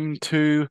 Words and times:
Welcome 0.00 0.16
to 0.18 0.66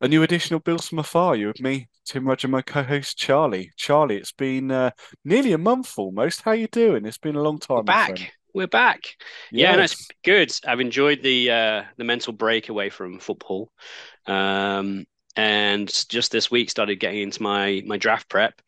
a 0.00 0.08
new 0.08 0.24
edition 0.24 0.56
of 0.56 0.64
Bills 0.64 0.88
from 0.88 0.98
Afar. 0.98 1.36
You 1.36 1.46
with 1.46 1.60
me, 1.60 1.88
Tim 2.04 2.26
Roger, 2.26 2.48
my 2.48 2.62
co-host 2.62 3.16
Charlie. 3.16 3.70
Charlie, 3.76 4.16
it's 4.16 4.32
been 4.32 4.72
uh, 4.72 4.90
nearly 5.24 5.52
a 5.52 5.58
month 5.58 5.96
almost. 5.96 6.42
How 6.42 6.50
you 6.50 6.66
doing? 6.66 7.06
It's 7.06 7.16
been 7.16 7.36
a 7.36 7.42
long 7.42 7.60
time. 7.60 7.76
We're 7.76 7.82
back. 7.84 8.32
We're 8.52 8.66
back. 8.66 9.04
Yeah, 9.52 9.70
yes. 9.70 9.76
no, 9.76 9.82
it's 9.84 10.08
good. 10.24 10.52
I've 10.68 10.80
enjoyed 10.80 11.22
the 11.22 11.52
uh, 11.52 11.82
the 11.96 12.02
mental 12.02 12.32
break 12.32 12.70
away 12.70 12.90
from 12.90 13.20
football, 13.20 13.70
um, 14.26 15.04
and 15.36 15.88
just 16.08 16.32
this 16.32 16.50
week 16.50 16.68
started 16.68 16.96
getting 16.96 17.20
into 17.22 17.40
my 17.40 17.84
my 17.86 17.98
draft 17.98 18.28
prep. 18.28 18.60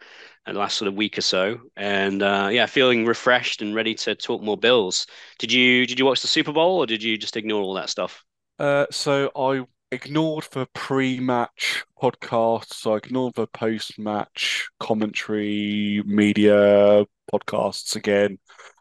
And 0.46 0.54
the 0.54 0.60
last 0.60 0.76
sort 0.76 0.86
of 0.86 0.94
week 0.94 1.18
or 1.18 1.22
so, 1.22 1.58
and 1.76 2.22
uh, 2.22 2.50
yeah, 2.52 2.66
feeling 2.66 3.04
refreshed 3.04 3.62
and 3.62 3.74
ready 3.74 3.96
to 3.96 4.14
talk 4.14 4.44
more 4.44 4.56
Bills. 4.56 5.08
Did 5.40 5.50
you 5.50 5.88
did 5.88 5.98
you 5.98 6.04
watch 6.04 6.22
the 6.22 6.28
Super 6.28 6.52
Bowl 6.52 6.78
or 6.78 6.86
did 6.86 7.02
you 7.02 7.18
just 7.18 7.36
ignore 7.36 7.62
all 7.62 7.74
that 7.74 7.90
stuff? 7.90 8.22
Uh, 8.60 8.86
so 8.90 9.32
I 9.34 9.64
ignored 9.94 10.46
the 10.52 10.66
pre-match 10.74 11.84
podcasts. 12.00 12.90
I 12.90 12.96
ignored 12.96 13.34
the 13.34 13.46
post-match 13.46 14.68
commentary, 14.78 16.02
media 16.04 17.04
podcasts 17.32 17.96
again. 17.96 18.38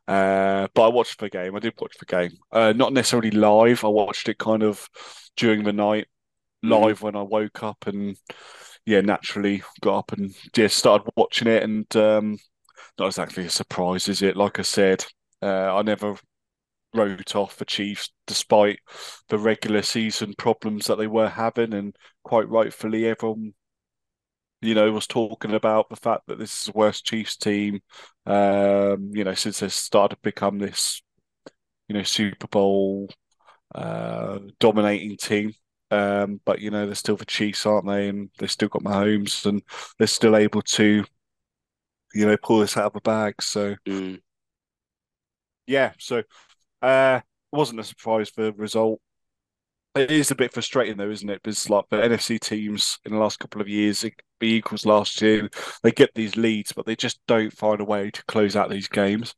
Uh, 0.08 0.68
but 0.74 0.86
I 0.86 0.88
watched 0.90 1.20
the 1.20 1.30
game. 1.30 1.56
I 1.56 1.60
did 1.60 1.74
watch 1.80 1.96
the 1.98 2.06
game. 2.06 2.32
Uh, 2.52 2.74
not 2.74 2.94
necessarily 2.94 3.32
live. 3.32 3.86
I 3.86 3.88
watched 3.88 4.28
it 4.28 4.38
kind 4.38 4.64
of 4.64 4.90
during 5.38 5.64
the 5.64 5.74
night, 5.74 6.08
mm-hmm. 6.64 6.74
live 6.74 7.00
mm. 7.00 7.04
when 7.04 7.16
I 7.16 7.22
woke 7.22 7.64
up, 7.64 7.88
and 7.88 8.18
yeah, 8.86 9.02
naturally 9.02 9.64
got 9.82 10.00
up 10.00 10.12
and 10.12 10.34
just 10.52 10.78
started 10.78 11.10
watching 11.16 11.48
it. 11.48 11.64
And 11.64 11.96
um, 11.96 12.38
not 13.00 13.08
exactly 13.08 13.46
a 13.46 13.50
surprise, 13.50 14.10
is 14.10 14.22
it? 14.22 14.36
Like 14.36 14.60
I 14.60 14.64
said, 14.64 15.06
uh, 15.42 15.76
I 15.76 15.82
never 15.84 16.18
wrote 16.94 17.36
off 17.36 17.58
the 17.58 17.66
Chiefs 17.66 18.12
despite 18.28 18.80
the 19.30 19.38
regular 19.38 19.82
season 19.82 20.34
problems 20.38 20.88
that 20.88 20.98
they 20.98 21.08
were 21.08 21.30
having, 21.30 21.74
and 21.74 21.96
quite 22.24 22.48
rightfully, 22.50 23.08
everyone 23.08 23.54
you 24.62 24.74
know 24.74 24.92
was 24.92 25.08
talking 25.08 25.54
about 25.54 25.90
the 25.90 25.96
fact 25.96 26.24
that 26.28 26.40
this 26.40 26.62
is 26.62 26.66
the 26.66 26.72
worst 26.78 27.06
Chiefs 27.06 27.36
team, 27.36 27.82
um, 28.26 29.12
you 29.14 29.24
know, 29.24 29.34
since 29.34 29.60
they 29.60 29.68
started 29.70 30.16
to 30.16 30.22
become 30.24 30.58
this, 30.58 31.02
you 31.88 31.96
know, 31.96 32.04
Super 32.04 32.48
Bowl 32.48 33.10
uh, 33.76 34.40
dominating 34.60 35.18
team. 35.18 35.54
Um, 35.92 36.42
but 36.44 36.60
you 36.60 36.72
know 36.72 36.88
they're 36.88 36.96
still 36.96 37.18
the 37.18 37.26
Chiefs, 37.26 37.66
aren't 37.66 37.88
they? 37.88 38.08
And 38.10 38.30
they've 38.40 38.50
still 38.50 38.70
got 38.70 38.84
Mahomes, 38.84 39.46
and 39.46 39.62
they're 40.00 40.08
still 40.08 40.36
able 40.36 40.62
to, 40.64 41.04
you 42.16 42.26
know, 42.26 42.38
pull 42.42 42.60
this 42.60 42.78
out 42.78 42.88
of 42.88 42.94
the 42.94 43.02
bag. 43.02 43.42
So, 43.42 43.76
mm. 43.88 44.20
yeah. 45.68 45.92
So 46.00 46.24
uh, 46.84 47.22
wasn't 47.52 47.80
a 47.80 47.84
surprise 47.84 48.30
for 48.30 48.44
the 48.44 48.54
result. 48.54 49.00
It 49.96 50.10
is 50.10 50.32
a 50.32 50.36
bit 50.36 50.54
frustrating 50.54 50.98
though, 50.98 51.12
isn't 51.12 51.30
it? 51.30 51.42
Because 51.44 51.70
like 51.70 51.86
the 51.90 51.98
NFC 51.98 52.40
teams 52.40 53.00
in 53.06 53.14
the 53.14 53.20
last 53.20 53.40
couple 53.40 53.62
of 53.62 53.70
years, 53.70 54.04
it 54.04 54.14
be 54.40 54.56
equals 54.56 54.86
last 54.86 55.22
year. 55.22 55.50
They 55.84 55.92
get 55.92 56.14
these 56.16 56.36
leads, 56.36 56.74
but 56.74 56.86
they 56.86 56.96
just 56.96 57.20
don't 57.28 57.54
find 57.54 57.80
a 57.80 57.86
way 57.86 58.10
to 58.12 58.26
close 58.26 58.56
out 58.56 58.70
these 58.70 58.88
games. 58.88 59.36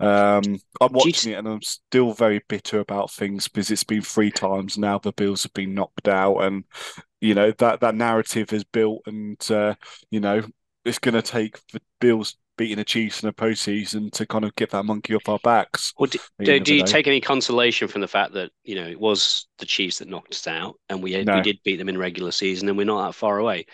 Um, 0.00 0.60
I'm 0.80 0.92
watching 0.92 1.32
it 1.32 1.36
and 1.36 1.48
I'm 1.48 1.62
still 1.62 2.12
very 2.12 2.40
bitter 2.48 2.78
about 2.80 3.10
things 3.10 3.48
because 3.48 3.70
it's 3.70 3.84
been 3.84 4.02
three 4.02 4.30
times 4.30 4.78
now 4.78 4.98
the 4.98 5.12
Bills 5.12 5.42
have 5.42 5.52
been 5.52 5.74
knocked 5.74 6.08
out, 6.08 6.38
and 6.38 6.64
you 7.20 7.34
know 7.34 7.52
that 7.58 7.80
that 7.80 7.94
narrative 7.94 8.52
is 8.52 8.64
built, 8.64 9.02
and 9.06 9.50
uh, 9.50 9.74
you 10.10 10.20
know 10.20 10.42
it's 10.84 10.98
going 10.98 11.14
to 11.14 11.22
take 11.22 11.58
the 11.72 11.82
Bills 12.00 12.36
beating 12.58 12.76
the 12.76 12.84
Chiefs 12.84 13.22
in 13.22 13.28
the 13.28 13.32
postseason 13.32 14.12
to 14.12 14.26
kind 14.26 14.44
of 14.44 14.54
get 14.56 14.70
that 14.70 14.84
monkey 14.84 15.14
off 15.14 15.28
our 15.28 15.38
backs. 15.42 15.94
Well, 15.98 16.10
do, 16.10 16.18
do, 16.40 16.60
do 16.60 16.74
you 16.74 16.84
take 16.84 17.06
any 17.06 17.20
consolation 17.20 17.88
from 17.88 18.02
the 18.02 18.08
fact 18.08 18.34
that 18.34 18.50
you 18.64 18.74
know 18.74 18.86
it 18.86 19.00
was 19.00 19.46
the 19.58 19.64
Chiefs 19.64 19.98
that 20.00 20.08
knocked 20.08 20.34
us 20.34 20.46
out, 20.46 20.74
and 20.90 21.02
we 21.02 21.24
no. 21.24 21.36
we 21.36 21.40
did 21.40 21.58
beat 21.64 21.76
them 21.76 21.88
in 21.88 21.96
regular 21.96 22.32
season, 22.32 22.68
and 22.68 22.76
we're 22.76 22.84
not 22.84 23.06
that 23.06 23.14
far 23.14 23.38
away. 23.38 23.64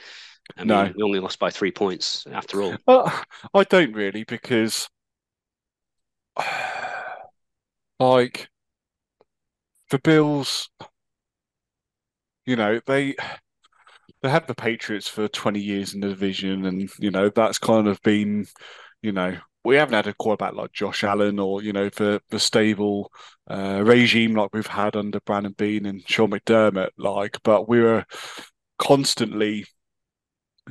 I 0.56 0.60
mean, 0.60 0.68
no. 0.68 0.92
we 0.94 1.02
only 1.02 1.20
lost 1.20 1.38
by 1.38 1.50
three 1.50 1.72
points 1.72 2.26
after 2.30 2.62
all. 2.62 2.76
Well, 2.86 3.24
I 3.54 3.64
don't 3.64 3.94
really 3.94 4.24
because, 4.24 4.88
like, 7.98 8.48
the 9.90 9.98
Bills, 9.98 10.68
you 12.44 12.56
know, 12.56 12.78
they 12.86 13.16
they 14.24 14.30
had 14.30 14.46
the 14.46 14.54
Patriots 14.54 15.06
for 15.06 15.28
20 15.28 15.60
years 15.60 15.92
in 15.92 16.00
the 16.00 16.08
division, 16.08 16.64
and 16.64 16.88
you 16.98 17.10
know 17.10 17.28
that's 17.28 17.58
kind 17.58 17.86
of 17.86 18.00
been, 18.00 18.46
you 19.02 19.12
know, 19.12 19.36
we 19.64 19.76
haven't 19.76 19.92
had 19.92 20.06
a 20.06 20.14
quarterback 20.14 20.54
like 20.54 20.72
Josh 20.72 21.04
Allen 21.04 21.38
or 21.38 21.62
you 21.62 21.74
know 21.74 21.90
the 21.90 22.22
the 22.30 22.40
stable 22.40 23.12
uh, 23.50 23.82
regime 23.84 24.34
like 24.34 24.48
we've 24.54 24.66
had 24.66 24.96
under 24.96 25.20
Brandon 25.20 25.54
Beane 25.58 25.84
and 25.84 26.02
Sean 26.08 26.30
McDermott, 26.30 26.88
like, 26.96 27.36
but 27.42 27.68
we 27.68 27.82
were 27.82 28.06
constantly 28.78 29.66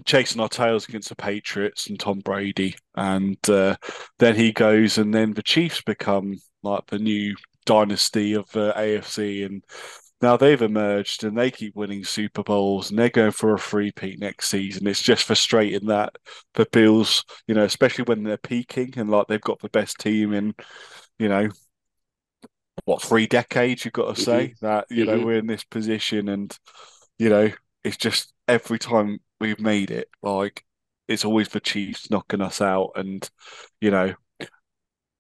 chasing 0.03 0.42
our 0.42 0.50
tails 0.50 0.90
against 0.90 1.09
the 1.09 1.16
Patriots 1.16 1.88
and 1.88 2.00
Tom 2.00 2.22
Brady, 2.22 2.74
and 2.96 3.38
uh, 3.52 3.75
then 4.18 4.36
he 4.36 4.52
goes, 4.52 4.97
and 4.97 5.13
then 5.13 5.34
the 5.34 5.44
Chiefs 5.44 5.84
become 5.84 6.40
like 6.63 6.88
the 6.88 6.97
new 6.97 7.36
dynasty 7.68 8.34
of 8.34 8.50
the 8.50 8.74
AFC, 8.75 9.46
and 9.46 9.63
now 10.24 10.38
they've 10.38 10.62
emerged 10.62 11.24
and 11.24 11.38
they 11.38 11.52
keep 11.52 11.76
winning 11.76 12.04
Super 12.04 12.44
Bowls 12.44 12.90
and 12.90 12.98
they're 12.98 13.10
going 13.10 13.32
for 13.32 13.54
a 13.54 13.60
three-peat 13.60 14.20
next 14.20 14.50
season. 14.50 14.88
It's 14.88 15.02
just 15.02 15.26
frustrating 15.26 15.88
that 15.88 16.16
the 16.56 16.66
Bills, 16.72 17.24
you 17.48 17.54
know, 17.54 17.64
especially 17.64 18.06
when 18.06 18.24
they're 18.24 18.38
peaking 18.38 18.94
and 18.98 19.10
like 19.10 19.28
they've 19.28 19.40
got 19.42 19.60
the 19.60 19.70
best 19.70 20.00
team 20.00 20.34
in, 20.34 20.56
you 21.20 21.30
know, 21.30 21.50
what 22.86 23.02
three 23.02 23.28
decades 23.28 23.86
you've 23.86 23.94
got 23.94 24.16
to 24.16 24.22
say 24.22 24.48
mm-hmm. 24.48 24.66
that 24.66 24.86
you 24.90 25.06
know 25.06 25.18
mm-hmm. 25.18 25.26
we're 25.26 25.38
in 25.38 25.48
this 25.48 25.64
position 25.64 26.28
and 26.28 26.58
you 27.18 27.30
know 27.30 27.50
it's 27.84 27.98
just 27.98 28.34
every 28.48 28.80
time 28.80 29.20
we've 29.40 29.60
made 29.60 29.92
it 29.92 30.08
like 30.22 30.64
it's 31.08 31.26
always 31.26 31.50
the 31.50 31.60
Chiefs 31.60 32.10
knocking 32.10 32.42
us 32.42 32.62
out 32.62 32.92
and 32.96 33.30
you 33.80 33.92
know 33.92 34.14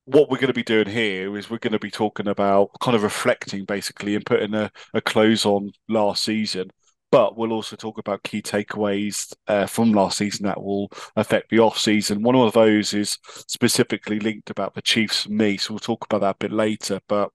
what 0.05 0.29
we're 0.29 0.37
going 0.37 0.47
to 0.47 0.53
be 0.53 0.63
doing 0.63 0.87
here 0.87 1.35
is 1.37 1.49
we're 1.49 1.57
going 1.57 1.73
to 1.73 1.79
be 1.79 1.91
talking 1.91 2.27
about 2.27 2.71
kind 2.81 2.95
of 2.95 3.03
reflecting 3.03 3.65
basically 3.65 4.15
and 4.15 4.25
putting 4.25 4.53
a, 4.53 4.71
a 4.93 5.01
close 5.01 5.45
on 5.45 5.71
last 5.87 6.23
season. 6.23 6.71
But 7.11 7.37
we'll 7.37 7.53
also 7.53 7.75
talk 7.75 7.99
about 7.99 8.23
key 8.23 8.41
takeaways 8.41 9.33
uh, 9.47 9.67
from 9.67 9.93
last 9.93 10.17
season 10.17 10.47
that 10.47 10.61
will 10.61 10.91
affect 11.15 11.49
the 11.49 11.59
off 11.59 11.77
season. 11.77 12.23
One 12.23 12.35
of 12.35 12.53
those 12.53 12.93
is 12.93 13.19
specifically 13.47 14.19
linked 14.19 14.49
about 14.49 14.73
the 14.73 14.81
Chiefs 14.81 15.27
and 15.27 15.37
me, 15.37 15.57
so 15.57 15.73
we'll 15.73 15.79
talk 15.79 16.05
about 16.05 16.21
that 16.21 16.35
a 16.35 16.47
bit 16.47 16.51
later. 16.51 16.99
But 17.07 17.29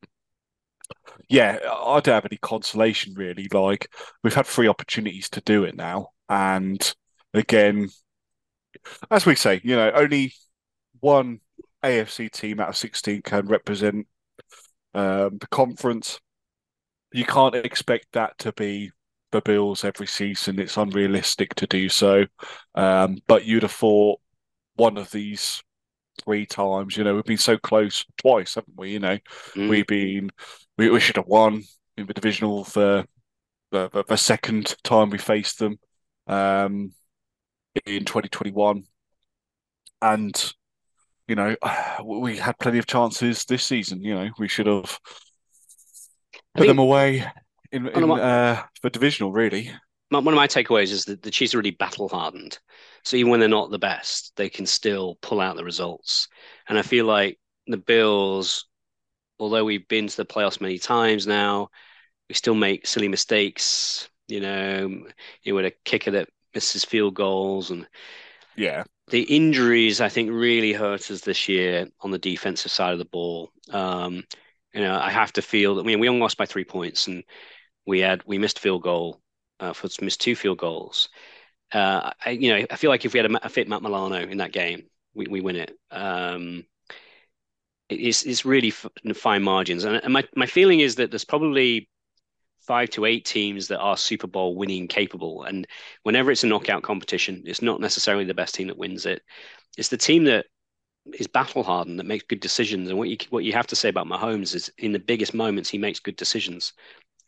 yeah, 1.28 1.58
I 1.64 2.00
don't 2.00 2.14
have 2.14 2.26
any 2.26 2.38
consolation 2.38 3.14
really. 3.14 3.48
Like 3.52 3.88
we've 4.24 4.34
had 4.34 4.46
three 4.46 4.68
opportunities 4.68 5.28
to 5.30 5.40
do 5.42 5.64
it 5.64 5.76
now, 5.76 6.08
and 6.28 6.94
again, 7.32 7.88
as 9.10 9.26
we 9.26 9.34
say, 9.36 9.60
you 9.62 9.76
know, 9.76 9.90
only 9.92 10.32
one 11.00 11.40
AFC 11.84 12.30
team 12.30 12.60
out 12.60 12.70
of 12.70 12.76
16 12.76 13.22
can 13.22 13.46
represent 13.46 14.06
um, 14.94 15.38
the 15.38 15.46
conference. 15.50 16.20
You 17.12 17.24
can't 17.24 17.54
expect 17.54 18.08
that 18.12 18.38
to 18.38 18.52
be 18.52 18.90
the 19.30 19.40
Bills 19.40 19.84
every 19.84 20.06
season. 20.06 20.58
It's 20.58 20.76
unrealistic 20.76 21.54
to 21.56 21.66
do 21.66 21.88
so. 21.88 22.26
Um, 22.74 23.18
but 23.26 23.44
you'd 23.44 23.62
have 23.62 23.72
thought 23.72 24.20
one 24.76 24.96
of 24.96 25.10
these 25.10 25.62
three 26.24 26.46
times, 26.46 26.96
you 26.96 27.04
know, 27.04 27.14
we've 27.14 27.24
been 27.24 27.38
so 27.38 27.58
close 27.58 28.04
twice, 28.16 28.54
haven't 28.56 28.76
we? 28.76 28.90
You 28.90 29.00
know, 29.00 29.18
mm. 29.54 29.68
we've 29.68 29.86
been, 29.86 30.30
we, 30.76 30.90
we 30.90 31.00
should 31.00 31.16
have 31.16 31.26
won 31.26 31.62
in 31.96 32.06
the 32.06 32.14
divisional 32.14 32.64
for 32.64 33.04
the, 33.70 33.88
the, 33.90 34.04
the 34.04 34.16
second 34.16 34.74
time 34.82 35.10
we 35.10 35.18
faced 35.18 35.58
them 35.58 35.78
um, 36.26 36.92
in 37.86 38.04
2021. 38.04 38.84
And 40.00 40.54
you 41.28 41.34
know, 41.34 41.54
we 42.04 42.36
had 42.36 42.58
plenty 42.58 42.78
of 42.78 42.86
chances 42.86 43.44
this 43.44 43.64
season. 43.64 44.02
You 44.02 44.14
know, 44.14 44.30
we 44.38 44.48
should 44.48 44.66
have 44.66 44.98
put 46.56 46.66
them 46.66 46.78
away 46.78 47.24
in, 47.70 47.86
in 47.88 48.08
my, 48.08 48.20
uh, 48.20 48.62
for 48.80 48.90
divisional. 48.90 49.30
Really, 49.30 49.70
one 50.10 50.26
of 50.26 50.34
my 50.34 50.48
takeaways 50.48 50.90
is 50.90 51.04
that 51.04 51.22
the 51.22 51.30
Chiefs 51.30 51.54
are 51.54 51.58
really 51.58 51.70
battle 51.70 52.08
hardened. 52.08 52.58
So 53.04 53.16
even 53.16 53.30
when 53.30 53.40
they're 53.40 53.48
not 53.48 53.70
the 53.70 53.78
best, 53.78 54.32
they 54.36 54.48
can 54.48 54.66
still 54.66 55.18
pull 55.20 55.40
out 55.40 55.56
the 55.56 55.64
results. 55.64 56.28
And 56.68 56.78
I 56.78 56.82
feel 56.82 57.04
like 57.04 57.38
the 57.66 57.76
Bills, 57.76 58.66
although 59.38 59.64
we've 59.64 59.86
been 59.88 60.08
to 60.08 60.16
the 60.16 60.24
playoffs 60.24 60.60
many 60.60 60.78
times 60.78 61.26
now, 61.26 61.68
we 62.28 62.34
still 62.34 62.54
make 62.54 62.86
silly 62.86 63.08
mistakes. 63.08 64.08
You 64.26 64.40
know, 64.40 64.88
you 65.42 65.52
know, 65.52 65.54
with 65.54 65.66
a 65.66 65.72
kicker 65.84 66.10
that 66.12 66.28
misses 66.54 66.84
field 66.84 67.14
goals 67.14 67.70
and 67.70 67.86
yeah, 68.56 68.84
the 69.10 69.22
injuries 69.22 70.00
I 70.00 70.08
think 70.08 70.30
really 70.30 70.72
hurt 70.72 71.10
us 71.10 71.20
this 71.20 71.48
year 71.48 71.88
on 72.00 72.10
the 72.10 72.18
defensive 72.18 72.72
side 72.72 72.92
of 72.92 72.98
the 72.98 73.04
ball. 73.04 73.50
Um, 73.70 74.24
you 74.72 74.80
know, 74.80 74.98
I 74.98 75.10
have 75.10 75.32
to 75.34 75.42
feel 75.42 75.74
that. 75.74 75.82
I 75.82 75.84
mean, 75.84 76.00
we 76.00 76.08
only 76.08 76.20
lost 76.20 76.36
by 76.36 76.46
three 76.46 76.64
points, 76.64 77.06
and 77.06 77.24
we 77.86 78.00
had 78.00 78.22
we 78.26 78.38
missed 78.38 78.58
field 78.58 78.82
goal, 78.82 79.20
uh, 79.60 79.72
for 79.72 79.88
missed 80.02 80.20
two 80.20 80.36
field 80.36 80.58
goals. 80.58 81.08
Uh, 81.72 82.10
I, 82.24 82.30
you 82.30 82.50
know, 82.50 82.66
I 82.70 82.76
feel 82.76 82.90
like 82.90 83.04
if 83.04 83.12
we 83.12 83.18
had 83.18 83.30
a, 83.30 83.46
a 83.46 83.48
fit 83.48 83.68
Matt 83.68 83.82
Milano 83.82 84.16
in 84.16 84.38
that 84.38 84.52
game, 84.52 84.84
we, 85.14 85.26
we 85.26 85.40
win 85.40 85.56
it. 85.56 85.72
Um, 85.90 86.64
it's 87.88 88.24
it's 88.24 88.44
really 88.44 88.70
fine 88.70 89.42
margins, 89.42 89.84
and, 89.84 89.96
and 89.96 90.12
my 90.12 90.24
my 90.36 90.46
feeling 90.46 90.80
is 90.80 90.96
that 90.96 91.10
there's 91.10 91.24
probably 91.24 91.88
five 92.68 92.90
to 92.90 93.06
eight 93.06 93.24
teams 93.24 93.66
that 93.68 93.80
are 93.80 93.96
Super 93.96 94.26
Bowl 94.26 94.54
winning 94.54 94.86
capable. 94.88 95.42
And 95.44 95.66
whenever 96.02 96.30
it's 96.30 96.44
a 96.44 96.46
knockout 96.46 96.82
competition, 96.82 97.42
it's 97.46 97.62
not 97.62 97.80
necessarily 97.80 98.26
the 98.26 98.34
best 98.34 98.54
team 98.54 98.68
that 98.68 98.76
wins 98.76 99.06
it. 99.06 99.22
It's 99.78 99.88
the 99.88 99.96
team 99.96 100.24
that 100.24 100.44
is 101.14 101.26
battle 101.26 101.62
hardened 101.62 101.98
that 101.98 102.04
makes 102.04 102.26
good 102.28 102.40
decisions. 102.40 102.90
And 102.90 102.98
what 102.98 103.08
you 103.08 103.16
what 103.30 103.44
you 103.44 103.54
have 103.54 103.66
to 103.68 103.76
say 103.76 103.88
about 103.88 104.06
Mahomes 104.06 104.54
is 104.54 104.70
in 104.76 104.92
the 104.92 104.98
biggest 104.98 105.32
moments 105.32 105.70
he 105.70 105.78
makes 105.78 105.98
good 105.98 106.16
decisions. 106.16 106.74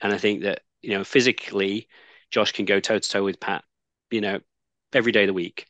And 0.02 0.12
I 0.12 0.18
think 0.18 0.42
that 0.42 0.60
you 0.82 0.90
know 0.90 1.04
physically, 1.04 1.88
Josh 2.30 2.52
can 2.52 2.66
go 2.66 2.78
toe 2.78 2.98
to 2.98 3.08
toe 3.08 3.24
with 3.24 3.40
Pat, 3.40 3.64
you 4.10 4.20
know, 4.20 4.40
every 4.92 5.10
day 5.10 5.22
of 5.22 5.28
the 5.28 5.32
week. 5.32 5.66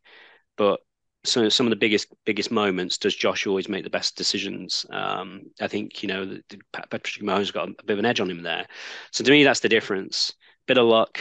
But 0.57 0.81
so 1.25 1.49
some 1.49 1.67
of 1.67 1.71
the 1.71 1.77
biggest 1.77 2.09
biggest 2.25 2.51
moments 2.51 2.97
does 2.97 3.15
Josh 3.15 3.47
always 3.47 3.69
make 3.69 3.85
the 3.85 3.91
best 3.91 4.17
decisions. 4.17 4.87
Um, 4.91 5.43
I 5.61 5.69
think 5.69 6.03
you 6.03 6.09
know 6.09 6.25
the, 6.25 6.43
the, 6.49 6.59
Patrick 6.73 7.25
Mahomes 7.25 7.53
got 7.53 7.69
a, 7.69 7.75
bit 7.85 7.95
of 7.95 7.99
an 7.99 8.07
edge 8.07 8.21
on 8.21 8.31
him 8.31 8.43
there. 8.43 8.67
So 9.13 9.25
to 9.25 9.31
me, 9.31 9.45
that's 9.45 9.61
the 9.61 9.69
difference. 9.69 10.33
Bit 10.67 10.79
of 10.79 10.87
luck, 10.87 11.21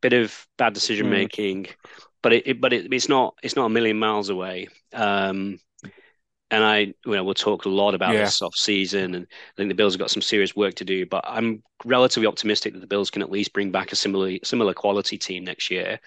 bit 0.00 0.12
of 0.12 0.46
bad 0.58 0.72
decision 0.72 1.08
making, 1.10 1.64
mm. 1.64 1.74
but 2.22 2.32
it, 2.32 2.46
it, 2.46 2.60
but 2.60 2.72
it, 2.72 2.92
it's 2.92 3.08
not 3.08 3.34
it's 3.42 3.56
not 3.56 3.66
a 3.66 3.70
million 3.70 3.98
miles 3.98 4.28
away. 4.28 4.68
Um, 4.92 5.60
and 6.50 6.62
I, 6.62 6.78
you 6.78 6.94
know, 7.06 7.24
we'll 7.24 7.34
talk 7.34 7.64
a 7.64 7.68
lot 7.68 7.94
about 7.94 8.14
yeah. 8.14 8.24
this 8.24 8.40
off 8.40 8.54
season, 8.54 9.14
and 9.14 9.26
I 9.26 9.54
think 9.56 9.68
the 9.68 9.74
Bills 9.74 9.94
have 9.94 10.00
got 10.00 10.10
some 10.12 10.22
serious 10.22 10.54
work 10.54 10.74
to 10.74 10.84
do. 10.84 11.04
But 11.04 11.24
I'm 11.26 11.62
relatively 11.84 12.26
optimistic 12.28 12.72
that 12.72 12.80
the 12.80 12.86
Bills 12.86 13.10
can 13.10 13.22
at 13.22 13.30
least 13.30 13.52
bring 13.52 13.72
back 13.72 13.92
a 13.92 13.96
similar 13.96 14.36
similar 14.44 14.72
quality 14.72 15.18
team 15.18 15.44
next 15.44 15.70
year, 15.70 15.98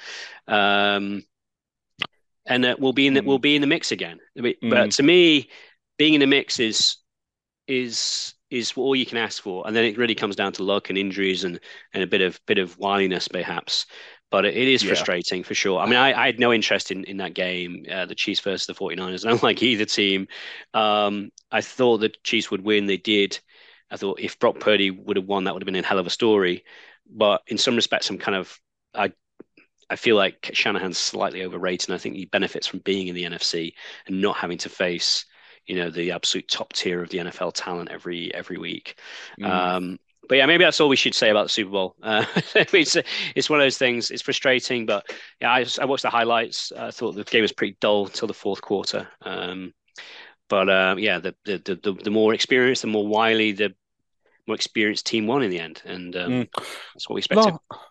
um, 0.48 1.24
and 2.45 2.63
that 2.63 2.80
we'll 2.80 2.94
be 2.94 3.07
in 3.07 3.13
the, 3.13 3.21
mm. 3.21 3.25
we'll 3.25 3.39
be 3.39 3.56
in 3.56 3.62
the 3.62 3.68
mix 3.68 3.91
again. 3.91 4.19
But 4.36 4.56
mm. 4.62 4.95
to 4.95 5.03
me, 5.03 5.50
being 5.97 6.13
in 6.13 6.19
the 6.19 6.27
mix 6.27 6.59
is 6.59 6.97
is 7.68 8.33
is 8.50 8.74
all 8.75 8.95
you 8.95 9.06
can 9.06 9.18
ask 9.18 9.44
for, 9.44 9.65
and 9.68 9.75
then 9.75 9.86
it 9.86 9.97
really 9.97 10.15
comes 10.15 10.36
down 10.36 10.53
to 10.53 10.63
luck 10.63 10.89
and 10.89 10.97
injuries 10.97 11.44
and 11.44 11.59
and 11.94 12.03
a 12.03 12.07
bit 12.07 12.21
of 12.21 12.39
bit 12.45 12.57
of 12.57 12.77
wiliness 12.77 13.27
perhaps 13.27 13.86
but 14.31 14.45
it 14.45 14.56
is 14.56 14.83
frustrating 14.83 15.39
yeah. 15.39 15.45
for 15.45 15.56
sure. 15.56 15.80
I 15.80 15.86
mean, 15.86 15.95
I, 15.95 16.13
I, 16.13 16.25
had 16.27 16.39
no 16.39 16.53
interest 16.53 16.91
in, 16.91 17.03
in 17.06 17.18
that 17.18 17.33
game, 17.33 17.86
uh, 17.91 18.06
the 18.06 18.15
Chiefs 18.15 18.39
versus 18.42 18.68
the 18.68 18.75
49ers. 18.75 19.25
I 19.25 19.30
don't 19.30 19.44
like 19.44 19.63
either 19.63 19.85
team. 19.85 20.27
Um, 20.74 21.31
I 21.51 21.62
thought 21.62 21.97
the 21.97 22.13
Chiefs 22.24 22.51
would 22.51 22.63
win. 22.63 22.85
They 22.85 22.97
did. 22.97 23.39
I 23.89 23.97
thought 23.97 24.19
if 24.19 24.38
Brock 24.38 24.59
Purdy 24.59 24.92
would 24.92 25.18
have 25.18 25.25
won, 25.25 25.45
that 25.45 25.53
would 25.53 25.63
have 25.63 25.65
been 25.65 25.83
a 25.83 25.88
hell 25.88 26.00
of 26.00 26.06
a 26.06 26.12
story. 26.12 26.63
But 27.09 27.42
in 27.47 27.57
some 27.57 27.75
respects, 27.75 28.09
I'm 28.09 28.19
kind 28.19 28.38
of 28.38 28.56
I 28.94 29.13
I 29.89 29.95
feel 29.95 30.15
like 30.15 30.51
Shanahan's 30.53 30.97
slightly 30.97 31.44
overrated. 31.44 31.89
And 31.89 31.95
I 31.95 32.00
think 32.00 32.15
he 32.15 32.25
benefits 32.25 32.68
from 32.68 32.80
being 32.80 33.07
in 33.07 33.15
the 33.15 33.24
NFC 33.24 33.74
and 34.07 34.21
not 34.21 34.38
having 34.38 34.57
to 34.59 34.69
face 34.69 35.25
you 35.69 35.75
know 35.75 35.89
the 35.89 36.12
absolute 36.12 36.47
top 36.47 36.74
tier 36.74 37.01
of 37.01 37.09
the 37.09 37.19
NFL 37.19 37.53
talent 37.53 37.89
every 37.91 38.33
every 38.33 38.57
week. 38.57 39.00
Mm. 39.39 39.45
Um, 39.50 40.00
but 40.27 40.38
yeah, 40.38 40.45
maybe 40.45 40.63
that's 40.63 40.80
all 40.81 40.89
we 40.89 40.95
should 40.95 41.13
say 41.13 41.30
about 41.30 41.44
the 41.44 41.50
Super 41.50 41.71
Bowl. 41.71 41.95
Uh, 42.01 42.25
it's 42.56 42.97
it's 43.36 43.50
one 43.50 43.59
of 43.59 43.65
those 43.65 43.77
things. 43.77 44.12
It's 44.12 44.24
frustrating, 44.24 44.86
but 44.86 45.06
yeah, 45.39 45.51
I, 45.51 45.65
I 45.80 45.86
watched 45.86 46.03
the 46.03 46.09
highlights. 46.09 46.71
I 46.71 46.92
thought 46.92 47.13
the 47.13 47.24
game 47.24 47.44
was 47.44 47.51
pretty 47.51 47.77
dull 47.80 48.07
till 48.07 48.27
the 48.27 48.33
fourth 48.33 48.62
quarter. 48.62 49.07
Um, 49.21 49.74
but 50.50 50.69
uh, 50.69 50.95
yeah, 50.97 51.19
the, 51.19 51.35
the 51.45 51.59
the 51.59 51.94
the 51.94 52.12
more 52.12 52.33
experienced, 52.33 52.81
the 52.81 52.88
more 52.88 53.07
wily, 53.07 53.51
the 53.51 53.74
more 54.47 54.56
experienced 54.56 55.06
team 55.06 55.27
won 55.27 55.44
in 55.44 55.51
the 55.51 55.59
end, 55.59 55.83
and 55.85 56.15
um, 56.15 56.31
mm. 56.31 56.50
that's 56.94 57.07
what 57.07 57.15
we 57.15 57.19
expected. 57.19 57.53
Last, 57.71 57.81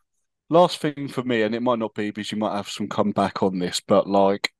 last 0.50 0.78
thing 0.78 1.08
for 1.08 1.22
me, 1.22 1.42
and 1.42 1.54
it 1.54 1.62
might 1.62 1.78
not 1.78 1.94
be 1.94 2.10
because 2.10 2.32
you 2.32 2.38
might 2.38 2.56
have 2.56 2.68
some 2.68 2.88
comeback 2.88 3.42
on 3.42 3.58
this, 3.58 3.80
but 3.80 4.08
like 4.08 4.50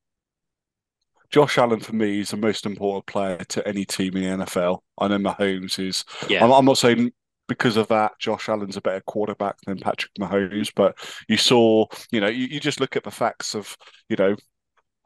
Josh 1.30 1.58
Allen 1.58 1.80
for 1.80 1.94
me 1.94 2.20
is 2.20 2.30
the 2.30 2.36
most 2.36 2.66
important 2.66 3.06
player 3.06 3.38
to 3.48 3.66
any 3.66 3.84
team 3.84 4.16
in 4.16 4.38
the 4.38 4.44
NFL. 4.44 4.80
I 4.98 5.08
know 5.08 5.18
Mahomes 5.18 5.78
is. 5.78 6.04
Yeah. 6.28 6.44
I'm, 6.44 6.52
I'm 6.52 6.64
not 6.64 6.78
saying 6.78 7.12
because 7.48 7.76
of 7.76 7.88
that, 7.88 8.12
Josh 8.18 8.48
Allen's 8.48 8.76
a 8.76 8.80
better 8.80 9.02
quarterback 9.06 9.56
than 9.66 9.78
Patrick 9.78 10.12
Mahomes. 10.18 10.72
But 10.74 10.96
you 11.28 11.36
saw, 11.36 11.86
you 12.10 12.20
know, 12.20 12.28
you, 12.28 12.46
you 12.46 12.60
just 12.60 12.80
look 12.80 12.96
at 12.96 13.04
the 13.04 13.10
facts 13.10 13.54
of, 13.54 13.76
you 14.08 14.16
know, 14.16 14.36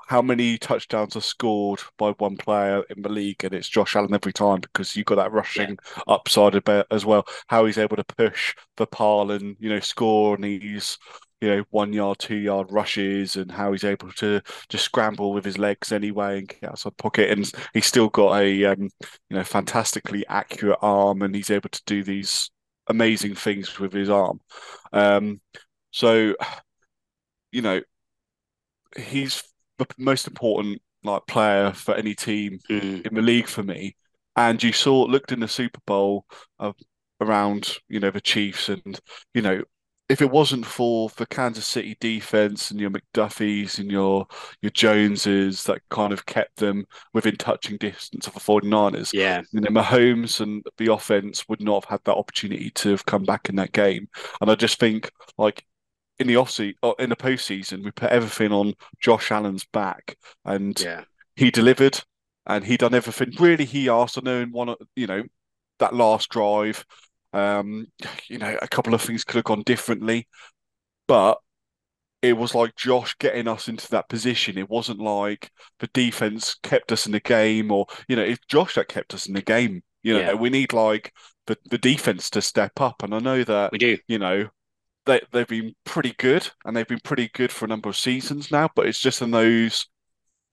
how 0.09 0.23
many 0.23 0.59
touchdowns 0.59 1.17
are 1.17 1.21
scored 1.21 1.81
by 1.99 2.11
one 2.13 2.37
player 2.37 2.83
in 2.91 3.03
the 3.03 3.09
league, 3.09 3.45
and 3.45 3.55
it's 3.55 3.69
Josh 3.69 3.97
Allen 3.97 4.15
every 4.15 4.33
time 4.33 4.61
because 4.61 4.97
you've 4.97 5.07
got 5.07 5.17
that 5.17 5.33
rushing 5.33 5.79
yeah. 5.97 6.03
upside 6.07 6.55
a 6.55 6.61
bit 6.61 6.87
as 6.91 7.05
well. 7.05 7.27
How 7.49 7.67
he's 7.67 7.79
able 7.79 7.97
to 7.97 8.05
push 8.05 8.55
the 8.77 8.87
pile 8.87 9.31
and 9.31 9.57
you 9.59 9.69
know 9.69 9.81
score, 9.81 10.35
and 10.35 10.45
he's 10.45 10.99
you 11.43 11.49
know, 11.49 11.65
one 11.71 11.93
yard, 11.93 12.21
two 12.21 12.37
yard 12.37 12.71
rushes 12.71 13.35
and 13.35 13.51
how 13.51 13.73
he's 13.73 13.83
able 13.83 14.13
to 14.13 14.41
just 14.69 14.85
scramble 14.85 15.33
with 15.33 15.45
his 15.45 15.59
legs 15.59 15.91
anyway 15.91 16.39
and 16.39 16.47
get 16.49 16.71
outside 16.71 16.97
pocket. 16.97 17.31
And 17.31 17.51
he's 17.75 17.85
still 17.85 18.09
got 18.09 18.41
a, 18.41 18.65
um, 18.67 18.83
you 19.29 19.37
know, 19.37 19.43
fantastically 19.43 20.25
accurate 20.29 20.79
arm 20.83 21.21
and 21.21 21.35
he's 21.35 21.51
able 21.51 21.69
to 21.71 21.83
do 21.85 22.05
these 22.05 22.49
amazing 22.87 23.35
things 23.35 23.81
with 23.81 23.93
his 23.93 24.09
arm. 24.09 24.39
Um, 24.93 25.41
so, 25.91 26.37
you 27.51 27.61
know, 27.61 27.81
he's 28.97 29.43
the 29.79 29.87
most 29.99 30.27
important 30.27 30.81
like 31.05 31.27
player 31.27 31.73
for 31.73 31.95
any 31.95 32.15
team 32.15 32.59
mm. 32.71 33.07
in 33.07 33.15
the 33.15 33.23
league 33.23 33.49
for 33.49 33.63
me. 33.63 33.97
And 34.37 34.63
you 34.63 34.73
saw 34.73 35.03
looked 35.03 35.33
in 35.33 35.41
the 35.41 35.49
Super 35.49 35.81
Bowl 35.87 36.25
uh, 36.59 36.73
around, 37.21 37.77
you 37.89 38.01
know, 38.01 38.11
the 38.11 38.21
Chiefs 38.21 38.69
and, 38.69 38.99
you 39.35 39.43
know, 39.43 39.63
if 40.09 40.21
it 40.21 40.31
wasn't 40.31 40.67
for 40.67 41.09
the 41.17 41.27
Kansas 41.27 41.67
City 41.67 41.97
defense 41.99 42.71
and 42.71 42.79
your 42.79 42.91
McDuffies 42.91 43.79
and 43.79 43.91
your 43.91 44.27
your 44.61 44.71
Joneses 44.71 45.65
that 45.65 45.81
kind 45.89 46.13
of 46.13 46.27
kept 46.27 46.57
them 46.57 46.85
within 47.15 47.37
touching 47.37 47.79
distance 47.79 48.27
of 48.27 48.35
the 48.35 48.41
49ers, 48.41 49.13
yeah. 49.15 49.41
You 49.53 49.61
know, 49.61 49.71
Mahomes 49.71 50.41
and 50.41 50.63
the 50.77 50.93
offense 50.93 51.49
would 51.49 51.63
not 51.63 51.85
have 51.85 51.91
had 51.91 52.01
that 52.05 52.17
opportunity 52.17 52.71
to 52.71 52.91
have 52.91 53.07
come 53.07 53.25
back 53.25 53.49
in 53.49 53.57
that 53.57 53.73
game. 53.73 54.09
And 54.43 54.51
I 54.51 54.55
just 54.55 54.79
think 54.79 55.11
like 55.39 55.65
in 56.19 56.27
the 56.27 56.37
off 56.37 56.59
in 56.61 56.75
the 56.83 57.17
postseason, 57.17 57.85
we 57.85 57.91
put 57.91 58.11
everything 58.11 58.53
on 58.53 58.75
Josh 59.01 59.31
Allen's 59.31 59.65
back 59.65 60.17
and 60.45 60.79
yeah. 60.81 61.05
he 61.37 61.51
delivered 61.51 62.01
and 62.47 62.65
he 62.65 62.77
done 62.77 62.95
everything 62.95 63.33
really 63.39 63.65
he 63.65 63.89
asked. 63.89 64.19
I 64.19 64.23
know 64.23 64.41
in 64.41 64.53
one 64.53 64.75
you 64.95 65.07
know, 65.07 65.23
that 65.79 65.95
last 65.95 66.29
drive 66.29 66.85
um, 67.33 67.87
you 68.29 68.39
know, 68.39 68.59
a 68.61 68.69
couple 68.69 68.95
of 68.95 69.03
things 69.03 69.25
could 69.25 69.37
have 69.37 69.45
gone 69.45 69.63
differently, 69.63 70.29
but 71.09 71.39
it 72.21 72.35
was 72.35 72.55
like 72.55 72.77
Josh 72.77 73.17
getting 73.19 73.49
us 73.49 73.69
into 73.69 73.89
that 73.91 74.09
position. 74.09 74.59
It 74.59 74.71
wasn't 74.71 75.01
like 75.01 75.51
the 75.81 75.89
defense 75.89 76.55
kept 76.63 76.93
us 76.93 77.07
in 77.07 77.13
the 77.13 77.21
game, 77.21 77.73
or 77.73 77.87
you 78.09 78.17
know, 78.17 78.23
it's 78.23 78.45
Josh 78.49 78.75
that 78.75 78.89
kept 78.89 79.15
us 79.15 79.27
in 79.27 79.35
the 79.35 79.43
game. 79.43 79.83
You 80.03 80.15
know, 80.15 80.21
yeah. 80.21 80.35
we 80.35 80.51
need 80.51 80.73
like 80.73 81.13
the, 81.47 81.57
the 81.71 81.79
defense 81.79 82.31
to 82.31 82.43
step 82.43 82.81
up, 82.81 83.03
and 83.03 83.15
I 83.15 83.19
know 83.19 83.43
that 83.45 83.73
we 83.73 83.79
do. 83.79 83.99
You 84.07 84.19
know, 84.19 84.49
they 85.07 85.21
they've 85.33 85.47
been 85.47 85.75
pretty 85.85 86.15
good, 86.19 86.51
and 86.65 86.77
they've 86.77 86.87
been 86.87 87.01
pretty 87.01 87.29
good 87.35 87.53
for 87.53 87.65
a 87.65 87.69
number 87.69 87.89
of 87.89 87.97
seasons 87.97 88.51
now. 88.51 88.69
But 88.75 88.87
it's 88.87 89.01
just 89.01 89.23
in 89.23 89.31
those 89.31 89.87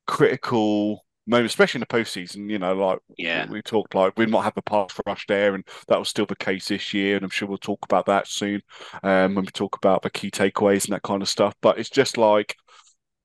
critical 0.07 1.05
moments, 1.27 1.53
especially 1.53 1.79
in 1.79 1.85
the 1.89 1.97
postseason. 1.97 2.49
You 2.49 2.59
know, 2.59 2.73
like 2.73 2.99
yeah, 3.17 3.49
we, 3.49 3.61
talked 3.61 3.95
like 3.95 4.13
we 4.17 4.25
might 4.25 4.43
have 4.43 4.57
a 4.57 4.61
pass 4.61 4.91
rush 5.05 5.25
there, 5.27 5.55
and 5.55 5.63
that 5.87 5.99
was 5.99 6.09
still 6.09 6.25
the 6.25 6.35
case 6.35 6.67
this 6.67 6.93
year. 6.93 7.15
And 7.15 7.23
I'm 7.23 7.29
sure 7.29 7.47
we'll 7.47 7.57
talk 7.57 7.83
about 7.85 8.07
that 8.07 8.27
soon 8.27 8.61
um, 9.03 9.35
when 9.35 9.45
we 9.45 9.51
talk 9.51 9.75
about 9.77 10.01
the 10.01 10.09
key 10.09 10.31
takeaways 10.31 10.85
and 10.85 10.93
that 10.93 11.03
kind 11.03 11.21
of 11.21 11.29
stuff. 11.29 11.55
But 11.61 11.79
it's 11.79 11.89
just 11.89 12.17
like 12.17 12.55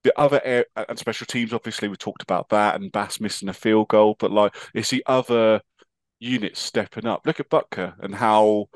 the 0.04 0.19
other 0.19 0.40
air, 0.45 0.66
and 0.76 0.99
special 0.99 1.26
teams. 1.26 1.52
Obviously, 1.52 1.88
we 1.88 1.97
talked 1.97 2.23
about 2.23 2.50
that, 2.50 2.76
and 2.76 2.93
Bass 2.93 3.21
missing 3.21 3.49
a 3.49 3.54
field 3.54 3.88
goal. 3.88 4.16
But 4.19 4.31
like, 4.31 4.54
it's 4.75 4.90
the 4.90 5.02
other 5.07 5.62
units 6.21 6.61
stepping 6.61 7.07
up. 7.07 7.26
Look 7.26 7.40
at 7.40 7.50
Butker 7.50 7.95
and 8.00 8.14
how 8.14 8.66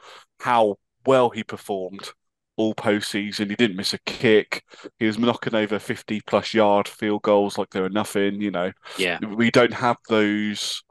how 0.40 0.76
well 1.06 1.30
he 1.30 1.42
performed 1.42 2.10
all 2.58 2.74
postseason. 2.74 3.48
He 3.48 3.56
didn't 3.56 3.76
miss 3.76 3.94
a 3.94 3.98
kick. 3.98 4.64
He 4.98 5.06
was 5.06 5.18
knocking 5.18 5.54
over 5.54 5.78
50 5.78 6.20
plus 6.22 6.52
yard 6.52 6.88
field 6.88 7.22
goals 7.22 7.56
like 7.56 7.70
they 7.70 7.80
were 7.80 7.88
nothing. 7.88 8.42
You 8.42 8.50
know, 8.50 8.72
yeah, 8.98 9.18
we 9.24 9.50
don't 9.50 9.72
have 9.72 9.96
those. 10.08 10.82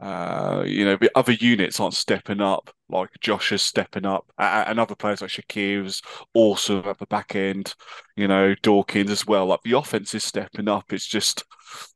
Uh, 0.00 0.64
you 0.66 0.84
know, 0.84 0.96
the 0.96 1.12
other 1.14 1.30
units 1.30 1.78
aren't 1.78 1.94
stepping 1.94 2.40
up 2.40 2.74
like 2.92 3.08
Josh 3.20 3.52
is 3.52 3.62
stepping 3.62 4.04
up, 4.04 4.26
and 4.38 4.78
other 4.78 4.94
players 4.94 5.22
like 5.22 5.30
Shakir's 5.30 6.02
also 6.34 6.82
at 6.88 6.98
the 6.98 7.06
back 7.06 7.34
end. 7.34 7.74
You 8.16 8.28
know, 8.28 8.54
Dawkins 8.62 9.10
as 9.10 9.26
well. 9.26 9.46
Like 9.46 9.62
the 9.64 9.76
offense 9.76 10.14
is 10.14 10.24
stepping 10.24 10.68
up. 10.68 10.92
It's 10.92 11.06
just 11.06 11.44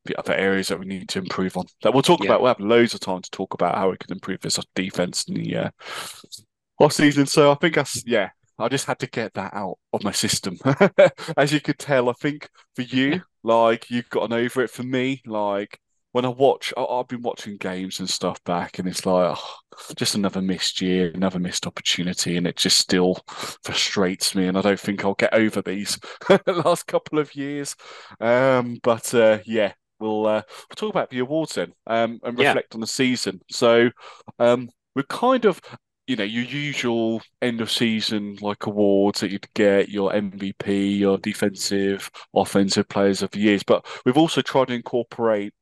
the 0.05 0.17
other 0.17 0.33
areas 0.33 0.69
that 0.69 0.79
we 0.79 0.85
need 0.85 1.07
to 1.09 1.19
improve 1.19 1.55
on. 1.55 1.65
That 1.83 1.93
we'll 1.93 2.01
talk 2.01 2.21
yeah. 2.21 2.31
about. 2.31 2.41
We'll 2.41 2.49
have 2.49 2.59
loads 2.59 2.93
of 2.93 2.99
time 2.99 3.21
to 3.21 3.31
talk 3.31 3.53
about 3.53 3.75
how 3.75 3.91
we 3.91 3.97
can 3.97 4.11
improve 4.11 4.41
this 4.41 4.59
defense 4.75 5.25
in 5.27 5.35
the 5.35 5.55
uh, 5.57 5.69
off 6.79 6.93
season. 6.93 7.25
So 7.25 7.51
I 7.51 7.55
think 7.55 7.75
that's 7.75 8.03
yeah, 8.05 8.29
I 8.59 8.69
just 8.69 8.85
had 8.85 8.99
to 8.99 9.07
get 9.07 9.33
that 9.35 9.53
out 9.53 9.77
of 9.93 10.03
my 10.03 10.11
system. 10.11 10.57
As 11.37 11.51
you 11.51 11.61
could 11.61 11.79
tell, 11.79 12.09
I 12.09 12.13
think 12.13 12.49
for 12.75 12.81
you, 12.81 13.21
like 13.43 13.89
you've 13.89 14.09
gotten 14.09 14.33
over 14.33 14.61
it. 14.61 14.69
For 14.69 14.83
me, 14.83 15.21
like 15.25 15.79
when 16.11 16.25
I 16.25 16.29
watch, 16.29 16.73
I, 16.75 16.97
have 16.97 17.07
been 17.07 17.21
watching 17.21 17.57
games 17.57 17.99
and 17.99 18.09
stuff 18.09 18.43
back, 18.43 18.79
and 18.79 18.87
it's 18.87 19.05
like 19.05 19.37
oh, 19.37 19.55
just 19.95 20.15
another 20.15 20.41
missed 20.41 20.81
year, 20.81 21.11
another 21.13 21.39
missed 21.39 21.67
opportunity, 21.67 22.37
and 22.37 22.47
it 22.47 22.57
just 22.57 22.79
still 22.79 23.21
frustrates 23.27 24.33
me. 24.33 24.47
And 24.47 24.57
I 24.57 24.61
don't 24.61 24.79
think 24.79 25.05
I'll 25.05 25.13
get 25.13 25.33
over 25.33 25.61
these 25.61 25.99
last 26.47 26.87
couple 26.87 27.19
of 27.19 27.35
years. 27.35 27.75
Um, 28.19 28.79
but 28.81 29.13
uh, 29.13 29.39
yeah, 29.45 29.73
we'll 29.99 30.25
uh, 30.25 30.41
we'll 30.47 30.75
talk 30.75 30.89
about 30.89 31.09
the 31.09 31.19
awards 31.19 31.55
then 31.55 31.73
um, 31.85 32.19
and 32.23 32.37
reflect 32.37 32.73
yeah. 32.73 32.75
on 32.75 32.81
the 32.81 32.87
season. 32.87 33.41
So 33.51 33.89
um, 34.39 34.69
we're 34.95 35.03
kind 35.03 35.45
of 35.45 35.61
you 36.07 36.15
know, 36.15 36.23
your 36.23 36.45
usual 36.45 37.21
end 37.41 37.61
of 37.61 37.69
season 37.69 38.37
like 38.41 38.65
awards 38.65 39.19
that 39.19 39.31
you'd 39.31 39.53
get, 39.53 39.89
your 39.89 40.13
MVP, 40.13 40.97
your 40.97 41.17
defensive, 41.17 42.09
offensive 42.33 42.87
players 42.87 43.21
of 43.21 43.31
the 43.31 43.39
years. 43.39 43.63
But 43.63 43.85
we've 44.05 44.17
also 44.17 44.41
tried 44.41 44.69
to 44.69 44.73
incorporate 44.73 45.53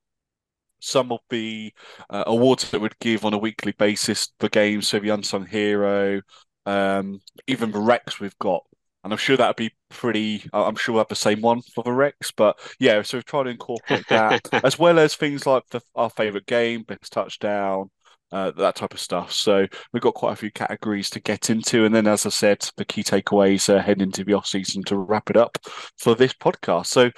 some 0.79 1.11
of 1.11 1.19
the 1.29 1.73
uh, 2.09 2.25
awards 2.27 2.69
that 2.69 2.79
we'd 2.79 2.99
give 2.99 3.25
on 3.25 3.33
a 3.33 3.37
weekly 3.39 3.71
basis 3.73 4.29
for 4.39 4.47
games. 4.49 4.87
So 4.87 4.99
the 4.99 5.09
unsung 5.09 5.47
hero, 5.47 6.21
um, 6.67 7.21
even 7.47 7.71
the 7.71 7.79
Rex 7.79 8.19
we've 8.19 8.37
got. 8.37 8.63
And 9.03 9.13
I'm 9.13 9.19
sure 9.19 9.37
that'd 9.37 9.55
be 9.55 9.73
pretty. 9.89 10.43
I'm 10.51 10.75
sure 10.75 10.93
we'll 10.93 11.01
have 11.01 11.09
the 11.09 11.15
same 11.15 11.41
one 11.41 11.61
for 11.61 11.83
the 11.83 11.91
Rex, 11.91 12.31
but 12.31 12.57
yeah. 12.79 13.03
So 13.03 13.17
we've 13.17 13.25
tried 13.25 13.43
to 13.43 13.49
incorporate 13.49 14.07
that 14.09 14.41
as 14.63 14.79
well 14.79 14.97
as 14.97 15.15
things 15.15 15.45
like 15.45 15.63
the, 15.69 15.81
our 15.95 16.09
favorite 16.09 16.47
game, 16.47 16.83
best 16.83 17.13
touchdown, 17.13 17.91
uh, 18.35 18.51
that 18.51 18.75
type 18.75 18.93
of 18.93 18.99
stuff. 18.99 19.31
So 19.31 19.65
we've 19.93 20.03
got 20.03 20.13
quite 20.13 20.33
a 20.33 20.35
few 20.35 20.51
categories 20.51 21.09
to 21.11 21.21
get 21.21 21.49
into. 21.49 21.85
And 21.85 21.95
then, 21.95 22.05
as 22.05 22.25
I 22.25 22.29
said, 22.29 22.69
the 22.75 22.83
key 22.83 23.01
takeaways 23.01 23.73
uh, 23.73 23.81
head 23.81 24.01
into 24.01 24.25
the 24.25 24.33
off 24.33 24.45
season 24.45 24.83
to 24.87 24.97
wrap 24.97 25.29
it 25.29 25.37
up 25.37 25.57
for 25.97 26.15
this 26.15 26.33
podcast. 26.33 26.87
So, 26.87 27.11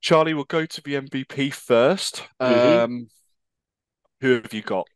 Charlie, 0.00 0.32
we'll 0.32 0.44
go 0.44 0.64
to 0.64 0.82
the 0.82 0.94
MVP 0.94 1.26
1st 1.48 2.22
mm-hmm. 2.40 2.84
um, 2.84 3.08
who 4.20 4.34
have 4.34 4.54
you 4.54 4.62
got? 4.62 4.86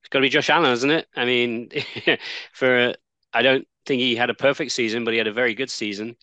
It's 0.00 0.10
got 0.10 0.20
to 0.20 0.22
be 0.22 0.28
Josh 0.28 0.48
Allen, 0.48 0.70
isn't 0.70 0.90
it? 0.90 1.08
I 1.16 1.24
mean, 1.24 1.70
for 2.52 2.94
I 3.32 3.42
don't 3.42 3.66
think 3.86 4.00
he 4.00 4.14
had 4.14 4.30
a 4.30 4.34
perfect 4.34 4.70
season, 4.70 5.04
but 5.04 5.12
he 5.12 5.18
had 5.18 5.26
a 5.26 5.32
very 5.32 5.54
good 5.54 5.70
season. 5.70 6.14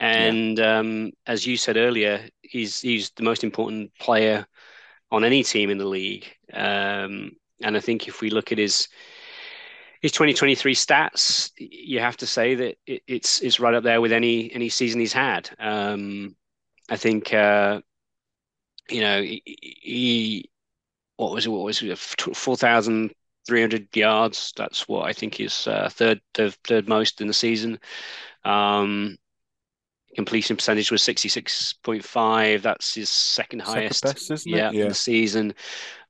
And 0.00 0.58
yeah. 0.58 0.78
um, 0.78 1.12
as 1.28 1.46
you 1.46 1.56
said 1.56 1.76
earlier, 1.76 2.28
he's 2.40 2.80
he's 2.80 3.10
the 3.10 3.22
most 3.22 3.44
important 3.44 3.94
player 4.00 4.46
on 5.12 5.22
any 5.22 5.44
team 5.44 5.70
in 5.70 5.78
the 5.78 5.84
league. 5.86 6.26
Um, 6.52 7.36
and 7.62 7.76
I 7.76 7.80
think 7.80 8.08
if 8.08 8.20
we 8.20 8.30
look 8.30 8.52
at 8.52 8.58
his 8.58 8.88
his 10.00 10.12
2023 10.12 10.74
stats, 10.74 11.52
you 11.56 12.00
have 12.00 12.16
to 12.18 12.26
say 12.26 12.56
that 12.56 12.76
it, 12.86 13.02
it's 13.06 13.40
it's 13.40 13.60
right 13.60 13.74
up 13.74 13.84
there 13.84 14.00
with 14.00 14.12
any 14.12 14.52
any 14.52 14.68
season 14.68 15.00
he's 15.00 15.12
had. 15.12 15.50
Um, 15.58 16.34
I 16.90 16.96
think 16.96 17.32
uh, 17.32 17.80
you 18.90 19.00
know 19.00 19.22
he, 19.22 19.42
he, 19.46 20.50
what 21.16 21.32
was 21.32 21.46
it? 21.46 21.50
What 21.50 21.64
was 21.64 21.82
it? 21.82 21.98
Four 21.98 22.56
thousand 22.56 23.12
three 23.46 23.60
hundred 23.60 23.94
yards. 23.96 24.52
That's 24.56 24.88
what 24.88 25.06
I 25.08 25.12
think 25.12 25.40
is 25.40 25.66
uh, 25.68 25.88
third, 25.88 26.20
third 26.34 26.56
third 26.64 26.88
most 26.88 27.20
in 27.20 27.28
the 27.28 27.34
season. 27.34 27.78
Um, 28.44 29.18
completion 30.14 30.56
percentage 30.56 30.90
was 30.90 31.00
66.5 31.02 32.62
that's 32.62 32.94
his 32.94 33.08
second, 33.08 33.60
second 33.60 33.74
highest 33.74 34.02
best, 34.02 34.46
yeah, 34.46 34.70
yeah, 34.70 34.82
in 34.82 34.88
the 34.88 34.94
season 34.94 35.54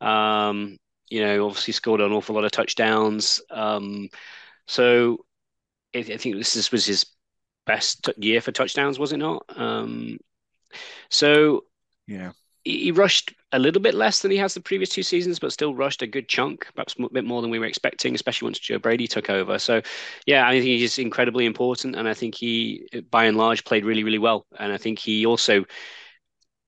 um, 0.00 0.76
you 1.12 1.22
know, 1.22 1.44
obviously 1.44 1.74
scored 1.74 2.00
an 2.00 2.10
awful 2.10 2.34
lot 2.34 2.44
of 2.44 2.52
touchdowns. 2.52 3.42
Um, 3.50 4.08
so 4.66 5.18
I, 5.94 5.98
I 5.98 6.16
think 6.16 6.36
this 6.36 6.56
is, 6.56 6.72
was 6.72 6.86
his 6.86 7.04
best 7.66 8.04
t- 8.04 8.14
year 8.16 8.40
for 8.40 8.50
touchdowns, 8.50 8.98
was 8.98 9.12
it 9.12 9.18
not? 9.18 9.44
Um, 9.54 10.16
so 11.10 11.64
yeah, 12.06 12.32
he, 12.64 12.84
he, 12.84 12.92
rushed 12.92 13.34
a 13.52 13.58
little 13.58 13.82
bit 13.82 13.94
less 13.94 14.20
than 14.20 14.30
he 14.30 14.38
has 14.38 14.54
the 14.54 14.60
previous 14.62 14.88
two 14.88 15.02
seasons, 15.02 15.38
but 15.38 15.52
still 15.52 15.74
rushed 15.74 16.00
a 16.00 16.06
good 16.06 16.30
chunk, 16.30 16.66
perhaps 16.74 16.96
a 16.98 17.06
bit 17.12 17.26
more 17.26 17.42
than 17.42 17.50
we 17.50 17.58
were 17.58 17.66
expecting, 17.66 18.14
especially 18.14 18.46
once 18.46 18.58
Joe 18.58 18.78
Brady 18.78 19.06
took 19.06 19.28
over. 19.28 19.58
So 19.58 19.82
yeah, 20.24 20.48
I 20.48 20.52
think 20.52 20.64
he's 20.64 20.98
incredibly 20.98 21.44
important, 21.44 21.94
and 21.94 22.08
I 22.08 22.14
think 22.14 22.34
he, 22.34 22.88
by 23.10 23.26
and 23.26 23.36
large, 23.36 23.64
played 23.64 23.84
really, 23.84 24.02
really 24.02 24.18
well. 24.18 24.46
And 24.58 24.72
I 24.72 24.78
think 24.78 24.98
he 24.98 25.26
also 25.26 25.66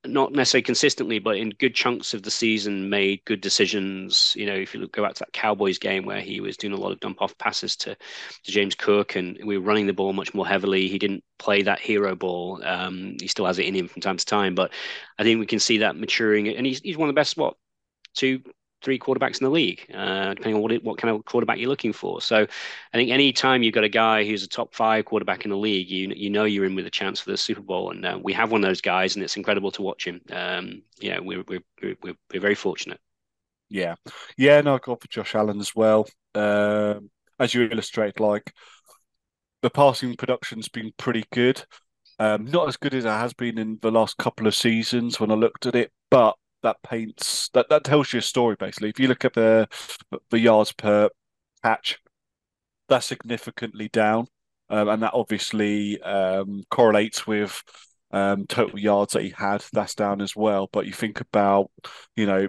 not 0.06 0.32
necessarily 0.32 0.62
consistently, 0.62 1.18
but 1.18 1.36
in 1.36 1.50
good 1.50 1.74
chunks 1.74 2.14
of 2.14 2.22
the 2.22 2.30
season, 2.30 2.90
made 2.90 3.24
good 3.24 3.40
decisions. 3.40 4.34
You 4.36 4.46
know, 4.46 4.54
if 4.54 4.74
you 4.74 4.80
look, 4.80 4.92
go 4.92 5.02
back 5.02 5.14
to 5.14 5.20
that 5.20 5.32
Cowboys 5.32 5.78
game 5.78 6.04
where 6.04 6.20
he 6.20 6.40
was 6.40 6.56
doing 6.56 6.72
a 6.72 6.76
lot 6.76 6.92
of 6.92 7.00
dump 7.00 7.22
off 7.22 7.36
passes 7.38 7.76
to, 7.76 7.96
to 8.44 8.52
James 8.52 8.74
Cook, 8.74 9.16
and 9.16 9.38
we 9.44 9.58
were 9.58 9.64
running 9.64 9.86
the 9.86 9.92
ball 9.92 10.12
much 10.12 10.34
more 10.34 10.46
heavily. 10.46 10.88
He 10.88 10.98
didn't 10.98 11.24
play 11.38 11.62
that 11.62 11.80
hero 11.80 12.14
ball. 12.14 12.62
Um, 12.64 13.16
he 13.20 13.28
still 13.28 13.46
has 13.46 13.58
it 13.58 13.66
in 13.66 13.74
him 13.74 13.88
from 13.88 14.02
time 14.02 14.16
to 14.16 14.24
time, 14.24 14.54
but 14.54 14.72
I 15.18 15.22
think 15.22 15.40
we 15.40 15.46
can 15.46 15.60
see 15.60 15.78
that 15.78 15.96
maturing. 15.96 16.48
And 16.48 16.66
he's 16.66 16.80
he's 16.80 16.96
one 16.96 17.08
of 17.08 17.14
the 17.14 17.20
best 17.20 17.36
what 17.36 17.56
two 18.14 18.42
three 18.84 18.98
quarterbacks 18.98 19.40
in 19.40 19.44
the 19.44 19.50
league, 19.50 19.86
uh, 19.92 20.34
depending 20.34 20.54
on 20.56 20.62
what 20.62 20.84
what 20.84 20.98
kind 20.98 21.14
of 21.14 21.24
quarterback 21.24 21.58
you're 21.58 21.68
looking 21.68 21.92
for. 21.92 22.20
So, 22.20 22.42
I 22.42 22.96
think 22.96 23.10
any 23.10 23.32
time 23.32 23.62
you've 23.62 23.74
got 23.74 23.84
a 23.84 23.88
guy 23.88 24.24
who's 24.24 24.44
a 24.44 24.48
top 24.48 24.74
five 24.74 25.06
quarterback 25.06 25.44
in 25.44 25.50
the 25.50 25.56
league, 25.56 25.88
you 25.88 26.12
you 26.14 26.30
know 26.30 26.44
you're 26.44 26.66
in 26.66 26.74
with 26.74 26.86
a 26.86 26.90
chance 26.90 27.20
for 27.20 27.30
the 27.30 27.36
Super 27.36 27.62
Bowl, 27.62 27.90
and 27.90 28.04
uh, 28.04 28.18
we 28.22 28.32
have 28.34 28.52
one 28.52 28.62
of 28.62 28.68
those 28.68 28.80
guys, 28.80 29.16
and 29.16 29.24
it's 29.24 29.36
incredible 29.36 29.70
to 29.72 29.82
watch 29.82 30.06
him. 30.06 30.20
Um, 30.30 30.82
yeah, 31.00 31.18
we're 31.18 31.42
we're 31.48 31.64
we're, 31.82 32.14
we're 32.32 32.40
very 32.40 32.54
fortunate. 32.54 33.00
Yeah, 33.68 33.96
yeah, 34.36 34.60
no, 34.60 34.76
I 34.76 34.78
got 34.78 35.00
for 35.00 35.08
Josh 35.08 35.34
Allen 35.34 35.58
as 35.58 35.74
well. 35.74 36.06
Um, 36.34 37.10
as 37.40 37.54
you 37.54 37.62
illustrate, 37.64 38.20
like 38.20 38.52
the 39.62 39.70
passing 39.70 40.14
production's 40.14 40.68
been 40.68 40.92
pretty 40.98 41.24
good. 41.32 41.64
Um, 42.18 42.44
not 42.44 42.68
as 42.68 42.76
good 42.76 42.94
as 42.94 43.04
it 43.04 43.08
has 43.08 43.32
been 43.32 43.58
in 43.58 43.78
the 43.82 43.90
last 43.90 44.18
couple 44.18 44.46
of 44.46 44.54
seasons 44.54 45.18
when 45.18 45.30
I 45.30 45.34
looked 45.34 45.66
at 45.66 45.74
it, 45.74 45.90
but 46.10 46.36
that 46.64 46.82
paints 46.82 47.48
that 47.54 47.68
that 47.68 47.84
tells 47.84 48.12
you 48.12 48.18
a 48.18 48.22
story 48.22 48.56
basically. 48.58 48.88
If 48.88 48.98
you 48.98 49.08
look 49.08 49.24
at 49.24 49.34
the 49.34 49.68
the 50.30 50.40
yards 50.40 50.72
per 50.72 51.08
catch, 51.62 51.98
that's 52.88 53.06
significantly 53.06 53.88
down, 53.88 54.26
um, 54.70 54.88
and 54.88 55.02
that 55.02 55.14
obviously 55.14 56.00
um, 56.02 56.64
correlates 56.70 57.26
with 57.26 57.62
um, 58.10 58.46
total 58.46 58.78
yards 58.78 59.12
that 59.12 59.22
he 59.22 59.30
had. 59.30 59.64
That's 59.72 59.94
down 59.94 60.20
as 60.20 60.34
well. 60.34 60.68
But 60.72 60.86
you 60.86 60.92
think 60.92 61.20
about 61.20 61.70
you 62.16 62.26
know 62.26 62.48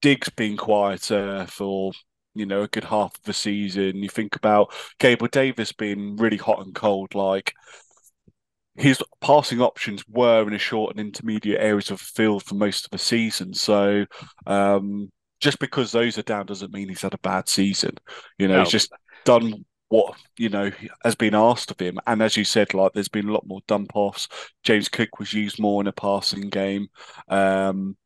Diggs 0.00 0.30
being 0.30 0.56
quieter 0.56 1.46
for 1.48 1.92
you 2.34 2.46
know 2.46 2.62
a 2.62 2.68
good 2.68 2.84
half 2.84 3.14
of 3.14 3.22
the 3.24 3.32
season. 3.32 3.96
You 4.02 4.08
think 4.08 4.36
about 4.36 4.72
Gabriel 4.98 5.30
Davis 5.30 5.72
being 5.72 6.16
really 6.16 6.38
hot 6.38 6.64
and 6.64 6.74
cold, 6.74 7.14
like 7.14 7.54
his 8.76 9.02
passing 9.20 9.60
options 9.60 10.04
were 10.08 10.42
in 10.42 10.50
the 10.50 10.58
short 10.58 10.92
and 10.92 11.00
intermediate 11.00 11.60
areas 11.60 11.90
of 11.90 11.98
the 11.98 12.04
field 12.04 12.42
for 12.42 12.54
most 12.54 12.86
of 12.86 12.90
the 12.90 12.98
season. 12.98 13.52
So 13.52 14.06
um, 14.46 15.10
just 15.40 15.58
because 15.58 15.92
those 15.92 16.16
are 16.18 16.22
down 16.22 16.46
doesn't 16.46 16.72
mean 16.72 16.88
he's 16.88 17.02
had 17.02 17.14
a 17.14 17.18
bad 17.18 17.48
season. 17.48 17.96
You 18.38 18.48
know, 18.48 18.54
no. 18.54 18.60
he's 18.62 18.72
just 18.72 18.92
done 19.24 19.64
what 19.88 20.14
you 20.38 20.48
know 20.48 20.70
has 21.04 21.14
been 21.14 21.34
asked 21.34 21.70
of 21.70 21.78
him. 21.78 21.98
And 22.06 22.22
as 22.22 22.36
you 22.36 22.44
said, 22.44 22.72
like 22.72 22.92
there's 22.94 23.08
been 23.08 23.28
a 23.28 23.32
lot 23.32 23.46
more 23.46 23.60
dump 23.68 23.90
offs. 23.94 24.28
James 24.62 24.88
Cook 24.88 25.18
was 25.18 25.34
used 25.34 25.60
more 25.60 25.82
in 25.82 25.86
a 25.86 25.92
passing 25.92 26.48
game. 26.48 26.88
Um, 27.28 27.96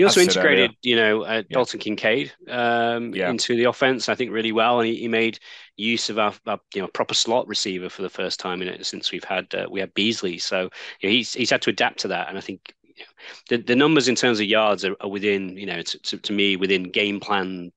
he 0.00 0.04
also 0.04 0.20
integrated, 0.22 0.74
you 0.80 0.96
know, 0.96 1.24
uh, 1.24 1.34
yeah. 1.34 1.42
Dalton 1.50 1.78
Kincaid 1.78 2.32
um, 2.48 3.14
yeah. 3.14 3.28
into 3.28 3.54
the 3.54 3.64
offense. 3.64 4.08
I 4.08 4.14
think 4.14 4.32
really 4.32 4.50
well, 4.50 4.80
and 4.80 4.88
he, 4.88 4.96
he 4.96 5.08
made 5.08 5.38
use 5.76 6.08
of 6.08 6.18
our, 6.18 6.32
our, 6.46 6.58
you 6.74 6.80
know 6.80 6.88
proper 6.88 7.12
slot 7.12 7.46
receiver 7.46 7.90
for 7.90 8.00
the 8.00 8.08
first 8.08 8.40
time 8.40 8.62
in 8.62 8.68
it 8.68 8.86
since 8.86 9.12
we've 9.12 9.24
had 9.24 9.54
uh, 9.54 9.66
we 9.70 9.78
had 9.78 9.92
Beasley. 9.92 10.38
So 10.38 10.70
you 11.00 11.08
know, 11.08 11.14
he's 11.14 11.34
he's 11.34 11.50
had 11.50 11.60
to 11.62 11.70
adapt 11.70 11.98
to 11.98 12.08
that, 12.08 12.30
and 12.30 12.38
I 12.38 12.40
think 12.40 12.74
you 12.96 13.04
know, 13.04 13.10
the 13.50 13.62
the 13.62 13.76
numbers 13.76 14.08
in 14.08 14.14
terms 14.14 14.40
of 14.40 14.46
yards 14.46 14.86
are, 14.86 14.96
are 15.02 15.10
within 15.10 15.54
you 15.58 15.66
know 15.66 15.82
to, 15.82 15.98
to, 15.98 16.16
to, 16.16 16.32
me 16.32 16.56
within 16.56 16.84
game 16.84 17.20
plan 17.20 17.70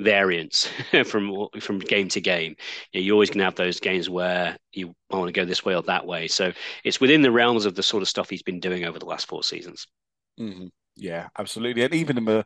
variance 0.00 0.68
from 1.04 1.46
from 1.60 1.78
game 1.78 2.08
to 2.08 2.20
game. 2.20 2.56
You 2.92 3.00
know, 3.00 3.04
you're 3.04 3.14
always 3.14 3.30
going 3.30 3.38
to 3.38 3.44
have 3.44 3.54
those 3.54 3.78
games 3.78 4.10
where 4.10 4.56
you 4.72 4.96
want 5.10 5.28
to 5.28 5.32
go 5.32 5.44
this 5.44 5.64
way 5.64 5.76
or 5.76 5.82
that 5.82 6.08
way. 6.08 6.26
So 6.26 6.52
it's 6.82 7.00
within 7.00 7.22
the 7.22 7.30
realms 7.30 7.66
of 7.66 7.76
the 7.76 7.84
sort 7.84 8.02
of 8.02 8.08
stuff 8.08 8.30
he's 8.30 8.42
been 8.42 8.58
doing 8.58 8.84
over 8.84 8.98
the 8.98 9.06
last 9.06 9.28
four 9.28 9.44
seasons. 9.44 9.86
Mm-hmm. 10.40 10.66
Yeah, 10.98 11.28
absolutely. 11.38 11.82
And 11.84 11.94
even 11.94 12.18
in 12.18 12.24
the, 12.24 12.44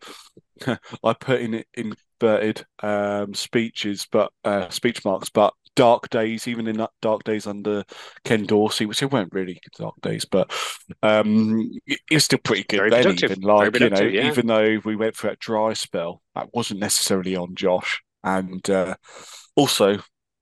I 1.04 1.14
put 1.14 1.40
in 1.40 1.64
inverted 1.75 2.64
um, 2.82 3.35
speeches, 3.35 4.06
but 4.11 4.30
uh, 4.44 4.68
speech 4.68 5.04
marks, 5.04 5.30
but 5.30 5.54
dark 5.75 6.11
days, 6.11 6.47
even 6.47 6.66
in 6.66 6.76
that 6.76 6.90
dark 7.00 7.25
days 7.25 7.47
under 7.47 7.82
Ken 8.25 8.44
Dorsey, 8.44 8.85
which 8.87 9.02
it 9.02 9.11
weren't 9.11 9.32
really 9.32 9.59
dark 9.78 9.94
days, 10.02 10.26
but 10.26 10.52
um, 11.02 11.71
it's 12.11 12.26
still 12.26 12.38
pretty 12.38 12.64
good. 12.64 12.78
Very 12.78 12.90
then, 12.90 13.12
even 13.12 13.40
like 13.40 13.78
you 13.80 13.90
know, 13.90 14.02
yeah. 14.02 14.26
even 14.26 14.47
though 14.47 14.78
we 14.85 14.97
went 14.97 15.16
through 15.16 15.30
that 15.30 15.38
dry 15.38 15.73
spell, 15.73 16.23
that 16.35 16.49
wasn't 16.52 16.80
necessarily 16.80 17.37
on 17.37 17.54
Josh, 17.54 18.02
and 18.23 18.68
uh, 18.68 18.97
also 19.56 19.99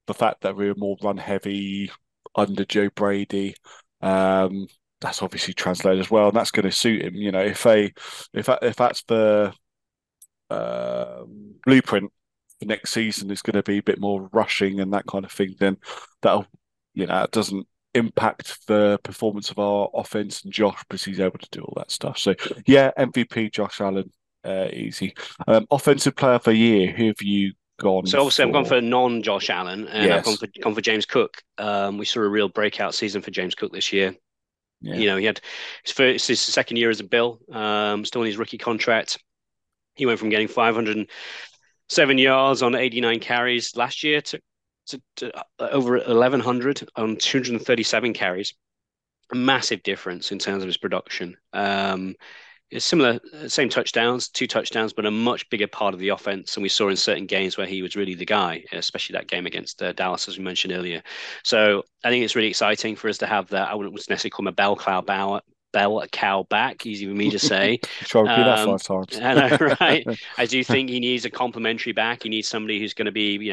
the 0.06 0.14
fact 0.14 0.40
that 0.40 0.56
we 0.56 0.68
were 0.68 0.74
more 0.76 0.96
run 1.02 1.16
heavy 1.16 1.90
under 2.34 2.64
Joe 2.64 2.90
Brady. 2.94 3.54
Um, 4.02 4.66
that's 5.00 5.22
obviously 5.22 5.54
translated 5.54 6.00
as 6.00 6.10
well, 6.10 6.28
and 6.28 6.36
that's 6.36 6.50
going 6.50 6.64
to 6.64 6.72
suit 6.72 7.02
him. 7.02 7.14
You 7.14 7.32
know, 7.32 7.40
if 7.40 7.62
they 7.62 7.92
if 8.34 8.46
that, 8.46 8.62
if 8.62 8.76
that's 8.76 9.02
the 9.04 9.52
uh, 10.50 11.22
blueprint 11.64 12.12
for 12.58 12.66
next 12.66 12.92
season 12.92 13.30
is 13.30 13.42
going 13.42 13.54
to 13.54 13.62
be 13.62 13.78
a 13.78 13.82
bit 13.82 14.00
more 14.00 14.28
rushing 14.32 14.80
and 14.80 14.92
that 14.92 15.06
kind 15.06 15.24
of 15.24 15.32
thing, 15.32 15.54
then 15.58 15.78
that'll 16.22 16.46
you 16.94 17.06
know 17.06 17.22
it 17.22 17.30
doesn't 17.30 17.66
impact 17.94 18.66
the 18.66 18.98
performance 19.02 19.50
of 19.50 19.58
our 19.58 19.90
offense 19.94 20.44
and 20.44 20.52
Josh 20.52 20.78
because 20.88 21.04
he's 21.04 21.20
able 21.20 21.38
to 21.38 21.48
do 21.50 21.60
all 21.60 21.74
that 21.76 21.90
stuff. 21.90 22.18
So 22.18 22.34
yeah, 22.66 22.90
MVP 22.98 23.52
Josh 23.52 23.80
Allen, 23.80 24.10
uh, 24.44 24.68
easy. 24.72 25.14
Um, 25.46 25.66
offensive 25.70 26.16
player 26.16 26.34
of 26.34 26.44
the 26.44 26.54
year, 26.54 26.92
who 26.92 27.06
have 27.06 27.22
you 27.22 27.52
gone? 27.78 28.06
So 28.06 28.18
obviously, 28.18 28.44
for... 28.44 28.48
I've 28.48 28.52
gone 28.52 28.64
for 28.66 28.80
non 28.80 29.22
Josh 29.22 29.50
Allen, 29.50 29.88
and 29.88 30.06
yes. 30.06 30.18
I've 30.18 30.24
gone 30.24 30.36
for 30.36 30.48
gone 30.62 30.74
for 30.74 30.82
James 30.82 31.06
Cook. 31.06 31.38
Um, 31.58 31.96
we 31.96 32.04
saw 32.04 32.20
a 32.20 32.28
real 32.28 32.48
breakout 32.48 32.94
season 32.94 33.22
for 33.22 33.30
James 33.30 33.54
Cook 33.54 33.72
this 33.72 33.92
year. 33.92 34.14
Yeah. 34.80 34.96
You 34.96 35.06
know, 35.06 35.16
he 35.16 35.26
had 35.26 35.40
his 35.84 35.92
first, 35.92 36.28
his 36.28 36.40
second 36.40 36.78
year 36.78 36.90
as 36.90 37.00
a 37.00 37.04
Bill, 37.04 37.38
um, 37.52 38.04
still 38.04 38.22
in 38.22 38.26
his 38.26 38.38
rookie 38.38 38.58
contract. 38.58 39.18
He 39.94 40.06
went 40.06 40.18
from 40.18 40.30
getting 40.30 40.48
507 40.48 42.18
yards 42.18 42.62
on 42.62 42.74
89 42.74 43.20
carries 43.20 43.76
last 43.76 44.02
year 44.02 44.22
to, 44.22 44.40
to, 44.86 45.02
to 45.16 45.38
uh, 45.38 45.42
over 45.58 45.98
1100 45.98 46.88
on 46.96 47.16
237 47.16 48.12
carries. 48.14 48.54
A 49.32 49.36
massive 49.36 49.82
difference 49.82 50.32
in 50.32 50.38
terms 50.38 50.62
of 50.62 50.66
his 50.66 50.78
production. 50.78 51.36
Um, 51.52 52.16
similar, 52.78 53.18
same 53.48 53.68
touchdowns, 53.68 54.28
two 54.28 54.46
touchdowns, 54.46 54.92
but 54.92 55.06
a 55.06 55.10
much 55.10 55.48
bigger 55.50 55.66
part 55.66 55.94
of 55.94 56.00
the 56.00 56.10
offense. 56.10 56.56
And 56.56 56.62
we 56.62 56.68
saw 56.68 56.88
in 56.88 56.96
certain 56.96 57.26
games 57.26 57.56
where 57.56 57.66
he 57.66 57.82
was 57.82 57.96
really 57.96 58.14
the 58.14 58.26
guy, 58.26 58.62
especially 58.72 59.14
that 59.14 59.28
game 59.28 59.46
against 59.46 59.82
uh, 59.82 59.92
Dallas, 59.92 60.28
as 60.28 60.38
we 60.38 60.44
mentioned 60.44 60.72
earlier. 60.72 61.02
So 61.42 61.82
I 62.04 62.10
think 62.10 62.24
it's 62.24 62.36
really 62.36 62.48
exciting 62.48 62.96
for 62.96 63.08
us 63.08 63.18
to 63.18 63.26
have 63.26 63.48
that. 63.48 63.68
I 63.68 63.74
wouldn't 63.74 63.94
necessarily 63.94 64.30
call 64.30 64.44
him 64.44 64.48
a 64.48 64.52
bell 64.52 64.76
cow 64.76 65.00
bower, 65.00 65.40
bell 65.72 66.04
cow 66.12 66.44
back. 66.48 66.86
Easy 66.86 67.06
for 67.06 67.14
me 67.14 67.30
to 67.30 67.38
say. 67.38 67.78
Try 68.04 68.22
repeat 68.22 68.42
um, 68.42 68.68
that 68.68 68.80
five 68.80 68.82
times. 68.82 69.20
I 69.20 69.34
know, 69.34 69.74
right? 69.80 70.06
I 70.38 70.46
do 70.46 70.62
think 70.62 70.90
he 70.90 71.00
needs 71.00 71.24
a 71.24 71.30
complementary 71.30 71.92
back. 71.92 72.22
He 72.22 72.28
needs 72.28 72.48
somebody 72.48 72.78
who's 72.78 72.94
going 72.94 73.06
to 73.06 73.12
be, 73.12 73.36
you 73.36 73.52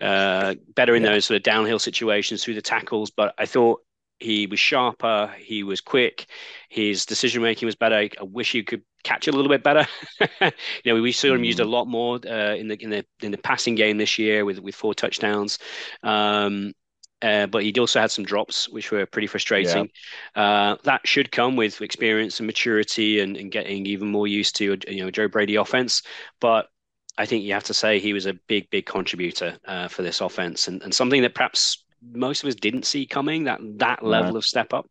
know, 0.00 0.06
uh, 0.06 0.54
better 0.74 0.94
in 0.94 1.02
yeah. 1.02 1.10
those 1.10 1.26
sort 1.26 1.36
of 1.36 1.42
downhill 1.42 1.78
situations 1.78 2.44
through 2.44 2.54
the 2.54 2.62
tackles. 2.62 3.10
But 3.10 3.34
I 3.38 3.46
thought 3.46 3.82
he 4.18 4.46
was 4.46 4.58
sharper. 4.58 5.32
He 5.38 5.62
was 5.62 5.80
quick. 5.80 6.26
His 6.68 7.06
decision 7.06 7.42
making 7.42 7.66
was 7.66 7.74
better. 7.74 7.96
I 7.96 8.10
wish 8.22 8.52
he 8.52 8.62
could 8.62 8.82
catch 9.04 9.28
a 9.28 9.32
little 9.32 9.50
bit 9.50 9.62
better. 9.62 9.86
you 10.40 10.52
know, 10.94 11.00
we 11.00 11.12
saw 11.12 11.34
him 11.34 11.44
used 11.44 11.60
a 11.60 11.64
mm. 11.64 11.70
lot 11.70 11.86
more 11.86 12.18
uh, 12.26 12.54
in 12.54 12.68
the 12.68 12.82
in 12.82 12.90
the 12.90 13.04
in 13.22 13.30
the 13.30 13.38
passing 13.38 13.74
game 13.74 13.98
this 13.98 14.18
year 14.18 14.44
with 14.44 14.58
with 14.58 14.74
four 14.74 14.94
touchdowns. 14.94 15.58
Um, 16.02 16.72
uh, 17.22 17.46
but 17.46 17.62
he 17.62 17.72
also 17.78 17.98
had 17.98 18.10
some 18.10 18.24
drops, 18.24 18.68
which 18.68 18.90
were 18.90 19.06
pretty 19.06 19.26
frustrating. 19.26 19.90
Yeah. 20.36 20.42
Uh, 20.42 20.76
that 20.84 21.06
should 21.06 21.32
come 21.32 21.56
with 21.56 21.80
experience 21.80 22.38
and 22.40 22.46
maturity 22.46 23.20
and, 23.20 23.38
and 23.38 23.50
getting 23.50 23.86
even 23.86 24.08
more 24.08 24.26
used 24.26 24.54
to 24.56 24.76
you 24.88 25.04
know 25.04 25.10
Joe 25.10 25.28
Brady 25.28 25.56
offense. 25.56 26.02
But 26.40 26.68
I 27.18 27.26
think 27.26 27.44
you 27.44 27.54
have 27.54 27.64
to 27.64 27.74
say 27.74 27.98
he 27.98 28.12
was 28.12 28.26
a 28.26 28.34
big, 28.34 28.68
big 28.70 28.86
contributor 28.86 29.58
uh, 29.64 29.88
for 29.88 30.02
this 30.02 30.20
offense 30.20 30.68
and, 30.68 30.82
and 30.82 30.94
something 30.94 31.22
that 31.22 31.34
perhaps 31.34 31.84
most 32.02 32.42
of 32.42 32.48
us 32.48 32.54
didn't 32.54 32.86
see 32.86 33.06
coming 33.06 33.44
that 33.44 33.60
that 33.78 34.04
level 34.04 34.32
right. 34.32 34.38
of 34.38 34.44
step 34.44 34.72
up. 34.72 34.86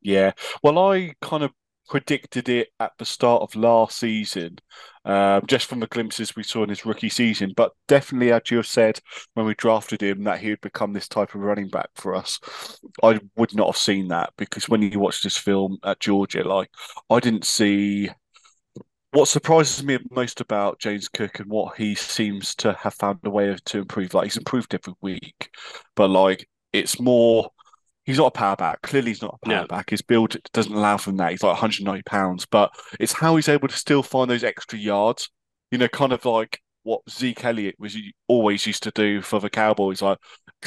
Yeah, 0.00 0.32
well, 0.62 0.78
I 0.78 1.14
kind 1.22 1.42
of 1.42 1.52
predicted 1.88 2.48
it 2.48 2.68
at 2.80 2.92
the 2.98 3.04
start 3.04 3.42
of 3.42 3.54
last 3.56 3.98
season, 3.98 4.58
um, 5.04 5.42
just 5.46 5.66
from 5.66 5.80
the 5.80 5.86
glimpses 5.86 6.34
we 6.34 6.42
saw 6.42 6.62
in 6.62 6.68
his 6.68 6.86
rookie 6.86 7.08
season. 7.08 7.52
But 7.56 7.72
definitely, 7.88 8.32
as 8.32 8.42
you 8.50 8.58
have 8.58 8.66
said 8.66 9.00
when 9.34 9.46
we 9.46 9.54
drafted 9.54 10.02
him, 10.02 10.24
that 10.24 10.40
he 10.40 10.50
would 10.50 10.60
become 10.60 10.92
this 10.92 11.08
type 11.08 11.34
of 11.34 11.40
running 11.40 11.68
back 11.68 11.88
for 11.94 12.14
us. 12.14 12.40
I 13.02 13.20
would 13.36 13.54
not 13.54 13.66
have 13.68 13.76
seen 13.76 14.08
that 14.08 14.32
because 14.36 14.68
when 14.68 14.82
you 14.82 14.98
watched 14.98 15.24
this 15.24 15.36
film 15.36 15.78
at 15.84 16.00
Georgia, 16.00 16.46
like 16.46 16.70
I 17.10 17.20
didn't 17.20 17.44
see 17.44 18.10
what 19.14 19.28
surprises 19.28 19.84
me 19.84 19.98
most 20.10 20.40
about 20.40 20.80
James 20.80 21.08
Cook 21.08 21.38
and 21.38 21.48
what 21.48 21.76
he 21.76 21.94
seems 21.94 22.52
to 22.56 22.72
have 22.72 22.94
found 22.94 23.20
a 23.22 23.30
way 23.30 23.48
of, 23.48 23.62
to 23.66 23.78
improve, 23.78 24.12
like 24.12 24.24
he's 24.24 24.36
improved 24.36 24.74
every 24.74 24.94
week, 25.00 25.50
but 25.94 26.08
like 26.08 26.48
it's 26.72 27.00
more. 27.00 27.50
He's 28.04 28.18
not 28.18 28.26
a 28.26 28.30
power 28.32 28.54
back. 28.54 28.82
Clearly, 28.82 29.12
he's 29.12 29.22
not 29.22 29.38
a 29.42 29.46
power 29.46 29.60
no. 29.62 29.66
back. 29.66 29.88
His 29.88 30.02
build 30.02 30.36
doesn't 30.52 30.74
allow 30.74 30.98
for 30.98 31.10
that. 31.12 31.30
He's 31.30 31.42
like 31.42 31.52
190 31.52 32.02
pounds, 32.02 32.44
but 32.44 32.70
it's 33.00 33.14
how 33.14 33.34
he's 33.36 33.48
able 33.48 33.66
to 33.66 33.76
still 33.76 34.02
find 34.02 34.30
those 34.30 34.44
extra 34.44 34.78
yards. 34.78 35.30
You 35.70 35.78
know, 35.78 35.88
kind 35.88 36.12
of 36.12 36.22
like 36.26 36.60
what 36.82 37.00
Zeke 37.08 37.42
Elliott 37.46 37.76
was 37.78 37.96
always 38.28 38.66
used 38.66 38.82
to 38.82 38.90
do 38.90 39.22
for 39.22 39.40
the 39.40 39.48
Cowboys. 39.48 40.02
Like 40.02 40.18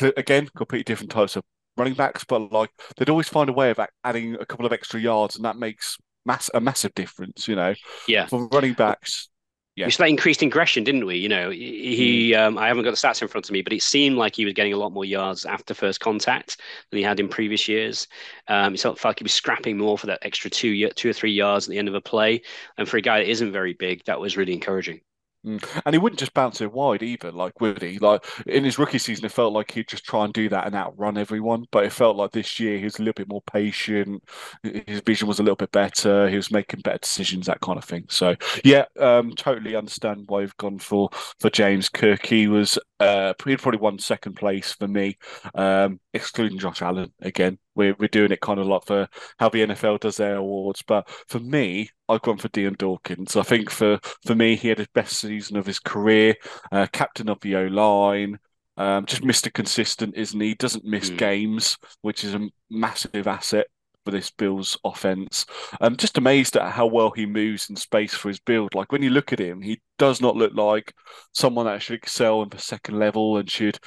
again, 0.02 0.50
completely 0.56 0.84
different 0.84 1.12
types 1.12 1.36
of 1.36 1.43
running 1.76 1.93
backs, 1.93 2.24
but 2.24 2.52
like 2.52 2.72
they'd 2.95 3.10
always 3.10 3.30
find 3.30 3.50
a 3.50 3.54
way 3.54 3.69
of 3.69 3.80
adding 4.04 4.36
a 4.36 4.45
couple 4.45 4.65
of 4.65 4.74
extra 4.74 5.00
yards, 5.00 5.36
and 5.36 5.45
that 5.45 5.58
makes 5.58 5.98
mass 6.28 6.52
a 6.54 6.62
massive 6.62 6.94
difference. 6.94 7.48
You 7.48 7.56
know, 7.56 7.74
yeah, 8.08 8.28
for 8.28 8.48
running 8.50 8.74
backs. 8.74 9.30
Yeah. 9.78 9.86
We 9.86 9.92
saw 9.92 10.06
that 10.06 10.10
increased 10.10 10.42
aggression, 10.42 10.84
didn't 10.84 11.06
we? 11.06 11.18
You 11.18 11.30
know, 11.30 11.52
he. 11.52 12.32
Mm. 12.32 12.40
Um, 12.40 12.58
I 12.58 12.68
haven't 12.68 12.84
got 12.84 12.90
the 12.92 12.98
stats 12.98 13.22
in 13.22 13.28
front 13.28 13.48
of 13.48 13.52
me, 13.52 13.62
but 13.62 13.74
it 13.74 13.84
seemed 13.84 14.18
like 14.18 14.36
he 14.36 14.44
was 14.44 14.56
getting 14.56 14.74
a 14.74 14.78
lot 14.78 14.92
more 14.92 15.06
yards 15.06 15.46
after 15.46 15.76
first 15.76 16.00
contact 16.00 16.60
than 16.90 16.98
he 16.98 17.04
had 17.04 17.20
in 17.20 17.28
previous 17.28 17.68
years. 17.68 18.08
Um, 18.48 18.74
it 18.74 18.80
felt 18.80 19.04
like 19.06 19.20
he 19.20 19.24
was 19.24 19.34
scrapping 19.34 19.78
more 19.78 19.96
for 19.96 20.08
that 20.08 20.18
extra 20.24 20.50
two, 20.50 20.90
two 20.90 21.12
or 21.12 21.13
three 21.13 21.32
yards 21.32 21.68
at 21.68 21.72
the 21.72 21.78
end 21.78 21.88
of 21.88 21.94
a 21.94 22.02
play. 22.02 22.42
And 22.80 22.90
for 22.90 22.98
a 22.98 23.02
guy 23.02 23.20
that 23.20 23.30
isn't 23.30 23.52
very 23.52 23.74
big, 23.74 24.04
that 24.06 24.20
was 24.20 24.36
really 24.36 24.54
encouraging. 24.54 25.02
Mm. 25.45 25.82
And 25.86 25.93
he 25.93 26.00
wouldn't 26.00 26.19
just 26.19 26.34
bounce 26.34 26.62
it 26.62 26.71
wide 26.71 27.04
either, 27.04 27.32
like 27.32 27.62
would 27.62 27.82
he? 27.82 28.00
Like 28.00 28.26
in 28.45 28.63
his 28.63 28.78
rookie 28.78 28.97
season, 28.97 29.26
it 29.26 29.32
felt 29.32 29.54
like 29.54 29.71
he'd 29.71 29.88
just 29.88 30.06
try 30.06 30.26
and 30.26 30.34
do 30.34 30.50
that 30.50 30.65
and 30.65 30.76
outrun 30.76 31.17
everyone. 31.17 31.65
But 31.71 31.86
it 31.86 31.93
felt 31.93 32.17
like 32.17 32.32
this 32.32 32.60
year 32.60 32.78
he 32.78 32.84
was 32.84 33.00
a 33.00 33.04
little 33.04 33.13
bit 33.13 33.30
more 33.30 33.41
patient. 33.43 34.23
His 34.63 35.02
vision 35.02 35.28
was 35.28 35.39
a 35.39 35.43
little 35.43 35.56
bit 35.56 35.71
better. 35.71 36.28
He 36.30 36.36
was 36.36 36.52
making 36.52 36.82
better 36.82 36.97
decisions, 36.97 37.45
that 37.45 37.62
kind 37.62 37.78
of 37.78 37.86
thing. 37.86 38.06
So 38.10 38.36
yeah, 38.63 38.86
um, 39.00 39.34
totally 39.36 39.76
understand 39.76 40.26
why 40.28 40.41
you've 40.41 40.58
gone 40.58 40.80
for 40.80 41.10
for 41.39 41.50
James 41.50 41.89
Cook. 41.89 42.26
He 42.26 42.47
was 42.47 42.78
uh, 43.00 43.34
he'd 43.45 43.60
probably 43.60 43.80
won 43.80 44.00
second 44.00 44.34
place 44.34 44.73
for 44.73 44.88
me, 44.88 45.17
um, 45.56 46.00
excluding 46.13 46.60
Josh 46.60 46.82
Allen 46.82 47.13
again. 47.21 47.60
We're 47.78 47.96
we're 47.98 48.10
doing 48.10 48.32
it 48.32 48.42
kind 48.42 48.60
of 48.60 48.68
like 48.68 48.86
for 48.86 49.08
how 49.40 49.50
the 49.50 49.66
NFL 49.66 50.02
does 50.02 50.18
their 50.18 50.36
awards, 50.36 50.84
but 50.86 51.10
for 51.28 51.40
me, 51.40 51.90
I've 52.10 52.22
gone 52.22 52.38
for 52.38 52.50
Dion 52.50 52.76
Dawkins. 52.78 53.36
I 53.36 53.44
think 53.44 53.70
for 53.70 54.00
for 54.26 54.36
me, 54.36 54.56
he 54.56 54.68
had 54.70 54.80
his 54.80 54.88
best 54.94 55.18
season 55.20 55.56
of 55.56 55.66
his 55.66 55.80
career, 55.80 56.36
uh, 56.72 56.88
captain 56.92 57.30
of 57.30 57.40
the 57.42 57.56
O 57.56 57.66
line. 57.68 58.40
Um, 58.76 59.06
just 59.06 59.24
Mr. 59.24 59.52
Consistent, 59.52 60.16
isn't 60.16 60.40
he? 60.40 60.54
Doesn't 60.54 60.86
miss 60.86 61.10
mm. 61.10 61.18
games, 61.18 61.78
which 62.02 62.24
is 62.24 62.36
a 62.36 62.48
massive 62.70 63.28
asset 63.28 63.68
for 64.08 64.12
this 64.12 64.32
Bills 64.32 64.78
offense. 64.86 65.46
I'm 65.82 65.98
just 65.98 66.18
amazed 66.18 66.56
at 66.56 66.72
how 66.72 66.86
well 66.86 67.12
he 67.12 67.26
moves 67.26 67.70
in 67.70 67.76
space 67.76 68.13
for 68.13 68.30
his 68.30 68.40
build. 68.40 68.74
Like 68.74 68.92
when 68.92 69.02
you 69.02 69.10
look 69.10 69.34
at 69.34 69.40
him, 69.40 69.62
he 69.62 69.82
does 69.98 70.22
not 70.22 70.38
look 70.38 70.54
like 70.54 70.94
someone 71.34 71.66
that 71.66 71.82
should 71.82 71.96
excel 71.98 72.42
in 72.42 72.48
the 72.50 72.58
second 72.58 73.00
level 73.00 73.36
and 73.36 73.50
should, 73.50 73.78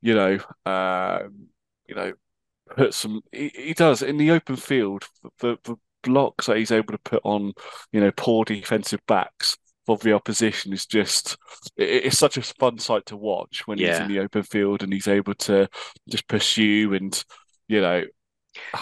you 0.00 0.14
know, 0.14 0.40
uh, 0.66 1.20
you 1.86 1.94
know, 1.94 2.12
put 2.76 2.94
some. 2.94 3.22
He, 3.32 3.50
he, 3.54 3.74
does 3.74 4.02
in 4.02 4.16
the 4.16 4.30
open 4.30 4.56
field. 4.56 5.04
The, 5.40 5.56
the 5.64 5.76
blocks 6.02 6.46
that 6.46 6.56
he's 6.56 6.72
able 6.72 6.92
to 6.92 6.98
put 6.98 7.20
on, 7.24 7.52
you 7.92 8.00
know, 8.00 8.10
poor 8.16 8.44
defensive 8.44 9.00
backs 9.06 9.56
of 9.88 10.00
the 10.00 10.12
opposition 10.12 10.72
is 10.72 10.86
just 10.86 11.36
it's 11.76 12.18
such 12.18 12.36
a 12.36 12.42
fun 12.42 12.78
sight 12.78 13.06
to 13.06 13.16
watch 13.16 13.66
when 13.66 13.78
yeah. 13.78 13.92
he's 13.92 14.00
in 14.00 14.08
the 14.08 14.20
open 14.20 14.42
field 14.42 14.82
and 14.82 14.92
he's 14.92 15.08
able 15.08 15.34
to 15.34 15.68
just 16.08 16.28
pursue 16.28 16.94
and 16.94 17.24
you 17.66 17.80
know 17.80 18.04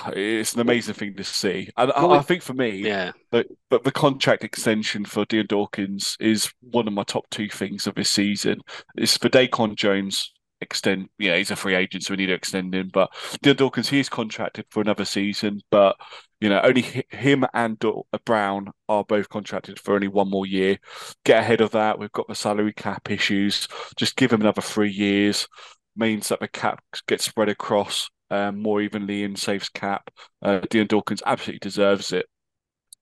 it's 0.09 0.55
an 0.55 0.61
amazing 0.61 0.95
thing 0.95 1.15
to 1.15 1.25
see. 1.25 1.71
And 1.77 1.93
well, 1.95 2.13
I, 2.13 2.19
I, 2.19 2.23
think 2.23 2.43
for 2.43 2.55
me, 2.55 2.71
yeah, 2.79 3.13
but 3.31 3.47
but 3.71 3.85
the 3.85 3.93
contract 3.93 4.45
extension 4.45 5.05
for 5.05 5.25
Dion 5.25 5.47
Dawkins 5.47 6.17
is 6.21 6.53
one 6.61 6.89
of 6.89 6.95
my 6.95 7.05
top 7.05 7.29
two 7.31 7.49
things 7.49 7.87
of 7.87 7.95
this 7.95 8.11
season. 8.11 8.61
It's 8.97 9.17
for 9.17 9.29
DaQuan 9.29 9.77
Jones 9.77 10.33
extend. 10.61 11.09
Yeah, 11.19 11.37
he's 11.37 11.51
a 11.51 11.57
free 11.57 11.75
agent, 11.75 12.05
so 12.05 12.13
we 12.13 12.19
need 12.19 12.27
to 12.27 12.35
extend 12.35 12.75
him. 12.75 12.91
But 12.93 13.11
Dion 13.43 13.57
Dawkins, 13.57 13.89
he's 13.89 14.09
contracted 14.09 14.67
for 14.71 14.81
another 14.81 15.05
season, 15.05 15.61
but 15.71 15.97
you 16.41 16.49
know, 16.49 16.61
only 16.63 17.05
him 17.11 17.45
and 17.53 17.83
Brown 18.25 18.71
are 18.89 19.05
both 19.05 19.29
contracted 19.29 19.81
for 19.81 19.95
only 19.95 20.09
one 20.09 20.31
more 20.31 20.47
year. 20.47 20.79
Get 21.25 21.41
ahead 21.41 21.61
of 21.61 21.73
that. 21.73 21.99
We've 21.99 22.13
got 22.13 22.29
the 22.29 22.35
salary 22.35 22.73
cap 22.73 23.11
issues. 23.11 23.67
Just 23.97 24.17
give 24.17 24.33
him 24.33 24.41
another 24.41 24.63
three 24.63 24.91
years. 24.91 25.49
Means 25.97 26.29
that 26.29 26.39
the 26.39 26.49
cap 26.49 26.81
gets 27.09 27.25
spread 27.25 27.49
across 27.49 28.09
um, 28.31 28.63
more 28.63 28.81
evenly 28.81 29.25
and 29.25 29.37
saves 29.37 29.69
cap. 29.69 30.11
Uh, 30.41 30.61
Dion 30.71 30.87
Dawkins 30.87 31.23
absolutely 31.27 31.59
deserves 31.59 32.13
it. 32.13 32.27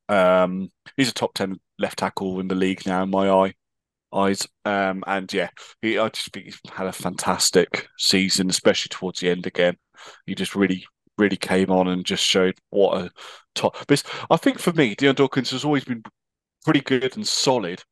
Um, 0.08 0.70
he's 0.96 1.10
a 1.10 1.14
top 1.14 1.34
ten 1.34 1.60
left 1.78 1.98
tackle 1.98 2.40
in 2.40 2.48
the 2.48 2.54
league 2.54 2.86
now 2.86 3.02
in 3.02 3.10
my 3.10 3.28
eye 3.28 3.54
eyes. 4.12 4.46
Um, 4.64 5.04
and 5.06 5.32
yeah, 5.32 5.48
he, 5.82 5.98
I 5.98 6.08
just 6.08 6.32
think 6.32 6.46
he's 6.46 6.60
had 6.72 6.86
a 6.86 6.92
fantastic 6.92 7.88
season, 7.98 8.50
especially 8.50 8.90
towards 8.90 9.20
the 9.20 9.30
end. 9.30 9.46
Again, 9.46 9.76
he 10.26 10.34
just 10.34 10.54
really, 10.54 10.86
really 11.18 11.36
came 11.36 11.70
on 11.70 11.88
and 11.88 12.04
just 12.04 12.24
showed 12.24 12.58
what 12.70 13.00
a 13.00 13.10
top. 13.54 13.76
But 13.86 14.02
I 14.30 14.36
think 14.36 14.58
for 14.58 14.72
me, 14.72 14.94
Dion 14.94 15.14
Dawkins 15.14 15.50
has 15.50 15.64
always 15.64 15.84
been 15.84 16.02
pretty 16.64 16.80
good 16.80 17.16
and 17.16 17.26
solid, 17.26 17.82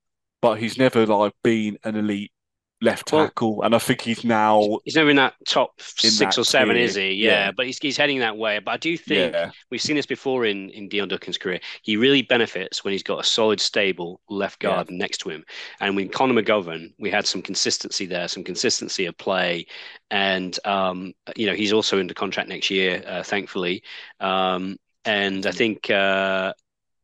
but 0.43 0.59
he's 0.59 0.79
never 0.79 1.07
like 1.07 1.33
been 1.43 1.79
an 1.85 1.97
elite 1.97 2.33
left 2.81 3.09
tackle, 3.09 3.57
well, 3.57 3.67
and 3.67 3.75
I 3.75 3.79
think 3.79 4.03
he's 4.03 4.25
now 4.25 4.79
he's 4.85 4.95
never 4.95 5.11
in 5.11 5.17
that 5.17 5.35
top 5.47 5.81
six 5.81 6.19
that 6.19 6.39
or 6.39 6.45
seven, 6.45 6.75
tier. 6.75 6.85
is 6.85 6.95
he? 6.95 7.13
Yeah, 7.13 7.31
yeah, 7.31 7.53
but 7.53 7.67
he's 7.67 7.79
he's 7.79 7.97
heading 7.97 8.19
that 8.21 8.37
way. 8.37 8.59
But 8.59 8.73
I 8.73 8.77
do 8.77 8.97
think 8.97 9.33
yeah. 9.33 9.51
we've 9.71 9.81
seen 9.81 9.97
this 9.97 10.07
before 10.07 10.45
in 10.45 10.71
in 10.71 10.89
Dion 10.89 11.09
Dawkins' 11.09 11.39
career. 11.39 11.61
He 11.83 11.97
really 11.97 12.23
benefits 12.23 12.85
when 12.85 12.93
he's 12.93 13.03
got 13.03 13.21
a 13.21 13.25
solid, 13.25 13.61
stable 13.61 14.21
left 14.29 14.61
guard 14.61 14.89
yeah. 14.91 14.97
next 14.97 15.19
to 15.19 15.31
him. 15.31 15.45
And 15.81 15.97
with 15.97 16.13
Connor 16.13 16.41
McGovern, 16.41 16.93
we 16.99 17.11
had 17.11 17.27
some 17.27 17.43
consistency 17.43 18.07
there, 18.07 18.29
some 18.29 18.45
consistency 18.45 19.07
of 19.07 19.17
play, 19.17 19.67
and 20.11 20.59
um, 20.65 21.15
you 21.37 21.47
know 21.47 21.55
he's 21.55 21.73
also 21.73 21.99
under 21.99 22.15
contract 22.15 22.49
next 22.49 22.71
year, 22.71 23.03
uh, 23.07 23.23
thankfully. 23.23 23.83
Um, 24.21 24.77
and 25.05 25.47
I 25.47 25.51
mm. 25.51 25.55
think 25.55 25.91
uh, 25.91 26.53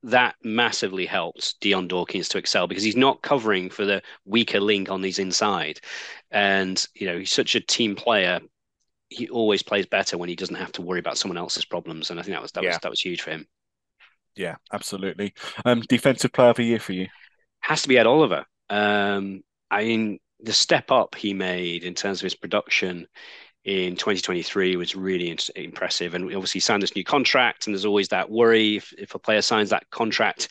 that 0.03 0.35
massively 0.43 1.07
helps 1.07 1.55
Dion 1.61 1.89
Dawkins 1.89 2.29
to 2.31 2.39
excel 2.39 2.67
because 2.67 2.83
he's 2.83 2.97
not 2.97 3.23
covering 3.23 3.69
for 3.69 3.85
the 3.85 4.03
weaker 4.25 4.61
link 4.61 4.91
on 4.91 5.03
these 5.03 5.19
inside. 5.19 5.81
And, 6.31 6.85
you 6.95 7.07
know, 7.07 7.19
he's 7.19 7.33
such 7.33 7.55
a 7.55 7.61
team 7.61 7.97
player. 7.97 8.41
He 9.09 9.29
always 9.29 9.63
plays 9.63 9.87
better 9.87 10.17
when 10.17 10.29
he 10.29 10.37
doesn't 10.37 10.55
have 10.55 10.73
to 10.73 10.83
worry 10.83 11.01
about 11.01 11.19
someone 11.19 11.37
else's 11.37 11.65
problems. 11.65 12.11
And 12.11 12.19
I 12.19 12.23
think 12.23 12.35
that 12.35 12.43
was 12.43 12.53
that 12.53 12.63
yeah. 12.63 12.71
was 12.71 12.79
that 12.79 12.91
was 12.91 13.01
huge 13.01 13.23
for 13.23 13.31
him. 13.31 13.47
Yeah, 14.37 14.57
absolutely. 14.73 15.35
Um, 15.65 15.81
defensive 15.83 16.33
player 16.33 16.51
of 16.51 16.57
the 16.57 16.65
year 16.65 16.79
for 16.79 16.93
you? 16.93 17.09
Has 17.61 17.83
to 17.83 17.89
be 17.89 17.99
Ed 17.99 18.07
Oliver. 18.07 18.47
Um, 18.71 19.43
I 19.71 19.85
mean, 19.85 20.19
the 20.39 20.53
step 20.53 20.91
up 20.91 21.15
he 21.15 21.35
made 21.35 21.85
in 21.85 21.95
terms 21.95 22.21
of 22.21 22.25
his 22.25 22.35
production 22.35 23.07
in 23.65 23.95
2023 23.95 24.77
was 24.77 24.97
really 24.97 25.37
impressive. 25.57 26.15
And 26.15 26.27
we 26.27 26.35
obviously 26.35 26.61
signed 26.61 26.83
this 26.83 26.97
new 26.97 27.05
contract, 27.05 27.67
and 27.67 27.75
there's 27.75 27.85
always 27.85 28.09
that 28.09 28.31
worry 28.31 28.77
if, 28.77 28.93
if 28.99 29.15
a 29.15 29.19
player 29.19 29.43
signs 29.43 29.71
that 29.71 29.89
contract, 29.91 30.49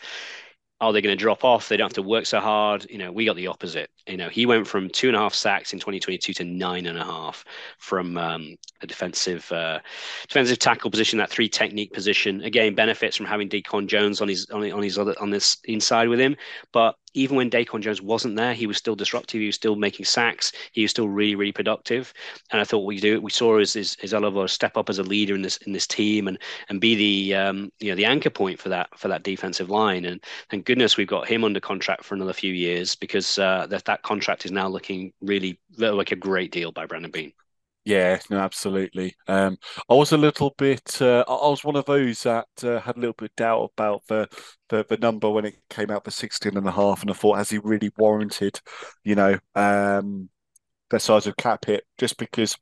are 0.81 0.93
they 0.93 1.01
going 1.01 1.15
to 1.15 1.21
drop 1.21 1.43
off? 1.43 1.67
They 1.67 1.75
don't 1.75 1.89
have 1.89 1.93
to 1.93 2.01
work 2.01 2.25
so 2.25 2.39
hard. 2.39 2.89
You 2.89 2.99
know, 2.99 3.11
we 3.11 3.25
got 3.25 3.35
the 3.35 3.47
opposite. 3.47 3.89
You 4.07 4.15
know, 4.15 4.29
he 4.29 4.45
went 4.45 4.65
from 4.65 4.89
two 4.89 5.09
and 5.09 5.15
a 5.15 5.19
half 5.19 5.33
sacks 5.33 5.73
in 5.73 5.79
2022 5.79 6.33
to 6.35 6.45
nine 6.45 6.85
and 6.85 6.97
a 6.97 7.03
half 7.03 7.43
from 7.79 8.17
um, 8.17 8.55
a 8.81 8.87
defensive 8.87 9.51
uh, 9.51 9.79
defensive 10.27 10.57
tackle 10.57 10.89
position, 10.89 11.19
that 11.19 11.29
three 11.29 11.49
technique 11.49 11.91
position. 11.91 12.41
Again, 12.43 12.75
benefits 12.75 13.17
from 13.17 13.25
having 13.25 13.49
DaQuan 13.49 13.87
Jones 13.87 14.21
on 14.21 14.29
his 14.29 14.49
on, 14.51 14.71
on 14.71 14.81
his 14.81 14.97
other 14.97 15.15
on 15.19 15.31
this 15.31 15.57
inside 15.65 16.07
with 16.07 16.19
him. 16.19 16.37
But 16.71 16.95
even 17.13 17.37
when 17.37 17.49
DaQuan 17.49 17.81
Jones 17.81 18.01
wasn't 18.01 18.35
there, 18.35 18.53
he 18.53 18.67
was 18.67 18.77
still 18.77 18.95
disruptive. 18.95 19.39
He 19.39 19.47
was 19.47 19.55
still 19.55 19.75
making 19.75 20.05
sacks. 20.05 20.51
He 20.71 20.81
was 20.81 20.91
still 20.91 21.09
really, 21.09 21.35
really 21.35 21.51
productive. 21.51 22.13
And 22.51 22.61
I 22.61 22.63
thought 22.63 22.85
we 22.85 22.99
do 22.99 23.21
we 23.21 23.31
saw 23.31 23.57
is 23.59 23.75
is, 23.75 23.95
is 24.01 24.13
Oliver 24.13 24.47
step 24.47 24.77
up 24.77 24.89
as 24.89 24.99
a 24.99 25.03
leader 25.03 25.35
in 25.35 25.41
this 25.41 25.57
in 25.57 25.73
this 25.73 25.87
team 25.87 26.27
and 26.27 26.37
and 26.69 26.81
be 26.81 26.95
the 26.95 27.35
um, 27.35 27.71
you 27.79 27.89
know 27.89 27.95
the 27.95 28.05
anchor 28.05 28.29
point 28.29 28.59
for 28.59 28.69
that 28.69 28.89
for 28.97 29.07
that 29.07 29.23
defensive 29.23 29.69
line. 29.69 30.05
And 30.05 30.23
thank 30.49 30.65
goodness 30.65 30.97
we've 30.97 31.07
got 31.07 31.27
him 31.27 31.43
under 31.43 31.59
contract 31.59 32.03
for 32.03 32.15
another 32.15 32.33
few 32.33 32.53
years 32.53 32.95
because 32.95 33.39
uh, 33.39 33.67
that 33.67 33.85
that 33.85 34.03
contract 34.03 34.45
is 34.45 34.51
now 34.51 34.67
looking 34.67 35.13
really 35.21 35.59
like 35.77 36.11
a 36.11 36.15
great 36.15 36.51
deal 36.51 36.71
by 36.71 36.85
Brandon 36.85 37.11
Beane. 37.11 37.33
Yeah, 37.89 38.19
no, 38.29 38.37
absolutely. 38.37 39.15
Um, 39.27 39.57
I 39.89 39.95
was 39.95 40.11
a 40.11 40.17
little 40.17 40.53
bit. 40.57 41.01
Uh, 41.01 41.23
I 41.27 41.49
was 41.49 41.63
one 41.63 41.75
of 41.75 41.85
those 41.85 42.21
that 42.23 42.45
uh, 42.63 42.79
had 42.79 42.97
a 42.97 42.99
little 42.99 43.13
bit 43.17 43.31
of 43.31 43.35
doubt 43.35 43.71
about 43.73 44.03
the, 44.07 44.27
the 44.69 44.85
the 44.87 44.97
number 44.97 45.27
when 45.29 45.45
it 45.45 45.55
came 45.69 45.89
out 45.89 46.03
for 46.05 46.11
16 46.11 46.55
and 46.55 46.67
a 46.67 46.71
half, 46.71 47.01
and 47.01 47.09
I 47.09 47.13
thought, 47.13 47.37
has 47.37 47.49
he 47.49 47.57
really 47.57 47.91
warranted, 47.97 48.61
you 49.03 49.15
know, 49.15 49.39
um, 49.55 50.29
the 50.91 50.99
size 50.99 51.27
of 51.27 51.37
cap 51.37 51.65
hit? 51.65 51.85
Just 51.97 52.17
because, 52.17 52.57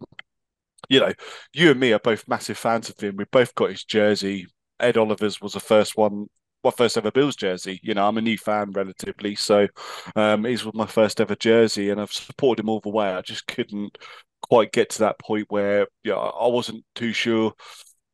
you 0.90 1.00
know, 1.02 1.13
you 1.54 1.72
and 1.72 1.80
me 1.80 1.94
are 1.94 2.00
both 2.00 2.28
massive 2.28 2.58
fans 2.58 2.90
of 2.90 3.00
him. 3.00 3.18
We 3.18 3.26
both 3.26 3.56
got 3.56 3.72
his 3.72 3.84
jersey. 3.86 4.48
Ed 4.80 4.98
Oliver's 4.98 5.42
was 5.42 5.54
the 5.54 5.60
first 5.62 5.98
one 5.98 6.28
my 6.63 6.72
first 6.72 6.98
ever 6.98 7.12
Bills 7.12 7.36
jersey. 7.38 7.80
You 7.84 7.94
know, 7.96 8.08
I'm 8.08 8.18
a 8.18 8.22
new 8.22 8.38
fan 8.38 8.72
relatively, 8.72 9.36
so 9.36 9.68
um, 10.16 10.44
his 10.46 10.66
was 10.66 10.76
my 10.76 10.88
first 10.88 11.22
ever 11.22 11.36
jersey, 11.36 11.90
and 11.92 12.02
I've 12.02 12.13
supported 12.13 12.63
him 12.63 12.70
all 12.70 12.82
the 12.82 12.90
way. 12.90 13.10
I 13.10 13.22
just 13.22 13.48
couldn't 13.48 13.98
quite 14.41 14.71
get 14.71 14.89
to 14.91 15.00
that 15.00 15.19
point 15.19 15.47
where 15.50 15.88
yeah, 16.04 16.15
I 16.15 16.47
wasn't 16.47 16.86
too 16.95 17.13
sure. 17.13 17.54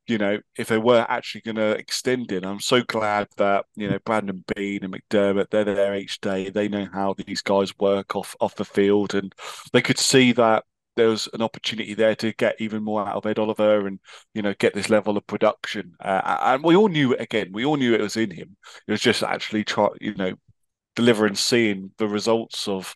You 0.08 0.18
know, 0.18 0.40
if 0.58 0.68
they 0.68 0.78
were 0.78 1.06
actually 1.08 1.42
going 1.42 1.56
to 1.56 1.78
extend 1.78 2.34
it, 2.34 2.46
I'm 2.46 2.60
so 2.60 2.82
glad 2.84 3.28
that 3.38 3.66
you 3.76 3.90
know 3.90 4.00
Brandon 4.06 4.44
Beane 4.54 4.84
and 4.84 4.94
McDermott 4.94 5.50
they're 5.50 5.64
there 5.64 5.96
each 5.96 6.20
day. 6.20 6.50
They 6.50 6.68
know 6.68 6.88
how 6.92 7.16
these 7.18 7.42
guys 7.42 7.78
work 7.80 8.16
off 8.16 8.36
off 8.42 8.56
the 8.56 8.66
field, 8.66 9.16
and 9.16 9.34
they 9.72 9.82
could 9.82 10.00
see 10.00 10.34
that 10.34 10.66
there 10.96 11.08
was 11.08 11.28
an 11.34 11.42
opportunity 11.42 11.94
there 11.94 12.16
to 12.16 12.34
get 12.34 12.60
even 12.60 12.84
more 12.84 13.08
out 13.08 13.16
of 13.16 13.26
Ed 13.26 13.40
Oliver 13.40 13.88
and 13.88 14.00
you 14.34 14.42
know 14.42 14.54
get 14.60 14.74
this 14.74 14.90
level 14.90 15.18
of 15.18 15.26
production. 15.28 15.94
Uh, 16.00 16.38
and 16.44 16.64
we 16.64 16.76
all 16.76 16.90
knew 16.90 17.14
it 17.14 17.22
again. 17.22 17.52
We 17.52 17.66
all 17.66 17.78
knew 17.78 17.94
it 17.94 18.02
was 18.02 18.18
in 18.18 18.32
him. 18.32 18.58
It 18.88 18.92
was 18.92 19.02
just 19.02 19.24
actually 19.24 19.64
try 19.64 19.88
you 20.02 20.16
know 20.16 20.34
delivering, 20.96 21.36
seeing 21.36 21.92
the 21.98 22.08
results 22.08 22.68
of 22.68 22.96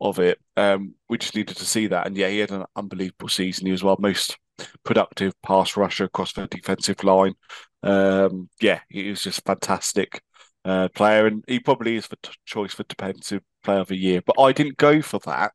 of 0.00 0.18
it. 0.18 0.38
Um, 0.56 0.94
we 1.08 1.18
just 1.18 1.34
needed 1.34 1.56
to 1.56 1.64
see 1.66 1.86
that, 1.88 2.06
and 2.06 2.16
yeah, 2.16 2.28
he 2.28 2.38
had 2.38 2.50
an 2.50 2.64
unbelievable 2.76 3.28
season. 3.28 3.66
He 3.66 3.72
was 3.72 3.84
well 3.84 3.96
most 3.98 4.38
productive 4.84 5.32
pass 5.42 5.76
rusher 5.76 6.04
across 6.04 6.32
the 6.32 6.46
defensive 6.46 7.02
line. 7.04 7.34
Um, 7.82 8.48
yeah, 8.60 8.80
he 8.88 9.08
was 9.08 9.22
just 9.22 9.44
fantastic 9.44 10.22
uh, 10.64 10.88
player, 10.88 11.26
and 11.26 11.44
he 11.46 11.60
probably 11.60 11.96
is 11.96 12.08
the 12.08 12.16
t- 12.22 12.32
choice 12.44 12.74
for 12.74 12.84
defensive 12.84 13.42
player 13.62 13.80
of 13.80 13.88
the 13.88 13.96
year. 13.96 14.22
But 14.24 14.40
I 14.40 14.52
didn't 14.52 14.76
go 14.76 15.02
for 15.02 15.18
that. 15.20 15.52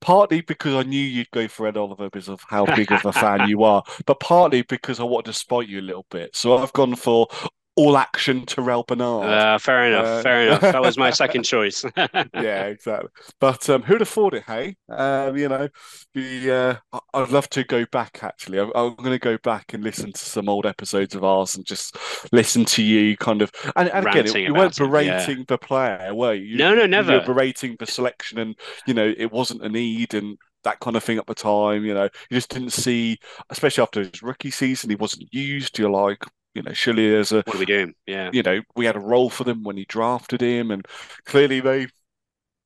Partly 0.00 0.40
because 0.40 0.74
I 0.74 0.82
knew 0.82 1.00
you'd 1.00 1.30
go 1.30 1.46
for 1.46 1.68
Ed 1.68 1.76
Oliver 1.76 2.10
because 2.10 2.28
of 2.28 2.40
how 2.48 2.66
big 2.66 2.90
of 2.90 3.06
a 3.06 3.12
fan 3.12 3.48
you 3.48 3.62
are, 3.62 3.84
but 4.04 4.18
partly 4.18 4.62
because 4.62 4.98
I 4.98 5.04
wanted 5.04 5.26
to 5.26 5.38
spite 5.38 5.68
you 5.68 5.80
a 5.80 5.82
little 5.82 6.06
bit. 6.10 6.34
So 6.34 6.58
I've 6.58 6.72
gone 6.72 6.96
for 6.96 7.28
all 7.74 7.96
action 7.96 8.44
Terrell 8.44 8.82
Bernard. 8.82 9.28
Uh, 9.28 9.58
fair 9.58 9.86
enough. 9.86 10.04
Uh, 10.04 10.22
fair 10.22 10.46
enough. 10.46 10.60
That 10.60 10.82
was 10.82 10.98
my 10.98 11.10
second 11.22 11.44
choice. 11.44 11.84
yeah, 11.96 12.66
exactly. 12.66 13.08
But 13.40 13.68
um, 13.70 13.82
who'd 13.82 14.02
afford 14.02 14.34
it? 14.34 14.44
Hey, 14.46 14.76
um, 14.90 15.36
you 15.36 15.48
know, 15.48 15.68
the 16.14 16.80
uh, 16.92 16.98
I'd 17.14 17.30
love 17.30 17.48
to 17.50 17.64
go 17.64 17.86
back. 17.90 18.20
Actually, 18.22 18.60
I'm, 18.60 18.72
I'm 18.74 18.94
going 18.96 19.12
to 19.12 19.18
go 19.18 19.38
back 19.38 19.72
and 19.72 19.82
listen 19.82 20.12
to 20.12 20.18
some 20.18 20.48
old 20.48 20.66
episodes 20.66 21.14
of 21.14 21.24
ours 21.24 21.56
and 21.56 21.64
just 21.64 21.96
listen 22.30 22.64
to 22.66 22.82
you 22.82 23.16
kind 23.16 23.40
of. 23.40 23.50
And, 23.76 23.88
and 23.88 24.06
again, 24.06 24.26
it, 24.26 24.36
you 24.36 24.54
weren't 24.54 24.76
berating 24.76 25.38
yeah. 25.38 25.44
the 25.48 25.58
player, 25.58 26.14
were 26.14 26.34
you? 26.34 26.58
No, 26.58 26.74
no, 26.74 26.86
never. 26.86 27.12
You 27.12 27.18
were 27.20 27.24
berating 27.24 27.76
the 27.78 27.86
selection, 27.86 28.38
and 28.38 28.54
you 28.86 28.94
know, 28.94 29.14
it 29.16 29.32
wasn't 29.32 29.62
a 29.62 29.68
need 29.68 30.14
and 30.14 30.36
that 30.64 30.78
kind 30.80 30.96
of 30.96 31.02
thing 31.02 31.18
at 31.18 31.26
the 31.26 31.34
time. 31.34 31.84
You 31.84 31.94
know, 31.94 32.04
you 32.04 32.36
just 32.36 32.50
didn't 32.50 32.70
see, 32.70 33.18
especially 33.48 33.82
after 33.82 34.00
his 34.00 34.22
rookie 34.22 34.50
season, 34.50 34.90
he 34.90 34.96
wasn't 34.96 35.32
used. 35.32 35.78
You're 35.78 35.90
like, 35.90 36.22
you 36.54 36.62
know, 36.62 36.72
surely 36.72 37.10
there's 37.10 37.32
a 37.32 37.42
what 37.46 37.56
are 37.56 37.58
we 37.58 37.66
doing? 37.66 37.94
Yeah, 38.06 38.30
you 38.32 38.42
know, 38.42 38.60
we 38.76 38.84
had 38.84 38.96
a 38.96 39.00
role 39.00 39.30
for 39.30 39.44
them 39.44 39.62
when 39.62 39.76
he 39.76 39.84
drafted 39.86 40.40
him, 40.40 40.70
and 40.70 40.86
clearly 41.24 41.60
they 41.60 41.88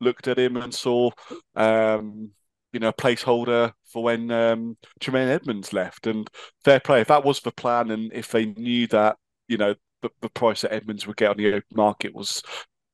looked 0.00 0.28
at 0.28 0.38
him 0.38 0.56
and 0.56 0.74
saw, 0.74 1.10
um, 1.54 2.30
you 2.72 2.80
know, 2.80 2.88
a 2.88 2.92
placeholder 2.92 3.72
for 3.86 4.02
when 4.02 4.30
um, 4.30 4.76
Tremaine 5.00 5.28
Edmunds 5.28 5.72
left. 5.72 6.06
And 6.06 6.28
fair 6.64 6.80
play, 6.80 7.00
if 7.00 7.08
that 7.08 7.24
was 7.24 7.40
the 7.40 7.52
plan, 7.52 7.90
and 7.90 8.12
if 8.12 8.30
they 8.30 8.46
knew 8.46 8.86
that, 8.88 9.16
you 9.48 9.56
know, 9.56 9.74
the, 10.02 10.10
the 10.20 10.30
price 10.30 10.62
that 10.62 10.72
Edmunds 10.72 11.06
would 11.06 11.16
get 11.16 11.30
on 11.30 11.36
the 11.36 11.48
open 11.48 11.64
market 11.74 12.14
was 12.14 12.42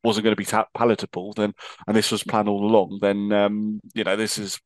wasn't 0.04 0.24
going 0.24 0.36
to 0.36 0.42
be 0.42 0.66
palatable, 0.74 1.32
then 1.34 1.52
and 1.86 1.96
this 1.96 2.10
was 2.10 2.24
planned 2.24 2.48
all 2.48 2.64
along, 2.64 2.98
then 3.00 3.32
um, 3.32 3.80
you 3.94 4.04
know, 4.04 4.16
this 4.16 4.36
is 4.38 4.60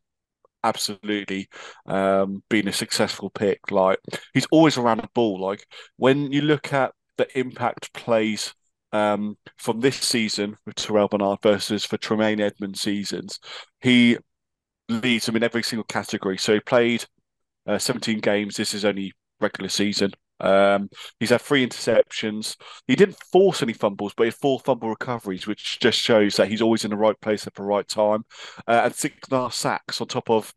absolutely 0.67 1.49
um, 1.87 2.43
been 2.49 2.69
a 2.69 2.73
successful 2.73 3.31
pick. 3.31 3.71
Like 3.71 3.99
he's 4.35 4.47
always 4.51 4.77
around 4.77 4.99
the 4.99 5.09
ball. 5.15 5.41
Like 5.41 5.65
when 5.97 6.33
you 6.33 6.43
look 6.43 6.73
at 6.73 6.93
the 7.19 7.39
impact 7.39 7.93
plays 7.95 8.55
um, 8.93 9.37
from 9.57 9.81
this 9.81 9.97
season 9.97 10.57
with 10.67 10.77
Terrell 10.77 11.09
Bernard 11.09 11.39
versus 11.43 11.85
for 11.85 11.97
Tremaine 11.97 12.41
Edmunds 12.41 12.81
seasons, 12.81 13.39
he 13.81 14.19
leads 14.89 15.27
them 15.27 15.37
in 15.37 15.43
every 15.43 15.63
single 15.63 15.85
category. 15.85 16.39
So 16.39 16.55
he 16.55 16.61
played 16.61 17.05
uh, 17.67 17.79
17 17.79 18.21
games. 18.21 18.57
This 18.57 18.75
is 18.75 18.85
only 18.85 19.13
regular 19.41 19.69
season. 19.69 20.13
Um, 20.40 20.90
he's 21.18 21.31
had 21.31 21.40
three 21.40 21.66
interceptions. 21.66 22.57
He 22.87 22.96
didn't 22.96 23.16
force 23.33 23.62
any 23.62 23.72
fumbles, 23.72 24.12
but 24.16 24.25
he 24.25 24.29
had 24.29 24.35
four 24.35 24.61
fumble 24.61 24.88
recoveries, 24.88 25.46
which 25.46 25.79
just 25.81 25.99
shows 25.99 26.37
that 26.37 26.49
he's 26.49 26.62
always 26.62 26.85
in 26.85 26.90
the 26.90 26.96
right 26.96 27.18
place 27.20 27.46
at 27.46 27.55
the 27.55 27.62
right 27.62 27.87
time. 27.87 28.25
Uh, 28.66 28.83
and 28.85 28.94
six 28.94 29.16
and 29.29 29.38
a 29.38 29.42
half 29.42 29.55
sacks 29.55 30.01
on 30.01 30.09
top 30.09 30.31
of 30.31 30.53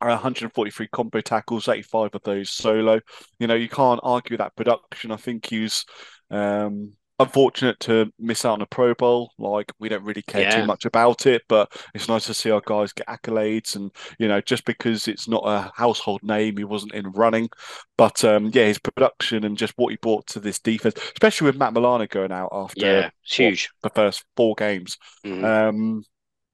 143 0.00 0.88
combo 0.88 1.20
tackles, 1.20 1.68
85 1.68 2.14
of 2.14 2.22
those 2.22 2.50
solo. 2.50 3.00
You 3.38 3.46
know, 3.46 3.54
you 3.54 3.68
can't 3.68 4.00
argue 4.02 4.36
that 4.36 4.56
production. 4.56 5.12
I 5.12 5.16
think 5.16 5.46
he's 5.46 5.84
um, 6.30 6.92
unfortunate 7.18 7.78
to 7.80 8.12
miss 8.18 8.44
out 8.44 8.54
on 8.54 8.62
a 8.62 8.66
Pro 8.66 8.94
Bowl. 8.94 9.32
Like 9.38 9.72
we 9.78 9.88
don't 9.88 10.04
really 10.04 10.22
care 10.22 10.42
yeah. 10.42 10.60
too 10.60 10.66
much 10.66 10.84
about 10.84 11.26
it, 11.26 11.42
but 11.48 11.72
it's 11.94 12.08
nice 12.08 12.26
to 12.26 12.34
see 12.34 12.50
our 12.50 12.62
guys 12.64 12.92
get 12.92 13.06
accolades. 13.06 13.76
And 13.76 13.90
you 14.18 14.28
know, 14.28 14.40
just 14.40 14.64
because 14.64 15.08
it's 15.08 15.28
not 15.28 15.42
a 15.44 15.70
household 15.74 16.22
name, 16.22 16.56
he 16.56 16.64
wasn't 16.64 16.94
in 16.94 17.10
running. 17.12 17.48
But 17.96 18.24
um, 18.24 18.50
yeah, 18.52 18.66
his 18.66 18.78
production 18.78 19.44
and 19.44 19.56
just 19.56 19.74
what 19.76 19.90
he 19.90 19.96
brought 19.96 20.26
to 20.28 20.40
this 20.40 20.58
defense, 20.58 20.96
especially 21.12 21.46
with 21.46 21.58
Matt 21.58 21.74
Milano 21.74 22.06
going 22.06 22.32
out 22.32 22.50
after 22.52 22.86
yeah, 22.86 23.10
huge 23.24 23.70
the 23.82 23.90
first 23.90 24.24
four 24.36 24.54
games. 24.54 24.98
Mm-hmm. 25.24 25.44
Um, 25.44 26.04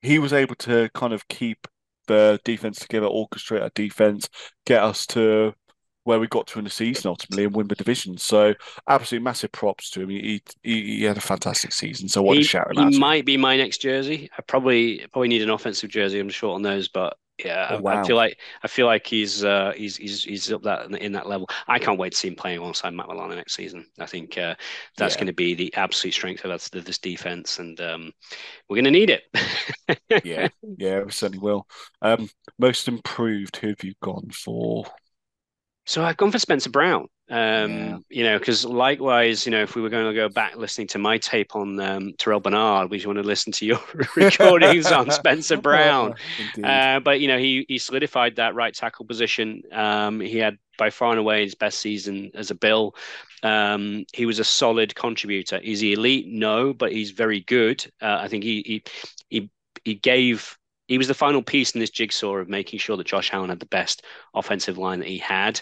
he 0.02 0.18
was 0.18 0.32
able 0.32 0.54
to 0.56 0.88
kind 0.94 1.12
of 1.12 1.26
keep 1.28 1.66
the 2.06 2.40
defense 2.44 2.78
together, 2.78 3.06
orchestrate 3.06 3.62
our 3.62 3.70
defense, 3.74 4.28
get 4.64 4.82
us 4.82 5.06
to 5.06 5.54
where 6.08 6.18
we 6.18 6.26
got 6.26 6.46
to 6.46 6.58
in 6.58 6.64
the 6.64 6.70
season 6.70 7.06
ultimately 7.06 7.44
and 7.44 7.54
win 7.54 7.68
the 7.68 7.74
division. 7.74 8.16
So 8.16 8.54
absolutely 8.88 9.24
massive 9.24 9.52
props 9.52 9.90
to 9.90 10.00
him. 10.00 10.08
He 10.08 10.42
he, 10.62 10.82
he 10.82 11.04
had 11.04 11.18
a 11.18 11.20
fantastic 11.20 11.70
season. 11.74 12.08
So 12.08 12.22
what 12.22 12.38
he, 12.38 12.40
a 12.40 12.44
shout 12.44 12.74
He 12.74 12.98
might 12.98 13.26
be 13.26 13.36
my 13.36 13.58
next 13.58 13.82
jersey. 13.82 14.30
I 14.38 14.40
probably 14.40 15.06
probably 15.12 15.28
need 15.28 15.42
an 15.42 15.50
offensive 15.50 15.90
jersey. 15.90 16.18
I'm 16.18 16.30
short 16.30 16.54
on 16.54 16.62
those, 16.62 16.88
but 16.88 17.18
yeah, 17.44 17.68
oh, 17.72 17.82
wow. 17.82 18.00
I 18.00 18.06
feel 18.06 18.16
like 18.16 18.38
I 18.62 18.68
feel 18.68 18.86
like 18.86 19.06
he's 19.06 19.44
uh, 19.44 19.74
he's 19.76 19.98
he's 19.98 20.24
he's 20.24 20.50
up 20.50 20.62
that 20.62 20.90
in 20.92 21.12
that 21.12 21.28
level. 21.28 21.46
I 21.66 21.78
can't 21.78 21.98
wait 21.98 22.12
to 22.12 22.18
see 22.18 22.28
him 22.28 22.36
playing 22.36 22.60
alongside 22.60 22.94
Matt 22.94 23.08
Milano 23.08 23.34
next 23.34 23.54
season. 23.54 23.84
I 24.00 24.06
think 24.06 24.38
uh, 24.38 24.54
that's 24.96 25.14
yeah. 25.14 25.18
going 25.18 25.26
to 25.26 25.34
be 25.34 25.52
the 25.52 25.74
absolute 25.74 26.14
strength 26.14 26.42
of 26.46 26.50
this, 26.50 26.70
this 26.70 26.98
defense, 26.98 27.58
and 27.58 27.78
um, 27.82 28.12
we're 28.66 28.76
going 28.76 28.84
to 28.86 28.90
need 28.90 29.10
it. 29.10 29.24
yeah, 30.24 30.48
yeah, 30.78 31.02
we 31.02 31.10
certainly 31.12 31.38
will. 31.38 31.66
Um, 32.00 32.30
most 32.58 32.88
improved. 32.88 33.58
Who 33.58 33.68
have 33.68 33.84
you 33.84 33.92
gone 34.00 34.30
for? 34.32 34.86
So 35.88 36.04
I've 36.04 36.18
gone 36.18 36.30
for 36.30 36.38
Spencer 36.38 36.68
Brown. 36.68 37.08
Um, 37.30 37.70
yeah. 37.70 37.98
You 38.10 38.24
know, 38.24 38.38
because 38.38 38.62
likewise, 38.62 39.46
you 39.46 39.50
know, 39.50 39.62
if 39.62 39.74
we 39.74 39.80
were 39.80 39.88
going 39.88 40.06
to 40.06 40.12
go 40.12 40.28
back 40.28 40.54
listening 40.54 40.86
to 40.88 40.98
my 40.98 41.16
tape 41.16 41.56
on 41.56 41.80
um, 41.80 42.12
Terrell 42.18 42.40
Bernard, 42.40 42.90
we 42.90 42.98
just 42.98 43.06
want 43.06 43.16
to 43.16 43.22
listen 43.22 43.52
to 43.54 43.64
your 43.64 43.80
recordings 44.16 44.92
on 44.92 45.10
Spencer 45.10 45.56
Brown. 45.62 46.14
uh, 46.62 47.00
but 47.00 47.20
you 47.20 47.28
know, 47.28 47.38
he 47.38 47.64
he 47.68 47.78
solidified 47.78 48.36
that 48.36 48.54
right 48.54 48.74
tackle 48.74 49.06
position. 49.06 49.62
Um, 49.72 50.20
he 50.20 50.36
had 50.36 50.58
by 50.76 50.90
far 50.90 51.12
and 51.12 51.18
away 51.18 51.42
his 51.42 51.54
best 51.54 51.80
season 51.80 52.32
as 52.34 52.50
a 52.50 52.54
Bill. 52.54 52.94
Um, 53.42 54.04
he 54.12 54.26
was 54.26 54.38
a 54.38 54.44
solid 54.44 54.94
contributor. 54.94 55.56
Is 55.56 55.80
he 55.80 55.94
elite? 55.94 56.26
No, 56.28 56.74
but 56.74 56.92
he's 56.92 57.12
very 57.12 57.40
good. 57.40 57.90
Uh, 58.02 58.18
I 58.20 58.28
think 58.28 58.44
he 58.44 58.62
he 58.66 58.82
he 59.30 59.50
he 59.84 59.94
gave 59.94 60.57
he 60.88 60.98
was 60.98 61.08
the 61.08 61.14
final 61.14 61.42
piece 61.42 61.72
in 61.72 61.80
this 61.80 61.90
jigsaw 61.90 62.36
of 62.36 62.48
making 62.48 62.78
sure 62.78 62.96
that 62.96 63.06
Josh 63.06 63.32
Allen 63.32 63.50
had 63.50 63.60
the 63.60 63.66
best 63.66 64.04
offensive 64.34 64.78
line 64.78 64.98
that 64.98 65.08
he 65.08 65.18
had. 65.18 65.60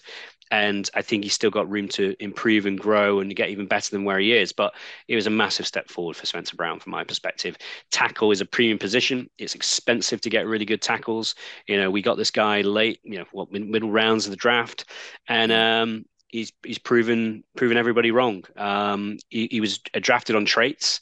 And 0.53 0.89
I 0.95 1.03
think 1.03 1.25
he's 1.25 1.35
still 1.35 1.51
got 1.51 1.69
room 1.69 1.89
to 1.89 2.15
improve 2.21 2.67
and 2.67 2.79
grow 2.79 3.19
and 3.19 3.35
get 3.35 3.49
even 3.49 3.67
better 3.67 3.91
than 3.91 4.05
where 4.05 4.21
he 4.21 4.33
is. 4.33 4.53
But 4.53 4.75
it 5.09 5.17
was 5.17 5.27
a 5.27 5.31
massive 5.31 5.67
step 5.67 5.89
forward 5.89 6.15
for 6.15 6.25
Spencer 6.25 6.55
Brown, 6.55 6.79
from 6.79 6.93
my 6.93 7.03
perspective. 7.03 7.57
Tackle 7.91 8.31
is 8.31 8.41
a 8.41 8.47
premium 8.47 8.79
position. 8.79 9.29
It's 9.39 9.57
expensive 9.57 10.21
to 10.21 10.31
get 10.31 10.47
really 10.47 10.65
good 10.65 10.81
tackles. 10.81 11.35
You 11.67 11.79
know, 11.79 11.91
we 11.91 12.01
got 12.01 12.17
this 12.17 12.31
guy 12.31 12.61
late, 12.61 13.01
you 13.03 13.19
know, 13.19 13.25
what 13.33 13.51
middle 13.51 13.91
rounds 13.91 14.27
of 14.27 14.31
the 14.31 14.37
draft, 14.37 14.85
and 15.29 15.51
um, 15.51 16.05
he's 16.29 16.53
he's 16.65 16.79
proven 16.79 17.43
proven 17.57 17.77
everybody 17.77 18.13
wrong. 18.13 18.45
Um, 18.57 19.19
he, 19.29 19.49
he 19.51 19.61
was 19.61 19.79
drafted 19.79 20.37
on 20.37 20.45
traits. 20.45 21.01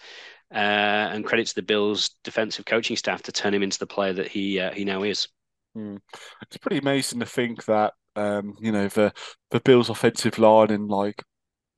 Uh, 0.53 1.11
and 1.13 1.25
credit 1.25 1.49
to 1.49 1.55
the 1.55 1.63
Bills' 1.63 2.11
defensive 2.23 2.65
coaching 2.65 2.97
staff 2.97 3.23
to 3.23 3.33
turn 3.33 3.55
him 3.55 3.63
into 3.63 3.79
the 3.79 3.87
player 3.87 4.13
that 4.13 4.29
he 4.29 4.61
uh, 4.61 4.73
he 4.73 4.85
now 4.85 5.03
is. 5.03 5.27
Mm. 5.77 5.99
It's 6.43 6.59
pretty 6.59 6.79
amazing 6.79 7.21
to 7.21 7.27
think 7.27 7.65
that 7.65 7.95
um, 8.15 8.55
you 8.61 8.71
know 8.71 8.89
the 8.89 9.13
the 9.51 9.61
Bills' 9.61 9.91
offensive 9.91 10.39
line 10.39 10.71
and 10.71 10.89
like 10.89 11.23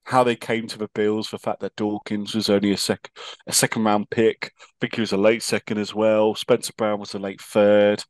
how 0.07 0.23
they 0.23 0.37
came 0.37 0.69
to 0.69 0.79
the 0.79 0.89
Bills, 0.95 1.31
the 1.31 1.39
fact 1.39 1.61
that 1.61 1.75
Dawkins 1.77 2.35
was 2.35 2.49
only 2.49 2.73
a 2.73 2.77
sec 2.77 3.11
a 3.47 3.53
second 3.53 3.85
round 3.85 4.11
pick. 4.11 4.53
I 4.59 4.73
think 4.81 4.95
he 4.95 5.01
was 5.01 5.13
a 5.13 5.17
late 5.17 5.43
second 5.43 5.79
as 5.79 5.95
well. 5.95 6.35
Spencer 6.35 6.73
Brown 6.77 7.01
was 7.01 7.15
a 7.15 7.19
late 7.19 7.41
third. 7.41 8.05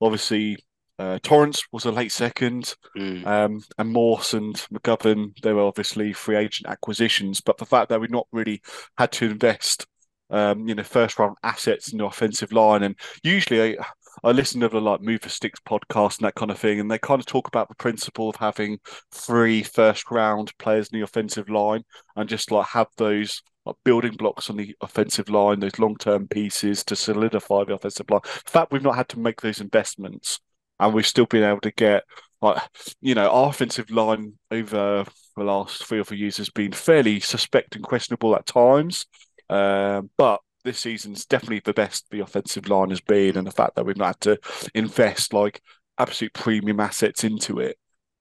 Obviously, 0.00 0.58
uh, 0.98 1.18
Torrence 1.22 1.62
was 1.72 1.84
a 1.84 1.92
late 1.92 2.12
second, 2.12 2.74
mm. 2.96 3.26
um, 3.26 3.62
and 3.78 3.92
Morse 3.92 4.34
and 4.34 4.54
McGovern 4.72 5.32
they 5.42 5.52
were 5.52 5.62
obviously 5.62 6.12
free 6.12 6.36
agent 6.36 6.68
acquisitions. 6.68 7.40
But 7.40 7.58
the 7.58 7.66
fact 7.66 7.88
that 7.88 8.00
we 8.00 8.08
not 8.08 8.26
really 8.32 8.60
had 8.96 9.12
to 9.12 9.26
invest 9.26 9.86
um, 10.30 10.68
you 10.68 10.74
know, 10.74 10.82
first 10.82 11.18
round 11.18 11.36
assets 11.42 11.92
in 11.92 11.98
the 11.98 12.06
offensive 12.06 12.52
line. 12.52 12.82
And 12.82 12.96
usually 13.22 13.78
I, 13.78 13.84
I 14.24 14.32
listen 14.32 14.60
to 14.60 14.68
the 14.68 14.80
like 14.80 15.00
Move 15.00 15.20
the 15.20 15.28
Sticks 15.28 15.60
podcast 15.60 16.18
and 16.18 16.26
that 16.26 16.34
kind 16.34 16.50
of 16.50 16.58
thing, 16.58 16.80
and 16.80 16.90
they 16.90 16.98
kind 16.98 17.20
of 17.20 17.26
talk 17.26 17.48
about 17.48 17.68
the 17.68 17.74
principle 17.74 18.28
of 18.30 18.36
having 18.36 18.78
three 19.12 19.62
first 19.62 20.10
round 20.10 20.56
players 20.58 20.88
in 20.88 20.98
the 20.98 21.04
offensive 21.04 21.48
line 21.48 21.84
and 22.16 22.28
just 22.28 22.50
like 22.50 22.66
have 22.68 22.88
those 22.96 23.42
like 23.64 23.76
building 23.84 24.12
blocks 24.12 24.50
on 24.50 24.56
the 24.56 24.74
offensive 24.80 25.28
line, 25.28 25.60
those 25.60 25.78
long 25.78 25.96
term 25.96 26.26
pieces 26.26 26.84
to 26.84 26.96
solidify 26.96 27.64
the 27.64 27.74
offensive 27.74 28.10
line. 28.10 28.20
The 28.24 28.50
fact 28.50 28.72
we've 28.72 28.82
not 28.82 28.96
had 28.96 29.08
to 29.10 29.18
make 29.18 29.40
those 29.40 29.60
investments 29.60 30.40
and 30.80 30.94
we've 30.94 31.06
still 31.06 31.26
been 31.26 31.44
able 31.44 31.60
to 31.60 31.72
get 31.72 32.04
like 32.40 32.62
you 33.00 33.14
know 33.14 33.28
our 33.28 33.48
offensive 33.50 33.90
line 33.90 34.34
over 34.50 35.04
the 35.36 35.44
last 35.44 35.84
three 35.84 35.98
or 35.98 36.04
four 36.04 36.16
years 36.16 36.36
has 36.36 36.50
been 36.50 36.72
fairly 36.72 37.20
suspect 37.20 37.74
and 37.74 37.84
questionable 37.84 38.34
at 38.34 38.46
times 38.46 39.06
um, 39.50 40.10
but 40.16 40.40
this 40.64 40.78
season's 40.78 41.24
definitely 41.24 41.62
the 41.64 41.72
best 41.72 42.06
the 42.10 42.20
offensive 42.20 42.68
line 42.68 42.90
has 42.90 43.00
been, 43.00 43.36
and 43.36 43.46
the 43.46 43.52
fact 43.52 43.76
that 43.76 43.86
we've 43.86 43.96
not 43.96 44.06
had 44.06 44.20
to 44.20 44.38
invest 44.74 45.32
like 45.32 45.62
absolute 45.98 46.32
premium 46.32 46.80
assets 46.80 47.24
into 47.24 47.58
it. 47.58 47.76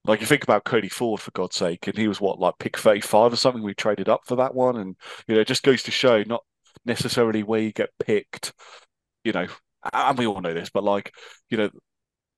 Like 0.06 0.22
you 0.22 0.28
think 0.28 0.44
about 0.44 0.64
Cody 0.64 0.90
Ford 0.90 1.20
for 1.20 1.32
God's 1.32 1.58
sake, 1.58 1.88
and 1.88 1.98
he 1.98 2.08
was 2.08 2.22
what 2.22 2.40
like 2.40 2.56
pick 2.60 2.78
thirty 2.78 3.02
five 3.02 3.34
or 3.34 3.36
something. 3.36 3.64
We 3.64 3.74
traded 3.74 4.10
up 4.10 4.22
for 4.26 4.38
that 4.38 4.56
one, 4.56 4.78
and 4.78 4.96
you 5.28 5.36
know 5.36 5.42
it 5.42 5.48
just 5.48 5.64
goes 5.64 5.84
to 5.84 5.92
show 5.92 6.24
not 6.24 6.44
necessarily 6.86 7.44
where 7.44 7.62
you 7.62 7.74
get 7.74 7.90
picked. 8.06 8.54
You 9.24 9.34
know, 9.34 9.48
and 9.94 10.18
we 10.18 10.28
all 10.28 10.42
know 10.42 10.54
this, 10.54 10.70
but 10.70 10.84
like 10.84 11.14
you 11.50 11.58
know, 11.58 11.70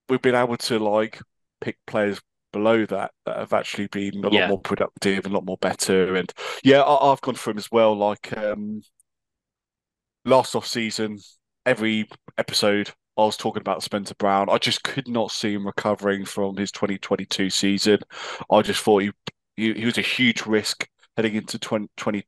we've 0.10 0.21
been 0.21 0.36
able 0.36 0.58
to 0.58 0.80
like 0.80 1.21
pick 1.62 1.78
players 1.86 2.19
below 2.52 2.86
that 2.86 3.12
that 3.26 3.38
have 3.38 3.54
actually 3.54 3.88
been 3.88 4.24
a 4.26 4.32
yeah. 4.32 4.42
lot 4.42 4.50
more 4.50 4.62
productive 4.62 5.26
and 5.26 5.34
a 5.34 5.38
lot 5.38 5.46
more 5.46 5.58
better. 5.58 6.16
And 6.16 6.32
yeah, 6.64 6.84
I, 6.84 7.10
have 7.10 7.22
gone 7.22 7.36
through 7.36 7.54
them 7.54 7.60
as 7.60 7.72
well. 7.72 7.96
Like 7.96 8.36
um, 8.38 8.82
last 10.26 10.56
off 10.56 10.68
season, 10.68 11.20
every 11.66 12.08
episode 12.38 12.92
I 13.18 13.24
was 13.24 13.38
talking 13.38 13.62
about 13.62 13.84
Spencer 13.84 14.16
Brown. 14.16 14.50
I 14.50 14.58
just 14.58 14.84
could 14.84 15.08
not 15.08 15.32
see 15.32 15.54
him 15.54 15.66
recovering 15.66 16.26
from 16.26 16.56
his 16.56 16.72
2022 16.72 17.50
season. 17.50 18.00
I 18.50 18.62
just 18.62 18.82
thought 18.82 19.04
he 19.04 19.12
he, 19.56 19.74
he 19.74 19.86
was 19.86 19.98
a 19.98 20.02
huge 20.02 20.46
risk 20.46 20.88
heading 21.18 21.36
into 21.36 21.60
2020, 21.60 22.22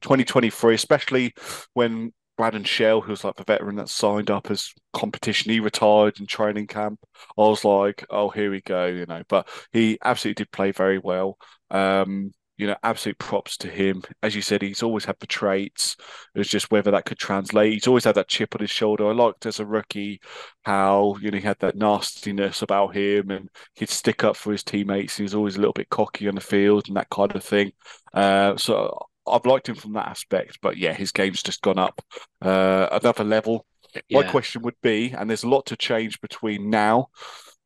2023, 0.00 0.74
especially 0.74 1.34
when 1.74 2.12
Brandon 2.40 2.64
Shell, 2.64 3.02
who 3.02 3.10
was 3.10 3.22
like 3.22 3.36
the 3.36 3.44
veteran 3.44 3.76
that 3.76 3.90
signed 3.90 4.30
up 4.30 4.50
as 4.50 4.72
competition, 4.94 5.52
he 5.52 5.60
retired 5.60 6.18
in 6.18 6.26
training 6.26 6.68
camp. 6.68 6.98
I 7.36 7.42
was 7.42 7.66
like, 7.66 8.02
oh, 8.08 8.30
here 8.30 8.50
we 8.50 8.62
go, 8.62 8.86
you 8.86 9.04
know. 9.04 9.22
But 9.28 9.46
he 9.72 9.98
absolutely 10.02 10.44
did 10.44 10.50
play 10.50 10.72
very 10.72 10.98
well. 10.98 11.36
Um, 11.70 12.32
you 12.56 12.66
know, 12.66 12.76
absolute 12.82 13.18
props 13.18 13.58
to 13.58 13.68
him. 13.68 14.02
As 14.22 14.34
you 14.34 14.40
said, 14.40 14.62
he's 14.62 14.82
always 14.82 15.04
had 15.04 15.16
the 15.20 15.26
traits. 15.26 15.96
It 16.34 16.38
was 16.38 16.48
just 16.48 16.70
whether 16.70 16.90
that 16.92 17.04
could 17.04 17.18
translate. 17.18 17.74
He's 17.74 17.86
always 17.86 18.04
had 18.04 18.14
that 18.14 18.28
chip 18.28 18.54
on 18.54 18.62
his 18.62 18.70
shoulder. 18.70 19.06
I 19.06 19.12
liked 19.12 19.44
as 19.44 19.60
a 19.60 19.66
rookie 19.66 20.22
how, 20.64 21.16
you 21.20 21.30
know, 21.30 21.36
he 21.36 21.44
had 21.44 21.58
that 21.58 21.76
nastiness 21.76 22.62
about 22.62 22.96
him 22.96 23.30
and 23.30 23.50
he'd 23.74 23.90
stick 23.90 24.24
up 24.24 24.34
for 24.36 24.52
his 24.52 24.64
teammates. 24.64 25.18
He 25.18 25.24
was 25.24 25.34
always 25.34 25.56
a 25.56 25.58
little 25.58 25.74
bit 25.74 25.90
cocky 25.90 26.26
on 26.26 26.36
the 26.36 26.40
field 26.40 26.88
and 26.88 26.96
that 26.96 27.10
kind 27.10 27.36
of 27.36 27.44
thing. 27.44 27.72
Uh, 28.14 28.56
so 28.56 29.09
I've 29.26 29.46
liked 29.46 29.68
him 29.68 29.74
from 29.74 29.92
that 29.94 30.08
aspect, 30.08 30.58
but 30.62 30.76
yeah, 30.76 30.92
his 30.92 31.12
game's 31.12 31.42
just 31.42 31.62
gone 31.62 31.78
up 31.78 32.02
uh, 32.42 32.88
another 32.92 33.24
level. 33.24 33.66
Yeah. 34.08 34.20
My 34.20 34.30
question 34.30 34.62
would 34.62 34.80
be, 34.82 35.10
and 35.10 35.28
there's 35.28 35.42
a 35.42 35.48
lot 35.48 35.66
to 35.66 35.76
change 35.76 36.20
between 36.20 36.70
now 36.70 37.08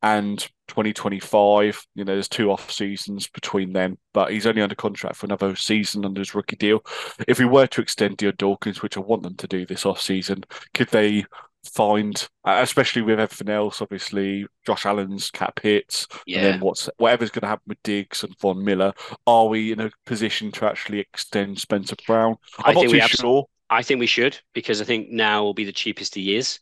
and 0.02 0.38
2025. 0.68 1.86
You 1.94 2.04
know, 2.04 2.12
there's 2.12 2.28
two 2.28 2.50
off 2.50 2.70
seasons 2.70 3.28
between 3.28 3.72
then, 3.72 3.98
but 4.12 4.32
he's 4.32 4.46
only 4.46 4.62
under 4.62 4.74
contract 4.74 5.16
for 5.16 5.26
another 5.26 5.56
season 5.56 6.04
under 6.04 6.20
his 6.20 6.34
rookie 6.34 6.56
deal. 6.56 6.80
If 7.28 7.38
we 7.38 7.44
were 7.44 7.66
to 7.68 7.80
extend 7.80 8.18
Dion 8.18 8.34
Dawkins, 8.36 8.82
which 8.82 8.96
I 8.96 9.00
want 9.00 9.22
them 9.22 9.36
to 9.36 9.46
do 9.46 9.66
this 9.66 9.86
off 9.86 10.00
season, 10.00 10.44
could 10.72 10.88
they 10.88 11.24
find, 11.64 12.29
uh, 12.44 12.59
especially 12.61 13.03
with 13.03 13.20
everything 13.20 13.48
else, 13.48 13.81
obviously 13.81 14.46
Josh 14.66 14.87
Allen's 14.87 15.31
cap 15.31 15.61
hits, 15.62 16.07
yeah. 16.27 16.38
and 16.38 16.46
then 16.46 16.61
what's 16.61 16.88
whatever's 16.98 17.31
going 17.31 17.42
to 17.42 17.48
happen 17.48 17.64
with 17.66 17.83
Diggs 17.83 18.22
and 18.24 18.38
Von 18.38 18.64
Miller. 18.64 18.92
Are 19.27 19.46
we 19.46 19.72
in 19.72 19.81
a 19.81 19.90
position 20.07 20.53
to 20.53 20.66
actually 20.66 21.00
extend 21.00 21.59
Spencer 21.59 21.96
Brown? 22.07 22.37
I'm 22.59 22.77
I 22.77 22.83
not 22.83 22.90
too 22.90 23.00
sure. 23.00 23.46
I 23.70 23.83
think 23.83 24.00
we 24.00 24.07
should 24.07 24.38
because 24.53 24.81
I 24.81 24.85
think 24.85 25.11
now 25.11 25.42
will 25.42 25.55
be 25.55 25.64
the 25.64 25.72
cheapest 25.72 26.14
he 26.14 26.37
is, 26.37 26.61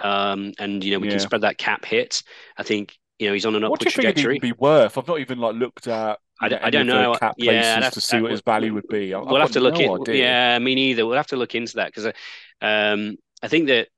um, 0.00 0.52
and 0.58 0.82
you 0.82 0.92
know 0.92 0.98
we 0.98 1.08
yeah. 1.08 1.12
can 1.12 1.20
spread 1.20 1.42
that 1.42 1.58
cap 1.58 1.84
hit. 1.84 2.22
I 2.56 2.62
think 2.62 2.96
you 3.18 3.26
know 3.26 3.34
he's 3.34 3.46
on 3.46 3.54
an 3.54 3.64
upward 3.64 3.70
what 3.70 3.80
do 3.80 3.86
you 3.86 3.90
trajectory. 3.90 4.38
Be 4.38 4.52
worth? 4.52 4.96
I've 4.96 5.08
not 5.08 5.20
even 5.20 5.38
like 5.38 5.54
looked 5.54 5.88
at. 5.88 6.18
I 6.40 6.48
don't, 6.48 6.62
I 6.62 6.70
don't 6.70 6.86
know. 6.86 7.14
Cap 7.14 7.34
yeah, 7.38 7.78
places 7.78 7.94
to 7.94 8.00
see 8.00 8.20
what 8.20 8.30
his 8.30 8.42
value 8.42 8.74
would 8.74 8.88
be. 8.88 9.14
I, 9.14 9.18
we'll 9.18 9.40
have 9.40 9.52
to 9.52 9.60
look 9.60 9.74
no 9.74 9.96
in. 9.96 10.14
Yeah, 10.14 10.58
me 10.58 10.74
neither. 10.74 11.06
We'll 11.06 11.16
have 11.16 11.28
to 11.28 11.36
look 11.36 11.54
into 11.54 11.76
that 11.76 11.92
because 11.94 12.12
um, 12.60 13.16
I 13.42 13.48
think 13.48 13.68
that 13.68 13.88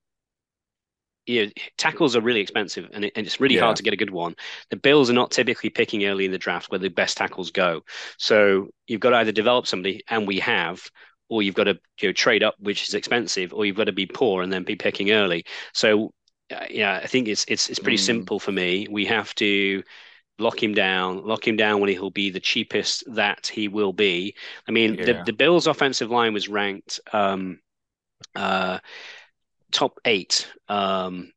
you 1.28 1.46
know, 1.46 1.52
tackles 1.76 2.16
are 2.16 2.20
really 2.20 2.40
expensive 2.40 2.88
and, 2.92 3.04
it, 3.04 3.12
and 3.14 3.26
it's 3.26 3.40
really 3.40 3.56
yeah. 3.56 3.62
hard 3.62 3.76
to 3.76 3.82
get 3.82 3.92
a 3.92 3.96
good 3.96 4.10
one. 4.10 4.34
The 4.70 4.76
Bills 4.76 5.10
are 5.10 5.14
not 5.14 5.30
typically 5.30 5.70
picking 5.70 6.06
early 6.06 6.24
in 6.24 6.32
the 6.32 6.38
draft 6.38 6.70
where 6.70 6.78
the 6.78 6.88
best 6.88 7.16
tackles 7.16 7.50
go. 7.50 7.82
So 8.16 8.68
you've 8.86 9.00
got 9.00 9.10
to 9.10 9.16
either 9.16 9.32
develop 9.32 9.66
somebody, 9.66 10.02
and 10.08 10.26
we 10.26 10.38
have, 10.40 10.90
or 11.28 11.42
you've 11.42 11.54
got 11.54 11.64
to 11.64 11.78
you 12.00 12.08
know, 12.08 12.12
trade 12.12 12.42
up, 12.42 12.54
which 12.58 12.88
is 12.88 12.94
expensive, 12.94 13.52
or 13.52 13.66
you've 13.66 13.76
got 13.76 13.84
to 13.84 13.92
be 13.92 14.06
poor 14.06 14.42
and 14.42 14.52
then 14.52 14.64
be 14.64 14.76
picking 14.76 15.10
early. 15.10 15.44
So 15.74 16.12
uh, 16.54 16.64
yeah, 16.70 17.00
I 17.02 17.06
think 17.06 17.28
it's 17.28 17.44
it's 17.48 17.68
it's 17.68 17.78
pretty 17.78 17.98
mm. 17.98 18.06
simple 18.06 18.40
for 18.40 18.52
me. 18.52 18.86
We 18.90 19.04
have 19.06 19.34
to 19.36 19.82
lock 20.38 20.62
him 20.62 20.72
down, 20.72 21.26
lock 21.26 21.46
him 21.46 21.56
down 21.56 21.80
when 21.80 21.90
he'll 21.90 22.10
be 22.10 22.30
the 22.30 22.40
cheapest 22.40 23.04
that 23.14 23.46
he 23.46 23.68
will 23.68 23.92
be. 23.92 24.34
I 24.66 24.70
mean, 24.70 24.94
yeah. 24.94 25.04
the, 25.04 25.22
the 25.26 25.32
Bills' 25.32 25.66
offensive 25.66 26.10
line 26.10 26.32
was 26.32 26.48
ranked 26.48 27.00
um, 27.12 27.58
uh, 28.34 28.78
top 29.72 29.98
eight, 30.04 30.48
um, 30.68 31.32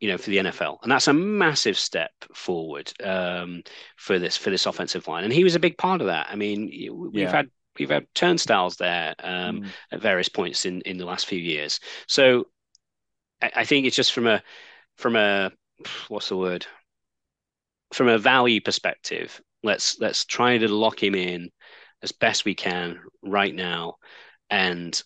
you 0.00 0.08
know, 0.08 0.18
for 0.18 0.30
the 0.30 0.38
NFL, 0.38 0.78
and 0.82 0.90
that's 0.92 1.08
a 1.08 1.12
massive 1.12 1.78
step 1.78 2.12
forward 2.34 2.92
um, 3.02 3.62
for 3.96 4.18
this 4.18 4.36
for 4.36 4.50
this 4.50 4.66
offensive 4.66 5.08
line. 5.08 5.24
And 5.24 5.32
he 5.32 5.44
was 5.44 5.54
a 5.54 5.60
big 5.60 5.78
part 5.78 6.00
of 6.00 6.08
that. 6.08 6.28
I 6.30 6.36
mean, 6.36 6.70
we've 7.12 7.22
yeah. 7.22 7.30
had 7.30 7.50
we've 7.78 7.90
had 7.90 8.06
turnstiles 8.14 8.76
there 8.76 9.14
um, 9.22 9.62
mm. 9.62 9.68
at 9.92 10.00
various 10.00 10.28
points 10.28 10.66
in 10.66 10.80
in 10.82 10.98
the 10.98 11.06
last 11.06 11.26
few 11.26 11.38
years. 11.38 11.80
So 12.06 12.46
I, 13.42 13.50
I 13.56 13.64
think 13.64 13.86
it's 13.86 13.96
just 13.96 14.12
from 14.12 14.26
a 14.26 14.42
from 14.96 15.16
a 15.16 15.50
what's 16.08 16.28
the 16.28 16.36
word 16.36 16.66
from 17.92 18.08
a 18.08 18.18
value 18.18 18.60
perspective. 18.60 19.40
Let's 19.62 19.98
let's 20.00 20.24
try 20.24 20.58
to 20.58 20.68
lock 20.68 21.02
him 21.02 21.14
in 21.14 21.50
as 22.02 22.12
best 22.12 22.44
we 22.44 22.54
can 22.54 23.00
right 23.22 23.54
now, 23.54 23.94
and 24.50 25.00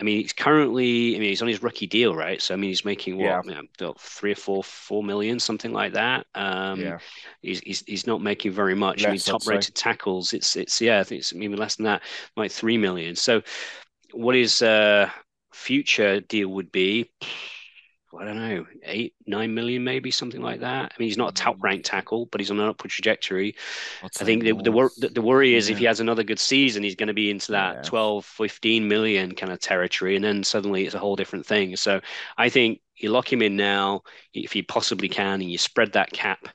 I 0.00 0.04
mean, 0.04 0.20
he's 0.20 0.32
currently, 0.32 1.16
I 1.16 1.18
mean, 1.18 1.28
he's 1.30 1.42
on 1.42 1.48
his 1.48 1.62
rookie 1.62 1.88
deal, 1.88 2.14
right? 2.14 2.40
So, 2.40 2.54
I 2.54 2.56
mean, 2.56 2.70
he's 2.70 2.84
making 2.84 3.16
what, 3.16 3.24
yeah. 3.24 3.42
you 3.44 3.68
know, 3.80 3.94
three 3.98 4.30
or 4.30 4.36
four, 4.36 4.62
four 4.62 5.02
million, 5.02 5.40
something 5.40 5.72
like 5.72 5.94
that. 5.94 6.26
Um, 6.36 6.80
yeah. 6.80 6.98
He's, 7.42 7.58
he's, 7.60 7.82
he's 7.84 8.06
not 8.06 8.22
making 8.22 8.52
very 8.52 8.76
much. 8.76 9.02
Less, 9.02 9.08
I 9.08 9.10
mean, 9.10 9.20
top 9.20 9.46
rated 9.46 9.74
tackles, 9.74 10.32
it's, 10.32 10.54
it's, 10.54 10.80
yeah, 10.80 11.00
I 11.00 11.04
think 11.04 11.20
it's 11.20 11.32
even 11.32 11.58
less 11.58 11.74
than 11.76 11.84
that, 11.84 12.02
like 12.36 12.52
three 12.52 12.78
million. 12.78 13.16
So, 13.16 13.42
what 14.12 14.36
his 14.36 14.62
uh, 14.62 15.10
future 15.52 16.20
deal 16.20 16.48
would 16.48 16.70
be, 16.70 17.10
I 18.16 18.24
don't 18.24 18.36
know, 18.36 18.66
eight, 18.84 19.14
nine 19.26 19.54
million, 19.54 19.84
maybe 19.84 20.10
something 20.10 20.40
like 20.40 20.60
that. 20.60 20.92
I 20.92 20.94
mean, 20.98 21.08
he's 21.08 21.18
not 21.18 21.30
a 21.30 21.34
top 21.34 21.56
mm. 21.56 21.62
ranked 21.62 21.86
tackle, 21.86 22.26
but 22.26 22.40
he's 22.40 22.50
on 22.50 22.58
an 22.58 22.68
upward 22.68 22.90
trajectory. 22.90 23.54
I 24.02 24.24
think 24.24 24.44
the, 24.44 24.52
the, 24.52 24.90
the, 24.98 25.08
the 25.14 25.22
worry 25.22 25.54
is 25.54 25.68
yeah. 25.68 25.74
if 25.74 25.78
he 25.78 25.84
has 25.84 26.00
another 26.00 26.22
good 26.22 26.38
season, 26.38 26.82
he's 26.82 26.94
going 26.94 27.08
to 27.08 27.14
be 27.14 27.30
into 27.30 27.52
that 27.52 27.76
yeah. 27.76 27.82
12, 27.82 28.24
15 28.24 28.88
million 28.88 29.34
kind 29.34 29.52
of 29.52 29.60
territory. 29.60 30.16
And 30.16 30.24
then 30.24 30.42
suddenly 30.42 30.86
it's 30.86 30.94
a 30.94 30.98
whole 30.98 31.16
different 31.16 31.44
thing. 31.44 31.76
So 31.76 32.00
I 32.36 32.48
think 32.48 32.80
you 32.96 33.10
lock 33.10 33.30
him 33.30 33.42
in 33.42 33.56
now, 33.56 34.02
if 34.32 34.56
you 34.56 34.64
possibly 34.64 35.08
can, 35.08 35.40
and 35.40 35.50
you 35.50 35.58
spread 35.58 35.92
that 35.92 36.12
cap. 36.12 36.48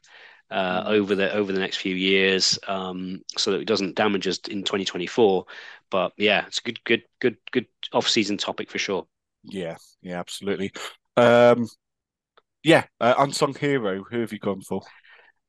Uh, 0.52 0.84
mm. 0.84 0.88
over 0.90 1.16
the 1.16 1.34
over 1.34 1.52
the 1.52 1.60
next 1.60 1.78
few 1.78 1.96
years, 1.96 2.60
um, 2.68 3.22
so 3.36 3.52
that 3.52 3.62
it 3.62 3.66
doesn't 3.66 3.96
damage 3.96 4.28
us 4.28 4.38
in 4.50 4.60
2024. 4.60 5.46
But 5.90 6.12
yeah, 6.16 6.46
it's 6.46 6.60
a 6.60 6.62
good, 6.62 6.84
good, 6.84 7.04
good, 7.20 7.38
good 7.52 7.66
off-season 7.92 8.38
topic 8.38 8.70
for 8.70 8.78
sure. 8.78 9.08
Yeah, 9.44 9.78
yeah, 10.04 10.20
absolutely. 10.20 10.72
Um, 11.18 11.68
yeah, 12.64 12.86
uh, 13.00 13.16
unsung 13.18 13.54
hero. 13.54 14.04
Who 14.04 14.22
have 14.22 14.32
you 14.32 14.40
gone 14.40 14.62
for? 14.62 14.82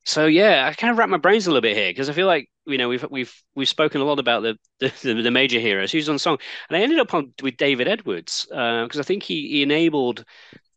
So 0.05 0.27
yeah, 0.27 0.69
I 0.69 0.75
kind 0.75 0.91
of 0.91 0.99
wrap 0.99 1.09
my 1.09 1.17
brains 1.17 1.47
a 1.47 1.51
little 1.51 1.63
bit 1.63 1.77
here 1.77 1.91
because 1.91 2.11
I 2.11 2.13
feel 2.13 2.27
like 2.27 2.51
you 2.67 2.77
know 2.77 2.89
we've 2.89 3.05
we've 3.11 3.35
we've 3.55 3.69
spoken 3.69 4.01
a 4.01 4.05
lot 4.05 4.19
about 4.19 4.43
the 4.43 4.59
the, 4.81 5.23
the 5.23 5.31
major 5.31 5.59
heroes 5.59 5.93
who's 5.93 6.09
unsung, 6.09 6.39
and 6.69 6.77
I 6.77 6.81
ended 6.81 6.99
up 6.99 7.15
on 7.15 7.33
with 7.43 7.57
David 7.57 7.89
Edwards 7.89 8.47
because 8.49 8.97
uh, 8.97 9.01
I 9.01 9.03
think 9.03 9.23
he, 9.23 9.49
he 9.49 9.63
enabled. 9.63 10.25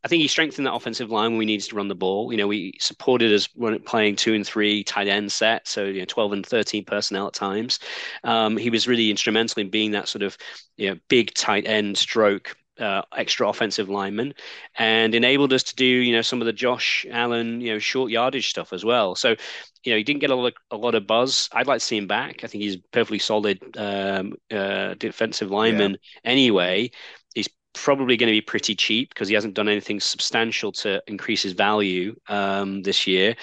I 0.03 0.07
think 0.07 0.21
he 0.21 0.27
strengthened 0.29 0.65
that 0.67 0.73
offensive 0.73 1.09
line 1.09 1.31
when 1.31 1.39
we 1.39 1.45
needed 1.45 1.67
to 1.69 1.75
run 1.75 1.89
the 1.89 1.95
ball. 1.95 2.31
You 2.31 2.37
know, 2.37 2.47
we 2.47 2.73
supported 2.79 3.33
us 3.33 3.49
when 3.55 3.77
playing 3.81 4.15
two 4.15 4.35
and 4.35 4.45
three 4.47 4.83
tight 4.83 5.07
end 5.07 5.31
set, 5.31 5.67
so 5.67 5.85
you 5.85 5.99
know, 5.99 6.05
twelve 6.05 6.31
and 6.31 6.45
thirteen 6.45 6.85
personnel 6.85 7.27
at 7.27 7.33
times. 7.33 7.79
Um, 8.23 8.55
he 8.55 8.69
was 8.69 8.87
really 8.87 9.09
instrumental 9.09 9.59
in 9.59 9.69
being 9.69 9.91
that 9.91 10.07
sort 10.07 10.23
of 10.23 10.37
you 10.77 10.89
know 10.89 10.97
big 11.09 11.33
tight 11.33 11.67
end 11.67 11.97
stroke 11.97 12.55
uh, 12.79 13.01
extra 13.15 13.47
offensive 13.47 13.89
lineman 13.89 14.33
and 14.77 15.15
enabled 15.15 15.53
us 15.53 15.63
to 15.63 15.75
do 15.75 15.85
you 15.85 16.15
know 16.15 16.21
some 16.21 16.41
of 16.41 16.45
the 16.45 16.53
Josh 16.53 17.05
Allen 17.09 17.61
you 17.61 17.73
know 17.73 17.79
short 17.79 18.11
yardage 18.11 18.49
stuff 18.49 18.73
as 18.73 18.85
well. 18.85 19.15
So 19.15 19.35
you 19.83 19.91
know 19.91 19.97
he 19.97 20.03
didn't 20.03 20.21
get 20.21 20.29
a 20.29 20.35
lot 20.35 20.47
of, 20.47 20.53
a 20.71 20.77
lot 20.77 20.95
of 20.95 21.07
buzz. 21.07 21.49
I'd 21.53 21.67
like 21.67 21.79
to 21.79 21.85
see 21.85 21.97
him 21.97 22.07
back. 22.07 22.43
I 22.43 22.47
think 22.47 22.63
he's 22.63 22.77
perfectly 22.91 23.19
solid 23.19 23.59
um, 23.77 24.33
uh, 24.51 24.95
defensive 24.95 25.51
lineman 25.51 25.91
yeah. 25.91 26.31
anyway. 26.31 26.91
He's 27.33 27.49
probably 27.73 28.17
going 28.17 28.27
to 28.27 28.35
be 28.35 28.41
pretty 28.41 28.75
cheap 28.75 29.09
because 29.09 29.27
he 29.27 29.35
hasn't 29.35 29.53
done 29.53 29.69
anything 29.69 29.99
substantial 29.99 30.71
to 30.71 31.01
increase 31.07 31.43
his 31.43 31.53
value 31.53 32.15
um, 32.27 32.81
this 32.81 33.07
year. 33.07 33.35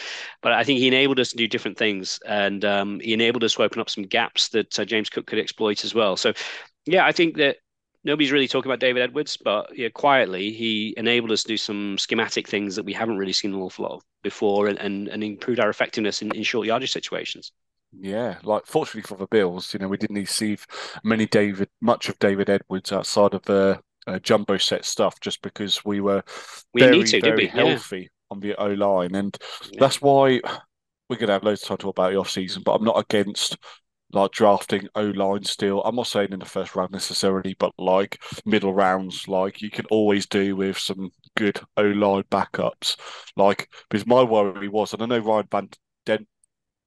But 0.42 0.52
I 0.52 0.64
think 0.64 0.80
he 0.80 0.88
enabled 0.88 1.20
us 1.20 1.30
to 1.30 1.36
do 1.36 1.48
different 1.48 1.78
things, 1.78 2.18
and 2.26 2.64
um, 2.64 3.00
he 3.00 3.14
enabled 3.14 3.44
us 3.44 3.54
to 3.54 3.62
open 3.62 3.80
up 3.80 3.88
some 3.88 4.04
gaps 4.04 4.48
that 4.48 4.78
uh, 4.78 4.84
James 4.84 5.08
Cook 5.08 5.26
could 5.26 5.38
exploit 5.38 5.84
as 5.84 5.94
well. 5.94 6.16
So, 6.16 6.32
yeah, 6.84 7.06
I 7.06 7.12
think 7.12 7.36
that 7.36 7.58
nobody's 8.04 8.32
really 8.32 8.48
talking 8.48 8.70
about 8.70 8.80
David 8.80 9.02
Edwards, 9.02 9.36
but 9.36 9.76
yeah, 9.76 9.88
quietly 9.88 10.52
he 10.52 10.94
enabled 10.96 11.32
us 11.32 11.42
to 11.42 11.48
do 11.48 11.56
some 11.56 11.98
schematic 11.98 12.48
things 12.48 12.76
that 12.76 12.84
we 12.84 12.92
haven't 12.92 13.18
really 13.18 13.32
seen 13.32 13.54
an 13.54 13.60
awful 13.60 13.84
lot 13.84 13.94
of 13.96 14.02
before, 14.22 14.68
and 14.68 14.78
and, 14.78 15.08
and 15.08 15.24
improved 15.24 15.60
our 15.60 15.70
effectiveness 15.70 16.22
in, 16.22 16.34
in 16.34 16.42
short 16.42 16.66
yardage 16.66 16.92
situations. 16.92 17.52
Yeah, 18.00 18.38
like 18.42 18.66
fortunately 18.66 19.02
for 19.02 19.16
the 19.16 19.26
Bills, 19.26 19.72
you 19.72 19.78
know, 19.78 19.88
we 19.88 19.96
didn't 19.96 20.16
receive 20.16 20.66
many 21.04 21.26
David, 21.26 21.68
much 21.80 22.08
of 22.08 22.18
David 22.18 22.50
Edwards 22.50 22.92
outside 22.92 23.34
of 23.34 23.42
the 23.42 23.80
uh, 24.06 24.18
jumbo 24.18 24.56
set 24.56 24.84
stuff, 24.84 25.20
just 25.20 25.42
because 25.42 25.84
we 25.84 26.00
were 26.00 26.22
we 26.72 26.82
very, 26.82 27.04
to, 27.04 27.20
very 27.20 27.46
healthy 27.46 28.00
yeah. 28.00 28.08
on 28.30 28.40
the 28.40 28.54
O 28.56 28.66
line, 28.66 29.14
and 29.14 29.36
yeah. 29.70 29.80
that's 29.80 30.02
why 30.02 30.40
we're 31.08 31.16
going 31.16 31.28
to 31.28 31.34
have 31.34 31.44
loads 31.44 31.62
of 31.62 31.68
time 31.68 31.76
to 31.78 31.82
talk 31.82 31.96
about 31.96 32.12
the 32.12 32.18
off 32.18 32.30
season. 32.30 32.62
But 32.64 32.72
I'm 32.72 32.84
not 32.84 32.98
against 32.98 33.56
like 34.14 34.30
drafting 34.32 34.88
O 34.94 35.02
line 35.04 35.44
still. 35.44 35.82
I'm 35.82 35.96
not 35.96 36.06
saying 36.06 36.32
in 36.32 36.38
the 36.40 36.46
first 36.46 36.74
round 36.74 36.92
necessarily, 36.92 37.54
but 37.58 37.72
like 37.78 38.22
middle 38.44 38.74
rounds, 38.74 39.28
like 39.28 39.60
you 39.62 39.70
can 39.70 39.86
always 39.86 40.26
do 40.26 40.56
with 40.56 40.78
some 40.78 41.10
good 41.36 41.60
O 41.76 41.82
line 41.82 42.24
backups. 42.30 42.96
Like 43.36 43.68
because 43.90 44.06
my 44.06 44.22
worry 44.22 44.68
was, 44.68 44.92
and 44.92 45.02
I 45.02 45.06
know 45.06 45.18
Ryan 45.18 45.48
Van 45.50 45.68
Den 46.06 46.26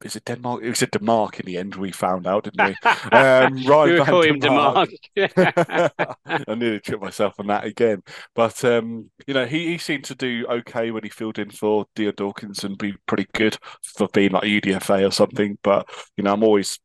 is 0.03 0.15
it 0.15 0.25
Denmark? 0.25 0.61
It 0.63 0.69
was 0.69 0.81
a 0.83 0.87
Denmark 0.87 1.39
in 1.39 1.45
the 1.47 1.57
end. 1.57 1.75
We 1.75 1.91
found 1.91 2.27
out, 2.27 2.43
didn't 2.43 2.67
we? 2.67 2.75
Um, 3.11 3.63
Ryan 3.65 3.93
we 3.93 4.05
call 4.05 4.21
him 4.21 4.39
Denmark. 4.39 4.89
I 5.17 6.55
nearly 6.55 6.79
tripped 6.79 7.01
myself 7.01 7.39
on 7.39 7.47
that 7.47 7.65
again, 7.65 8.03
but 8.35 8.63
um, 8.63 9.09
you 9.25 9.33
know, 9.33 9.45
he, 9.45 9.67
he 9.67 9.77
seemed 9.77 10.03
to 10.05 10.15
do 10.15 10.45
okay 10.49 10.91
when 10.91 11.03
he 11.03 11.09
filled 11.09 11.39
in 11.39 11.49
for 11.49 11.85
Dion 11.95 12.13
Dawkins 12.15 12.63
and 12.63 12.77
be 12.77 12.93
pretty 13.07 13.27
good 13.33 13.57
for 13.81 14.07
being 14.13 14.31
like 14.31 14.43
UDFA 14.43 15.07
or 15.07 15.11
something. 15.11 15.57
But 15.63 15.89
you 16.15 16.23
know, 16.23 16.33
I'm 16.33 16.43
always 16.43 16.79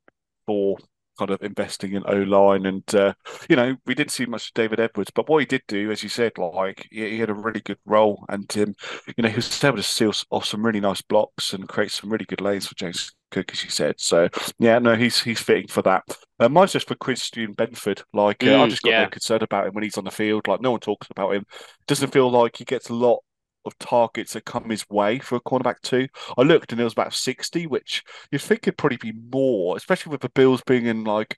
for 0.46 0.78
kind 1.18 1.30
of 1.30 1.42
investing 1.42 1.92
in 1.92 2.02
O 2.06 2.16
line. 2.16 2.66
And, 2.66 2.94
uh, 2.94 3.12
you 3.48 3.56
know, 3.56 3.76
we 3.86 3.94
didn't 3.94 4.12
see 4.12 4.26
much 4.26 4.48
of 4.48 4.54
David 4.54 4.80
Edwards, 4.80 5.10
but 5.14 5.28
what 5.28 5.40
he 5.40 5.46
did 5.46 5.62
do, 5.68 5.90
as 5.90 6.02
you 6.02 6.08
said, 6.08 6.38
like 6.38 6.88
he, 6.90 7.10
he 7.10 7.18
had 7.18 7.30
a 7.30 7.34
really 7.34 7.60
good 7.60 7.78
role. 7.84 8.24
And, 8.28 8.50
um, 8.58 8.74
you 9.16 9.22
know, 9.22 9.28
he 9.28 9.36
was 9.36 9.62
able 9.62 9.76
to 9.76 9.82
seal 9.82 10.12
off 10.30 10.46
some 10.46 10.64
really 10.64 10.80
nice 10.80 11.02
blocks 11.02 11.52
and 11.52 11.68
create 11.68 11.90
some 11.90 12.10
really 12.10 12.24
good 12.24 12.40
lanes 12.40 12.66
for 12.66 12.74
James 12.74 13.12
Cook, 13.30 13.52
as 13.52 13.62
you 13.62 13.70
said. 13.70 13.96
So, 13.98 14.28
yeah, 14.58 14.78
no, 14.78 14.94
he's 14.94 15.22
he's 15.22 15.40
fitting 15.40 15.68
for 15.68 15.82
that. 15.82 16.02
Uh, 16.40 16.48
mine's 16.48 16.72
just 16.72 16.88
for 16.88 16.94
Christian 16.94 17.54
Benford. 17.54 18.02
Like, 18.12 18.42
uh, 18.42 18.46
mm, 18.46 18.60
I 18.60 18.68
just 18.68 18.82
got 18.82 18.90
yeah. 18.90 19.02
no 19.04 19.10
concern 19.10 19.42
about 19.42 19.66
him 19.66 19.74
when 19.74 19.84
he's 19.84 19.98
on 19.98 20.04
the 20.04 20.10
field. 20.10 20.48
Like, 20.48 20.60
no 20.60 20.70
one 20.70 20.80
talks 20.80 21.08
about 21.10 21.34
him. 21.34 21.44
Doesn't 21.86 22.12
feel 22.12 22.30
like 22.30 22.56
he 22.56 22.64
gets 22.64 22.88
a 22.88 22.94
lot 22.94 23.22
of 23.64 23.78
targets 23.78 24.32
that 24.32 24.44
come 24.44 24.70
his 24.70 24.88
way 24.88 25.18
for 25.18 25.36
a 25.36 25.40
cornerback 25.40 25.80
too. 25.82 26.08
I 26.36 26.42
looked 26.42 26.72
and 26.72 26.80
it 26.80 26.84
was 26.84 26.92
about 26.92 27.14
60, 27.14 27.66
which 27.66 28.02
you 28.30 28.38
think 28.38 28.62
could 28.62 28.76
probably 28.76 28.98
be 28.98 29.12
more, 29.32 29.76
especially 29.76 30.10
with 30.10 30.20
the 30.20 30.28
Bills 30.30 30.62
being 30.66 30.86
in 30.86 31.04
like 31.04 31.36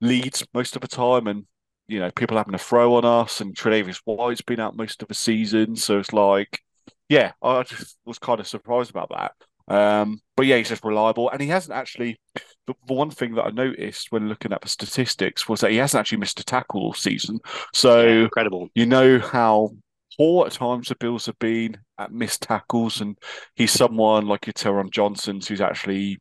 leads 0.00 0.46
most 0.54 0.76
of 0.76 0.82
the 0.82 0.88
time 0.88 1.26
and 1.26 1.46
you 1.88 2.00
know, 2.00 2.10
people 2.10 2.36
having 2.36 2.52
to 2.52 2.58
throw 2.58 2.96
on 2.96 3.04
us 3.04 3.40
and 3.40 3.54
Tre'Davious 3.54 4.00
White's 4.04 4.42
been 4.42 4.60
out 4.60 4.76
most 4.76 5.02
of 5.02 5.08
the 5.08 5.14
season. 5.14 5.76
So 5.76 5.98
it's 5.98 6.12
like, 6.12 6.60
yeah, 7.08 7.32
I 7.42 7.62
just 7.62 7.96
was 8.04 8.18
kind 8.18 8.40
of 8.40 8.48
surprised 8.48 8.90
about 8.90 9.10
that. 9.10 9.32
Um, 9.68 10.20
but 10.36 10.46
yeah, 10.46 10.56
he's 10.56 10.68
just 10.68 10.84
reliable, 10.84 11.30
and 11.30 11.40
he 11.40 11.48
hasn't 11.48 11.76
actually. 11.76 12.20
The, 12.66 12.74
the, 12.86 12.94
one 12.94 13.10
thing 13.10 13.34
that 13.34 13.44
I 13.44 13.50
noticed 13.50 14.12
when 14.12 14.28
looking 14.28 14.52
at 14.52 14.60
the 14.60 14.68
statistics 14.68 15.48
was 15.48 15.60
that 15.60 15.70
he 15.70 15.76
hasn't 15.76 16.00
actually 16.00 16.18
missed 16.18 16.40
a 16.40 16.44
tackle 16.44 16.82
all 16.82 16.94
season. 16.94 17.40
So 17.74 18.02
yeah, 18.02 18.24
incredible. 18.24 18.68
You 18.74 18.86
know 18.86 19.18
how 19.18 19.70
poor 20.16 20.46
at 20.46 20.52
times 20.52 20.88
the 20.88 20.96
Bills 20.96 21.26
have 21.26 21.38
been 21.38 21.78
at 21.98 22.12
missed 22.12 22.42
tackles, 22.42 23.00
and 23.00 23.18
he's 23.54 23.72
someone 23.72 24.26
like 24.26 24.46
your 24.46 24.54
Taron 24.54 24.90
Johnson 24.90 25.40
who's 25.46 25.60
actually 25.60 26.18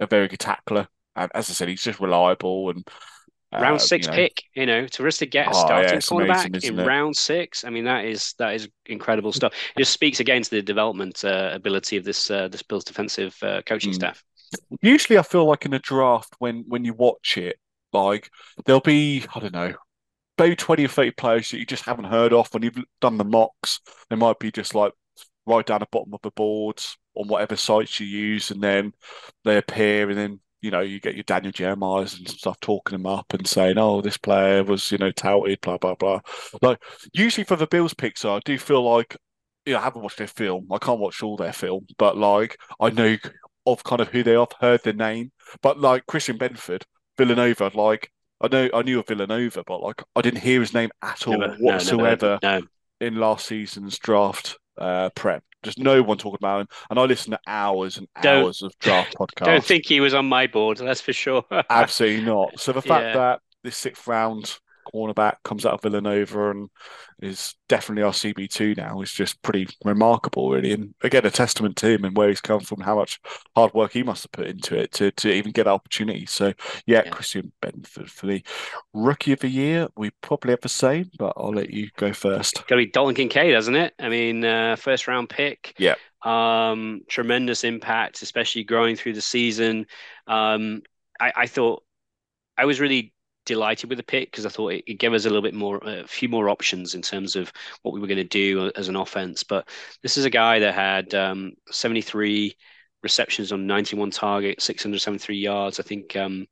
a 0.00 0.06
very 0.06 0.28
good 0.28 0.40
tackler. 0.40 0.88
And 1.16 1.30
as 1.34 1.50
I 1.50 1.52
said, 1.52 1.68
he's 1.68 1.82
just 1.82 2.00
reliable 2.00 2.70
and 2.70 2.86
uh, 3.52 3.60
round 3.60 3.80
six 3.80 4.06
you 4.06 4.10
know, 4.10 4.16
pick. 4.16 4.42
You 4.54 4.66
know, 4.66 4.86
to 4.86 5.02
risk 5.02 5.18
to 5.20 5.26
get 5.26 5.46
a 5.46 5.50
oh, 5.50 5.52
starting 5.52 5.94
yeah, 5.94 5.98
cornerback 5.98 6.46
amazing, 6.46 6.74
in 6.74 6.80
it? 6.80 6.86
round 6.86 7.16
six. 7.16 7.64
I 7.64 7.70
mean, 7.70 7.84
that 7.84 8.04
is 8.04 8.34
that 8.38 8.54
is 8.54 8.68
incredible 8.86 9.32
stuff. 9.32 9.52
It 9.76 9.80
just 9.80 9.92
speaks 9.92 10.20
again 10.20 10.42
to 10.42 10.50
the 10.50 10.62
development 10.62 11.24
uh, 11.24 11.50
ability 11.52 11.96
of 11.96 12.04
this 12.04 12.30
uh, 12.30 12.48
this 12.48 12.62
Bills 12.62 12.84
defensive 12.84 13.36
uh, 13.42 13.62
coaching 13.66 13.92
mm. 13.92 13.96
staff. 13.96 14.22
Usually, 14.80 15.18
I 15.18 15.22
feel 15.22 15.46
like 15.46 15.64
in 15.64 15.74
a 15.74 15.78
draft 15.78 16.34
when 16.38 16.64
when 16.68 16.84
you 16.84 16.94
watch 16.94 17.36
it, 17.36 17.56
like 17.92 18.30
there'll 18.64 18.80
be 18.80 19.24
I 19.34 19.40
don't 19.40 19.52
know 19.52 19.74
maybe 20.42 20.56
20 20.56 20.84
or 20.84 20.88
30 20.88 21.10
players 21.12 21.50
that 21.50 21.58
you 21.58 21.66
just 21.66 21.84
haven't 21.84 22.06
heard 22.06 22.32
of 22.32 22.52
when 22.52 22.64
you've 22.64 22.82
done 23.00 23.16
the 23.16 23.24
mocks. 23.24 23.78
They 24.10 24.16
might 24.16 24.40
be 24.40 24.50
just 24.50 24.74
like 24.74 24.92
right 25.46 25.64
down 25.64 25.80
the 25.80 25.86
bottom 25.92 26.12
of 26.14 26.20
the 26.22 26.32
boards 26.32 26.96
on 27.14 27.28
whatever 27.28 27.54
sites 27.54 28.00
you 28.00 28.06
use, 28.06 28.50
and 28.50 28.60
then 28.60 28.92
they 29.44 29.56
appear, 29.56 30.08
and 30.08 30.18
then 30.18 30.40
you 30.60 30.72
know 30.72 30.80
you 30.80 30.98
get 30.98 31.14
your 31.14 31.22
Daniel 31.24 31.52
Jeremiahs 31.52 32.18
and 32.18 32.28
stuff 32.28 32.58
talking 32.60 32.96
them 32.98 33.06
up 33.06 33.32
and 33.32 33.46
saying, 33.46 33.78
"Oh, 33.78 34.00
this 34.00 34.16
player 34.16 34.64
was 34.64 34.90
you 34.90 34.98
know 34.98 35.12
touted," 35.12 35.60
blah 35.60 35.78
blah 35.78 35.94
blah. 35.94 36.20
Like 36.60 36.82
usually 37.12 37.44
for 37.44 37.56
the 37.56 37.68
Bills 37.68 37.94
picks, 37.94 38.24
I 38.24 38.40
do 38.44 38.58
feel 38.58 38.82
like 38.82 39.16
you 39.64 39.74
know, 39.74 39.78
I 39.78 39.82
haven't 39.82 40.02
watched 40.02 40.18
their 40.18 40.26
film. 40.26 40.66
I 40.72 40.78
can't 40.78 40.98
watch 40.98 41.22
all 41.22 41.36
their 41.36 41.52
film, 41.52 41.86
but 41.98 42.16
like 42.16 42.58
I 42.80 42.90
know 42.90 43.16
of 43.66 43.84
kind 43.84 44.00
of 44.00 44.08
who 44.08 44.24
they 44.24 44.34
are, 44.34 44.48
I've 44.50 44.60
heard 44.60 44.82
their 44.82 44.92
name. 44.92 45.30
But 45.62 45.78
like 45.78 46.06
Christian 46.06 46.36
Benford, 46.36 46.82
Villanova, 47.16 47.70
like 47.74 48.10
I 48.42 48.48
know 48.48 48.68
I 48.74 48.82
knew 48.82 48.98
of 48.98 49.06
Villanova, 49.06 49.62
but 49.66 49.82
like 49.82 50.02
I 50.16 50.20
didn't 50.20 50.40
hear 50.40 50.60
his 50.60 50.74
name 50.74 50.90
at 51.02 51.26
all 51.26 51.38
never, 51.38 51.54
whatsoever 51.54 52.38
no, 52.42 52.58
no. 52.58 52.66
in 53.00 53.16
last 53.16 53.46
season's 53.46 53.98
draft 53.98 54.58
uh, 54.76 55.10
prep. 55.10 55.44
Just 55.62 55.78
no 55.78 56.02
one 56.02 56.18
talking 56.18 56.38
about 56.40 56.62
him, 56.62 56.66
and 56.90 56.98
I 56.98 57.04
listened 57.04 57.34
to 57.34 57.40
hours 57.46 57.96
and 57.96 58.08
don't, 58.20 58.44
hours 58.44 58.62
of 58.62 58.76
draft 58.80 59.14
podcasts. 59.18 59.44
Don't 59.44 59.64
think 59.64 59.86
he 59.86 60.00
was 60.00 60.12
on 60.12 60.26
my 60.26 60.48
board, 60.48 60.78
that's 60.78 61.00
for 61.00 61.12
sure. 61.12 61.44
Absolutely 61.70 62.24
not. 62.24 62.58
So 62.58 62.72
the 62.72 62.82
fact 62.82 63.04
yeah. 63.06 63.14
that 63.14 63.40
this 63.62 63.76
sixth 63.76 64.08
round 64.08 64.58
cornerback 64.84 65.36
comes 65.44 65.66
out 65.66 65.74
of 65.74 65.82
Villanova 65.82 66.50
and 66.50 66.70
is 67.20 67.54
definitely 67.68 68.02
our 68.02 68.12
CB2 68.12 68.76
now 68.76 69.00
is 69.00 69.12
just 69.12 69.40
pretty 69.42 69.68
remarkable, 69.84 70.50
really. 70.50 70.72
And 70.72 70.94
again, 71.02 71.24
a 71.24 71.30
testament 71.30 71.76
to 71.76 71.88
him 71.88 72.04
and 72.04 72.16
where 72.16 72.28
he's 72.28 72.40
come 72.40 72.60
from, 72.60 72.80
how 72.80 72.96
much 72.96 73.20
hard 73.54 73.72
work 73.74 73.92
he 73.92 74.02
must 74.02 74.24
have 74.24 74.32
put 74.32 74.46
into 74.46 74.76
it 74.78 74.92
to, 74.92 75.10
to 75.12 75.32
even 75.32 75.52
get 75.52 75.66
opportunity. 75.66 76.26
So, 76.26 76.52
yeah, 76.86 77.02
yeah. 77.04 77.10
Christian 77.10 77.52
Benford 77.62 78.08
for 78.08 78.26
the 78.26 78.42
rookie 78.92 79.32
of 79.32 79.40
the 79.40 79.48
year. 79.48 79.88
We 79.96 80.10
probably 80.20 80.50
have 80.50 80.60
the 80.60 80.68
same, 80.68 81.10
but 81.18 81.34
I'll 81.36 81.54
let 81.54 81.70
you 81.70 81.88
go 81.96 82.12
first. 82.12 82.56
Got 82.66 82.76
to 82.76 82.76
be 82.76 82.86
Dalton 82.86 83.14
Kincaid, 83.14 83.52
doesn't 83.52 83.76
it? 83.76 83.94
I 83.98 84.08
mean, 84.08 84.44
uh, 84.44 84.76
first 84.76 85.08
round 85.08 85.28
pick. 85.28 85.74
Yeah. 85.78 85.94
Um, 86.24 87.02
tremendous 87.08 87.64
impact, 87.64 88.22
especially 88.22 88.64
growing 88.64 88.96
through 88.96 89.14
the 89.14 89.20
season. 89.20 89.86
Um, 90.26 90.82
I, 91.20 91.32
I 91.36 91.46
thought 91.46 91.82
I 92.56 92.64
was 92.64 92.80
really 92.80 93.12
delighted 93.44 93.88
with 93.88 93.98
the 93.98 94.04
pick 94.04 94.30
because 94.30 94.46
I 94.46 94.48
thought 94.48 94.72
it, 94.72 94.84
it, 94.86 94.98
gave 94.98 95.12
us 95.12 95.24
a 95.24 95.28
little 95.28 95.42
bit 95.42 95.54
more, 95.54 95.78
a 95.82 96.06
few 96.06 96.28
more 96.28 96.48
options 96.48 96.94
in 96.94 97.02
terms 97.02 97.36
of 97.36 97.52
what 97.82 97.92
we 97.92 98.00
were 98.00 98.06
going 98.06 98.16
to 98.16 98.24
do 98.24 98.70
as 98.76 98.88
an 98.88 98.96
offense. 98.96 99.42
But 99.42 99.68
this 100.02 100.16
is 100.16 100.24
a 100.24 100.30
guy 100.30 100.58
that 100.60 100.74
had 100.74 101.14
um, 101.14 101.52
73 101.70 102.56
receptions 103.02 103.52
on 103.52 103.66
91 103.66 104.10
targets, 104.10 104.64
673 104.64 105.36
yards. 105.36 105.80
I 105.80 105.82
think 105.82 106.16
um, 106.16 106.46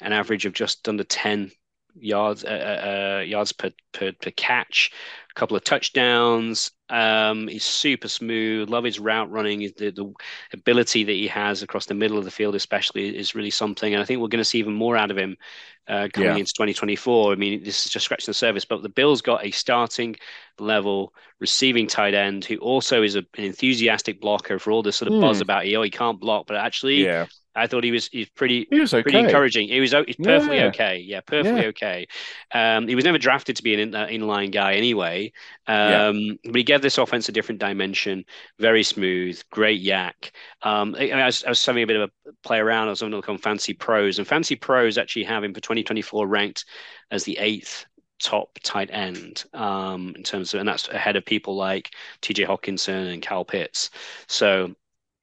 an 0.00 0.12
average 0.12 0.46
of 0.46 0.52
just 0.52 0.88
under 0.88 1.04
10 1.04 1.50
yards 1.98 2.44
uh, 2.44 2.48
uh, 2.48 2.86
uh, 2.86 3.20
yards 3.20 3.52
per, 3.52 3.70
per 3.92 4.12
per 4.12 4.30
catch, 4.32 4.90
a 5.30 5.34
couple 5.38 5.56
of 5.56 5.64
touchdowns. 5.64 6.70
Um, 6.88 7.48
he's 7.48 7.64
super 7.64 8.08
smooth. 8.08 8.68
Love 8.68 8.84
his 8.84 9.00
route 9.00 9.30
running. 9.30 9.60
The, 9.60 9.90
the 9.90 10.12
ability 10.52 11.04
that 11.04 11.12
he 11.12 11.26
has 11.28 11.62
across 11.62 11.86
the 11.86 11.94
middle 11.94 12.18
of 12.18 12.24
the 12.24 12.30
field, 12.30 12.54
especially, 12.54 13.16
is 13.16 13.34
really 13.34 13.50
something. 13.50 13.94
And 13.94 14.02
I 14.02 14.04
think 14.04 14.20
we're 14.20 14.28
going 14.28 14.38
to 14.38 14.44
see 14.44 14.58
even 14.58 14.74
more 14.74 14.96
out 14.96 15.10
of 15.10 15.16
him 15.16 15.36
uh, 15.88 16.08
coming 16.12 16.30
yeah. 16.30 16.36
into 16.36 16.52
2024. 16.52 17.32
I 17.32 17.36
mean, 17.36 17.64
this 17.64 17.86
is 17.86 17.92
just 17.92 18.04
scratching 18.04 18.30
the 18.30 18.34
surface, 18.34 18.64
but 18.64 18.82
the 18.82 18.88
Bills 18.88 19.22
got 19.22 19.44
a 19.44 19.50
starting 19.50 20.16
level 20.58 21.14
receiving 21.40 21.86
tight 21.86 22.14
end 22.14 22.44
who 22.44 22.56
also 22.58 23.02
is 23.02 23.16
a, 23.16 23.20
an 23.36 23.44
enthusiastic 23.44 24.20
blocker 24.20 24.58
for 24.58 24.70
all 24.70 24.82
this 24.82 24.96
sort 24.96 25.12
of 25.12 25.20
buzz 25.20 25.38
hmm. 25.38 25.42
about, 25.42 25.66
oh, 25.66 25.82
he 25.82 25.90
can't 25.90 26.20
block, 26.20 26.46
but 26.46 26.56
actually, 26.56 27.04
yeah. 27.04 27.26
I 27.54 27.66
thought 27.66 27.84
he 27.84 27.90
was 27.90 28.08
he's 28.08 28.28
pretty 28.30 28.66
he 28.70 28.80
was 28.80 28.94
okay. 28.94 29.02
pretty 29.02 29.18
encouraging. 29.18 29.68
He 29.68 29.80
was 29.80 29.94
he's 30.06 30.16
perfectly 30.16 30.56
yeah. 30.56 30.66
okay. 30.66 30.98
Yeah, 30.98 31.20
perfectly 31.20 31.62
yeah. 31.62 31.68
okay. 31.68 32.06
Um, 32.52 32.88
he 32.88 32.94
was 32.94 33.04
never 33.04 33.18
drafted 33.18 33.56
to 33.56 33.62
be 33.62 33.74
an 33.74 33.80
in, 33.80 33.94
uh, 33.94 34.06
inline 34.06 34.52
guy 34.52 34.74
anyway. 34.74 35.32
Um, 35.66 36.16
yeah. 36.16 36.32
but 36.44 36.56
he 36.56 36.64
gave 36.64 36.82
this 36.82 36.98
offense 36.98 37.28
a 37.28 37.32
different 37.32 37.60
dimension. 37.60 38.24
Very 38.58 38.82
smooth, 38.82 39.40
great 39.50 39.82
YAC. 39.82 40.30
Um, 40.62 40.94
I, 40.98 41.10
I, 41.10 41.26
was, 41.26 41.44
I 41.44 41.50
was 41.50 41.64
having 41.64 41.82
a 41.82 41.86
bit 41.86 41.96
of 41.96 42.10
a 42.26 42.32
play 42.42 42.58
around. 42.58 42.88
I 42.88 42.90
was 42.90 43.02
look 43.02 43.28
on 43.28 43.38
Fantasy 43.38 43.74
Pros, 43.74 44.18
and 44.18 44.26
Fancy 44.26 44.56
Pros 44.56 44.98
actually 44.98 45.24
have 45.24 45.44
him 45.44 45.52
for 45.52 45.60
2024 45.60 46.26
ranked 46.26 46.64
as 47.10 47.24
the 47.24 47.36
eighth 47.38 47.84
top 48.22 48.58
tight 48.62 48.88
end 48.92 49.44
um, 49.52 50.14
in 50.16 50.22
terms 50.22 50.54
of, 50.54 50.60
and 50.60 50.68
that's 50.68 50.88
ahead 50.88 51.16
of 51.16 51.24
people 51.24 51.56
like 51.56 51.90
TJ 52.22 52.46
Hockenson 52.46 53.12
and 53.12 53.22
Kyle 53.22 53.44
Pitts. 53.44 53.90
So 54.28 54.74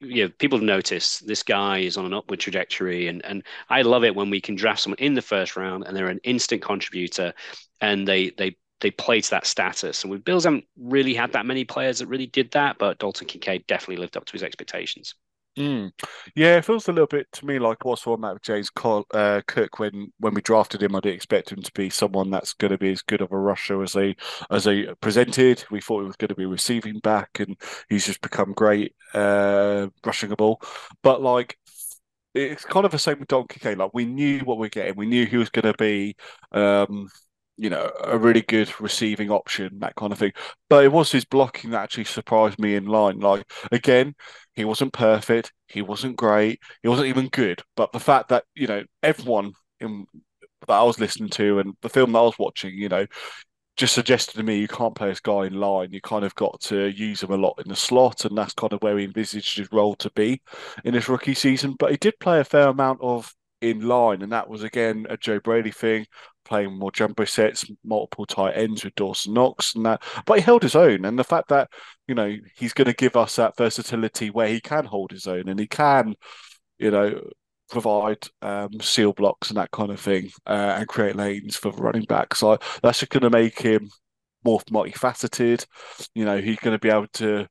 you 0.01 0.23
know, 0.23 0.29
people 0.39 0.59
notice 0.59 1.19
this 1.19 1.43
guy 1.43 1.79
is 1.79 1.97
on 1.97 2.05
an 2.05 2.13
upward 2.13 2.39
trajectory, 2.39 3.07
and 3.07 3.23
and 3.25 3.43
I 3.69 3.81
love 3.81 4.03
it 4.03 4.15
when 4.15 4.29
we 4.29 4.41
can 4.41 4.55
draft 4.55 4.81
someone 4.81 4.99
in 4.99 5.13
the 5.13 5.21
first 5.21 5.55
round 5.55 5.83
and 5.85 5.95
they're 5.95 6.07
an 6.07 6.21
instant 6.23 6.61
contributor, 6.61 7.33
and 7.81 8.07
they 8.07 8.29
they 8.31 8.55
they 8.81 8.91
play 8.91 9.21
to 9.21 9.29
that 9.31 9.45
status. 9.45 10.03
And 10.03 10.11
with 10.11 10.23
Bills 10.23 10.45
haven't 10.45 10.65
really 10.77 11.13
had 11.13 11.33
that 11.33 11.45
many 11.45 11.65
players 11.65 11.99
that 11.99 12.07
really 12.07 12.27
did 12.27 12.51
that, 12.51 12.77
but 12.79 12.97
Dalton 12.99 13.27
Kincaid 13.27 13.67
definitely 13.67 13.97
lived 13.97 14.17
up 14.17 14.25
to 14.25 14.33
his 14.33 14.43
expectations. 14.43 15.15
Mm. 15.59 15.91
Yeah, 16.35 16.55
it 16.57 16.63
feels 16.63 16.87
a 16.87 16.93
little 16.93 17.05
bit 17.05 17.27
to 17.33 17.45
me 17.45 17.59
like 17.59 17.83
what's 17.83 18.03
format 18.03 18.33
with 18.33 18.43
James 18.43 18.71
uh, 19.13 19.41
Cook 19.45 19.77
when 19.77 20.13
when 20.17 20.33
we 20.33 20.41
drafted 20.41 20.81
him. 20.81 20.95
I 20.95 21.01
didn't 21.01 21.15
expect 21.15 21.51
him 21.51 21.61
to 21.61 21.71
be 21.73 21.89
someone 21.89 22.29
that's 22.29 22.53
going 22.53 22.71
to 22.71 22.77
be 22.77 22.93
as 22.93 23.01
good 23.01 23.19
of 23.19 23.33
a 23.33 23.37
rusher 23.37 23.83
as 23.83 23.91
they 23.91 24.15
as 24.49 24.63
they 24.63 24.85
presented. 25.01 25.65
We 25.69 25.81
thought 25.81 25.99
he 25.99 26.07
was 26.07 26.15
going 26.15 26.29
to 26.29 26.35
be 26.35 26.45
receiving 26.45 26.99
back, 26.99 27.41
and 27.41 27.57
he's 27.89 28.05
just 28.05 28.21
become 28.21 28.53
great 28.53 28.95
uh, 29.13 29.87
rushing 30.05 30.29
the 30.29 30.37
ball. 30.37 30.61
But 31.03 31.21
like 31.21 31.57
it's 32.33 32.65
kind 32.65 32.85
of 32.85 32.91
the 32.91 32.99
same 32.99 33.19
with 33.19 33.27
Dalton 33.27 33.47
Kincaid. 33.49 33.77
Like 33.77 33.91
we 33.93 34.05
knew 34.05 34.39
what 34.41 34.57
we 34.59 34.67
are 34.67 34.69
getting. 34.69 34.95
We 34.95 35.07
knew 35.07 35.25
he 35.25 35.37
was 35.37 35.49
going 35.49 35.65
to 35.71 35.73
be, 35.77 36.15
um, 36.51 37.09
you 37.59 37.69
know, 37.69 37.91
a 38.03 38.17
really 38.17 38.41
good 38.41 38.71
receiving 38.79 39.29
option, 39.29 39.79
that 39.79 39.95
kind 39.95 40.13
of 40.13 40.19
thing. 40.19 40.31
But 40.69 40.85
it 40.85 40.91
was 40.91 41.11
his 41.11 41.25
blocking 41.25 41.71
that 41.71 41.83
actually 41.83 42.05
surprised 42.05 42.59
me 42.59 42.75
in 42.75 42.85
line. 42.85 43.19
Like 43.19 43.43
again, 43.71 44.15
he 44.53 44.65
wasn't 44.65 44.93
perfect. 44.93 45.51
He 45.67 45.81
wasn't 45.81 46.15
great. 46.15 46.59
He 46.81 46.87
wasn't 46.87 47.09
even 47.09 47.27
good. 47.27 47.61
But 47.75 47.91
the 47.91 47.99
fact 47.99 48.29
that 48.29 48.45
you 48.55 48.67
know 48.67 48.83
everyone 49.03 49.53
in, 49.79 50.05
that 50.67 50.73
I 50.73 50.83
was 50.83 50.99
listening 50.99 51.29
to 51.31 51.59
and 51.59 51.73
the 51.81 51.89
film 51.89 52.13
that 52.13 52.19
I 52.19 52.23
was 52.23 52.39
watching, 52.39 52.73
you 52.75 52.89
know, 52.89 53.05
just 53.77 53.93
suggested 53.93 54.35
to 54.35 54.43
me 54.43 54.59
you 54.59 54.67
can't 54.67 54.95
play 54.95 55.09
this 55.09 55.19
guy 55.21 55.45
in 55.45 55.59
line. 55.59 55.91
You 55.91 56.01
kind 56.01 56.25
of 56.25 56.35
got 56.35 56.59
to 56.61 56.87
use 56.89 57.23
him 57.23 57.31
a 57.31 57.37
lot 57.37 57.61
in 57.63 57.69
the 57.69 57.75
slot, 57.75 58.25
and 58.25 58.37
that's 58.37 58.53
kind 58.53 58.73
of 58.73 58.81
where 58.81 58.97
he 58.97 59.05
envisaged 59.05 59.57
his 59.57 59.71
role 59.71 59.95
to 59.95 60.11
be 60.11 60.41
in 60.83 60.93
his 60.93 61.09
rookie 61.09 61.33
season. 61.33 61.75
But 61.77 61.91
he 61.91 61.97
did 61.97 62.19
play 62.19 62.39
a 62.39 62.43
fair 62.43 62.69
amount 62.69 62.99
of 63.01 63.33
in 63.61 63.81
line, 63.87 64.21
and 64.21 64.31
that 64.31 64.49
was 64.49 64.63
again 64.63 65.05
a 65.09 65.17
Joe 65.17 65.39
Brady 65.39 65.71
thing 65.71 66.05
playing 66.45 66.77
more 66.77 66.91
jumbo 66.91 67.25
sets, 67.25 67.65
multiple 67.83 68.25
tight 68.25 68.57
ends 68.57 68.83
with 68.83 68.95
Dawson 68.95 69.33
Knox 69.33 69.75
and 69.75 69.85
that. 69.85 70.03
But 70.25 70.39
he 70.39 70.41
held 70.41 70.63
his 70.63 70.75
own, 70.75 71.05
and 71.05 71.17
the 71.17 71.23
fact 71.23 71.49
that 71.49 71.69
you 72.07 72.15
know 72.15 72.35
he's 72.55 72.73
going 72.73 72.87
to 72.87 72.93
give 72.93 73.15
us 73.15 73.35
that 73.35 73.57
versatility 73.57 74.29
where 74.29 74.47
he 74.47 74.59
can 74.59 74.85
hold 74.85 75.11
his 75.11 75.27
own 75.27 75.47
and 75.47 75.59
he 75.59 75.67
can, 75.67 76.15
you 76.77 76.91
know, 76.91 77.21
provide 77.69 78.27
um, 78.41 78.69
seal 78.81 79.13
blocks 79.13 79.49
and 79.49 79.57
that 79.57 79.71
kind 79.71 79.91
of 79.91 79.99
thing, 79.99 80.29
uh, 80.47 80.77
and 80.79 80.87
create 80.87 81.15
lanes 81.15 81.55
for 81.55 81.71
the 81.71 81.81
running 81.81 82.05
back. 82.05 82.35
So 82.35 82.57
that's 82.81 82.99
just 82.99 83.11
going 83.11 83.23
to 83.23 83.29
make 83.29 83.59
him 83.61 83.89
more 84.43 84.59
multifaceted. 84.71 85.65
You 86.15 86.25
know, 86.25 86.39
he's 86.39 86.59
going 86.59 86.75
to 86.75 86.79
be 86.79 86.89
able 86.89 87.07
to 87.13 87.47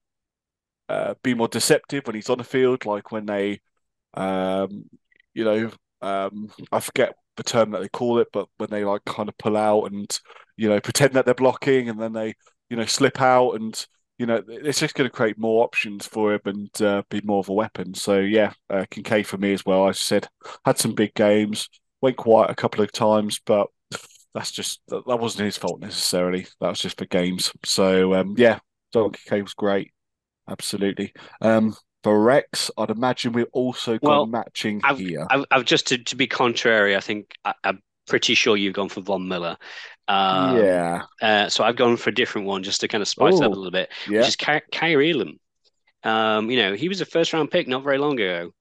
uh, 0.89 1.15
be 1.23 1.35
more 1.35 1.49
deceptive 1.49 2.07
when 2.07 2.17
he's 2.17 2.31
on 2.31 2.39
the 2.39 2.45
field, 2.45 2.87
like 2.87 3.13
when 3.13 3.27
they, 3.27 3.61
um, 4.15 4.85
you 5.35 5.45
know, 5.45 5.71
um, 6.01 6.49
I 6.73 6.81
forget 6.81 7.15
the 7.39 7.43
term 7.45 7.71
that 7.71 7.81
they 7.81 7.89
call 7.89 8.19
it, 8.19 8.29
but 8.33 8.49
when 8.59 8.69
they 8.71 8.85
like 8.85 9.05
kind 9.07 9.29
of 9.29 9.39
pull 9.39 9.57
out 9.57 9.85
and 9.91 10.21
you 10.57 10.69
know 10.69 10.81
pretend 10.81 11.15
that 11.15 11.25
they're 11.25 11.35
blocking 11.35 11.89
and 11.89 12.01
then 12.01 12.13
they 12.13 12.35
you 12.69 12.77
know 12.77 12.85
slip 12.85 13.21
out 13.21 13.53
and 13.53 13.87
you 14.19 14.27
know 14.27 14.43
it's 14.49 14.81
just 14.81 14.95
going 14.95 15.09
to 15.09 15.17
create 15.17 15.39
more 15.39 15.65
options 15.65 16.07
for 16.07 16.35
him 16.35 16.41
and 16.45 16.83
uh, 16.83 17.03
be 17.09 17.21
more 17.23 17.41
of 17.41 17.49
a 17.49 17.55
weapon. 17.55 17.95
So 17.95 18.19
yeah, 18.19 18.53
uh, 18.69 18.85
Kincaid 18.91 19.27
for 19.27 19.39
me 19.39 19.53
as 19.53 19.65
well. 19.65 19.85
I 19.89 19.93
said 19.93 20.29
had 20.65 20.79
some 20.79 20.95
big 20.95 21.15
games, 21.15 21.69
went 22.03 22.17
quiet 22.17 22.51
a 22.51 22.55
couple 22.55 22.83
of 22.85 22.93
times, 22.93 23.41
but 23.47 23.69
that's 24.35 24.53
just 24.53 24.81
that 24.89 25.07
wasn't 25.07 25.47
his 25.47 25.57
fault 25.57 25.81
necessarily. 25.81 26.47
That 26.61 26.69
was 26.69 26.81
just 26.81 26.99
for 26.99 27.07
games. 27.07 27.53
So 27.65 28.15
um, 28.15 28.35
yeah, 28.37 28.59
Dalton 28.93 29.13
Kincaid 29.13 29.43
was 29.45 29.55
great, 29.55 29.93
absolutely. 30.49 31.13
Um, 31.41 31.75
for 32.05 32.23
Rex, 32.23 32.71
I'd 32.79 32.91
imagine 32.91 33.33
we're 33.33 33.45
also 33.53 33.99
well, 34.03 34.27
matching 34.27 34.81
I've, 34.85 34.99
here. 34.99 35.27
I've, 35.31 35.45
I've, 35.51 35.65
just 35.65 35.89
to, 35.89 35.99
to 35.99 36.17
be 36.17 36.27
contrary, 36.27 36.97
I 36.97 37.01
think 37.01 37.35
I, 37.45 37.55
am 37.65 37.83
pretty 38.07 38.35
sure 38.35 38.57
you've 38.57 38.75
gone 38.75 38.89
for 38.89 39.01
Von 39.01 39.27
Miller. 39.27 39.57
Um, 40.07 40.57
yeah. 40.57 41.03
Uh, 41.21 41.49
so 41.49 41.65
I've 41.65 41.77
gone 41.77 41.97
for 41.97 42.11
a 42.11 42.15
different 42.15 42.47
one 42.47 42.63
just 42.63 42.81
to 42.81 42.89
kind 42.89 43.03
of 43.03 43.09
spice 43.09 43.35
Ooh, 43.35 43.43
it 43.43 43.45
up 43.45 43.53
a 43.53 43.55
little 43.55 43.71
bit, 43.71 43.91
yeah. 44.09 44.21
which 44.21 44.29
is 44.29 44.37
Ky- 44.37 44.63
Kaiir 44.73 45.03
Elam. 45.03 45.39
Um, 46.05 46.51
you 46.51 46.59
know, 46.59 46.75
he 46.75 46.89
was 46.89 47.01
a 47.01 47.07
first 47.07 47.33
round 47.33 47.51
pick 47.51 47.69
not 47.69 47.85
very 47.85 47.99
long 47.99 48.15
ago. 48.15 48.53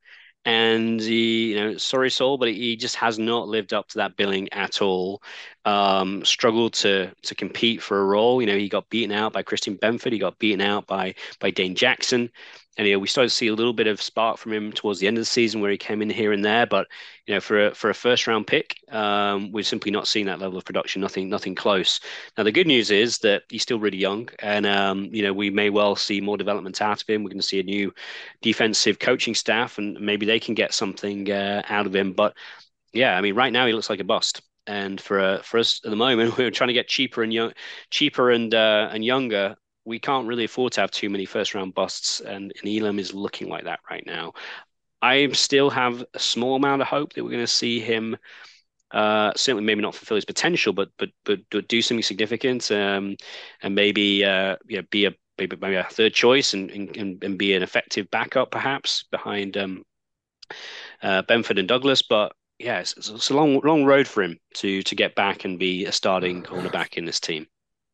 And 0.45 1.01
he, 1.01 1.51
you 1.51 1.55
know, 1.55 1.77
sorry 1.77 2.09
soul, 2.09 2.37
but 2.37 2.47
he 2.47 2.77
just 2.77 2.95
has 2.95 3.19
not 3.19 3.49
lived 3.49 3.73
up 3.73 3.89
to 3.89 3.97
that 3.97 4.15
billing 4.15 4.47
at 4.53 4.81
all. 4.81 5.21
Um, 5.65 6.23
struggled 6.23 6.71
to 6.75 7.11
to 7.23 7.35
compete 7.35 7.81
for 7.81 7.99
a 7.99 8.05
role. 8.05 8.39
You 8.39 8.47
know, 8.47 8.57
he 8.57 8.69
got 8.69 8.89
beaten 8.89 9.11
out 9.11 9.33
by 9.33 9.43
Christian 9.43 9.77
Benford. 9.77 10.13
He 10.13 10.19
got 10.19 10.39
beaten 10.39 10.61
out 10.61 10.87
by 10.87 11.15
by 11.41 11.51
Dane 11.51 11.75
Jackson 11.75 12.29
and 12.77 12.87
know, 12.87 12.99
we 12.99 13.07
started 13.07 13.29
to 13.29 13.35
see 13.35 13.47
a 13.47 13.55
little 13.55 13.73
bit 13.73 13.87
of 13.87 14.01
spark 14.01 14.37
from 14.37 14.53
him 14.53 14.71
towards 14.71 14.99
the 14.99 15.07
end 15.07 15.17
of 15.17 15.21
the 15.21 15.25
season 15.25 15.61
where 15.61 15.71
he 15.71 15.77
came 15.77 16.01
in 16.01 16.09
here 16.09 16.31
and 16.31 16.45
there. 16.45 16.67
But 16.67 16.87
you 17.25 17.33
know, 17.33 17.39
for 17.41 17.67
a 17.67 17.75
for 17.75 17.89
a 17.89 17.93
first 17.93 18.27
round 18.27 18.45
pick, 18.45 18.75
um, 18.91 19.51
we've 19.51 19.65
simply 19.65 19.91
not 19.91 20.07
seen 20.07 20.27
that 20.27 20.39
level 20.39 20.57
of 20.57 20.65
production. 20.65 21.01
Nothing 21.01 21.27
nothing 21.27 21.55
close. 21.55 21.99
Now 22.37 22.43
the 22.43 22.51
good 22.51 22.67
news 22.67 22.91
is 22.91 23.17
that 23.19 23.43
he's 23.49 23.63
still 23.63 23.79
really 23.79 23.97
young, 23.97 24.29
and 24.39 24.65
um, 24.67 25.05
you 25.05 25.23
know 25.23 25.33
we 25.33 25.49
may 25.49 25.69
well 25.71 25.95
see 25.95 26.21
more 26.21 26.37
development 26.37 26.81
out 26.81 27.01
of 27.01 27.09
him. 27.09 27.23
We're 27.23 27.29
going 27.29 27.39
to 27.39 27.47
see 27.47 27.59
a 27.59 27.63
new 27.63 27.93
defensive 28.41 28.99
coaching 28.99 29.33
staff, 29.33 29.79
and 29.79 29.99
maybe 29.99 30.25
they 30.25 30.39
can 30.39 30.53
get 30.53 30.73
something 30.73 31.31
uh, 31.31 31.63
out 31.67 31.87
of 31.87 31.95
him. 31.95 32.13
But 32.13 32.35
yeah, 32.93 33.17
I 33.17 33.21
mean, 33.21 33.35
right 33.35 33.51
now 33.51 33.65
he 33.65 33.73
looks 33.73 33.89
like 33.89 33.99
a 33.99 34.05
bust 34.05 34.41
and 34.67 34.99
for 34.99 35.19
uh, 35.19 35.41
for 35.41 35.57
us 35.59 35.81
at 35.83 35.89
the 35.89 35.95
moment, 35.95 36.37
we're 36.37 36.51
trying 36.51 36.67
to 36.67 36.73
get 36.73 36.87
cheaper 36.87 37.23
and 37.23 37.33
young, 37.33 37.53
cheaper 37.89 38.29
and 38.29 38.53
uh, 38.53 38.89
and 38.91 39.03
younger 39.03 39.55
we 39.87 39.99
can't 39.99 40.27
really 40.27 40.43
afford 40.43 40.73
to 40.73 40.81
have 40.81 40.91
too 40.91 41.09
many 41.09 41.25
first 41.25 41.55
round 41.55 41.73
busts, 41.73 42.19
and, 42.19 42.51
and 42.59 42.69
Elam 42.69 42.99
is 42.99 43.13
looking 43.13 43.47
like 43.47 43.63
that 43.63 43.79
right 43.89 44.03
now. 44.05 44.33
I 45.01 45.29
still 45.29 45.69
have 45.69 46.03
a 46.13 46.19
small 46.19 46.57
amount 46.57 46.81
of 46.81 46.89
hope 46.89 47.13
that 47.13 47.23
we're 47.23 47.31
going 47.31 47.43
to 47.43 47.47
see 47.47 47.79
him. 47.79 48.17
Uh, 48.91 49.31
certainly, 49.35 49.63
maybe 49.63 49.81
not 49.81 49.95
fulfill 49.95 50.15
his 50.15 50.25
potential, 50.25 50.73
but 50.73 50.89
but 50.97 51.09
but, 51.25 51.67
do 51.67 51.81
something 51.81 52.03
significant, 52.03 52.69
um, 52.71 53.15
and 53.61 53.75
maybe 53.75 54.25
uh, 54.25 54.57
yeah, 54.67 54.81
be 54.91 55.05
a 55.05 55.13
maybe, 55.37 55.55
maybe 55.61 55.75
a 55.75 55.83
third 55.85 56.13
choice 56.13 56.53
and, 56.53 56.69
and 56.71 57.23
and 57.23 57.37
be 57.37 57.53
an 57.53 57.63
effective 57.63 58.09
backup, 58.11 58.51
perhaps 58.51 59.05
behind 59.09 59.55
um, 59.55 59.83
uh, 61.01 61.21
Benford 61.23 61.59
and 61.59 61.67
Douglas. 61.67 62.01
But 62.01 62.33
yeah, 62.59 62.79
it's, 62.79 62.93
it's, 62.97 63.29
a 63.29 63.35
long 63.35 63.61
long 63.63 63.85
road 63.85 64.07
for 64.07 64.23
him 64.23 64.37
to 64.55 64.81
to 64.83 64.95
get 64.95 65.15
back 65.15 65.45
and 65.45 65.59
be 65.59 65.85
a 65.85 65.91
starting 65.91 66.43
cornerback 66.43 66.95
in 66.95 67.05
this 67.05 67.19
team. 67.19 67.47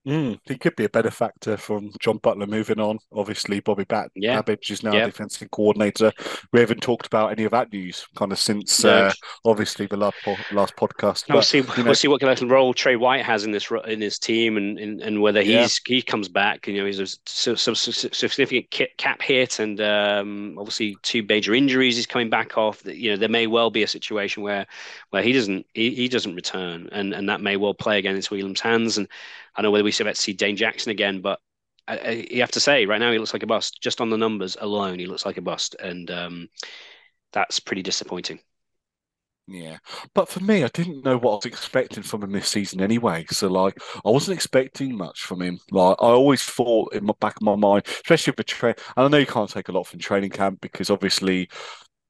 Mm, 0.05 0.37
he 0.45 0.57
could 0.57 0.75
be 0.75 0.83
a 0.83 0.89
benefactor 0.89 1.55
from 1.55 1.91
John 1.99 2.17
Butler 2.17 2.45
moving 2.45 2.79
on. 2.79 2.99
Obviously, 3.13 3.61
Bobby 3.61 3.85
Bat- 3.85 4.11
yeah. 4.15 4.41
Babich 4.41 4.69
is 4.69 4.83
now 4.83 4.91
defensive 4.91 5.49
coordinator. 5.51 6.11
We 6.51 6.59
haven't 6.59 6.81
talked 6.81 7.05
about 7.05 7.31
any 7.31 7.45
of 7.45 7.51
that 7.51 7.71
news 7.71 8.05
kind 8.15 8.33
of 8.33 8.39
since 8.39 8.83
no. 8.83 9.05
uh, 9.05 9.13
obviously 9.45 9.85
the 9.85 9.95
last 9.95 10.17
po- 10.25 10.35
last 10.51 10.75
podcast. 10.75 11.27
But, 11.27 11.35
we'll 11.35 11.41
see. 11.41 11.59
You 11.59 11.63
know, 11.77 11.83
we'll 11.85 11.95
see 11.95 12.09
what 12.09 12.19
kind 12.19 12.37
of 12.37 12.49
role 12.49 12.73
Tre 12.73 12.97
White 12.97 13.23
has 13.23 13.45
in 13.45 13.51
this 13.51 13.71
in 13.87 14.01
his 14.01 14.19
team, 14.19 14.57
and 14.57 14.77
and, 14.77 15.01
and 15.01 15.21
whether 15.21 15.41
he's 15.41 15.79
yeah. 15.87 15.95
he 15.95 16.01
comes 16.01 16.27
back. 16.27 16.67
You 16.67 16.79
know, 16.79 16.85
he's 16.85 16.99
a 16.99 17.07
significant 17.55 18.97
cap 18.97 19.21
hit, 19.21 19.59
and 19.59 19.79
um, 19.79 20.57
obviously 20.59 20.97
two 21.01 21.23
major 21.23 21.53
injuries. 21.53 21.95
He's 21.95 22.07
coming 22.07 22.29
back 22.29 22.57
off. 22.57 22.85
You 22.85 23.11
know, 23.11 23.17
there 23.17 23.29
may 23.29 23.47
well 23.47 23.69
be 23.69 23.83
a 23.83 23.87
situation 23.87 24.43
where 24.43 24.67
where 25.11 25.23
he 25.23 25.31
doesn't 25.31 25.65
he, 25.73 25.95
he 25.95 26.09
doesn't 26.09 26.35
return, 26.35 26.89
and 26.91 27.13
and 27.13 27.29
that 27.29 27.39
may 27.39 27.55
well 27.55 27.73
play 27.73 27.99
again 27.99 28.17
into 28.17 28.35
Elam's 28.35 28.59
hands. 28.59 28.97
And 28.97 29.07
I 29.55 29.61
don't 29.61 29.69
know 29.69 29.71
whether 29.71 29.83
we 29.83 29.91
to 29.91 30.15
see 30.15 30.33
Dane 30.33 30.55
Jackson 30.55 30.91
again, 30.91 31.21
but 31.21 31.39
I, 31.87 31.97
I, 31.97 32.09
you 32.31 32.41
have 32.41 32.51
to 32.51 32.59
say 32.59 32.85
right 32.85 32.99
now 32.99 33.11
he 33.11 33.19
looks 33.19 33.33
like 33.33 33.43
a 33.43 33.47
bust. 33.47 33.79
Just 33.81 34.01
on 34.01 34.09
the 34.09 34.17
numbers 34.17 34.57
alone, 34.59 34.99
he 34.99 35.05
looks 35.05 35.25
like 35.25 35.37
a 35.37 35.41
bust, 35.41 35.75
and 35.79 36.09
um, 36.11 36.49
that's 37.31 37.59
pretty 37.59 37.81
disappointing. 37.81 38.39
Yeah, 39.45 39.77
but 40.13 40.29
for 40.29 40.39
me, 40.39 40.63
I 40.63 40.69
didn't 40.69 41.03
know 41.03 41.17
what 41.17 41.31
I 41.31 41.35
was 41.35 41.45
expecting 41.45 42.01
from 42.01 42.23
him 42.23 42.31
this 42.31 42.47
season 42.47 42.79
anyway. 42.79 43.25
So, 43.29 43.49
like, 43.49 43.77
I 44.05 44.09
wasn't 44.09 44.35
expecting 44.35 44.95
much 44.95 45.21
from 45.21 45.41
him. 45.41 45.59
Like, 45.69 45.97
I 45.99 46.05
always 46.05 46.41
thought 46.41 46.93
in 46.93 47.05
the 47.05 47.13
back 47.19 47.35
of 47.35 47.41
my 47.41 47.57
mind, 47.57 47.83
especially 47.85 48.33
with 48.37 48.45
train. 48.45 48.75
And 48.95 49.05
I 49.05 49.07
know 49.09 49.17
you 49.17 49.25
can't 49.25 49.49
take 49.49 49.67
a 49.67 49.73
lot 49.73 49.87
from 49.87 49.99
training 49.99 50.29
camp 50.29 50.61
because 50.61 50.89
obviously, 50.89 51.49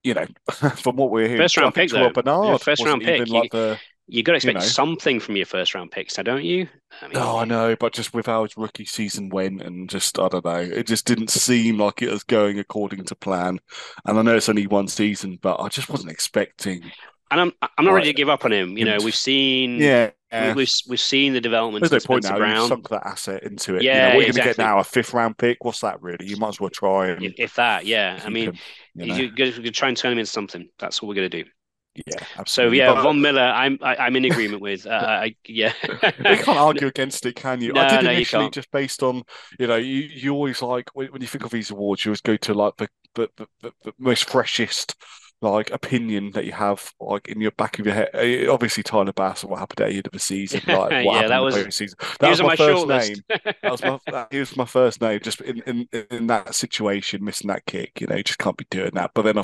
you 0.03 0.13
know, 0.13 0.27
from 0.51 0.97
what 0.97 1.09
we're 1.09 1.27
hearing, 1.27 1.41
first 1.41 1.57
round 1.57 1.73
pick 1.73 1.89
though, 1.89 2.11
Bernard 2.11 2.49
yeah, 2.49 2.57
first 2.57 2.85
round 2.85 3.01
pick, 3.01 3.27
like 3.29 3.51
the 3.51 3.79
you 4.07 4.21
got 4.21 4.33
to 4.33 4.35
expect 4.37 4.55
you 4.55 4.61
know. 4.61 4.67
something 4.67 5.19
from 5.19 5.35
your 5.37 5.45
first 5.45 5.73
round 5.73 5.91
picks, 5.91 6.17
now, 6.17 6.23
don't 6.23 6.43
you? 6.43 6.67
I 7.01 7.07
mean, 7.07 7.17
oh, 7.17 7.37
I 7.37 7.45
know, 7.45 7.75
but 7.75 7.93
just 7.93 8.13
with 8.13 8.25
how 8.25 8.43
his 8.43 8.57
rookie 8.57 8.85
season 8.85 9.29
went, 9.29 9.61
and 9.61 9.89
just 9.89 10.19
I 10.19 10.27
don't 10.27 10.45
know, 10.45 10.57
it 10.57 10.87
just 10.87 11.05
didn't 11.05 11.29
seem 11.29 11.77
like 11.77 12.01
it 12.01 12.11
was 12.11 12.23
going 12.23 12.59
according 12.59 13.05
to 13.05 13.15
plan. 13.15 13.59
And 14.05 14.19
I 14.19 14.21
know 14.21 14.35
it's 14.35 14.49
only 14.49 14.67
one 14.67 14.87
season, 14.87 15.39
but 15.41 15.59
I 15.59 15.69
just 15.69 15.89
wasn't 15.89 16.11
expecting. 16.11 16.83
And 17.31 17.41
I'm 17.41 17.53
I'm 17.61 17.85
not 17.85 17.93
like, 17.93 18.01
ready 18.01 18.09
to 18.09 18.17
give 18.17 18.29
up 18.29 18.45
on 18.45 18.51
him. 18.51 18.77
You 18.77 18.85
know, 18.85 18.97
we've 19.03 19.15
seen 19.15 19.77
yeah. 19.77 20.11
We've 20.55 20.69
we've 20.87 20.99
seen 20.99 21.33
the 21.33 21.41
development. 21.41 21.87
There's 21.87 22.03
no 22.03 22.07
point 22.07 22.23
now. 22.23 22.37
Brown. 22.37 22.63
You 22.63 22.67
sunk 22.67 22.89
that 22.89 23.05
asset 23.05 23.43
into 23.43 23.75
it. 23.75 23.83
Yeah, 23.83 23.93
you 23.93 23.99
know, 23.99 24.15
what 24.15 24.25
are 24.25 24.27
exactly. 24.27 24.43
going 24.43 24.53
to 24.53 24.57
get 24.57 24.63
now? 24.63 24.79
A 24.79 24.83
fifth 24.83 25.13
round 25.13 25.37
pick? 25.37 25.63
What's 25.63 25.81
that 25.81 26.01
really? 26.01 26.25
You 26.25 26.37
might 26.37 26.49
as 26.49 26.59
well 26.59 26.71
try 26.71 27.09
and 27.09 27.23
if, 27.23 27.33
if 27.37 27.55
that. 27.55 27.85
Yeah, 27.85 28.19
I 28.23 28.29
mean, 28.29 28.49
him, 28.49 28.57
you 28.95 29.05
know? 29.05 29.15
you're 29.15 29.29
going 29.29 29.53
to 29.53 29.71
try 29.71 29.89
and 29.89 29.97
turn 29.97 30.11
him 30.11 30.17
into 30.17 30.31
something. 30.31 30.67
That's 30.79 31.01
what 31.01 31.09
we're 31.09 31.15
going 31.15 31.29
to 31.29 31.43
do. 31.43 31.49
Yeah, 31.95 32.25
absolutely. 32.37 32.79
So 32.79 32.83
yeah, 32.83 32.93
but, 32.93 33.03
Von 33.03 33.21
Miller, 33.21 33.41
I'm 33.41 33.77
I, 33.81 33.93
am 33.93 34.01
i 34.01 34.07
am 34.07 34.15
in 34.15 34.25
agreement 34.25 34.61
with. 34.61 34.87
Uh, 34.87 34.89
I, 35.07 35.35
yeah, 35.47 35.73
you 35.83 36.37
can't 36.37 36.47
argue 36.47 36.87
against 36.87 37.25
it, 37.25 37.35
can 37.35 37.61
you? 37.61 37.73
No, 37.73 37.81
I 37.81 37.89
did 37.89 38.05
no, 38.05 38.11
initially 38.11 38.49
just 38.49 38.71
based 38.71 39.03
on 39.03 39.23
you 39.59 39.67
know 39.67 39.75
you, 39.75 40.01
you 40.01 40.33
always 40.33 40.61
like 40.61 40.89
when, 40.93 41.11
when 41.11 41.21
you 41.21 41.27
think 41.27 41.45
of 41.45 41.51
these 41.51 41.69
awards, 41.69 42.03
you 42.03 42.09
always 42.09 42.21
go 42.21 42.35
to 42.35 42.53
like 42.53 42.77
the 42.77 42.87
the, 43.15 43.29
the, 43.37 43.71
the 43.83 43.93
most 43.99 44.27
freshest 44.27 44.95
like 45.43 45.69
opinion 45.71 46.31
that 46.31 46.45
you 46.45 46.53
have 46.53 46.91
like 46.99 47.27
in 47.27 47.41
your 47.41 47.51
back 47.51 47.77
of 47.77 47.85
your 47.85 47.93
head. 47.93 48.09
Eh, 48.13 48.47
obviously, 48.47 48.81
Tyler 48.81 49.13
Bass 49.13 49.43
and 49.43 49.51
what 49.51 49.59
happened 49.59 49.81
at 49.81 49.89
the 49.89 49.97
end 49.97 50.07
of 50.07 50.13
the 50.13 50.19
season. 50.19 50.61
Like 50.67 51.05
what 51.05 51.21
yeah, 51.21 51.27
that 51.27 51.39
was, 51.39 51.55
season. 51.75 51.97
That 52.19 52.29
was, 52.29 52.41
my, 52.41 52.55
first 52.55 52.87
name. 52.87 53.17
that 53.29 53.71
was 53.71 53.83
my 53.83 53.99
that, 54.07 54.27
he 54.31 54.39
was 54.39 54.57
my 54.57 54.65
first 54.65 55.01
name. 55.01 55.19
Just 55.21 55.41
in, 55.41 55.61
in 55.67 56.05
in 56.09 56.27
that 56.27 56.55
situation, 56.55 57.23
missing 57.23 57.49
that 57.49 57.65
kick, 57.65 58.01
you 58.01 58.07
know, 58.07 58.15
you 58.15 58.23
just 58.23 58.39
can't 58.39 58.57
be 58.57 58.65
doing 58.71 58.91
that. 58.95 59.11
But 59.13 59.23
then 59.23 59.37
I 59.37 59.43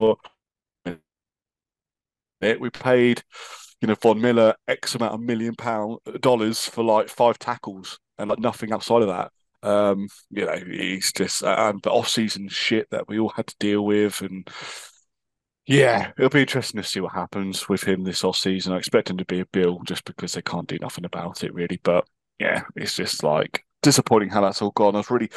thought 0.00 0.18
it. 2.44 2.60
We 2.60 2.70
paid, 2.70 3.22
you 3.80 3.88
know, 3.88 3.96
Von 3.96 4.20
Miller 4.20 4.54
X 4.68 4.94
amount 4.94 5.14
of 5.14 5.20
million 5.20 5.54
pound 5.54 5.98
dollars 6.20 6.66
for 6.66 6.84
like 6.84 7.08
five 7.08 7.38
tackles 7.38 7.98
and 8.18 8.30
like 8.30 8.38
nothing 8.38 8.72
outside 8.72 9.02
of 9.02 9.08
that. 9.08 9.32
Um, 9.62 10.08
you 10.30 10.44
know, 10.44 10.56
he's 10.56 11.12
just 11.12 11.42
and 11.42 11.80
the 11.82 11.90
off 11.90 12.08
season 12.08 12.48
shit 12.48 12.88
that 12.90 13.08
we 13.08 13.18
all 13.18 13.30
had 13.30 13.46
to 13.46 13.56
deal 13.58 13.84
with 13.84 14.20
and 14.20 14.48
yeah, 15.66 16.12
it'll 16.18 16.28
be 16.28 16.42
interesting 16.42 16.82
to 16.82 16.86
see 16.86 17.00
what 17.00 17.12
happens 17.12 17.68
with 17.68 17.82
him 17.82 18.04
this 18.04 18.22
off 18.22 18.36
season. 18.36 18.74
I 18.74 18.76
expect 18.76 19.08
him 19.08 19.16
to 19.16 19.24
be 19.24 19.40
a 19.40 19.46
bill 19.46 19.80
just 19.84 20.04
because 20.04 20.34
they 20.34 20.42
can't 20.42 20.68
do 20.68 20.78
nothing 20.80 21.06
about 21.06 21.42
it 21.42 21.54
really. 21.54 21.80
But 21.82 22.06
yeah, 22.38 22.64
it's 22.76 22.96
just 22.96 23.22
like 23.22 23.64
disappointing 23.82 24.28
how 24.28 24.42
that's 24.42 24.60
all 24.60 24.72
gone. 24.72 24.94
I 24.94 24.98
was 24.98 25.10
really 25.10 25.30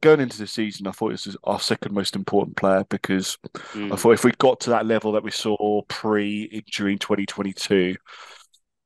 going 0.00 0.20
into 0.20 0.38
the 0.38 0.46
season, 0.46 0.86
I 0.86 0.92
thought 0.92 1.10
this 1.10 1.26
was 1.26 1.36
our 1.44 1.60
second 1.60 1.92
most 1.94 2.14
important 2.14 2.56
player 2.56 2.84
because 2.88 3.38
mm. 3.72 3.92
I 3.92 3.96
thought 3.96 4.12
if 4.12 4.24
we 4.24 4.32
got 4.32 4.60
to 4.60 4.70
that 4.70 4.86
level 4.86 5.12
that 5.12 5.22
we 5.22 5.30
saw 5.30 5.82
pre-injury 5.82 6.92
in 6.92 6.98
2022, 6.98 7.96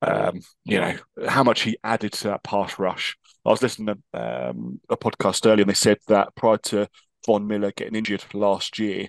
um, 0.03 0.41
you 0.65 0.81
know, 0.81 0.97
how 1.29 1.43
much 1.43 1.63
he 1.63 1.79
added 1.83 2.13
to 2.13 2.29
that 2.29 2.45
pass 2.45 2.79
rush. 2.79 3.17
I 3.45 3.51
was 3.51 3.63
listening 3.63 3.97
to 4.13 4.49
um, 4.51 4.81
a 4.89 4.97
podcast 4.97 5.47
earlier 5.47 5.63
and 5.63 5.71
they 5.71 5.75
said 5.75 5.99
that 6.09 6.35
prior 6.35 6.59
to 6.59 6.89
Von 7.27 7.47
Miller 7.47 7.73
getting 7.73 7.95
injured 7.95 8.25
last 8.33 8.79
year, 8.79 9.09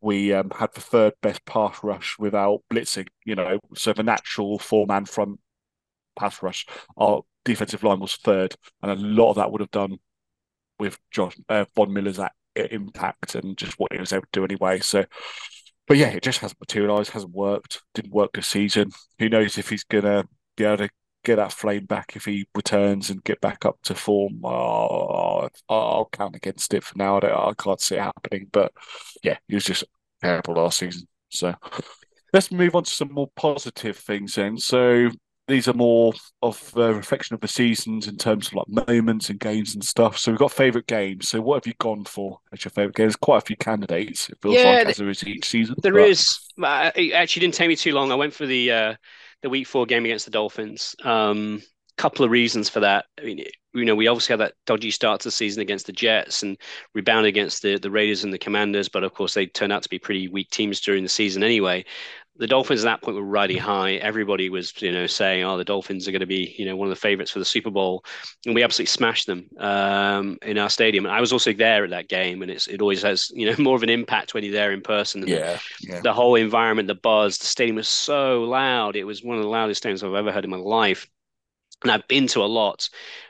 we 0.00 0.32
um, 0.32 0.50
had 0.50 0.72
the 0.74 0.80
third 0.80 1.14
best 1.22 1.44
pass 1.46 1.82
rush 1.82 2.16
without 2.18 2.62
blitzing, 2.72 3.08
you 3.24 3.34
know, 3.34 3.58
so 3.74 3.92
the 3.92 4.02
natural 4.02 4.58
four 4.58 4.86
man 4.86 5.04
front 5.04 5.40
pass 6.18 6.42
rush, 6.42 6.66
our 6.96 7.22
defensive 7.44 7.82
line 7.82 8.00
was 8.00 8.16
third, 8.16 8.54
and 8.82 8.92
a 8.92 8.94
lot 8.94 9.30
of 9.30 9.36
that 9.36 9.50
would 9.50 9.60
have 9.60 9.70
done 9.70 9.98
with 10.78 10.98
Josh 11.10 11.36
uh, 11.48 11.64
Von 11.74 11.92
Miller's 11.92 12.20
impact 12.54 13.34
and 13.34 13.56
just 13.56 13.74
what 13.78 13.92
he 13.92 14.00
was 14.00 14.12
able 14.12 14.22
to 14.22 14.28
do 14.32 14.44
anyway. 14.44 14.80
So, 14.80 15.04
but 15.86 15.96
yeah, 15.96 16.08
it 16.08 16.22
just 16.22 16.40
hasn't 16.40 16.60
materialised, 16.60 17.10
hasn't 17.12 17.34
worked, 17.34 17.82
didn't 17.94 18.12
work 18.12 18.32
this 18.32 18.46
season. 18.46 18.90
Who 19.18 19.28
knows 19.28 19.58
if 19.58 19.68
he's 19.68 19.84
gonna 19.84 20.24
be 20.56 20.64
able 20.64 20.78
to 20.78 20.90
get 21.24 21.36
that 21.36 21.52
flame 21.52 21.84
back 21.84 22.14
if 22.14 22.24
he 22.24 22.46
returns 22.54 23.10
and 23.10 23.24
get 23.24 23.40
back 23.40 23.64
up 23.64 23.78
to 23.84 23.94
form? 23.94 24.40
Oh, 24.44 25.48
I'll 25.68 26.08
count 26.12 26.36
against 26.36 26.72
it 26.74 26.84
for 26.84 26.96
now. 26.96 27.18
I, 27.18 27.50
I 27.50 27.52
can't 27.54 27.80
see 27.80 27.96
it 27.96 28.02
happening. 28.02 28.48
But 28.52 28.72
yeah, 29.22 29.38
he 29.48 29.54
was 29.54 29.64
just 29.64 29.84
terrible 30.22 30.54
last 30.54 30.78
season. 30.78 31.06
So 31.28 31.54
let's 32.32 32.50
move 32.50 32.74
on 32.74 32.84
to 32.84 32.90
some 32.90 33.12
more 33.12 33.30
positive 33.36 33.96
things 33.96 34.36
then. 34.36 34.56
So 34.56 35.10
these 35.48 35.68
are 35.68 35.74
more 35.74 36.12
of 36.42 36.72
a 36.76 36.92
reflection 36.92 37.34
of 37.34 37.40
the 37.40 37.48
seasons 37.48 38.08
in 38.08 38.16
terms 38.16 38.48
of 38.48 38.54
like 38.54 38.88
moments 38.88 39.30
and 39.30 39.38
games 39.38 39.74
and 39.74 39.84
stuff. 39.84 40.18
So 40.18 40.32
we've 40.32 40.38
got 40.38 40.52
favourite 40.52 40.86
games. 40.86 41.28
So 41.28 41.40
what 41.40 41.56
have 41.56 41.66
you 41.66 41.74
gone 41.78 42.04
for 42.04 42.40
as 42.52 42.64
your 42.64 42.70
favourite 42.72 42.96
games? 42.96 43.14
Quite 43.14 43.38
a 43.38 43.46
few 43.46 43.56
candidates. 43.56 44.28
It 44.28 44.38
feels 44.42 44.56
yeah, 44.56 44.72
like 44.72 44.88
as 44.88 44.96
there 44.96 45.08
is 45.08 45.24
each 45.24 45.48
season. 45.48 45.76
There 45.82 45.92
but... 45.92 46.08
is. 46.08 46.38
It 46.58 47.12
actually 47.12 47.40
didn't 47.40 47.54
take 47.54 47.68
me 47.68 47.76
too 47.76 47.92
long. 47.92 48.10
I 48.10 48.16
went 48.16 48.34
for 48.34 48.46
the 48.46 48.72
uh, 48.72 48.94
the 49.42 49.48
week 49.48 49.68
four 49.68 49.86
game 49.86 50.04
against 50.04 50.24
the 50.24 50.32
Dolphins. 50.32 50.96
Um, 51.04 51.62
couple 51.96 52.24
of 52.24 52.30
reasons 52.30 52.68
for 52.68 52.80
that. 52.80 53.06
I 53.18 53.24
mean, 53.24 53.44
you 53.72 53.84
know, 53.86 53.94
we 53.94 54.06
obviously 54.06 54.34
had 54.34 54.40
that 54.40 54.52
dodgy 54.66 54.90
start 54.90 55.20
to 55.20 55.28
the 55.28 55.32
season 55.32 55.62
against 55.62 55.86
the 55.86 55.92
Jets 55.92 56.42
and 56.42 56.58
rebounded 56.94 57.28
against 57.28 57.62
the 57.62 57.78
the 57.78 57.90
Raiders 57.90 58.24
and 58.24 58.32
the 58.32 58.38
Commanders, 58.38 58.88
but 58.88 59.04
of 59.04 59.14
course 59.14 59.34
they 59.34 59.46
turned 59.46 59.72
out 59.72 59.82
to 59.84 59.88
be 59.88 59.98
pretty 59.98 60.28
weak 60.28 60.50
teams 60.50 60.80
during 60.80 61.04
the 61.04 61.08
season 61.08 61.42
anyway 61.42 61.84
the 62.38 62.46
Dolphins 62.46 62.84
at 62.84 62.88
that 62.88 63.02
point 63.02 63.16
were 63.16 63.22
riding 63.22 63.58
high. 63.58 63.94
Everybody 63.94 64.48
was, 64.48 64.72
you 64.80 64.92
know, 64.92 65.06
saying, 65.06 65.44
"Oh, 65.44 65.56
the 65.56 65.64
Dolphins 65.64 66.06
are 66.06 66.12
going 66.12 66.20
to 66.20 66.26
be, 66.26 66.54
you 66.58 66.64
know, 66.64 66.76
one 66.76 66.88
of 66.88 66.90
the 66.90 67.00
favorites 67.00 67.30
for 67.30 67.38
the 67.38 67.44
Super 67.44 67.70
Bowl," 67.70 68.04
and 68.44 68.54
we 68.54 68.62
absolutely 68.62 68.90
smashed 68.90 69.26
them 69.26 69.48
um, 69.58 70.38
in 70.42 70.58
our 70.58 70.70
stadium. 70.70 71.06
And 71.06 71.14
I 71.14 71.20
was 71.20 71.32
also 71.32 71.52
there 71.52 71.84
at 71.84 71.90
that 71.90 72.08
game, 72.08 72.42
and 72.42 72.50
it's 72.50 72.66
it 72.66 72.80
always 72.80 73.02
has, 73.02 73.30
you 73.34 73.46
know, 73.46 73.56
more 73.62 73.76
of 73.76 73.82
an 73.82 73.90
impact 73.90 74.34
when 74.34 74.44
you're 74.44 74.52
there 74.52 74.72
in 74.72 74.82
person. 74.82 75.26
Yeah, 75.26 75.58
the, 75.80 75.88
yeah. 75.88 76.00
the 76.00 76.12
whole 76.12 76.34
environment, 76.34 76.88
the 76.88 76.94
buzz, 76.94 77.38
the 77.38 77.46
stadium 77.46 77.76
was 77.76 77.88
so 77.88 78.42
loud. 78.44 78.96
It 78.96 79.04
was 79.04 79.22
one 79.22 79.36
of 79.36 79.42
the 79.42 79.48
loudest 79.48 79.82
stadiums 79.82 80.02
I've 80.02 80.14
ever 80.14 80.32
heard 80.32 80.44
in 80.44 80.50
my 80.50 80.56
life 80.56 81.08
and 81.82 81.92
I've 81.92 82.08
been 82.08 82.26
to 82.28 82.42
a 82.42 82.46
lot, 82.46 82.88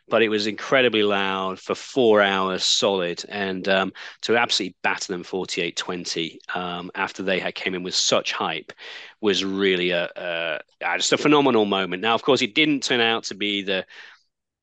but 0.09 0.23
it 0.23 0.29
was 0.29 0.47
incredibly 0.47 1.03
loud 1.03 1.59
for 1.59 1.75
four 1.75 2.23
hours 2.23 2.65
solid. 2.65 3.25
And 3.29 3.69
um, 3.69 3.93
to 4.23 4.37
absolutely 4.37 4.77
batter 4.83 5.13
them 5.13 5.25
48 5.25 5.77
20 5.77 6.39
um, 6.55 6.91
after 6.95 7.23
they 7.23 7.41
had 7.41 7.55
came 7.55 7.75
in 7.75 7.83
with 7.83 7.95
such 7.95 8.33
hype 8.33 8.73
was 9.21 9.45
really 9.45 9.91
a, 9.91 10.09
a, 10.17 10.61
just 10.97 11.13
a 11.13 11.19
phenomenal 11.19 11.65
moment. 11.65 12.03
Now, 12.03 12.15
of 12.15 12.23
course, 12.23 12.43
it 12.43 12.55
didn't 12.55 12.83
turn 12.83 13.01
out 13.01 13.25
to 13.25 13.35
be 13.35 13.63
the, 13.63 13.85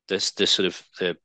the, 0.08 0.32
the 0.36 0.46
sort 0.46 0.66
of 0.66 0.82
the 0.98 1.16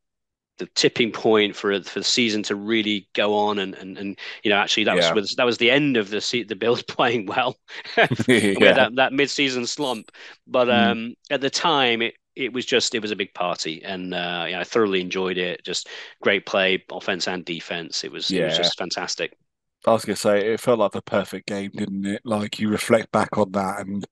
the 0.60 0.68
tipping 0.76 1.12
point 1.12 1.56
for 1.56 1.82
for 1.84 2.00
the 2.00 2.06
season 2.06 2.44
to 2.44 2.56
really 2.56 3.08
go 3.14 3.34
on 3.34 3.60
and 3.60 3.74
and, 3.76 3.98
and 3.98 4.20
you 4.44 4.52
know 4.52 4.58
actually 4.58 4.84
that 4.84 4.98
yeah. 4.98 5.14
was 5.14 5.34
that 5.36 5.46
was 5.46 5.58
the 5.58 5.72
end 5.72 5.98
of 5.98 6.10
the 6.10 6.46
the 6.48 6.56
Bills 6.56 6.84
playing 6.88 7.26
well 7.26 7.58
yeah. 8.28 8.74
that 8.74 8.92
that 8.96 9.14
mid 9.14 9.30
season 9.30 9.66
slump 9.66 10.12
but 10.46 10.68
mm. 10.68 10.92
um 10.92 11.14
at 11.32 11.42
the 11.42 11.50
time 11.50 12.02
it 12.02 12.16
it 12.40 12.54
was 12.54 12.66
just 12.66 12.96
it 12.96 13.02
was 13.02 13.12
a 13.12 13.16
big 13.16 13.34
party, 13.34 13.84
and 13.84 14.14
uh, 14.14 14.46
yeah, 14.48 14.60
I 14.60 14.64
thoroughly 14.64 15.02
enjoyed 15.02 15.38
it. 15.38 15.64
Just 15.64 15.90
great 16.22 16.46
play, 16.46 16.84
offense 16.92 17.28
and 17.28 17.44
defense. 17.44 18.04
It 18.04 18.12
was 18.12 18.32
yeah. 18.32 18.44
it 18.44 18.46
was 18.46 18.58
just 18.58 18.78
fantastic. 18.78 19.38
I 19.86 19.92
was 19.92 20.06
gonna 20.06 20.16
say 20.16 20.54
it 20.54 20.60
felt 20.60 20.80
like 20.80 20.92
the 20.92 21.02
perfect 21.02 21.48
game, 21.48 21.72
didn't 21.76 22.06
it? 22.06 22.22
Like 22.24 22.60
you 22.60 22.70
reflect 22.70 23.12
back 23.12 23.38
on 23.38 23.52
that, 23.52 23.82
and 23.82 24.06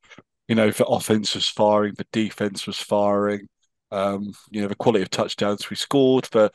you 0.47 0.55
know 0.55 0.69
the 0.69 0.85
offense 0.85 1.35
was 1.35 1.47
firing, 1.47 1.93
the 1.97 2.07
defense 2.11 2.67
was 2.67 2.77
firing. 2.77 3.47
Um, 3.89 4.33
you 4.51 4.61
know 4.61 4.67
the 4.67 4.75
quality 4.75 5.01
of 5.03 5.09
touchdowns 5.09 5.69
we 5.69 5.77
scored, 5.77 6.25
the 6.31 6.51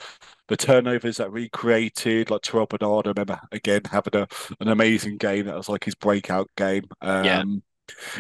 the 0.49 0.57
turnovers 0.57 1.16
that 1.16 1.33
we 1.33 1.49
created. 1.49 2.31
Like 2.31 2.43
Terrel 2.43 2.68
Bernard, 2.68 3.07
I 3.07 3.11
remember 3.11 3.41
again 3.51 3.83
having 3.91 4.14
a 4.14 4.29
an 4.61 4.68
amazing 4.68 5.16
game. 5.16 5.47
That 5.47 5.57
was 5.57 5.70
like 5.70 5.85
his 5.85 5.95
breakout 5.95 6.51
game. 6.57 6.85
Um, 7.01 7.25
yeah 7.25 7.41
um, 7.41 7.62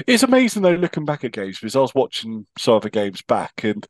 it's 0.06 0.22
amazing 0.22 0.62
though, 0.62 0.74
looking 0.74 1.04
back 1.04 1.24
at 1.24 1.32
games 1.32 1.58
because 1.58 1.76
I 1.76 1.80
was 1.80 1.94
watching 1.94 2.46
some 2.58 2.74
of 2.74 2.82
the 2.82 2.90
games 2.90 3.22
back, 3.22 3.64
and 3.64 3.86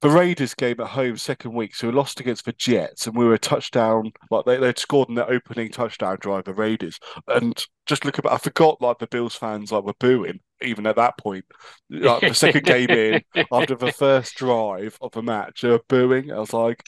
the 0.00 0.10
Raiders 0.10 0.54
game 0.54 0.80
at 0.80 0.88
home 0.88 1.16
second 1.16 1.54
week, 1.54 1.74
so 1.74 1.88
we 1.88 1.94
lost 1.94 2.20
against 2.20 2.44
the 2.44 2.52
Jets, 2.52 3.06
and 3.06 3.16
we 3.16 3.24
were 3.24 3.34
a 3.34 3.38
touchdown. 3.38 4.12
Like 4.30 4.44
they 4.44 4.58
they'd 4.58 4.78
scored 4.78 5.08
in 5.08 5.14
their 5.14 5.30
opening 5.30 5.70
touchdown 5.70 6.18
drive, 6.20 6.44
the 6.44 6.52
Raiders, 6.52 6.98
and 7.26 7.64
just 7.86 8.04
look 8.04 8.18
about. 8.18 8.34
I 8.34 8.38
forgot 8.38 8.82
like 8.82 8.98
the 8.98 9.06
Bills 9.06 9.34
fans 9.34 9.72
like 9.72 9.84
were 9.84 9.94
booing 9.98 10.40
even 10.62 10.86
at 10.86 10.96
that 10.96 11.16
point. 11.18 11.44
Like 11.90 12.20
the 12.20 12.34
second 12.34 12.64
game 12.64 12.90
in 12.90 13.22
after 13.52 13.74
the 13.76 13.92
first 13.92 14.34
drive 14.34 14.98
of 15.00 15.12
the 15.12 15.22
match, 15.22 15.62
they 15.62 15.70
were 15.70 15.80
booing. 15.88 16.30
I 16.30 16.38
was 16.38 16.52
like, 16.52 16.82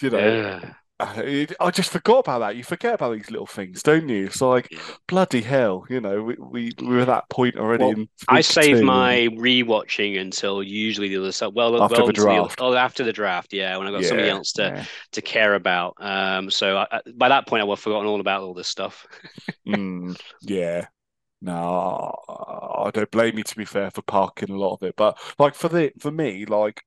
you 0.00 0.10
know. 0.10 0.18
Yeah. 0.18 0.72
I 1.00 1.70
just 1.72 1.90
forgot 1.90 2.20
about 2.20 2.38
that. 2.38 2.56
You 2.56 2.62
forget 2.62 2.94
about 2.94 3.14
these 3.14 3.30
little 3.30 3.46
things, 3.46 3.82
don't 3.82 4.08
you? 4.08 4.26
It's 4.26 4.40
like 4.40 4.72
bloody 5.08 5.40
hell, 5.40 5.84
you 5.90 6.00
know. 6.00 6.22
We 6.22 6.36
we, 6.38 6.72
we 6.80 6.86
were 6.86 7.00
at 7.00 7.08
that 7.08 7.28
point 7.28 7.56
already. 7.56 7.84
Well, 7.84 8.06
I 8.28 8.40
save 8.42 8.80
my 8.80 9.28
rewatching 9.32 10.20
until 10.20 10.62
usually 10.62 11.08
the 11.08 11.16
other 11.16 11.32
side. 11.32 11.52
Well, 11.52 11.82
after 11.82 11.96
well, 11.96 12.06
the 12.06 12.12
draft. 12.12 12.58
The, 12.58 12.64
oh, 12.64 12.74
after 12.74 13.02
the 13.02 13.12
draft, 13.12 13.52
yeah, 13.52 13.76
when 13.76 13.88
I 13.88 13.90
got 13.90 14.02
yeah, 14.02 14.08
somebody 14.08 14.28
else 14.28 14.52
to 14.52 14.62
yeah. 14.62 14.84
to 15.12 15.22
care 15.22 15.54
about. 15.56 15.96
Um, 15.98 16.48
so 16.48 16.78
I, 16.78 17.00
by 17.16 17.28
that 17.28 17.48
point, 17.48 17.62
I 17.62 17.64
would 17.64 17.78
have 17.78 17.82
forgotten 17.82 18.06
all 18.06 18.20
about 18.20 18.42
all 18.42 18.54
this 18.54 18.68
stuff. 18.68 19.04
mm, 19.66 20.16
yeah, 20.42 20.86
no, 21.42 22.14
I 22.28 22.90
don't 22.92 23.10
blame 23.10 23.36
you. 23.38 23.42
To 23.42 23.56
be 23.56 23.64
fair, 23.64 23.90
for 23.90 24.02
parking 24.02 24.50
a 24.50 24.56
lot 24.56 24.74
of 24.74 24.84
it, 24.84 24.94
but 24.96 25.18
like 25.40 25.56
for 25.56 25.68
the 25.68 25.92
for 25.98 26.12
me, 26.12 26.46
like 26.46 26.84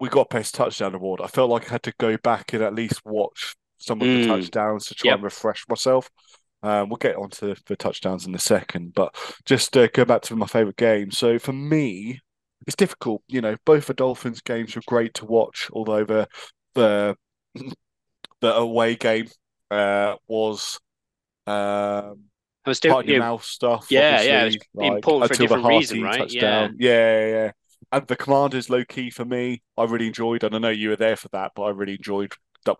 we 0.00 0.08
got 0.08 0.30
best 0.30 0.54
touchdown 0.54 0.94
award. 0.94 1.20
I 1.20 1.26
felt 1.26 1.50
like 1.50 1.68
I 1.68 1.72
had 1.72 1.82
to 1.84 1.94
go 1.98 2.16
back 2.18 2.52
and 2.52 2.62
at 2.62 2.74
least 2.74 3.04
watch 3.04 3.56
some 3.78 4.00
of 4.00 4.06
mm. 4.06 4.22
the 4.22 4.28
touchdowns 4.28 4.86
to 4.86 4.94
try 4.94 5.10
yep. 5.10 5.16
and 5.16 5.24
refresh 5.24 5.64
myself. 5.68 6.10
Um, 6.62 6.88
we'll 6.88 6.96
get 6.96 7.16
onto 7.16 7.54
the 7.66 7.76
touchdowns 7.76 8.26
in 8.26 8.34
a 8.34 8.38
second, 8.38 8.94
but 8.94 9.14
just 9.44 9.76
uh, 9.76 9.88
go 9.88 10.04
back 10.04 10.22
to 10.22 10.36
my 10.36 10.46
favorite 10.46 10.76
game. 10.76 11.10
So 11.10 11.38
for 11.38 11.52
me, 11.52 12.20
it's 12.66 12.76
difficult. 12.76 13.22
You 13.28 13.40
know, 13.40 13.56
both 13.64 13.86
the 13.86 13.94
Dolphins 13.94 14.40
games 14.40 14.74
were 14.74 14.82
great 14.86 15.14
to 15.14 15.24
watch, 15.24 15.70
although 15.72 16.04
the 16.04 16.28
the 16.74 17.16
the 18.40 18.54
away 18.54 18.96
game 18.96 19.28
uh, 19.70 20.16
was 20.26 20.80
um, 21.46 22.24
it 22.66 22.68
was 22.68 22.80
different. 22.80 23.08
Yeah, 23.08 23.20
mouth 23.20 23.44
stuff. 23.44 23.86
Yeah, 23.88 24.20
yeah, 24.20 24.42
it 24.42 24.44
was 24.46 24.58
like, 24.74 24.92
important 24.92 25.28
for 25.28 25.34
a 25.34 25.46
different 25.46 25.66
reason, 25.66 26.02
right? 26.02 26.18
Touchdown. 26.18 26.76
Yeah. 26.78 26.90
yeah, 26.90 27.26
yeah, 27.26 27.50
and 27.92 28.06
the 28.06 28.16
Commanders 28.16 28.70
low 28.70 28.84
key 28.84 29.10
for 29.10 29.24
me. 29.24 29.62
I 29.76 29.84
really 29.84 30.08
enjoyed, 30.08 30.44
and 30.44 30.54
I 30.54 30.58
know 30.58 30.68
you 30.68 30.90
were 30.90 30.96
there 30.96 31.16
for 31.16 31.28
that, 31.28 31.52
but 31.54 31.62
I 31.62 31.70
really 31.70 31.94
enjoyed 31.94 32.32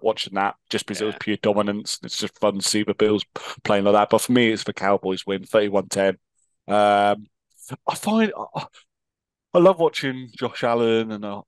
watching 0.02 0.34
that 0.34 0.54
just 0.68 0.86
because 0.86 1.00
yeah. 1.00 1.06
it 1.06 1.08
was 1.08 1.16
pure 1.20 1.36
dominance. 1.38 1.98
It's 2.02 2.18
just 2.18 2.38
fun 2.38 2.58
to 2.58 2.62
see 2.62 2.82
the 2.82 2.94
Bills 2.94 3.24
playing 3.64 3.84
like 3.84 3.94
that. 3.94 4.10
But 4.10 4.20
for 4.20 4.32
me, 4.32 4.50
it's 4.50 4.64
the 4.64 4.72
Cowboys 4.72 5.26
win 5.26 5.44
31 5.44 5.88
10. 5.88 6.18
Um, 6.68 7.26
I 7.86 7.94
find 7.94 8.32
I, 8.54 8.66
I, 9.54 9.58
love 9.58 9.78
watching 9.78 10.30
Josh 10.36 10.62
Allen 10.62 11.10
and 11.12 11.24
uh, 11.24 11.42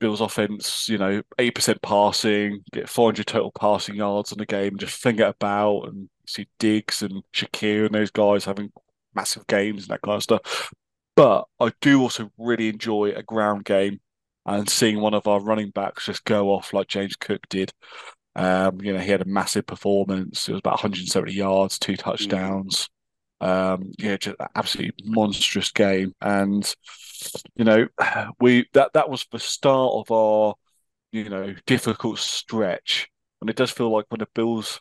Bills 0.00 0.20
offense, 0.20 0.88
you 0.88 0.98
know, 0.98 1.22
8% 1.38 1.82
passing, 1.82 2.64
get 2.72 2.88
400 2.88 3.26
total 3.26 3.52
passing 3.52 3.96
yards 3.96 4.32
in 4.32 4.38
the 4.38 4.46
game, 4.46 4.78
just 4.78 5.00
finger 5.00 5.26
about 5.26 5.82
and 5.82 6.08
see 6.26 6.48
Diggs 6.58 7.02
and 7.02 7.22
Shakir 7.32 7.86
and 7.86 7.94
those 7.94 8.10
guys 8.10 8.44
having 8.44 8.72
massive 9.14 9.46
games 9.46 9.84
and 9.84 9.90
that 9.90 10.02
kind 10.02 10.16
of 10.16 10.22
stuff. 10.22 10.72
But 11.16 11.44
I 11.58 11.72
do 11.80 12.00
also 12.00 12.30
really 12.38 12.68
enjoy 12.68 13.10
a 13.10 13.22
ground 13.22 13.64
game 13.64 14.00
and 14.46 14.68
seeing 14.68 15.00
one 15.00 15.14
of 15.14 15.26
our 15.26 15.40
running 15.40 15.70
backs 15.70 16.06
just 16.06 16.24
go 16.24 16.50
off 16.50 16.72
like 16.72 16.88
James 16.88 17.16
Cook 17.16 17.48
did. 17.48 17.72
Um, 18.36 18.80
you 18.80 18.92
know, 18.92 19.00
he 19.00 19.10
had 19.10 19.22
a 19.22 19.26
massive 19.26 19.66
performance. 19.66 20.48
It 20.48 20.52
was 20.52 20.60
about 20.60 20.74
170 20.74 21.32
yards, 21.32 21.78
two 21.78 21.96
touchdowns. 21.96 22.88
Um, 23.40 23.92
yeah, 23.98 24.16
just 24.16 24.36
absolutely 24.54 25.04
monstrous 25.04 25.70
game. 25.70 26.14
And 26.20 26.72
you 27.56 27.64
know, 27.64 27.88
we 28.40 28.66
that 28.74 28.92
that 28.94 29.10
was 29.10 29.26
the 29.30 29.38
start 29.38 29.92
of 29.94 30.10
our 30.10 30.54
you 31.12 31.28
know 31.28 31.54
difficult 31.66 32.18
stretch. 32.18 33.08
And 33.40 33.48
it 33.48 33.56
does 33.56 33.70
feel 33.70 33.90
like 33.90 34.06
when 34.08 34.20
the 34.20 34.28
Bills 34.34 34.80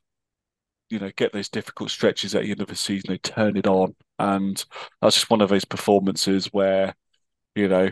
you 0.90 1.00
know 1.00 1.12
get 1.16 1.34
those 1.34 1.50
difficult 1.50 1.90
stretches 1.92 2.36
at 2.36 2.44
the 2.44 2.52
end 2.52 2.62
of 2.62 2.68
the 2.68 2.76
season, 2.76 3.10
they 3.10 3.18
turn 3.18 3.58
it 3.58 3.68
on, 3.68 3.96
and 4.20 4.64
that's 5.02 5.16
just 5.16 5.30
one 5.30 5.42
of 5.42 5.50
those 5.50 5.66
performances 5.66 6.48
where 6.48 6.96
you 7.56 7.68
know 7.68 7.90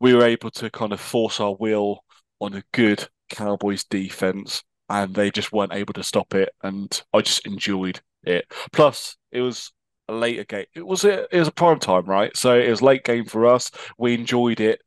we 0.00 0.14
were 0.14 0.24
able 0.24 0.50
to 0.50 0.70
kind 0.70 0.92
of 0.92 1.00
force 1.00 1.40
our 1.40 1.54
will 1.58 2.04
on 2.40 2.54
a 2.54 2.62
good 2.72 3.06
Cowboys 3.30 3.84
defense, 3.84 4.62
and 4.88 5.14
they 5.14 5.30
just 5.30 5.52
weren't 5.52 5.72
able 5.72 5.94
to 5.94 6.02
stop 6.02 6.34
it, 6.34 6.50
and 6.62 7.02
I 7.12 7.20
just 7.22 7.46
enjoyed 7.46 8.00
it. 8.24 8.46
Plus, 8.72 9.16
it 9.32 9.40
was 9.40 9.72
a 10.08 10.14
later 10.14 10.44
game. 10.44 10.66
It 10.74 10.86
was 10.86 11.04
a, 11.04 11.22
it 11.34 11.38
was 11.38 11.48
a 11.48 11.52
prime 11.52 11.78
time, 11.78 12.04
right? 12.04 12.36
So 12.36 12.58
it 12.58 12.68
was 12.70 12.82
late 12.82 13.04
game 13.04 13.24
for 13.24 13.46
us. 13.46 13.70
We 13.98 14.14
enjoyed 14.14 14.60
it 14.60 14.80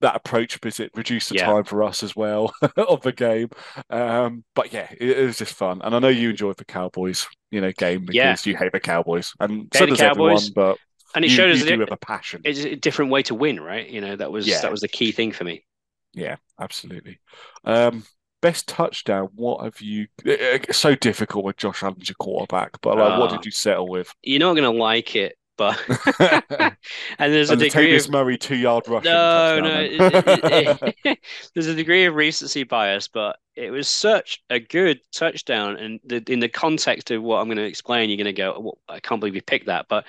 that 0.00 0.16
approach 0.16 0.60
because 0.60 0.80
it 0.80 0.90
reduced 0.94 1.30
the 1.30 1.36
yeah. 1.36 1.46
time 1.46 1.64
for 1.64 1.82
us 1.82 2.02
as 2.02 2.14
well 2.14 2.52
of 2.76 3.00
the 3.02 3.12
game. 3.12 3.48
Um, 3.90 4.44
but 4.54 4.72
yeah, 4.72 4.88
it, 4.98 5.18
it, 5.18 5.26
was 5.26 5.38
just 5.38 5.54
fun, 5.54 5.80
and 5.82 5.94
I 5.94 5.98
know 5.98 6.08
you 6.08 6.30
enjoyed 6.30 6.56
the 6.56 6.64
Cowboys, 6.64 7.26
you 7.50 7.60
know, 7.60 7.72
game 7.72 8.04
because 8.06 8.14
yeah. 8.46 8.50
you 8.50 8.56
hate 8.56 8.72
the 8.72 8.80
Cowboys, 8.80 9.32
and 9.40 9.68
so 9.74 9.86
does 9.86 9.98
Cowboys, 9.98 10.50
everyone. 10.50 10.52
But 10.54 10.78
and 11.14 11.24
it 11.24 11.30
you, 11.30 11.36
showed 11.36 11.50
us 11.50 11.60
you 11.60 11.66
do 11.66 11.80
have 11.80 11.92
a 11.92 11.96
passion. 11.96 12.42
It's 12.44 12.60
a 12.60 12.76
different 12.76 13.10
way 13.10 13.22
to 13.24 13.34
win, 13.34 13.60
right? 13.60 13.88
You 13.88 14.00
know, 14.00 14.16
that 14.16 14.30
was 14.30 14.46
yeah. 14.46 14.60
that 14.60 14.70
was 14.70 14.80
the 14.80 14.88
key 14.88 15.12
thing 15.12 15.32
for 15.32 15.44
me. 15.44 15.64
Yeah, 16.12 16.36
absolutely. 16.60 17.18
Um, 17.64 18.04
best 18.42 18.68
touchdown. 18.68 19.28
What 19.34 19.64
have 19.64 19.80
you? 19.80 20.08
It's 20.24 20.78
so 20.78 20.94
difficult 20.94 21.44
with 21.44 21.56
Josh 21.56 21.82
Allen's 21.82 22.08
your 22.08 22.16
quarterback, 22.18 22.80
but 22.82 22.98
like, 22.98 23.12
uh, 23.12 23.18
what 23.18 23.30
did 23.30 23.44
you 23.44 23.50
settle 23.50 23.88
with? 23.88 24.12
You're 24.22 24.40
not 24.40 24.54
going 24.54 24.70
to 24.70 24.78
like 24.78 25.16
it 25.16 25.36
but 25.56 25.78
and 27.18 27.32
there's 27.32 27.50
and 27.50 27.60
a 27.60 27.64
the 27.64 27.70
degree 27.70 27.96
of 27.96 28.10
Murray 28.10 28.38
two 28.38 28.56
yard 28.56 28.88
rush. 28.88 29.04
No, 29.04 29.60
no, 29.60 29.80
it, 29.80 30.00
it, 30.00 30.94
it, 31.04 31.18
there's 31.54 31.66
a 31.66 31.74
degree 31.74 32.04
of 32.04 32.14
recency 32.14 32.64
bias, 32.64 33.08
but 33.08 33.38
it 33.54 33.70
was 33.70 33.88
such 33.88 34.42
a 34.50 34.60
good 34.60 35.00
touchdown, 35.12 35.76
and 35.76 36.00
the, 36.04 36.22
in 36.28 36.40
the 36.40 36.48
context 36.48 37.10
of 37.10 37.22
what 37.22 37.38
I'm 37.38 37.46
going 37.46 37.56
to 37.56 37.64
explain, 37.64 38.10
you're 38.10 38.18
going 38.18 38.26
to 38.26 38.32
go, 38.32 38.60
well, 38.60 38.78
"I 38.88 39.00
can't 39.00 39.20
believe 39.20 39.34
you 39.34 39.42
picked 39.42 39.66
that," 39.66 39.86
but 39.88 40.04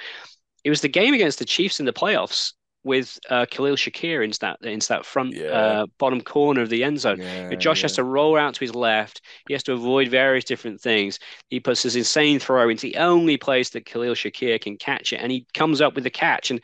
it 0.63 0.69
was 0.69 0.81
the 0.81 0.89
game 0.89 1.13
against 1.13 1.39
the 1.39 1.45
Chiefs 1.45 1.79
in 1.79 1.85
the 1.85 1.93
playoffs 1.93 2.53
with 2.83 3.19
uh, 3.29 3.45
Khalil 3.49 3.75
Shakir 3.75 4.23
into 4.23 4.39
that 4.39 4.59
into 4.61 4.87
that 4.89 5.05
front 5.05 5.33
yeah. 5.33 5.47
uh, 5.47 5.85
bottom 5.97 6.21
corner 6.21 6.61
of 6.61 6.69
the 6.69 6.83
end 6.83 6.99
zone. 6.99 7.19
Yeah, 7.19 7.53
Josh 7.55 7.79
yeah. 7.79 7.83
has 7.83 7.93
to 7.93 8.03
roll 8.03 8.37
out 8.37 8.53
to 8.55 8.59
his 8.59 8.75
left. 8.75 9.21
He 9.47 9.53
has 9.53 9.63
to 9.63 9.73
avoid 9.73 10.09
various 10.09 10.45
different 10.45 10.79
things. 10.79 11.19
He 11.49 11.59
puts 11.59 11.83
this 11.83 11.95
insane 11.95 12.39
throw 12.39 12.69
into 12.69 12.83
the 12.83 12.97
only 12.97 13.37
place 13.37 13.71
that 13.71 13.85
Khalil 13.85 14.13
Shakir 14.13 14.59
can 14.61 14.77
catch 14.77 15.13
it, 15.13 15.17
and 15.17 15.31
he 15.31 15.45
comes 15.53 15.81
up 15.81 15.95
with 15.95 16.03
the 16.03 16.09
catch. 16.09 16.49
And 16.51 16.61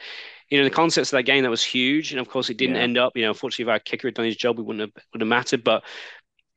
you 0.49 0.57
know 0.57 0.63
the 0.65 0.69
concept 0.69 1.07
of 1.07 1.11
that 1.11 1.23
game 1.23 1.43
that 1.43 1.49
was 1.49 1.63
huge, 1.63 2.11
and 2.11 2.21
of 2.21 2.29
course 2.29 2.49
it 2.49 2.57
didn't 2.57 2.75
end 2.77 2.97
up. 2.97 3.13
You 3.15 3.23
know, 3.23 3.29
unfortunately, 3.29 3.71
if 3.71 3.75
our 3.75 3.79
kicker 3.79 4.07
had 4.07 4.15
done 4.15 4.25
his 4.25 4.35
job, 4.35 4.59
it 4.59 4.63
wouldn't 4.63 4.81
have 4.81 5.03
would 5.11 5.21
have 5.21 5.27
mattered. 5.27 5.63
But 5.63 5.83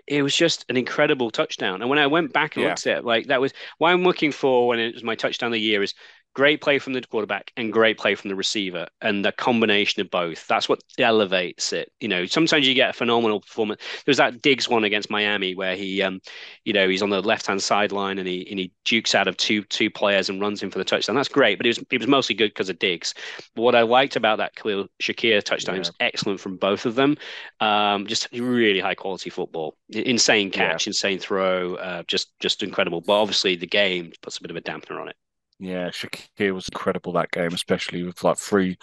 it 0.06 0.22
was 0.22 0.36
just 0.36 0.64
an 0.68 0.76
incredible 0.76 1.30
touchdown. 1.30 1.80
And 1.80 1.90
when 1.90 1.98
I 1.98 2.06
went 2.06 2.32
back 2.32 2.56
and 2.56 2.64
looked 2.64 2.86
at 2.86 2.98
it, 2.98 3.04
like 3.04 3.26
that 3.26 3.40
was 3.40 3.52
what 3.78 3.90
I'm 3.90 4.04
looking 4.04 4.30
for 4.30 4.68
when 4.68 4.78
it 4.78 4.94
was 4.94 5.02
my 5.02 5.16
touchdown 5.16 5.48
of 5.48 5.54
the 5.54 5.60
year 5.60 5.82
is 5.82 5.94
great 6.36 6.60
play 6.60 6.78
from 6.78 6.92
the 6.92 7.00
quarterback 7.00 7.50
and 7.56 7.72
great 7.72 7.96
play 7.96 8.14
from 8.14 8.28
the 8.28 8.36
receiver 8.36 8.86
and 9.00 9.24
the 9.24 9.32
combination 9.32 10.02
of 10.02 10.10
both. 10.10 10.46
That's 10.46 10.68
what 10.68 10.82
elevates 10.98 11.72
it. 11.72 11.90
You 11.98 12.08
know 12.08 12.26
sometimes 12.26 12.68
you 12.68 12.74
get 12.74 12.90
a 12.90 12.92
phenomenal 12.92 13.40
performance. 13.40 13.80
There's 14.04 14.18
that 14.18 14.42
diggs 14.42 14.68
one 14.68 14.84
against 14.84 15.08
miami 15.08 15.54
where 15.54 15.74
he 15.74 16.02
um 16.02 16.20
you 16.66 16.74
know 16.74 16.90
he's 16.90 17.00
on 17.00 17.08
the 17.08 17.22
left 17.22 17.46
hand 17.46 17.62
sideline 17.62 18.18
and 18.18 18.28
he 18.28 18.46
and 18.50 18.58
he 18.58 18.70
dukes 18.84 19.14
out 19.14 19.28
of 19.28 19.38
two 19.38 19.62
two 19.62 19.88
players 19.88 20.28
and 20.28 20.38
runs 20.38 20.62
in 20.62 20.70
for 20.70 20.78
the 20.78 20.84
touchdown. 20.84 21.16
That's 21.16 21.30
great 21.30 21.56
but 21.56 21.64
it 21.64 21.70
was 21.70 21.78
it 21.90 22.00
was 22.00 22.06
mostly 22.06 22.34
good 22.34 22.50
because 22.50 22.68
of 22.68 22.78
diggs. 22.78 23.14
But 23.54 23.62
what 23.62 23.74
i 23.74 23.80
liked 23.80 24.16
about 24.16 24.36
that 24.36 24.56
khalil 24.56 24.88
shakir 25.00 25.42
touchdown 25.42 25.76
yeah. 25.76 25.80
was 25.80 25.92
excellent 26.00 26.38
from 26.38 26.58
both 26.58 26.84
of 26.84 26.96
them. 26.96 27.16
Um 27.60 28.06
just 28.06 28.28
really 28.32 28.80
high 28.80 28.94
quality 28.94 29.30
football. 29.30 29.78
Insane 29.88 30.50
catch 30.50 30.86
yeah. 30.86 30.90
insane 30.90 31.18
throw 31.18 31.76
uh, 31.76 32.02
just 32.06 32.38
just 32.40 32.62
incredible. 32.62 33.00
But 33.00 33.22
obviously 33.22 33.56
the 33.56 33.66
game 33.66 34.12
puts 34.20 34.36
a 34.36 34.42
bit 34.42 34.50
of 34.50 34.56
a 34.58 34.60
dampener 34.60 35.00
on 35.00 35.08
it 35.08 35.16
yeah, 35.58 35.88
Shakir 35.88 36.54
was 36.54 36.68
incredible 36.68 37.12
that 37.12 37.30
game, 37.30 37.52
especially 37.52 38.02
with 38.02 38.22
like 38.22 38.38
three 38.38 38.78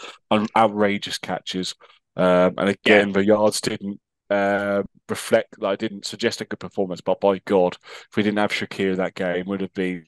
outrageous 0.55 1.17
catches. 1.17 1.75
Um, 2.15 2.53
and 2.57 2.69
again, 2.69 3.07
yeah. 3.07 3.13
the 3.13 3.25
yards 3.25 3.61
didn't 3.61 3.99
uh, 4.29 4.83
reflect, 5.09 5.59
like, 5.59 5.79
didn't 5.79 6.05
suggest 6.05 6.41
a 6.41 6.45
good 6.45 6.59
performance. 6.59 7.01
But 7.01 7.21
by 7.21 7.39
God, 7.45 7.77
if 8.09 8.17
we 8.17 8.23
didn't 8.23 8.39
have 8.39 8.51
Shakir 8.51 8.95
that 8.95 9.15
game, 9.15 9.45
would 9.47 9.61
have 9.61 9.73
been 9.73 10.05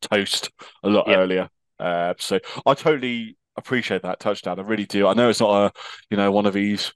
toast 0.00 0.50
a 0.82 0.88
lot 0.88 1.08
yeah. 1.08 1.16
earlier. 1.16 1.48
Uh, 1.78 2.14
so 2.18 2.38
I 2.66 2.74
totally 2.74 3.36
appreciate 3.56 4.02
that 4.02 4.20
touchdown. 4.20 4.58
I 4.58 4.62
really 4.62 4.86
do. 4.86 5.06
I 5.06 5.14
know 5.14 5.28
it's 5.28 5.40
not 5.40 5.66
a, 5.66 5.72
you 6.10 6.16
know, 6.16 6.30
one 6.30 6.46
of 6.46 6.54
these 6.54 6.92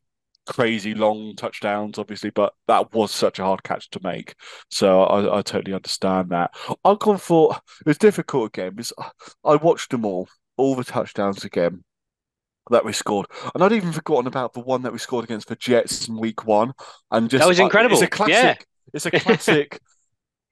crazy 0.47 0.95
long 0.95 1.35
touchdowns, 1.37 1.99
obviously, 1.99 2.31
but 2.31 2.55
that 2.69 2.93
was 2.93 3.13
such 3.13 3.39
a 3.39 3.45
hard 3.45 3.63
catch 3.63 3.91
to 3.91 4.01
make. 4.03 4.35
So 4.71 5.03
I, 5.03 5.39
I 5.39 5.43
totally 5.43 5.75
understand 5.75 6.31
that. 6.31 6.53
I've 6.85 6.99
gone 6.99 7.19
for 7.19 7.57
it's 7.87 7.99
difficult 7.99 8.49
again 8.49 8.71
because 8.71 8.93
I 9.45 9.57
watched 9.57 9.91
them 9.91 10.05
all, 10.05 10.29
all 10.57 10.75
the 10.75 10.85
touchdowns 10.85 11.45
again 11.45 11.85
that 12.71 12.85
we 12.85 12.93
scored, 12.93 13.27
and 13.55 13.63
I'd 13.63 13.73
even 13.73 13.93
forgotten 13.93 14.27
about 14.27 14.53
the 14.53 14.61
one 14.61 14.83
that 14.83 14.93
we 14.93 14.99
scored 14.99 15.25
against 15.25 15.49
the 15.49 15.57
Jets 15.57 16.09
in 16.09 16.19
Week 16.19 16.47
One. 16.47 16.73
And 17.11 17.29
just 17.29 17.43
that 17.43 17.49
was 17.49 17.59
incredible. 17.59 17.97
It's 17.97 18.03
a 18.03 18.09
classic. 18.09 18.33
Yeah. 18.33 18.57
It's 18.95 19.07
a 19.07 19.11
classic. 19.11 19.81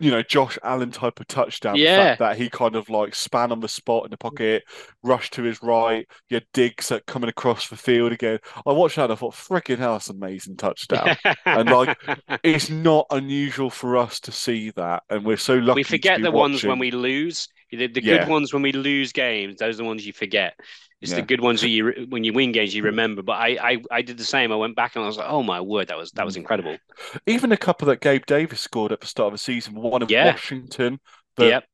you 0.01 0.11
know, 0.11 0.23
Josh 0.23 0.59
Allen 0.63 0.91
type 0.91 1.21
of 1.21 1.29
touchdown. 1.29 1.77
Yeah. 1.77 1.97
The 1.97 2.03
fact 2.03 2.19
that 2.21 2.37
he 2.37 2.49
kind 2.49 2.75
of 2.75 2.89
like 2.89 3.15
span 3.15 3.53
on 3.53 3.61
the 3.61 3.69
spot 3.69 4.05
in 4.05 4.11
the 4.11 4.17
pocket, 4.17 4.65
rushed 5.03 5.35
to 5.35 5.43
his 5.43 5.63
right, 5.63 6.09
you 6.29 6.41
digs 6.53 6.89
Diggs 6.89 7.03
coming 7.07 7.29
across 7.29 7.69
the 7.69 7.77
field 7.77 8.13
again. 8.13 8.39
I 8.67 8.73
watched 8.73 8.97
that 8.97 9.05
and 9.05 9.13
I 9.13 9.17
thought, 9.17 9.35
freaking 9.35 9.79
hell, 9.79 9.93
that's 9.93 10.09
an 10.09 10.17
amazing 10.17 10.57
touchdown. 10.57 11.17
and 11.45 11.69
like, 11.69 11.99
it's 12.43 12.71
not 12.71 13.07
unusual 13.11 13.71
for 13.71 13.97
us 13.97 14.21
to 14.21 14.33
see 14.33 14.71
that. 14.73 15.03
And 15.11 15.25
we're 15.25 15.37
so 15.37 15.57
lucky. 15.57 15.81
We 15.81 15.85
forget 15.85 16.23
the 16.23 16.31
watching. 16.31 16.53
ones 16.53 16.65
when 16.65 16.79
we 16.79 16.91
lose. 16.91 17.49
The, 17.73 17.87
the 17.87 18.01
Yeah. 18.01 18.17
good 18.19 18.29
ones 18.29 18.53
when 18.53 18.63
we 18.63 18.73
lose 18.73 19.13
games, 19.13 19.59
those 19.59 19.77
are 19.77 19.83
the 19.83 19.85
ones 19.85 20.07
you 20.07 20.13
forget. 20.13 20.55
It's 21.01 21.15
the 21.15 21.23
good 21.23 21.41
ones 21.41 21.63
that 21.63 21.69
you 21.69 22.07
when 22.11 22.25
you 22.25 22.33
win 22.33 22.53
games 22.53 22.75
you 22.75 22.83
remember. 22.83 23.23
But 23.23 23.33
I, 23.39 23.73
I 23.73 23.79
I 23.91 24.03
did 24.03 24.19
the 24.19 24.25
same. 24.25 24.53
I 24.53 24.57
went 24.57 24.77
back 24.77 24.97
and 24.97 25.05
I 25.05 25.07
was 25.07 25.17
like, 25.17 25.31
oh 25.31 25.43
my 25.43 25.61
word, 25.61 25.89
that 25.89 25.97
was 25.97 26.11
that 26.13 26.23
Mm. 26.23 26.27
was 26.27 26.37
incredible. 26.37 26.77
Even 27.27 27.53
a 27.53 27.57
couple 27.57 27.87
that 27.89 28.01
Gabe 28.01 28.27
Davis 28.27 28.61
scored 28.61 28.93
at 28.93 29.01
the 29.01 29.07
start 29.07 29.29
of 29.29 29.33
the 29.33 29.39
season, 29.39 29.75
one 29.75 30.03
of 30.03 30.11
Yeah. 30.11 30.33
Washington, 30.33 31.01
the, 31.37 31.45
yep. 31.47 31.65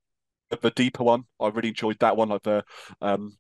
the 0.63 0.71
deeper 0.71 1.05
one. 1.05 1.25
I 1.41 1.49
really 1.49 1.69
enjoyed 1.69 1.99
that 2.01 2.17
one, 2.17 2.29
like 2.31 2.43
the 2.43 2.65
um 3.01 3.37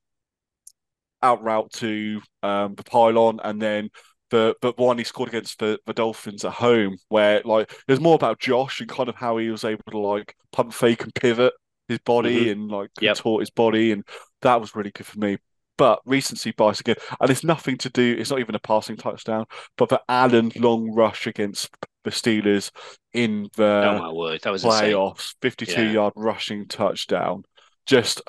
out 1.22 1.42
route 1.42 1.72
to 1.72 2.20
um 2.42 2.74
the 2.74 2.84
pylon 2.84 3.40
and 3.42 3.60
then 3.60 3.90
the 4.30 4.54
the 4.60 4.72
one 4.76 4.98
he 4.98 5.04
scored 5.04 5.28
against 5.28 5.58
the, 5.60 5.78
the 5.86 5.92
Dolphins 5.92 6.44
at 6.44 6.52
home, 6.52 6.96
where 7.08 7.40
like 7.44 7.70
it 7.70 7.92
was 7.92 8.00
more 8.00 8.16
about 8.16 8.40
Josh 8.40 8.80
and 8.80 8.88
kind 8.88 9.08
of 9.08 9.14
how 9.14 9.36
he 9.36 9.50
was 9.50 9.64
able 9.64 9.84
to 9.90 9.98
like 9.98 10.34
pump 10.52 10.72
fake 10.74 11.04
and 11.04 11.14
pivot 11.14 11.52
his 11.88 11.98
body 12.00 12.42
mm-hmm. 12.46 12.50
and 12.60 12.70
like 12.70 12.90
Yep. 13.00 13.16
contort 13.16 13.42
his 13.42 13.50
body, 13.50 13.92
and 13.92 14.04
that 14.42 14.60
was 14.60 14.74
really 14.74 14.90
good 14.90 15.06
for 15.06 15.18
me. 15.18 15.38
But 15.78 16.00
recency 16.06 16.52
bias 16.52 16.80
again, 16.80 16.96
and 17.20 17.30
it's 17.30 17.44
nothing 17.44 17.76
to 17.78 17.90
do. 17.90 18.16
It's 18.18 18.30
not 18.30 18.40
even 18.40 18.54
a 18.54 18.58
passing 18.58 18.96
touchdown, 18.96 19.44
but 19.76 19.90
the 19.90 20.00
Allen 20.08 20.50
long 20.56 20.90
rush 20.94 21.26
against 21.26 21.68
the 22.04 22.10
Steelers 22.10 22.70
in 23.12 23.48
the 23.56 23.64
oh 23.90 23.98
my 23.98 24.10
word, 24.12 24.40
that 24.42 24.52
was 24.52 24.64
playoffs, 24.64 25.34
52 25.42 25.72
Yeah. 25.72 25.90
yard 25.90 26.12
rushing 26.16 26.66
touchdown. 26.66 27.42
Just, 27.84 28.22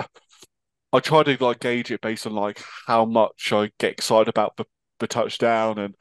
I 0.91 0.99
try 0.99 1.24
to 1.24 1.38
like 1.43 1.60
gauge 1.62 1.89
it 1.91 2.01
based 2.01 2.28
on 2.28 2.34
like 2.34 2.62
how 2.86 3.05
much 3.05 3.53
I 3.53 3.72
get 3.80 3.93
excited 3.93 4.28
about 4.28 4.58
the, 4.58 4.66
the 4.99 5.08
touchdown, 5.08 5.78
and 5.80 5.95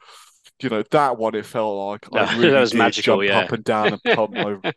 you 0.61 0.69
know 0.69 0.83
that 0.91 1.17
one. 1.17 1.33
It 1.33 1.45
felt 1.45 1.77
like 1.77 2.07
I 2.13 2.25
That- 2.25 2.37
really 2.37 2.65
did 2.65 2.77
magical, 2.77 3.17
jump 3.21 3.29
yeah. 3.29 3.39
up 3.39 3.51
and 3.53 3.63
down 3.63 3.93
and 3.93 4.03
pump 4.03 4.31
my 4.63 4.73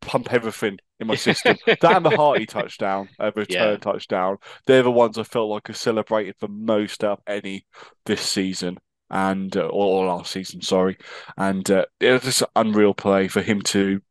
pump 0.00 0.32
everything 0.32 0.78
in 1.00 1.06
my 1.06 1.14
system. 1.14 1.58
that 1.80 1.96
and 1.96 2.04
the 2.04 2.10
Harty 2.10 2.46
touchdown, 2.46 3.08
a 3.18 3.32
return 3.34 3.78
Yeah. 3.78 3.80
touchdown. 3.80 4.38
They're 4.66 4.82
the 4.82 4.90
ones 4.90 5.18
I 5.18 5.22
felt 5.24 5.50
like 5.50 5.70
I 5.70 5.72
celebrated 5.72 6.36
the 6.40 6.48
most 6.48 7.04
out 7.04 7.18
of 7.18 7.24
any 7.26 7.66
this 8.06 8.22
season. 8.22 8.78
And 9.10 9.56
uh, 9.56 9.68
or, 9.68 10.04
last 10.06 10.32
season, 10.32 10.60
sorry, 10.60 10.98
and 11.38 11.68
uh, 11.70 11.86
it 11.98 12.12
was 12.12 12.22
just 12.24 12.42
an 12.42 12.48
unreal 12.56 12.92
play 12.92 13.26
for 13.28 13.40
him 13.40 13.62
to 13.62 14.02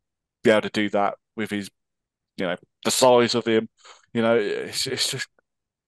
be 0.44 0.50
able 0.50 0.62
to 0.62 0.70
do 0.70 0.90
that 0.90 1.16
with 1.36 1.52
his, 1.52 1.70
you 2.38 2.46
know, 2.48 2.56
the 2.86 2.92
size 2.92 3.36
of 3.36 3.46
him. 3.46 3.70
You 4.14 4.22
know, 4.24 4.38
it's 4.38 4.88
it's 4.88 5.12
just 5.12 5.28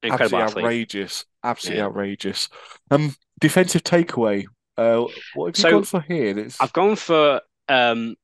Incredible 0.03 0.39
absolutely 0.39 0.43
athlete. 0.43 0.73
outrageous, 0.73 1.25
absolutely 1.43 1.81
Yeah. 1.81 1.83
outrageous. 1.83 2.49
Um, 2.91 3.15
defensive 3.39 3.83
takeaway. 3.83 4.45
Uh, 4.77 5.05
what 5.33 5.47
have 5.47 5.57
you 5.59 5.65
So, 5.65 5.69
gone 5.75 5.83
for 5.83 6.01
here? 6.01 6.37
It's 6.37 6.59
I've 6.59 6.73
gone 6.73 6.95
for 6.95 7.41
um 7.69 8.15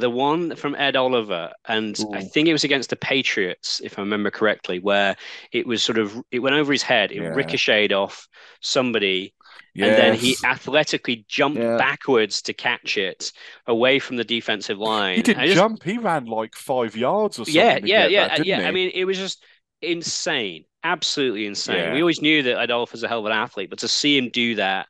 the 0.00 0.10
one 0.10 0.56
from 0.56 0.74
Ed 0.74 0.96
Oliver, 0.96 1.52
and 1.66 1.96
I 2.14 2.22
think 2.22 2.48
it 2.48 2.52
was 2.52 2.64
against 2.64 2.90
the 2.90 2.96
Patriots, 2.96 3.80
if 3.84 3.98
I 3.98 4.02
remember 4.02 4.30
correctly, 4.30 4.78
where 4.80 5.16
it 5.52 5.66
was 5.66 5.82
sort 5.82 5.98
of 5.98 6.20
it 6.30 6.40
went 6.40 6.56
over 6.56 6.72
his 6.72 6.82
head, 6.82 7.12
it 7.12 7.22
Yeah. 7.22 7.28
ricocheted 7.28 7.92
off 7.92 8.26
somebody, 8.60 9.32
and 9.76 9.84
then 9.92 10.14
he 10.14 10.36
athletically 10.44 11.24
jumped 11.28 11.60
Yeah. 11.60 11.76
backwards 11.76 12.42
to 12.42 12.52
catch 12.52 12.96
it 12.96 13.32
away 13.66 13.98
from 13.98 14.16
the 14.16 14.24
defensive 14.24 14.78
line. 14.78 15.16
He 15.16 15.22
didn't 15.22 15.44
just- 15.44 15.56
jump. 15.56 15.82
He 15.84 15.98
ran 15.98 16.26
like 16.26 16.54
five 16.56 16.96
yards 16.96 17.38
or 17.38 17.44
something. 17.44 17.54
Yeah, 17.54 17.78
yeah, 17.84 18.06
yeah, 18.06 18.28
that, 18.28 18.46
yeah. 18.46 18.60
he? 18.60 18.66
I 18.66 18.70
mean, 18.72 18.90
it 18.94 19.04
was 19.04 19.16
just 19.18 19.44
insane, 19.82 20.64
absolutely 20.84 21.46
insane. 21.46 21.76
Yeah. 21.76 21.94
We 21.94 22.00
always 22.00 22.20
knew 22.20 22.42
that 22.42 22.58
Ed 22.58 22.70
Oliver 22.70 22.92
was 22.92 23.02
a 23.02 23.08
hell 23.08 23.20
of 23.20 23.26
an 23.26 23.32
athlete, 23.32 23.70
but 23.70 23.78
to 23.80 23.88
see 23.88 24.16
him 24.18 24.28
do 24.28 24.56
that 24.56 24.88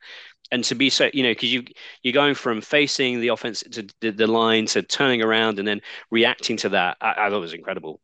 and 0.52 0.64
to 0.64 0.74
be 0.74 0.90
so, 0.90 1.10
you 1.12 1.22
know, 1.22 1.30
because 1.30 1.52
you 1.52 1.64
you're 2.02 2.12
going 2.14 2.34
from 2.34 2.60
facing 2.60 3.20
the 3.20 3.28
offense 3.28 3.62
to 3.72 3.86
the, 4.00 4.10
the 4.10 4.26
line 4.26 4.66
to 4.66 4.82
turning 4.82 5.22
around 5.22 5.58
and 5.58 5.66
then 5.68 5.80
reacting 6.10 6.56
to 6.58 6.70
that, 6.70 6.96
I, 7.00 7.12
I 7.12 7.30
thought 7.30 7.38
it 7.38 7.40
was 7.40 7.54
incredible. 7.54 8.00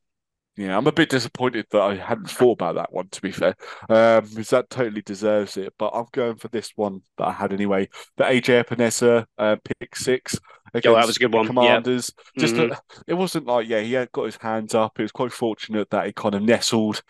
Yeah, 0.56 0.74
I'm 0.78 0.86
a 0.86 0.92
bit 0.92 1.10
disappointed 1.10 1.66
that 1.70 1.82
I 1.82 1.96
hadn't 1.96 2.30
thought 2.30 2.52
about 2.52 2.76
that 2.76 2.90
one, 2.90 3.08
to 3.10 3.20
be 3.20 3.30
fair, 3.30 3.54
um, 3.90 4.24
because 4.30 4.48
that 4.50 4.70
totally 4.70 5.02
deserves 5.02 5.58
it. 5.58 5.74
But 5.78 5.88
I'm 5.88 6.06
going 6.12 6.36
for 6.36 6.48
this 6.48 6.70
one 6.76 7.02
that 7.18 7.26
I 7.28 7.32
had 7.32 7.52
anyway. 7.52 7.90
The 8.16 8.24
AJ 8.24 8.62
Epenesa 8.64 9.26
uh, 9.36 9.56
pick 9.78 9.94
six 9.94 10.38
against 10.72 10.86
Oh, 10.86 10.94
that 10.94 11.06
was 11.06 11.16
a 11.16 11.20
good 11.20 11.32
one. 11.32 11.50
Commanders. 11.50 12.10
Just 12.38 12.56
Mhm. 12.56 12.72
a- 12.72 12.80
it 13.06 13.12
wasn't 13.14 13.44
like 13.46 13.68
yeah, 13.68 13.80
he 13.80 13.92
had 13.92 14.10
got 14.12 14.24
his 14.24 14.36
hands 14.36 14.74
up. 14.74 14.98
It 14.98 15.02
was 15.02 15.12
quite 15.12 15.30
fortunate 15.32 15.90
that 15.90 16.06
he 16.06 16.12
kind 16.14 16.34
of 16.34 16.42
nestled, 16.42 17.02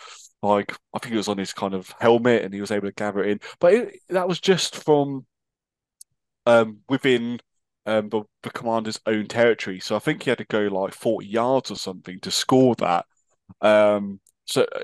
like 0.46 0.72
I 0.94 0.98
think 0.98 1.14
it 1.14 1.18
was 1.18 1.28
on 1.28 1.38
his 1.38 1.52
kind 1.52 1.74
of 1.74 1.94
helmet, 2.00 2.42
and 2.44 2.54
he 2.54 2.60
was 2.60 2.70
able 2.70 2.88
to 2.88 2.94
gather 2.94 3.24
it 3.24 3.30
in. 3.30 3.40
But 3.60 3.74
it, 3.74 4.00
that 4.10 4.28
was 4.28 4.40
just 4.40 4.76
from 4.84 5.26
um 6.46 6.78
within 6.88 7.40
um 7.86 8.08
the, 8.08 8.22
the 8.42 8.50
Commanders' 8.50 9.00
own 9.06 9.26
territory. 9.26 9.80
So 9.80 9.96
I 9.96 9.98
think 10.00 10.22
he 10.22 10.30
had 10.30 10.38
to 10.38 10.44
go 10.44 10.62
like 10.62 10.94
40 10.94 11.26
yards 11.26 11.70
or 11.70 11.76
something 11.76 12.20
to 12.20 12.30
score 12.30 12.74
that. 12.76 13.06
Um, 13.62 14.20
so 14.46 14.64
uh, 14.64 14.80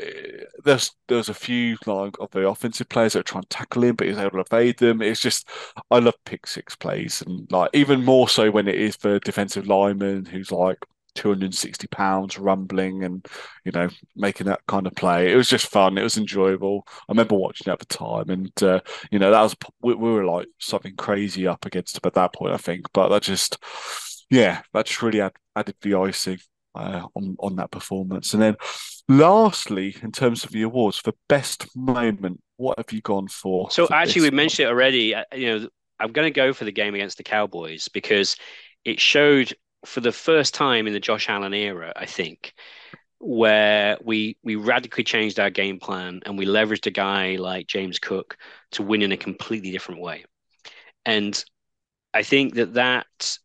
there's 0.64 0.92
there's 1.08 1.28
a 1.30 1.34
few 1.34 1.78
like 1.86 2.16
of 2.20 2.30
the 2.32 2.48
offensive 2.48 2.88
players 2.88 3.14
that 3.14 3.20
are 3.20 3.24
trying 3.24 3.44
to 3.44 3.48
tackle 3.50 3.84
him, 3.84 3.96
but 3.96 4.08
he's 4.08 4.18
able 4.18 4.32
to 4.32 4.40
evade 4.40 4.78
them. 4.78 5.02
It's 5.02 5.20
just 5.20 5.48
I 5.90 6.00
love 6.00 6.16
pick 6.26 6.46
six 6.46 6.76
plays, 6.76 7.22
and 7.26 7.50
like 7.52 7.70
even 7.74 8.04
more 8.04 8.28
so 8.28 8.50
when 8.50 8.68
it 8.68 8.76
is 8.76 8.96
the 8.98 9.20
defensive 9.20 9.66
lineman 9.68 10.26
who's 10.26 10.52
like 10.52 10.78
260 11.14 11.86
pounds 11.88 12.38
rumbling 12.38 13.04
and 13.04 13.26
you 13.64 13.72
know 13.72 13.88
making 14.16 14.46
that 14.46 14.60
kind 14.66 14.86
of 14.86 14.94
play. 14.94 15.32
It 15.32 15.36
was 15.36 15.48
just 15.48 15.66
fun. 15.66 15.98
It 15.98 16.02
was 16.02 16.16
enjoyable. 16.16 16.84
I 16.88 17.12
remember 17.12 17.36
watching 17.36 17.70
it 17.70 17.72
at 17.72 17.78
the 17.78 17.86
time, 17.86 18.30
and 18.30 18.62
uh, 18.62 18.80
you 19.10 19.18
know 19.18 19.30
that 19.30 19.42
was 19.42 19.56
we, 19.82 19.94
we 19.94 20.10
were 20.10 20.24
like 20.24 20.46
something 20.58 20.96
crazy 20.96 21.46
up 21.46 21.64
against 21.66 21.96
him 21.96 22.02
at 22.04 22.14
that 22.14 22.34
point, 22.34 22.54
I 22.54 22.58
think. 22.58 22.86
But 22.92 23.08
that 23.08 23.22
just 23.22 23.58
yeah, 24.30 24.62
that 24.72 24.86
just 24.86 25.02
really 25.02 25.20
add, 25.20 25.32
added 25.56 25.76
the 25.82 25.94
icing 25.94 26.38
uh, 26.74 27.06
on 27.14 27.36
on 27.38 27.56
that 27.56 27.70
performance. 27.70 28.32
And 28.32 28.42
then 28.42 28.56
lastly, 29.08 29.96
in 30.02 30.12
terms 30.12 30.44
of 30.44 30.50
the 30.50 30.62
awards 30.62 30.98
for 30.98 31.12
best 31.28 31.66
moment, 31.76 32.40
what 32.56 32.78
have 32.78 32.92
you 32.92 33.00
gone 33.00 33.28
for? 33.28 33.70
So 33.70 33.86
for 33.86 33.94
actually, 33.94 34.22
we 34.22 34.30
mentioned 34.30 34.66
it 34.66 34.70
already. 34.70 35.14
You 35.34 35.46
know, 35.46 35.68
I'm 35.98 36.12
going 36.12 36.26
to 36.26 36.34
go 36.34 36.52
for 36.52 36.64
the 36.64 36.72
game 36.72 36.94
against 36.94 37.16
the 37.16 37.24
Cowboys 37.24 37.88
because 37.88 38.36
it 38.84 39.00
showed 39.00 39.52
for 39.85 40.01
the 40.01 40.12
first 40.12 40.55
time 40.55 40.87
in 40.87 40.93
the 40.93 41.01
Josh 41.01 41.28
Allen 41.28 41.55
era, 41.55 41.93
I 41.97 42.07
think, 42.07 42.55
where 43.18 43.99
we 44.03 44.37
we 44.43 44.57
radically 44.57 45.05
changed 45.05 45.39
our 45.39 45.51
game 45.51 45.78
plan 45.78 46.20
and 46.26 46.37
we 46.37 46.47
leveraged 46.47 46.87
a 46.87 46.91
guy 46.91 47.37
like 47.37 47.66
James 47.66 47.99
Cook 47.99 48.37
to 48.72 48.83
win 48.83 49.03
in 49.03 49.12
a 49.12 49.16
completely 49.16 49.70
different 49.70 50.01
way. 50.01 50.24
And 51.05 51.43
I 52.14 52.22
think 52.22 52.55
that 52.55 52.74
that 52.74 53.39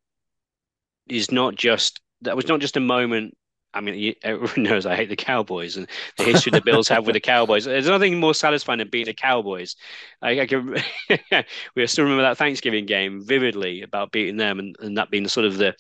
is 1.08 1.32
not 1.32 1.56
just 1.56 2.02
that 2.22 2.36
was 2.36 2.48
not 2.48 2.60
just 2.60 2.78
a 2.78 2.82
moment. 2.82 3.38
I 3.74 3.82
mean, 3.82 4.16
everyone 4.24 4.64
knows 4.64 4.86
I 4.86 4.96
hate 4.96 5.10
the 5.10 5.16
Cowboys 5.16 5.78
and 5.78 5.88
the 6.18 6.24
history 6.24 6.52
the 6.52 6.62
Bills 6.62 6.88
have 6.88 7.06
with 7.06 7.14
the 7.14 7.20
Cowboys. 7.20 7.66
There's 7.66 7.88
nothing 7.88 8.20
more 8.20 8.34
satisfying 8.34 8.80
than 8.80 8.90
beating 8.90 9.08
the 9.08 9.14
Cowboys. 9.14 9.76
I, 10.22 10.42
I 10.42 10.46
can, 10.48 10.76
we 11.76 11.86
still 11.86 12.06
remember 12.06 12.24
that 12.24 12.38
Thanksgiving 12.38 12.88
game 12.88 13.22
vividly 13.24 13.84
about 13.84 14.12
beating 14.12 14.38
them, 14.38 14.58
and, 14.58 14.76
and 14.80 14.98
that 14.98 15.12
being 15.12 15.28
sort 15.28 15.46
of 15.46 15.58
the 15.58 15.76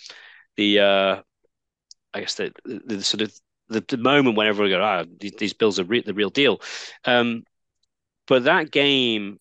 the 0.58 0.80
uh, 0.80 1.22
I 2.14 2.20
guess 2.20 2.36
the, 2.36 2.52
the, 2.66 2.82
the 2.86 3.04
sort 3.04 3.22
of 3.22 3.34
the, 3.70 3.84
the 3.88 3.98
moment 3.98 4.38
when 4.38 4.48
everyone 4.48 4.72
go, 4.72 4.84
ah, 4.84 5.04
these, 5.20 5.34
these 5.34 5.54
Bills 5.54 5.80
are 5.80 5.84
re- 5.84 6.02
the 6.02 6.14
real 6.14 6.30
deal. 6.30 6.62
Um, 7.06 7.44
but 8.28 8.46
that 8.46 8.72
game, 8.72 9.40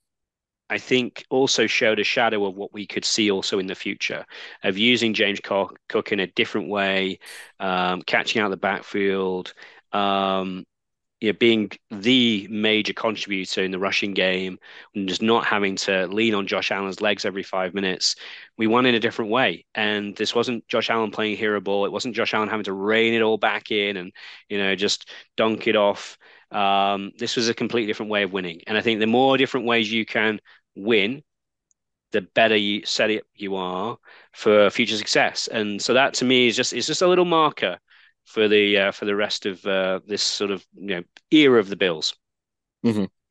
I 0.69 0.79
think, 0.79 1.25
also 1.31 1.67
showed 1.67 2.01
a 2.01 2.05
shadow 2.05 2.45
of 2.45 2.57
what 2.57 2.73
we 2.73 2.87
could 2.87 3.05
see 3.05 3.31
also 3.31 3.59
in 3.59 3.67
the 3.67 3.75
future 3.75 4.25
of 4.63 4.79
using 4.79 5.15
James 5.15 5.41
Cook, 5.41 5.79
Cook 5.89 6.13
in 6.13 6.21
a 6.21 6.27
different 6.27 6.69
way, 6.69 7.19
um, 7.61 8.03
catching 8.03 8.43
out 8.43 8.51
the 8.51 8.57
backfield, 8.57 9.55
um, 9.93 10.65
you 11.21 11.33
know, 11.33 11.39
being 11.39 11.71
the 11.91 12.47
major 12.51 12.93
contributor 12.93 13.63
in 13.63 13.71
the 13.71 13.79
rushing 13.79 14.13
game, 14.13 14.59
and 14.95 15.09
just 15.09 15.23
not 15.23 15.47
having 15.47 15.77
to 15.77 16.07
lean 16.09 16.35
on 16.35 16.47
Josh 16.47 16.71
Allen's 16.71 17.01
legs 17.01 17.25
every 17.25 17.43
five 17.43 17.73
minutes. 17.75 18.17
We 18.59 18.67
won 18.67 18.87
in 18.87 18.95
a 18.95 19.01
different 19.01 19.31
way, 19.31 19.65
and 19.75 20.15
this 20.17 20.35
wasn't 20.35 20.69
Josh 20.69 20.91
Allen 20.91 21.11
playing 21.11 21.37
hero 21.37 21.61
ball. 21.61 21.87
It 21.87 21.93
wasn't 21.93 22.17
Josh 22.17 22.35
Allen 22.35 22.49
having 22.49 22.65
to 22.65 22.73
rein 22.73 23.15
it 23.15 23.23
all 23.23 23.39
back 23.39 23.71
in 23.71 23.97
and 23.97 24.13
you 24.49 24.59
know 24.59 24.75
just 24.75 25.09
dunk 25.37 25.67
it 25.67 25.77
off. 25.77 26.19
Um, 26.51 27.13
this 27.19 27.35
was 27.37 27.49
a 27.49 27.55
completely 27.55 27.87
different 27.87 28.11
way 28.13 28.23
of 28.23 28.33
winning, 28.33 28.61
and 28.67 28.77
I 28.77 28.83
think 28.83 29.01
the 29.01 29.07
more 29.07 29.39
different 29.39 29.67
ways 29.67 29.91
you 29.91 30.05
can 30.05 30.41
win, 30.75 31.23
the 32.13 32.23
better 32.23 32.57
you 32.57 32.85
set 32.85 33.11
it 33.11 33.25
you 33.35 33.57
are 33.57 33.99
for 34.33 34.71
future 34.71 34.97
success. 34.97 35.49
And 35.49 35.81
so 35.81 35.95
that 35.95 36.15
to 36.15 36.25
me 36.25 36.49
is 36.49 36.57
just 36.57 36.73
it's 36.73 36.87
just 36.87 37.03
a 37.03 37.09
little 37.09 37.25
marker 37.25 37.79
for 38.27 38.49
the 38.49 38.77
uh, 38.77 38.93
for 38.93 39.05
the 39.05 39.17
rest 39.17 39.47
of 39.47 39.65
uh, 39.65 40.01
this 40.07 40.23
sort 40.23 40.51
of 40.51 40.65
you 40.75 40.97
know 40.97 41.03
era 41.31 41.59
of 41.59 41.69
the 41.69 41.77
Bills. 41.77 42.15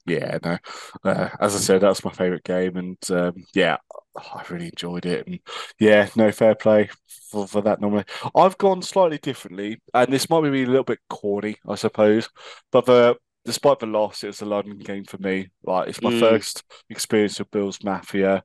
Yeah, 0.08 0.38
no. 0.44 0.58
Uh, 1.04 1.30
as 1.40 1.56
I 1.56 1.60
said, 1.60 1.82
that's 1.82 2.06
my 2.06 2.12
favorite 2.12 2.44
game, 2.44 2.78
and 2.78 2.98
um, 3.10 3.44
yeah, 3.56 3.78
I 4.16 4.44
really 4.50 4.68
enjoyed 4.68 5.06
it. 5.06 5.26
And 5.26 5.40
yeah, 5.80 6.10
no 6.16 6.32
fair 6.32 6.54
play 6.54 6.90
for, 7.32 7.48
for 7.48 7.62
that 7.62 7.82
normally. 7.82 8.06
I've 8.36 8.58
gone 8.58 8.84
slightly 8.84 9.18
differently, 9.18 9.82
and 9.94 10.14
this 10.14 10.30
might 10.30 10.42
be 10.42 10.64
a 10.64 10.68
little 10.68 10.84
bit 10.84 11.00
corny, 11.10 11.58
I 11.68 11.76
suppose. 11.76 12.30
But 12.72 12.86
the 12.86 13.18
despite 13.46 13.80
the 13.80 13.88
loss, 13.88 14.24
it 14.24 14.28
was 14.28 14.42
a 14.42 14.46
London 14.46 14.78
game 14.78 15.06
for 15.06 15.18
me. 15.18 15.50
Like 15.64 15.90
it's 15.90 16.02
my 16.02 16.12
mm. 16.12 16.20
first 16.20 16.64
experience 16.90 17.40
of 17.40 17.50
Bills 17.50 17.84
Mafia. 17.84 18.44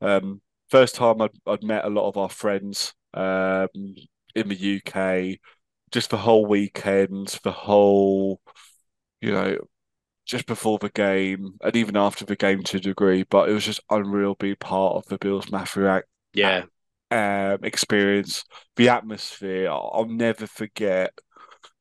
Um, 0.00 0.40
first 0.70 0.94
time 0.94 1.20
I'd, 1.20 1.30
I'd 1.46 1.62
met 1.62 1.84
a 1.84 1.90
lot 1.90 2.08
of 2.08 2.16
our 2.16 2.30
friends 2.30 2.94
um, 3.12 3.68
in 4.34 4.48
the 4.48 4.80
UK. 4.80 5.38
Just 5.92 6.10
the 6.10 6.16
whole 6.16 6.46
weekend, 6.46 7.38
the 7.44 7.52
whole, 7.52 8.40
you 9.20 9.30
know, 9.30 9.58
just 10.24 10.46
before 10.46 10.78
the 10.78 10.88
game 10.88 11.58
and 11.62 11.76
even 11.76 11.96
after 11.96 12.24
the 12.24 12.36
game 12.36 12.62
to 12.62 12.78
a 12.78 12.80
degree, 12.80 13.24
but 13.24 13.48
it 13.48 13.52
was 13.52 13.64
just 13.64 13.80
unreal 13.90 14.34
being 14.34 14.56
part 14.56 14.96
of 14.96 15.06
the 15.06 15.18
Bills 15.18 15.50
Mafia 15.50 16.02
yeah 16.32 16.64
um, 17.10 17.58
experience. 17.62 18.44
The 18.76 18.88
atmosphere, 18.88 19.68
I'll 19.70 20.08
never 20.08 20.46
forget 20.46 21.12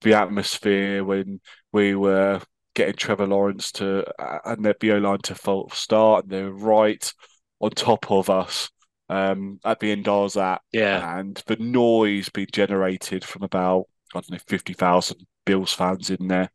the 0.01 0.13
atmosphere 0.15 1.03
when 1.03 1.39
we 1.71 1.95
were 1.95 2.41
getting 2.73 2.95
Trevor 2.95 3.27
Lawrence 3.27 3.71
to 3.73 4.05
and 4.45 4.65
their 4.65 4.75
BO 4.79 4.97
line 4.97 5.19
to 5.23 5.35
false 5.35 5.77
start, 5.77 6.25
and 6.25 6.33
they're 6.33 6.51
right 6.51 7.11
on 7.59 7.71
top 7.71 8.11
of 8.11 8.29
us 8.29 8.69
um, 9.09 9.59
at 9.63 9.79
the 9.79 9.91
end 9.91 10.07
I 10.07 10.17
was 10.17 10.37
at. 10.37 10.61
Yeah. 10.71 11.19
And 11.19 11.41
the 11.47 11.57
noise 11.57 12.29
being 12.29 12.47
generated 12.51 13.23
from 13.23 13.43
about, 13.43 13.85
I 14.13 14.19
don't 14.19 14.31
know, 14.31 14.37
50,000 14.47 15.25
Bills 15.45 15.73
fans 15.73 16.09
in 16.09 16.27
there 16.27 16.49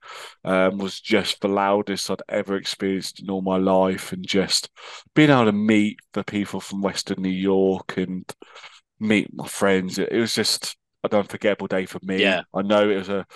um, 0.44 0.78
was 0.78 1.00
just 1.00 1.40
the 1.40 1.48
loudest 1.48 2.10
I'd 2.10 2.22
ever 2.28 2.56
experienced 2.56 3.20
in 3.20 3.30
all 3.30 3.42
my 3.42 3.56
life. 3.56 4.12
And 4.12 4.26
just 4.26 4.70
being 5.14 5.30
able 5.30 5.46
to 5.46 5.52
meet 5.52 5.98
the 6.12 6.24
people 6.24 6.60
from 6.60 6.82
Western 6.82 7.22
New 7.22 7.28
York 7.28 7.96
and 7.96 8.24
meet 9.00 9.28
my 9.34 9.46
friends, 9.46 9.98
it, 9.98 10.10
it 10.12 10.20
was 10.20 10.34
just 10.34 10.76
an 11.04 11.18
unforgettable 11.18 11.66
day 11.66 11.86
for 11.86 12.00
me. 12.02 12.20
Yeah. 12.20 12.42
I 12.54 12.62
know 12.62 12.88
it 12.88 12.96
was 12.96 13.08
a 13.08 13.26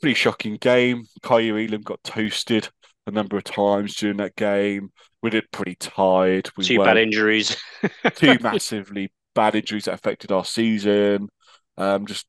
pretty 0.00 0.14
shocking 0.14 0.56
game. 0.56 1.04
Kaiir 1.22 1.68
Elam 1.68 1.82
got 1.82 2.02
toasted 2.04 2.68
a 3.06 3.10
number 3.10 3.36
of 3.36 3.44
times 3.44 3.96
during 3.96 4.18
that 4.18 4.36
game. 4.36 4.90
We 5.22 5.30
did 5.30 5.50
pretty 5.50 5.76
tired. 5.76 6.50
We 6.56 6.64
two 6.64 6.78
bad 6.78 6.96
injuries. 6.96 7.56
two 8.14 8.36
massively 8.42 9.12
bad 9.34 9.54
injuries 9.54 9.84
that 9.84 9.94
affected 9.94 10.32
our 10.32 10.44
season. 10.44 11.28
Um, 11.76 12.06
just 12.06 12.26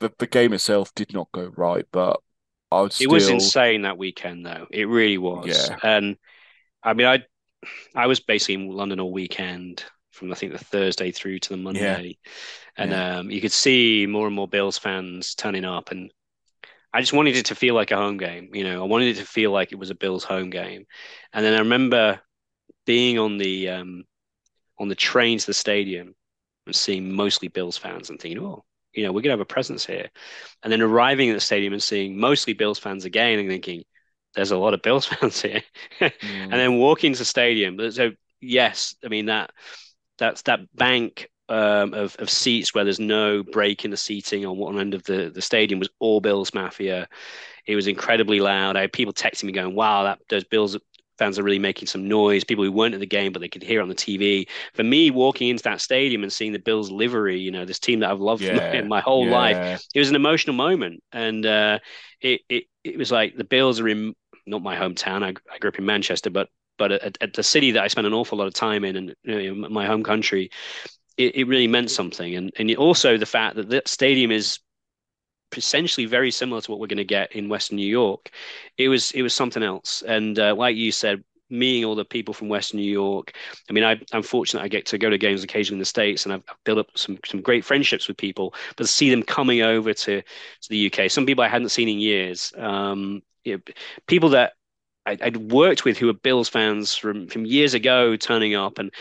the, 0.00 0.12
the 0.18 0.26
game 0.26 0.52
itself 0.52 0.94
did 0.94 1.12
not 1.12 1.28
go 1.32 1.52
right, 1.56 1.86
but 1.92 2.20
I 2.70 2.82
would. 2.82 2.92
Still... 2.92 3.10
It 3.10 3.12
was 3.12 3.28
insane 3.28 3.82
that 3.82 3.98
weekend, 3.98 4.46
though. 4.46 4.66
It 4.70 4.88
really 4.88 5.18
was. 5.18 5.46
Yeah. 5.46 5.76
And 5.82 6.16
I 6.82 6.94
mean, 6.94 7.06
I 7.06 7.24
I 7.94 8.06
was 8.06 8.20
basically 8.20 8.54
in 8.54 8.70
London 8.70 9.00
all 9.00 9.12
weekend 9.12 9.84
from 10.12 10.32
I 10.32 10.34
think 10.34 10.52
the 10.52 10.58
Thursday 10.58 11.10
through 11.10 11.38
to 11.40 11.48
the 11.50 11.56
Monday, 11.56 12.18
yeah. 12.24 12.32
and 12.76 12.90
yeah. 12.90 13.16
Um, 13.18 13.30
you 13.30 13.40
could 13.40 13.52
see 13.52 14.06
more 14.08 14.26
and 14.26 14.34
more 14.34 14.48
Bills 14.48 14.78
fans 14.78 15.34
turning 15.34 15.64
up, 15.64 15.90
and 15.90 16.10
I 16.92 17.00
just 17.00 17.12
wanted 17.12 17.36
it 17.36 17.46
to 17.46 17.54
feel 17.54 17.74
like 17.74 17.90
a 17.90 17.96
home 17.96 18.16
game. 18.16 18.50
You 18.52 18.64
know, 18.64 18.82
I 18.82 18.86
wanted 18.86 19.08
it 19.08 19.20
to 19.20 19.26
feel 19.26 19.50
like 19.50 19.72
it 19.72 19.78
was 19.78 19.90
a 19.90 19.94
Bills 19.94 20.24
home 20.24 20.50
game, 20.50 20.84
and 21.32 21.44
then 21.44 21.54
I 21.54 21.58
remember 21.58 22.20
being 22.86 23.18
on 23.18 23.38
the 23.38 23.68
um, 23.70 24.04
on 24.78 24.88
the 24.88 24.94
train 24.94 25.38
to 25.38 25.46
the 25.46 25.54
stadium 25.54 26.14
and 26.66 26.74
seeing 26.74 27.12
mostly 27.12 27.48
Bills 27.48 27.76
fans 27.76 28.10
and 28.10 28.20
thinking, 28.20 28.42
oh, 28.42 28.64
you 28.98 29.04
know, 29.04 29.12
we're 29.12 29.22
gonna 29.22 29.32
have 29.32 29.40
a 29.40 29.44
presence 29.44 29.86
here, 29.86 30.08
and 30.62 30.72
then 30.72 30.82
arriving 30.82 31.30
at 31.30 31.34
the 31.34 31.40
stadium 31.40 31.72
and 31.72 31.82
seeing 31.82 32.18
mostly 32.18 32.52
Bills 32.52 32.78
fans 32.78 33.04
again 33.04 33.38
and 33.38 33.48
thinking, 33.48 33.84
there's 34.34 34.50
a 34.50 34.58
lot 34.58 34.74
of 34.74 34.82
Bills 34.82 35.06
fans 35.06 35.40
here, 35.40 35.62
mm. 36.00 36.12
and 36.20 36.52
then 36.52 36.78
walking 36.78 37.12
to 37.12 37.18
the 37.18 37.24
stadium. 37.24 37.78
So 37.92 38.10
yes, 38.40 38.94
I 39.04 39.08
mean 39.08 39.26
that 39.26 39.50
that's 40.18 40.42
that 40.42 40.60
bank 40.74 41.28
um, 41.48 41.94
of, 41.94 42.14
of 42.16 42.28
seats 42.28 42.74
where 42.74 42.84
there's 42.84 43.00
no 43.00 43.42
break 43.42 43.84
in 43.84 43.90
the 43.90 43.96
seating 43.96 44.44
on 44.44 44.58
one 44.58 44.78
end 44.78 44.94
of 44.94 45.02
the, 45.04 45.30
the 45.34 45.40
stadium 45.40 45.80
was 45.80 45.88
all 45.98 46.20
Bills 46.20 46.52
Mafia. 46.52 47.08
It 47.66 47.74
was 47.74 47.86
incredibly 47.86 48.40
loud. 48.40 48.76
I 48.76 48.82
had 48.82 48.92
people 48.92 49.14
texting 49.14 49.44
me 49.44 49.52
going, 49.52 49.74
wow, 49.74 50.04
that 50.04 50.18
those 50.28 50.44
Bills 50.44 50.76
fans 51.18 51.38
are 51.38 51.42
really 51.42 51.58
making 51.58 51.88
some 51.88 52.08
noise. 52.08 52.44
People 52.44 52.64
who 52.64 52.72
weren't 52.72 52.94
at 52.94 53.00
the 53.00 53.06
game, 53.06 53.32
but 53.32 53.40
they 53.40 53.48
could 53.48 53.62
hear 53.62 53.82
on 53.82 53.88
the 53.88 53.94
TV. 53.94 54.48
For 54.74 54.84
me, 54.84 55.10
walking 55.10 55.48
into 55.48 55.64
that 55.64 55.80
stadium 55.80 56.22
and 56.22 56.32
seeing 56.32 56.52
the 56.52 56.58
Bills 56.58 56.90
livery, 56.90 57.38
you 57.38 57.50
know, 57.50 57.64
this 57.64 57.78
team 57.78 58.00
that 58.00 58.10
I've 58.10 58.20
loved 58.20 58.42
yeah, 58.42 58.82
my 58.82 59.00
whole 59.00 59.26
yeah. 59.26 59.32
life, 59.32 59.82
it 59.94 59.98
was 59.98 60.10
an 60.10 60.16
emotional 60.16 60.54
moment. 60.54 61.02
And 61.12 61.44
uh, 61.44 61.78
it, 62.20 62.42
it, 62.48 62.64
it 62.84 62.98
was 62.98 63.10
like 63.12 63.36
the 63.36 63.44
Bills 63.44 63.80
are 63.80 63.88
in 63.88 64.14
not 64.46 64.62
my 64.62 64.76
hometown. 64.76 65.22
I, 65.22 65.34
I 65.52 65.58
grew 65.58 65.68
up 65.68 65.78
in 65.78 65.86
Manchester, 65.86 66.30
but 66.30 66.48
but 66.78 66.92
at, 66.92 67.18
at, 67.20 67.32
the 67.32 67.42
city 67.42 67.72
that 67.72 67.82
I 67.82 67.88
spent 67.88 68.06
an 68.06 68.14
awful 68.14 68.38
lot 68.38 68.46
of 68.46 68.54
time 68.54 68.84
in, 68.84 68.94
and 68.94 69.14
you 69.24 69.54
know, 69.54 69.68
my 69.68 69.84
home 69.84 70.04
country, 70.04 70.50
it, 71.16 71.34
it 71.34 71.48
really 71.48 71.66
meant 71.66 71.90
something. 71.90 72.34
And 72.34 72.52
and 72.58 72.74
also 72.76 73.16
the 73.16 73.26
fact 73.26 73.56
that 73.56 73.68
that 73.70 73.88
stadium 73.88 74.30
is 74.30 74.60
essentially 75.56 76.06
very 76.06 76.30
similar 76.30 76.60
to 76.60 76.70
what 76.70 76.80
we're 76.80 76.86
going 76.86 76.98
to 76.98 77.04
get 77.04 77.32
in 77.32 77.48
Western 77.48 77.76
New 77.76 77.86
York. 77.86 78.30
It 78.76 78.88
was 78.88 79.10
it 79.12 79.22
was 79.22 79.34
something 79.34 79.62
else. 79.62 80.02
And 80.06 80.38
uh, 80.38 80.54
like 80.54 80.76
you 80.76 80.92
said, 80.92 81.24
meeting 81.50 81.84
all 81.84 81.94
the 81.94 82.04
people 82.04 82.34
from 82.34 82.48
Western 82.48 82.80
New 82.80 82.90
York. 82.90 83.32
I 83.68 83.72
mean, 83.72 83.84
I, 83.84 84.00
am 84.12 84.22
fortunate 84.22 84.62
I 84.62 84.68
get 84.68 84.86
to 84.86 84.98
go 84.98 85.10
to 85.10 85.18
games 85.18 85.42
occasionally 85.42 85.76
in 85.76 85.80
the 85.80 85.86
States 85.86 86.24
and 86.24 86.34
I've, 86.34 86.42
I've, 86.48 86.62
built 86.64 86.78
up 86.78 86.88
some 86.94 87.18
some 87.24 87.40
great 87.40 87.64
friendships 87.64 88.08
with 88.08 88.16
people, 88.16 88.54
but 88.76 88.84
to 88.84 88.92
see 88.92 89.10
them 89.10 89.22
coming 89.22 89.62
over 89.62 89.94
to, 89.94 90.22
to 90.22 90.68
the 90.68 90.92
UK, 90.92 91.10
some 91.10 91.26
people 91.26 91.44
I 91.44 91.48
hadn't 91.48 91.70
seen 91.70 91.88
in 91.88 91.98
years, 91.98 92.52
um, 92.58 93.22
you 93.44 93.54
know, 93.54 93.60
people 94.06 94.30
that 94.30 94.52
I, 95.08 95.24
would 95.24 95.52
worked 95.52 95.84
with 95.84 95.98
who 95.98 96.06
were 96.06 96.12
Bills 96.12 96.48
fans 96.48 96.94
from 96.94 97.28
from 97.28 97.46
years 97.46 97.74
ago 97.74 98.16
turning 98.16 98.54
up, 98.54 98.78
and 98.78 98.92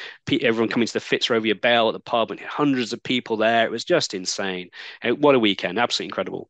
everyone 0.42 0.70
coming 0.70 0.88
to 0.88 0.94
the 0.94 1.00
Fitzrovia 1.00 1.60
Belle 1.60 1.90
at 1.90 1.94
the 1.94 2.00
pub, 2.00 2.32
and 2.32 2.40
hundreds 2.40 2.94
of 2.94 3.04
people 3.04 3.38
there. 3.38 3.66
It 3.66 3.72
was 3.72 3.84
just 3.86 4.14
insane. 4.14 4.70
And 5.02 5.22
what 5.24 5.36
a 5.36 5.40
weekend! 5.40 5.80
Absolutely 5.80 6.08
incredible. 6.08 6.50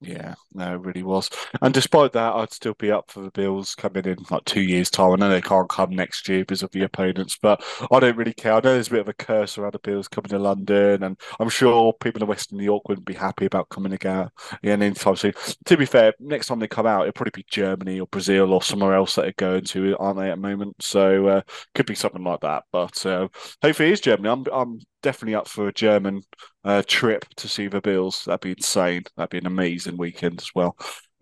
Yeah, 0.00 0.34
no, 0.54 0.74
it 0.76 0.80
really 0.80 1.02
was. 1.02 1.28
And 1.60 1.74
despite 1.74 2.12
that, 2.12 2.32
I'd 2.36 2.52
still 2.52 2.74
be 2.74 2.92
up 2.92 3.10
for 3.10 3.20
the 3.20 3.32
Bills 3.32 3.74
coming 3.74 4.04
in 4.04 4.18
like 4.30 4.44
two 4.44 4.60
years' 4.60 4.90
time. 4.90 5.10
I 5.10 5.16
know 5.16 5.28
they 5.28 5.40
can't 5.40 5.68
come 5.68 5.90
next 5.90 6.28
year 6.28 6.40
because 6.42 6.62
of 6.62 6.70
the 6.70 6.84
opponents, 6.84 7.36
but 7.36 7.64
I 7.90 7.98
don't 7.98 8.16
really 8.16 8.32
care. 8.32 8.52
I 8.52 8.56
know 8.56 8.74
there's 8.74 8.86
a 8.86 8.92
bit 8.92 9.00
of 9.00 9.08
a 9.08 9.12
curse 9.12 9.58
around 9.58 9.72
the 9.72 9.80
Bills 9.80 10.06
coming 10.06 10.28
to 10.28 10.38
London, 10.38 11.02
and 11.02 11.20
I'm 11.40 11.48
sure 11.48 11.92
people 11.94 12.22
in 12.22 12.28
Western 12.28 12.58
New 12.58 12.64
York 12.64 12.88
wouldn't 12.88 13.08
be 13.08 13.14
happy 13.14 13.46
about 13.46 13.70
coming 13.70 13.92
again 13.92 14.30
anytime 14.62 15.16
soon. 15.16 15.32
To 15.64 15.76
be 15.76 15.84
fair, 15.84 16.12
next 16.20 16.46
time 16.46 16.60
they 16.60 16.68
come 16.68 16.86
out, 16.86 17.02
it'll 17.02 17.12
probably 17.12 17.32
be 17.34 17.46
Germany 17.50 17.98
or 17.98 18.06
Brazil 18.06 18.52
or 18.52 18.62
somewhere 18.62 18.94
else 18.94 19.16
that 19.16 19.22
they're 19.22 19.32
going 19.36 19.64
to, 19.64 19.96
aren't 19.98 20.20
they, 20.20 20.30
at 20.30 20.36
the 20.36 20.40
moment? 20.40 20.76
So 20.80 21.26
uh, 21.26 21.40
could 21.74 21.86
be 21.86 21.96
something 21.96 22.22
like 22.22 22.40
that. 22.42 22.62
But 22.70 23.04
uh, 23.04 23.26
hopefully 23.62 23.90
it's 23.90 24.00
Germany. 24.00 24.28
I'm, 24.28 24.44
I'm 24.52 24.78
definitely 25.02 25.34
up 25.34 25.48
for 25.48 25.68
a 25.68 25.72
German 25.72 26.22
uh, 26.64 26.82
trip 26.86 27.24
to 27.36 27.48
see 27.48 27.68
the 27.68 27.80
Bills. 27.80 28.24
That'd 28.26 28.40
be 28.40 28.50
insane. 28.50 29.04
That'd 29.16 29.30
be 29.30 29.38
an 29.38 29.46
amazing 29.46 29.96
weekend 29.96 30.40
as 30.40 30.50
well. 30.54 30.76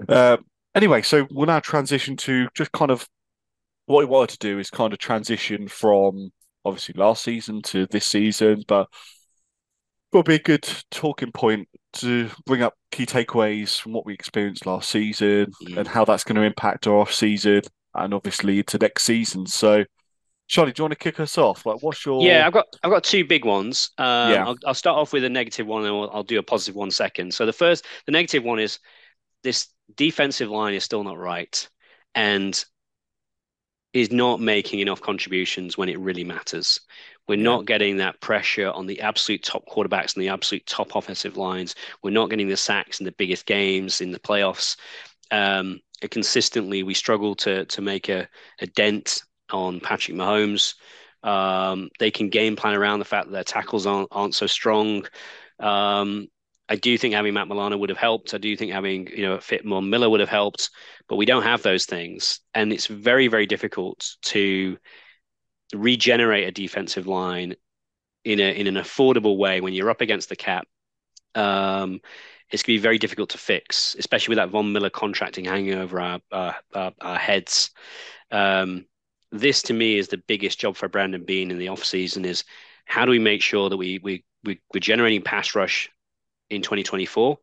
Uh, 0.09 0.39
anyway, 0.75 1.03
so 1.03 1.27
we'll 1.31 1.47
now 1.47 1.61
transition 1.61 2.17
to 2.19 2.49
just 2.55 2.73
kind 2.73 2.91
of 2.91 3.09
what 3.87 4.01
we 4.01 4.07
wanted 4.07 4.31
to 4.31 4.39
do 4.39 4.59
is 4.59 4.71
kind 4.71 4.93
of 4.93 4.99
transition 4.99 5.69
from 5.69 6.31
obviously 6.65 6.95
last 6.97 7.23
season 7.23 7.63
to 7.63 7.87
this 7.87 8.05
season, 8.05 8.65
but 8.67 8.89
will 10.13 10.23
be 10.23 10.35
a 10.35 10.41
good 10.41 10.67
talking 10.91 11.31
point 11.31 11.69
to 11.93 12.31
bring 12.45 12.63
up 12.63 12.75
key 12.91 13.07
takeaways 13.07 13.79
from 13.79 13.93
what 13.93 14.07
we 14.07 14.15
experienced 14.15 14.67
last 14.67 14.89
season 14.89 15.53
mm. 15.65 15.77
and 15.77 15.89
how 15.89 16.05
that's 16.05 16.25
going 16.25 16.37
to 16.37 16.43
impact 16.43 16.87
our 16.87 16.97
off 16.97 17.13
season 17.13 17.61
and 17.95 18.15
obviously 18.15 18.59
into 18.59 18.79
next 18.79 19.05
season. 19.05 19.47
So 19.47 19.85
Charlie, 20.49 20.73
do 20.73 20.81
you 20.81 20.85
want 20.85 20.93
to 20.93 20.99
kick 20.99 21.19
us 21.19 21.39
off? 21.39 21.67
Like, 21.67 21.83
what's 21.83 22.05
your? 22.07 22.23
Yeah, 22.23 22.47
I've 22.47 22.53
got 22.53 22.67
I've 22.83 22.91
got 22.91 23.03
two 23.03 23.25
big 23.25 23.45
ones. 23.45 23.91
Um, 23.99 24.33
yeah. 24.33 24.47
I'll, 24.47 24.57
I'll 24.67 24.75
start 24.75 24.99
off 24.99 25.13
with 25.13 25.25
a 25.25 25.29
negative 25.29 25.67
one, 25.67 25.85
and 25.85 25.91
I'll, 25.91 26.11
I'll 26.13 26.23
do 26.23 26.39
a 26.39 26.43
positive 26.43 26.77
one 26.77 26.91
second. 26.91 27.35
So 27.35 27.47
the 27.47 27.53
first, 27.53 27.85
the 28.07 28.13
negative 28.13 28.45
one 28.45 28.61
is 28.61 28.79
this 29.43 29.69
defensive 29.97 30.49
line 30.49 30.75
is 30.75 30.85
still 30.85 31.03
not 31.03 31.19
right, 31.19 31.69
and 32.15 32.65
is 33.93 34.13
not 34.13 34.41
making 34.41 34.81
enough 34.81 35.01
contributions 35.01 35.77
when 35.77 35.89
it 35.89 35.99
really 35.99 36.25
matters. 36.25 36.81
We're 37.27 37.39
yeah. 37.39 37.45
not 37.45 37.67
getting 37.67 37.97
that 37.97 38.21
pressure 38.21 38.71
on 38.71 38.87
the 38.87 39.01
absolute 39.01 39.43
top 39.43 39.65
quarterbacks 39.67 40.15
and 40.15 40.23
the 40.23 40.29
absolute 40.29 40.67
top 40.67 40.95
offensive 40.95 41.37
lines. 41.37 41.75
We're 42.03 42.11
not 42.11 42.31
getting 42.31 42.49
the 42.49 42.57
sacks 42.57 43.01
in 43.01 43.07
the 43.07 43.13
biggest 43.13 43.47
games 43.47 44.01
in 44.01 44.13
the 44.13 44.21
playoffs. 44.21 44.77
Um, 45.33 45.81
consistently, 46.11 46.85
we 46.85 46.95
struggle 46.95 47.35
to 47.37 47.65
to 47.65 47.83
make 47.83 48.09
a, 48.09 48.29
a 48.61 48.67
dent 48.69 49.23
on 49.53 49.81
Patrick 49.81 50.17
Mahomes. 50.17 50.75
Um, 51.23 51.91
they 51.99 52.11
can 52.11 52.29
game 52.29 52.57
plan 52.57 52.75
around 52.75 53.01
the 53.01 53.05
fact 53.05 53.27
that 53.27 53.33
their 53.33 53.45
tackles 53.45 53.87
aren't 53.87 54.09
aren't 54.11 54.35
so 54.35 54.47
strong. 54.47 55.07
Um, 55.59 56.29
I 56.69 56.77
do 56.77 56.99
think 56.99 57.15
having 57.15 57.35
Matt 57.35 57.49
Milano 57.49 57.77
would 57.77 57.91
have 57.91 57.99
helped. 57.99 58.35
I 58.35 58.39
do 58.39 58.57
think 58.57 58.73
having 58.73 59.09
you 59.09 59.23
know 59.23 59.39
fit 59.39 59.65
Von 59.65 59.91
Miller 59.91 60.11
would 60.11 60.21
have 60.21 60.29
helped, 60.29 60.71
but 61.09 61.17
we 61.17 61.27
don't 61.27 61.43
have 61.43 61.63
those 61.63 61.87
things, 61.87 62.41
and 62.55 62.73
it's 62.73 62.87
very 62.87 63.29
very 63.29 63.47
difficult 63.47 64.17
to 64.23 64.79
regenerate 65.75 66.47
a 66.47 66.53
defensive 66.53 67.07
line 67.07 67.55
in 68.25 68.41
a 68.41 68.53
in 68.53 68.67
an 68.67 68.75
affordable 68.75 69.37
way 69.37 69.61
when 69.61 69.73
you're 69.73 69.91
up 69.91 70.01
against 70.01 70.29
the 70.29 70.37
cap. 70.37 70.67
Um, 71.35 72.01
it's 72.51 72.63
going 72.63 72.77
to 72.77 72.81
be 72.81 72.83
very 72.83 72.99
difficult 72.99 73.31
to 73.31 73.39
fix, 73.39 73.97
especially 73.99 74.33
with 74.33 74.39
that 74.39 74.51
Von 74.51 74.73
Miller 74.73 74.91
contracting 74.91 75.45
hanging 75.45 75.75
over 75.75 76.01
our 76.01 76.21
our, 76.33 76.57
our, 76.75 76.93
our 77.01 77.19
heads. 77.19 77.71
Um, 78.31 78.87
this 79.33 79.63
to 79.63 79.73
me 79.73 79.99
is 79.99 80.09
the 80.09 80.23
biggest 80.27 80.59
job 80.59 80.77
for 80.77 80.89
Brandon 80.89 81.25
Beane 81.25 81.51
in 81.51 81.59
the 81.59 81.67
offseason 81.67 82.25
is 82.25 82.45
how 82.85 83.05
do 83.05 83.11
we 83.11 83.19
make 83.19 83.43
sure 83.43 83.69
that 83.69 83.77
we 83.77 83.99
we, 84.03 84.25
we 84.45 84.61
we're 84.73 84.81
generating 84.81 85.23
pass 85.23 85.55
rush 85.55 85.91
in 86.51 86.63
2024, 86.63 87.39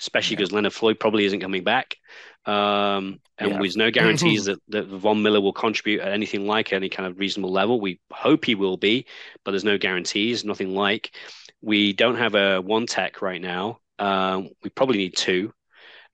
especially 0.00 0.36
because 0.36 0.50
yeah. 0.50 0.56
Leonard 0.56 0.72
Floyd 0.72 0.98
probably 0.98 1.24
isn't 1.24 1.40
coming 1.40 1.64
back. 1.64 1.96
Um, 2.44 3.20
and 3.38 3.52
yeah. 3.52 3.58
there's 3.58 3.76
no 3.76 3.90
guarantees 3.90 4.46
that, 4.46 4.58
that 4.68 4.86
Von 4.86 5.22
Miller 5.22 5.40
will 5.40 5.52
contribute 5.52 6.00
at 6.00 6.12
anything 6.12 6.46
like 6.46 6.72
any 6.72 6.88
kind 6.88 7.06
of 7.06 7.18
reasonable 7.18 7.52
level. 7.52 7.80
We 7.80 8.00
hope 8.12 8.44
he 8.44 8.54
will 8.54 8.76
be, 8.76 9.06
but 9.44 9.52
there's 9.52 9.64
no 9.64 9.78
guarantees, 9.78 10.44
nothing 10.44 10.74
like. 10.74 11.14
We 11.60 11.92
don't 11.92 12.16
have 12.16 12.34
a 12.34 12.60
one 12.60 12.86
tech 12.86 13.22
right 13.22 13.40
now. 13.40 13.80
Um, 13.98 14.50
we 14.62 14.70
probably 14.70 14.98
need 14.98 15.16
two. 15.16 15.52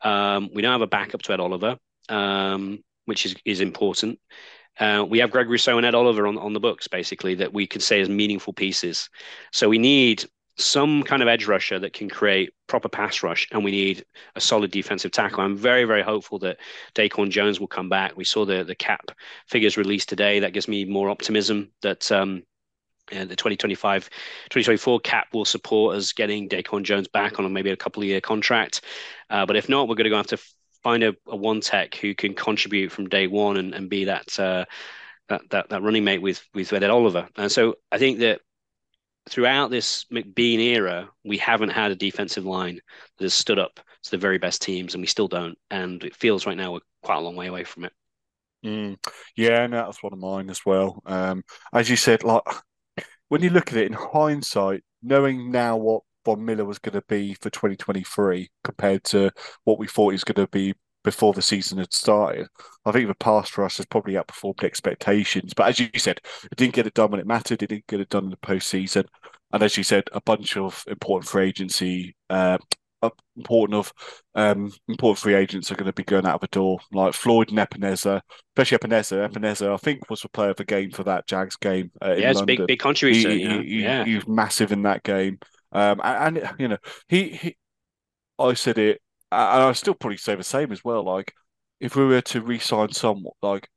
Um, 0.02 0.50
we 0.52 0.62
don't 0.62 0.72
have 0.72 0.82
a 0.82 0.86
backup 0.86 1.22
to 1.22 1.32
Ed 1.32 1.40
Oliver, 1.40 1.78
um, 2.08 2.82
which 3.06 3.26
is, 3.26 3.36
is 3.44 3.60
important. 3.60 4.18
Uh, 4.78 5.04
we 5.08 5.18
have 5.18 5.30
Greg 5.30 5.48
Rousseau 5.48 5.76
and 5.76 5.86
Ed 5.86 5.94
Oliver 5.94 6.26
on, 6.26 6.38
on 6.38 6.52
the 6.52 6.60
books, 6.60 6.88
basically, 6.88 7.34
that 7.36 7.52
we 7.52 7.66
could 7.66 7.82
say 7.82 8.00
as 8.00 8.08
meaningful 8.08 8.52
pieces. 8.52 9.08
So 9.52 9.68
we 9.68 9.78
need 9.78 10.24
some 10.56 11.02
kind 11.02 11.20
of 11.20 11.28
edge 11.28 11.46
rusher 11.46 11.78
that 11.80 11.92
can 11.92 12.08
create 12.08 12.52
proper 12.66 12.88
pass 12.88 13.22
rush, 13.22 13.48
and 13.50 13.64
we 13.64 13.70
need 13.70 14.04
a 14.36 14.40
solid 14.40 14.70
defensive 14.70 15.10
tackle. 15.10 15.42
I'm 15.42 15.56
very, 15.56 15.84
very 15.84 16.02
hopeful 16.02 16.38
that 16.40 16.58
DaQuan 16.94 17.30
Jones 17.30 17.58
will 17.58 17.66
come 17.66 17.88
back. 17.88 18.16
We 18.16 18.24
saw 18.24 18.44
the 18.44 18.64
the 18.64 18.74
cap 18.74 19.10
figures 19.48 19.76
released 19.76 20.08
today. 20.08 20.40
That 20.40 20.52
gives 20.52 20.68
me 20.68 20.84
more 20.84 21.10
optimism 21.10 21.72
that 21.82 22.10
um, 22.12 22.44
uh, 23.12 23.24
the 23.24 23.36
2025 23.36 24.08
2024 24.08 25.00
cap 25.00 25.28
will 25.34 25.44
support 25.44 25.96
us 25.96 26.12
getting 26.12 26.48
DaQuan 26.48 26.84
Jones 26.84 27.08
back 27.08 27.38
on 27.38 27.52
maybe 27.52 27.70
a 27.70 27.76
couple 27.76 28.02
of 28.02 28.08
year 28.08 28.20
contract. 28.20 28.82
Uh, 29.30 29.44
but 29.44 29.56
if 29.56 29.68
not, 29.68 29.88
we're 29.88 29.96
going 29.96 30.04
to 30.04 30.10
go 30.10 30.22
to 30.22 30.38
find 30.84 31.02
a, 31.02 31.14
a, 31.26 31.34
one 31.34 31.60
tech 31.60 31.96
who 31.96 32.14
can 32.14 32.34
contribute 32.34 32.92
from 32.92 33.08
day 33.08 33.26
one 33.26 33.56
and, 33.56 33.74
and 33.74 33.90
be 33.90 34.04
that, 34.04 34.38
uh, 34.38 34.64
that 35.28 35.42
that 35.50 35.70
that 35.70 35.82
running 35.82 36.04
mate 36.04 36.22
with 36.22 36.46
with 36.54 36.72
Ed 36.72 36.84
Oliver. 36.84 37.28
And 37.36 37.50
so 37.50 37.76
I 37.90 37.98
think 37.98 38.20
that 38.20 38.40
throughout 39.28 39.70
this 39.70 40.04
McBeane 40.12 40.60
era, 40.60 41.08
we 41.24 41.38
haven't 41.38 41.70
had 41.70 41.90
a 41.90 41.96
defensive 41.96 42.44
line 42.44 42.80
that 43.18 43.24
has 43.24 43.34
stood 43.34 43.58
up 43.58 43.80
to 44.02 44.10
the 44.10 44.18
very 44.18 44.38
best 44.38 44.62
teams, 44.62 44.94
and 44.94 45.00
we 45.00 45.06
still 45.06 45.28
don't. 45.28 45.56
And 45.70 46.04
it 46.04 46.14
feels 46.14 46.46
right 46.46 46.56
now 46.56 46.72
we're 46.72 46.80
quite 47.02 47.16
a 47.16 47.20
long 47.20 47.36
way 47.36 47.46
away 47.46 47.64
from 47.64 47.84
it. 47.84 47.92
Mm, 48.64 48.96
yeah, 49.36 49.66
no, 49.66 49.84
that's 49.84 50.02
one 50.02 50.12
of 50.12 50.18
mine 50.18 50.50
as 50.50 50.64
well. 50.64 51.02
Um, 51.06 51.42
as 51.72 51.88
you 51.88 51.96
said, 51.96 52.24
like 52.24 52.42
when 53.28 53.42
you 53.42 53.50
look 53.50 53.72
at 53.72 53.78
it 53.78 53.86
in 53.86 53.92
hindsight, 53.92 54.84
knowing 55.02 55.50
now 55.50 55.76
what 55.76 56.02
Von 56.24 56.44
Miller 56.44 56.64
was 56.64 56.78
going 56.78 56.94
to 56.94 57.04
be 57.08 57.34
for 57.34 57.50
2023 57.50 58.50
compared 58.62 59.04
to 59.04 59.30
what 59.64 59.78
we 59.78 59.86
thought 59.86 60.10
he 60.10 60.14
was 60.14 60.24
going 60.24 60.44
to 60.44 60.50
be 60.50 60.74
before 61.02 61.34
the 61.34 61.42
season 61.42 61.78
had 61.78 61.92
started. 61.92 62.48
I 62.84 62.92
think 62.92 63.08
the 63.08 63.14
pass 63.14 63.48
for 63.50 63.64
us 63.64 63.76
has 63.76 63.86
probably 63.86 64.14
outperformed 64.14 64.64
expectations. 64.64 65.52
But 65.54 65.68
as 65.68 65.78
you 65.78 65.88
said, 65.96 66.20
it 66.50 66.56
didn't 66.56 66.74
get 66.74 66.86
it 66.86 66.94
done 66.94 67.10
when 67.10 67.20
it 67.20 67.26
mattered. 67.26 67.62
It 67.62 67.68
didn't 67.68 67.86
get 67.86 68.00
it 68.00 68.08
done 68.08 68.24
in 68.24 68.30
the 68.30 68.36
postseason. 68.38 69.04
And 69.52 69.62
as 69.62 69.76
you 69.76 69.84
said, 69.84 70.04
a 70.12 70.20
bunch 70.20 70.56
of 70.56 70.82
important 70.88 71.30
free 71.30 71.46
agency, 71.46 72.16
uh, 72.30 72.58
important 73.36 73.78
of 73.78 73.92
um, 74.34 74.72
important 74.88 75.18
free 75.18 75.34
agents 75.34 75.70
are 75.70 75.74
going 75.76 75.86
to 75.86 75.92
be 75.92 76.04
going 76.04 76.26
out 76.26 76.36
of 76.36 76.40
the 76.40 76.46
door, 76.48 76.78
like 76.92 77.14
Floyd 77.14 77.50
and 77.50 77.58
Epenesa, 77.58 78.20
especially 78.56 78.78
Epenesa. 78.78 79.28
Epenesa, 79.28 79.72
I 79.72 79.76
think, 79.76 80.08
was 80.10 80.22
the 80.22 80.28
player 80.28 80.50
of 80.50 80.56
the 80.56 80.64
game 80.64 80.90
for 80.90 81.04
that 81.04 81.26
Jags 81.26 81.56
game. 81.56 81.90
Uh, 82.02 82.14
yeah, 82.16 82.30
it's 82.30 82.38
London. 82.38 82.56
big, 82.56 82.66
big 82.66 82.78
contributor. 82.80 83.30
He, 83.30 83.46
he, 83.46 83.62
he, 83.62 83.82
yeah. 83.82 84.04
he 84.04 84.14
was 84.14 84.26
massive 84.26 84.72
in 84.72 84.82
that 84.82 85.02
game. 85.02 85.38
Um, 85.74 86.00
and, 86.02 86.38
and, 86.38 86.60
you 86.60 86.68
know, 86.68 86.78
he, 87.08 87.30
he, 87.30 87.56
I 88.38 88.54
said 88.54 88.78
it 88.78 89.00
and 89.34 89.62
I 89.62 89.72
still 89.72 89.94
probably 89.94 90.16
say 90.16 90.34
the 90.34 90.44
same 90.44 90.72
as 90.72 90.84
well. 90.84 91.04
Like, 91.04 91.34
if 91.80 91.96
we 91.96 92.04
were 92.04 92.20
to 92.20 92.40
re-sign 92.40 92.92
someone 92.92 93.34
like 93.42 93.68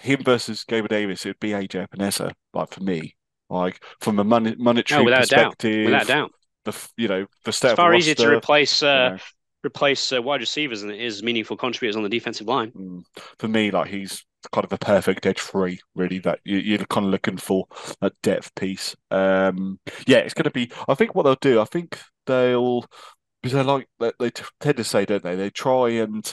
him 0.00 0.22
versus 0.22 0.64
Gabriel 0.64 0.88
Davis, 0.88 1.24
it'd 1.24 1.40
be 1.40 1.50
AJ 1.50 1.88
Epenesa. 1.88 2.32
Like 2.52 2.72
for 2.72 2.82
me, 2.82 3.16
like 3.48 3.82
from 4.00 4.18
a 4.18 4.24
money, 4.24 4.54
monetary 4.58 5.04
no, 5.04 5.16
perspective, 5.16 5.86
without 5.86 6.06
doubt, 6.06 6.32
the 6.64 6.88
you 6.96 7.08
know 7.08 7.26
the 7.44 7.52
state 7.52 7.70
it's 7.70 7.76
far 7.76 7.94
easier 7.94 8.14
to 8.14 8.36
replace. 8.36 8.82
Uh, 8.82 9.18
Replace 9.68 10.12
uh, 10.12 10.22
wide 10.22 10.40
receivers 10.40 10.82
and 10.82 10.92
is 10.92 11.22
meaningful 11.22 11.56
contributors 11.56 11.94
on 11.94 12.02
the 12.02 12.08
defensive 12.08 12.46
line. 12.46 12.72
Mm. 12.72 13.02
For 13.38 13.48
me, 13.48 13.70
like 13.70 13.90
he's 13.90 14.24
kind 14.50 14.64
of 14.64 14.72
a 14.72 14.78
perfect 14.78 15.26
edge 15.26 15.40
free, 15.40 15.78
really. 15.94 16.20
That 16.20 16.40
you, 16.42 16.76
are 16.76 16.86
kind 16.86 17.04
of 17.04 17.12
looking 17.12 17.36
for 17.36 17.66
a 18.00 18.10
depth 18.22 18.54
piece. 18.54 18.96
Um, 19.10 19.78
yeah, 20.06 20.18
it's 20.18 20.32
going 20.32 20.44
to 20.44 20.50
be. 20.50 20.72
I 20.88 20.94
think 20.94 21.14
what 21.14 21.24
they'll 21.24 21.34
do. 21.34 21.60
I 21.60 21.66
think 21.66 22.00
they'll 22.26 22.86
because 23.42 23.52
they 23.52 23.62
like 23.62 23.88
they, 24.18 24.30
tend 24.60 24.78
to 24.78 24.84
say, 24.84 25.04
don't 25.04 25.22
they? 25.22 25.36
They 25.36 25.50
try 25.50 25.90
and 25.90 26.32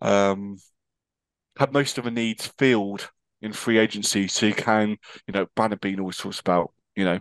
um, 0.00 0.56
have 1.58 1.74
most 1.74 1.98
of 1.98 2.04
the 2.04 2.10
needs 2.10 2.46
filled 2.58 3.10
in 3.42 3.52
free 3.52 3.78
agency, 3.78 4.26
so 4.26 4.46
you 4.46 4.54
can, 4.54 4.96
you 5.26 5.34
know, 5.34 5.46
Brandon 5.54 5.78
Beane 5.80 6.00
always 6.00 6.16
talks 6.16 6.40
about, 6.40 6.72
you 6.96 7.04
know, 7.04 7.20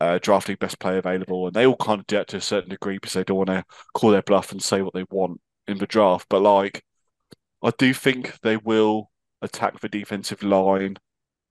uh, 0.00 0.18
drafting 0.20 0.56
best 0.58 0.78
player 0.78 0.98
available, 0.98 1.46
and 1.46 1.54
they 1.54 1.66
all 1.66 1.76
kind 1.76 2.00
of 2.00 2.06
do 2.06 2.18
it 2.18 2.28
to 2.28 2.38
a 2.38 2.40
certain 2.40 2.70
degree 2.70 2.96
because 2.96 3.12
they 3.12 3.24
don't 3.24 3.36
want 3.36 3.48
to 3.48 3.64
call 3.94 4.10
their 4.10 4.22
bluff 4.22 4.52
and 4.52 4.62
say 4.62 4.82
what 4.82 4.94
they 4.94 5.04
want 5.10 5.40
in 5.66 5.78
the 5.78 5.86
draft. 5.86 6.26
But 6.28 6.42
like, 6.42 6.82
I 7.62 7.72
do 7.78 7.92
think 7.92 8.40
they 8.40 8.56
will 8.56 9.10
attack 9.42 9.80
the 9.80 9.88
defensive 9.88 10.42
line 10.42 10.96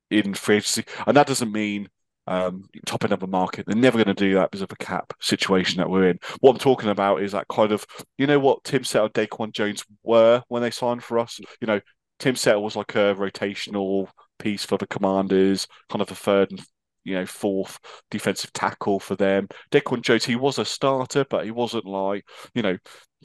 in 0.10 0.34
free 0.34 0.58
agency, 0.58 0.86
and 1.06 1.16
that 1.16 1.28
doesn't 1.28 1.52
mean 1.52 1.90
um, 2.30 2.66
top 2.86 3.04
end 3.04 3.14
of 3.14 3.20
the 3.20 3.28
market. 3.28 3.66
They're 3.66 3.76
never 3.76 3.98
going 3.98 4.16
to 4.16 4.26
do 4.26 4.36
that 4.36 4.52
because 4.52 4.62
of 4.62 4.70
the 4.70 4.76
cap 4.76 5.14
situation 5.20 5.78
that 5.78 5.90
we're 5.90 6.10
in. 6.10 6.20
What 6.40 6.52
I'm 6.52 6.58
talking 6.60 6.90
about 6.90 7.22
is 7.22 7.32
that 7.32 7.48
kind 7.48 7.72
of, 7.72 7.86
you 8.18 8.28
know, 8.28 8.40
what 8.40 8.64
Tim 8.64 8.84
Settle, 8.84 9.10
DaQuan 9.10 9.52
Jones 9.52 9.84
were 10.04 10.44
when 10.48 10.62
they 10.62 10.72
signed 10.72 11.04
for 11.04 11.18
us. 11.18 11.40
You 11.60 11.68
know, 11.68 11.82
Tim 12.20 12.36
Settle 12.36 12.64
was 12.64 12.76
like 12.76 12.96
a 12.96 13.16
rotational 13.16 14.10
piece 14.38 14.64
for 14.64 14.78
the 14.78 14.88
Commanders, 14.88 15.68
kind 15.90 16.02
of 16.02 16.12
a 16.12 16.16
third 16.16 16.52
and 16.52 16.62
you 17.04 17.16
know 17.16 17.26
fourth 17.26 17.80
defensive 18.12 18.54
tackle 18.54 19.00
for 19.00 19.16
them. 19.16 19.48
DaQuan 19.72 20.02
Jones, 20.02 20.26
he 20.26 20.36
was 20.36 20.60
a 20.60 20.66
starter, 20.66 21.26
but 21.30 21.46
he 21.46 21.52
wasn't 21.52 21.86
like 21.86 22.26
you 22.54 22.62
know 22.62 22.78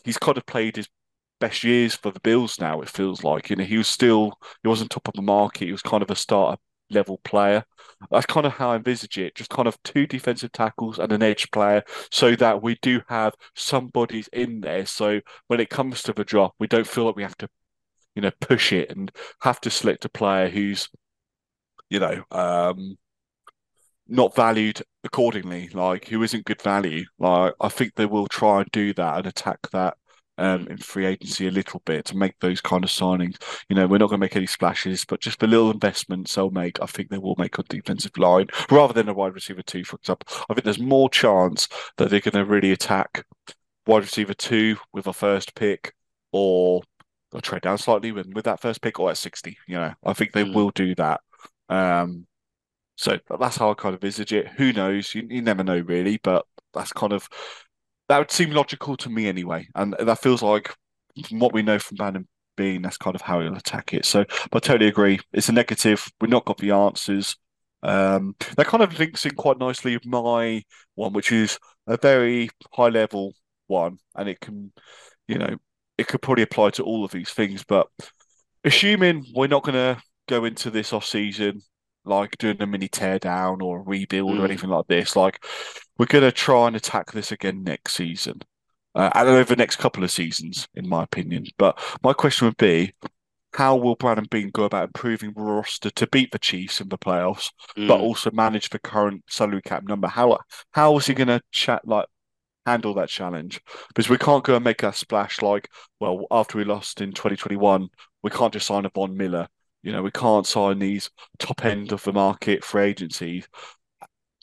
he's 0.05 0.19
kind 0.19 0.37
of 0.39 0.47
played 0.47 0.77
his 0.77 0.89
best 1.41 1.65
years 1.65 1.95
for 1.95 2.11
the 2.11 2.21
Bills 2.21 2.59
now. 2.61 2.81
It 2.81 2.89
feels 2.89 3.25
like 3.25 3.51
you 3.51 3.57
know 3.57 3.65
he 3.65 3.79
was 3.79 3.89
still 3.89 4.33
he 4.63 4.69
wasn't 4.69 4.91
top 4.91 5.09
of 5.09 5.15
the 5.15 5.23
market. 5.23 5.67
He 5.67 5.73
was 5.73 5.83
kind 5.83 6.03
of 6.03 6.11
a 6.11 6.17
starter 6.17 6.61
level 6.91 7.19
player. 7.25 7.65
That's 8.11 8.27
kind 8.27 8.47
of 8.47 8.53
how 8.53 8.71
I 8.71 8.77
envisage 8.77 9.19
it. 9.19 9.35
Just 9.35 9.51
kind 9.51 9.69
of 9.69 9.81
two 9.83 10.07
defensive 10.07 10.53
tackles 10.53 10.99
and 10.99 11.13
an 11.13 11.23
edge 11.23 11.51
player, 11.51 11.83
so 12.11 12.35
that 12.37 12.63
we 12.63 12.77
do 12.83 13.01
have 13.09 13.35
somebody's 13.55 14.29
in 14.33 14.61
there. 14.61 14.87
So 14.87 15.21
when 15.49 15.61
it 15.61 15.71
comes 15.71 16.03
to 16.05 16.13
the 16.13 16.25
drop, 16.25 16.55
we 16.59 16.67
don't 16.67 16.87
feel 16.87 17.05
like 17.07 17.17
we 17.17 17.23
have 17.23 17.37
to, 17.39 17.49
you 18.15 18.23
know, 18.23 18.31
push 18.41 18.73
it 18.73 18.91
and 18.91 19.11
have 19.43 19.61
to 19.63 19.71
select 19.71 20.05
a 20.05 20.09
player 20.09 20.49
who's, 20.49 20.89
you 21.91 22.01
know, 22.01 22.25
um, 22.31 22.97
not 24.09 24.35
valued 24.35 24.83
accordingly. 25.03 25.69
Like 25.73 26.09
who 26.09 26.23
isn't 26.23 26.45
good 26.47 26.63
value. 26.63 27.05
Like 27.19 27.55
I 27.61 27.69
think 27.69 27.95
they 27.95 28.07
will 28.07 28.27
try 28.27 28.61
and 28.61 28.71
do 28.73 28.93
that 28.95 29.19
and 29.19 29.27
attack 29.27 29.59
that 29.73 29.97
um, 30.39 30.67
in 30.69 30.79
free 30.79 31.07
agency 31.07 31.47
a 31.47 31.53
little 31.53 31.81
bit 31.85 32.05
to 32.07 32.17
make 32.17 32.39
those 32.41 32.61
kind 32.61 32.85
of 32.85 32.91
signings. 32.91 33.37
You 33.69 33.77
know, 33.77 33.87
we're 33.87 33.99
not 33.99 34.09
going 34.09 34.19
to 34.21 34.25
make 34.25 34.37
any 34.37 34.47
splashes, 34.47 35.05
but 35.05 35.21
just 35.21 35.39
the 35.39 35.47
little 35.47 35.71
investments 35.71 36.35
they'll 36.35 36.51
make, 36.51 36.81
I 36.83 36.87
think 36.87 37.09
they 37.09 37.19
will 37.19 37.37
make 37.39 37.59
on 37.59 37.65
defensive 37.69 38.17
line 38.19 38.49
rather 38.71 38.93
than 38.93 39.09
a 39.09 39.15
wide 39.15 39.35
receiver 39.35 39.63
two, 39.63 39.85
for 39.85 39.97
example. 39.97 40.27
I 40.49 40.55
think 40.55 40.65
there's 40.65 40.79
more 40.79 41.09
chance 41.09 41.69
that 41.97 42.11
they're 42.11 42.21
going 42.21 42.35
to 42.35 42.45
really 42.45 42.73
attack 42.73 43.25
wide 43.87 44.03
receiver 44.03 44.35
two 44.35 44.77
with 44.93 45.07
a 45.07 45.13
first 45.13 45.55
pick 45.55 45.93
or 46.33 46.83
they'll 47.31 47.41
trade 47.41 47.63
down 47.63 47.79
slightly 47.79 48.13
with, 48.13 48.27
with 48.35 48.45
that 48.45 48.61
first 48.61 48.83
pick 48.83 48.99
or 48.99 49.11
at 49.11 49.19
60. 49.19 49.57
You 49.69 49.77
know, 49.77 49.95
I 50.05 50.13
think 50.15 50.33
they 50.33 50.45
mm. 50.45 50.55
will 50.55 50.71
do 50.71 50.95
that. 50.97 51.21
Um, 51.69 52.27
so 52.97 53.19
that's 53.41 53.57
how 53.57 53.71
I 53.71 53.75
kind 53.75 53.95
of 53.95 54.03
envisage 54.03 54.33
it. 54.33 54.49
Who 54.57 54.73
knows? 54.73 55.15
You, 55.15 55.27
you 55.29 55.43
never 55.43 55.65
know, 55.65 55.79
really, 55.81 56.19
but 56.23 56.47
that's 56.73 56.93
kind 56.93 57.13
of 57.13 57.29
that 58.09 58.19
would 58.19 58.31
seem 58.31 58.51
logical 58.51 58.97
to 58.99 59.11
me 59.11 59.27
anyway, 59.27 59.67
and 59.75 59.95
that 59.99 60.21
feels 60.21 60.43
like 60.43 60.75
from 61.29 61.39
what 61.39 61.53
we 61.53 61.63
know 61.63 61.79
from 61.79 61.97
Brandon 61.97 62.29
Beane, 62.57 62.83
that's 62.83 62.97
kind 62.97 63.15
of 63.17 63.23
how 63.23 63.41
he'll 63.41 63.57
attack 63.57 63.95
it. 63.95 64.05
So, 64.05 64.25
I 64.53 64.59
totally 64.59 64.89
agree. 64.89 65.21
It's 65.33 65.49
a 65.49 65.53
negative. 65.53 66.07
We've 66.21 66.31
not 66.31 66.45
got 66.45 66.59
the 66.59 66.73
answers. 66.73 67.37
Um, 67.83 68.35
that 68.57 68.67
kind 68.67 68.83
of 68.83 68.99
links 68.99 69.27
in 69.27 69.35
quite 69.35 69.59
nicely 69.59 69.97
with 69.97 70.07
my 70.07 70.63
one, 70.95 71.13
which 71.13 71.33
is 71.33 71.59
a 71.87 71.97
very 71.97 72.51
high 72.73 72.89
level 72.89 73.35
one, 73.67 73.99
and 74.15 74.29
it 74.29 74.41
can, 74.41 74.73
you 75.29 75.39
know, 75.39 75.57
it 75.99 76.07
could 76.09 76.23
probably 76.23 76.43
apply 76.43 76.71
to 76.71 76.83
all 76.83 77.05
of 77.05 77.11
these 77.11 77.31
things. 77.31 77.65
But 77.65 77.89
assuming 78.65 79.27
we're 79.35 79.49
not 79.49 79.65
going 79.65 79.75
to 79.75 80.01
go 80.29 80.45
into 80.45 80.71
this 80.71 80.93
off 80.93 81.05
season 81.05 81.61
like 82.05 82.39
doing 82.39 82.61
a 82.61 82.67
mini 82.67 82.89
teardown 82.89 83.63
or 83.63 83.79
a 83.79 83.83
rebuild 83.83 84.33
mm. 84.33 84.41
or 84.41 84.45
anything 84.45 84.71
like 84.71 84.87
this. 84.87 85.17
Like 85.17 85.45
we're 85.99 86.07
going 86.07 86.25
to 86.25 86.33
try 86.33 86.67
and 86.67 86.77
attack 86.77 87.13
this 87.13 87.33
again 87.33 87.63
next 87.63 87.95
season. 87.95 88.43
Uh, 88.95 89.11
and 89.15 89.29
over 89.29 89.45
the 89.45 89.57
next 89.57 89.77
couple 89.77 90.05
of 90.05 90.11
seasons, 90.11 90.69
in 90.75 90.89
my 90.89 91.03
opinion. 91.03 91.47
But 91.59 91.81
my 92.03 92.13
question 92.13 92.47
would 92.47 92.57
be, 92.57 92.95
how 93.53 93.77
will 93.77 93.97
Brandon 93.97 94.27
Beane 94.31 94.51
go 94.51 94.65
about 94.65 94.89
improving 94.89 95.33
roster 95.37 95.91
to 95.91 96.07
beat 96.09 96.33
the 96.33 96.39
Chiefs 96.39 96.81
in 96.81 96.89
the 96.89 96.99
playoffs, 96.99 97.51
mm. 97.77 97.89
but 97.89 98.01
also 98.01 98.31
manage 98.31 98.71
the 98.71 98.79
current 98.79 99.25
salary 99.29 99.63
cap 99.63 99.85
number? 99.85 100.09
How 100.09 100.39
how 100.73 100.97
is 100.97 101.07
he 101.07 101.15
going 101.15 101.29
to 101.29 101.41
chat 101.53 101.87
like 101.87 102.07
handle 102.67 102.95
that 102.95 103.09
challenge? 103.09 103.61
Because 103.89 104.09
we 104.09 104.19
can't 104.19 104.45
go 104.45 104.57
and 104.57 104.65
make 104.65 104.83
a 104.83 104.93
splash 104.93 105.43
like, 105.43 105.69
well, 106.01 106.27
after 106.31 106.59
we 106.59 106.65
lost 106.65 107.01
in 107.01 107.13
2021, 107.13 107.89
we 108.23 108.31
can't 108.31 108.53
just 108.53 108.67
sign 108.67 108.87
a 108.87 108.91
Von 108.91 109.17
Miller 109.17 109.49
you 109.85 109.93
know, 109.93 110.03
we 110.03 110.11
can't 110.11 110.47
sign 110.47 110.81
these 110.81 111.11
top 111.39 111.65
end 111.65 111.93
of 111.93 112.03
the 112.03 112.13
market 112.13 112.65
for 112.65 112.81
agencies 112.81 113.47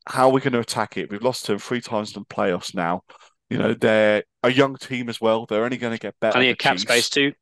how 0.08 0.30
are 0.30 0.32
we 0.32 0.42
going 0.42 0.54
to 0.54 0.60
attack 0.60 0.98
it? 0.98 1.12
We've 1.12 1.22
lost 1.22 1.46
to 1.46 1.54
them 1.54 1.60
three 1.60 1.82
times 1.82 2.16
in 2.16 2.22
the 2.22 2.36
playoffs 2.36 2.74
now. 2.74 3.04
You 3.50 3.58
know, 3.58 3.74
they're 3.74 4.24
a 4.44 4.52
young 4.52 4.76
team 4.78 5.10
as 5.10 5.20
well. 5.20 5.46
They're 5.46 5.64
only 5.64 5.78
going 5.78 5.94
to 5.94 6.00
get 6.00 6.16
better. 6.20 6.34
Plenty 6.34 6.50
of 6.52 6.58
cap 6.58 6.74
Chiefs. 6.74 6.84
space 6.84 7.10
too. 7.10 7.34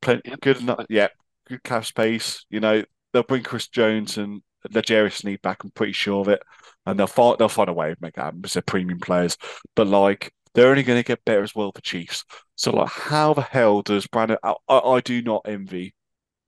Plenty, 0.00 0.30
yep. 0.30 0.40
Good 0.40 0.60
enough. 0.60 0.86
Yeah, 0.88 1.08
good 1.48 1.62
cap 1.62 1.84
space. 1.84 2.44
You 2.50 2.60
know, 2.60 2.82
they'll 3.12 3.22
bring 3.22 3.42
Chris 3.42 3.68
Jones 3.68 4.18
and 4.18 4.42
L'Jarius 4.70 5.18
Sneed 5.18 5.40
back. 5.42 5.62
I'm 5.62 5.70
pretty 5.70 5.92
sure 5.92 6.20
of 6.20 6.28
it, 6.28 6.42
and 6.84 6.98
they'll 6.98 7.06
find 7.06 7.38
they'll 7.38 7.48
find 7.48 7.68
a 7.68 7.74
way 7.74 7.90
to 7.90 7.96
make 8.00 8.14
that 8.14 8.24
happen 8.24 8.40
because 8.40 8.54
they're 8.54 8.62
premium 8.62 8.98
players. 8.98 9.36
But 9.76 9.86
like, 9.86 10.32
they're 10.54 10.70
only 10.70 10.82
going 10.82 10.98
to 11.00 11.06
get 11.06 11.24
better 11.24 11.42
as 11.42 11.54
well. 11.54 11.72
for 11.72 11.80
Chiefs. 11.80 12.24
So 12.56 12.72
like, 12.72 12.90
how 12.90 13.32
the 13.32 13.42
hell 13.42 13.82
does 13.82 14.06
Brandon? 14.08 14.38
I, 14.42 14.54
I 14.68 15.00
do 15.00 15.22
not 15.22 15.42
envy 15.46 15.94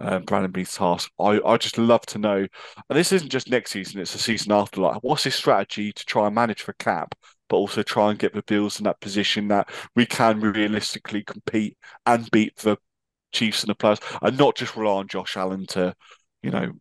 um, 0.00 0.24
Brandon 0.24 0.50
Beane's 0.50 0.74
task. 0.74 1.10
I, 1.20 1.40
I 1.44 1.56
just 1.56 1.78
love 1.78 2.02
to 2.06 2.18
know, 2.18 2.36
and 2.36 2.98
this 2.98 3.12
isn't 3.12 3.30
just 3.30 3.50
next 3.50 3.70
season; 3.72 4.00
it's 4.00 4.12
the 4.12 4.18
season 4.18 4.52
after. 4.52 4.80
Like, 4.80 5.02
what's 5.02 5.24
his 5.24 5.34
strategy 5.34 5.92
to 5.92 6.04
try 6.04 6.26
and 6.26 6.34
manage 6.34 6.62
for 6.62 6.72
cap, 6.74 7.14
but 7.48 7.56
also 7.56 7.82
try 7.82 8.10
and 8.10 8.18
get 8.18 8.34
the 8.34 8.42
Bills 8.42 8.78
in 8.78 8.84
that 8.84 9.00
position 9.00 9.48
that 9.48 9.68
we 9.96 10.06
can 10.06 10.40
realistically 10.40 11.22
compete 11.22 11.76
and 12.06 12.30
beat 12.30 12.56
the 12.56 12.76
Chiefs 13.32 13.62
and 13.62 13.70
the 13.70 13.74
players, 13.74 13.98
and 14.22 14.38
not 14.38 14.56
just 14.56 14.76
rely 14.76 14.98
on 14.98 15.08
Josh 15.08 15.36
Allen 15.36 15.66
to, 15.68 15.94
you 16.42 16.50
know, 16.50 16.72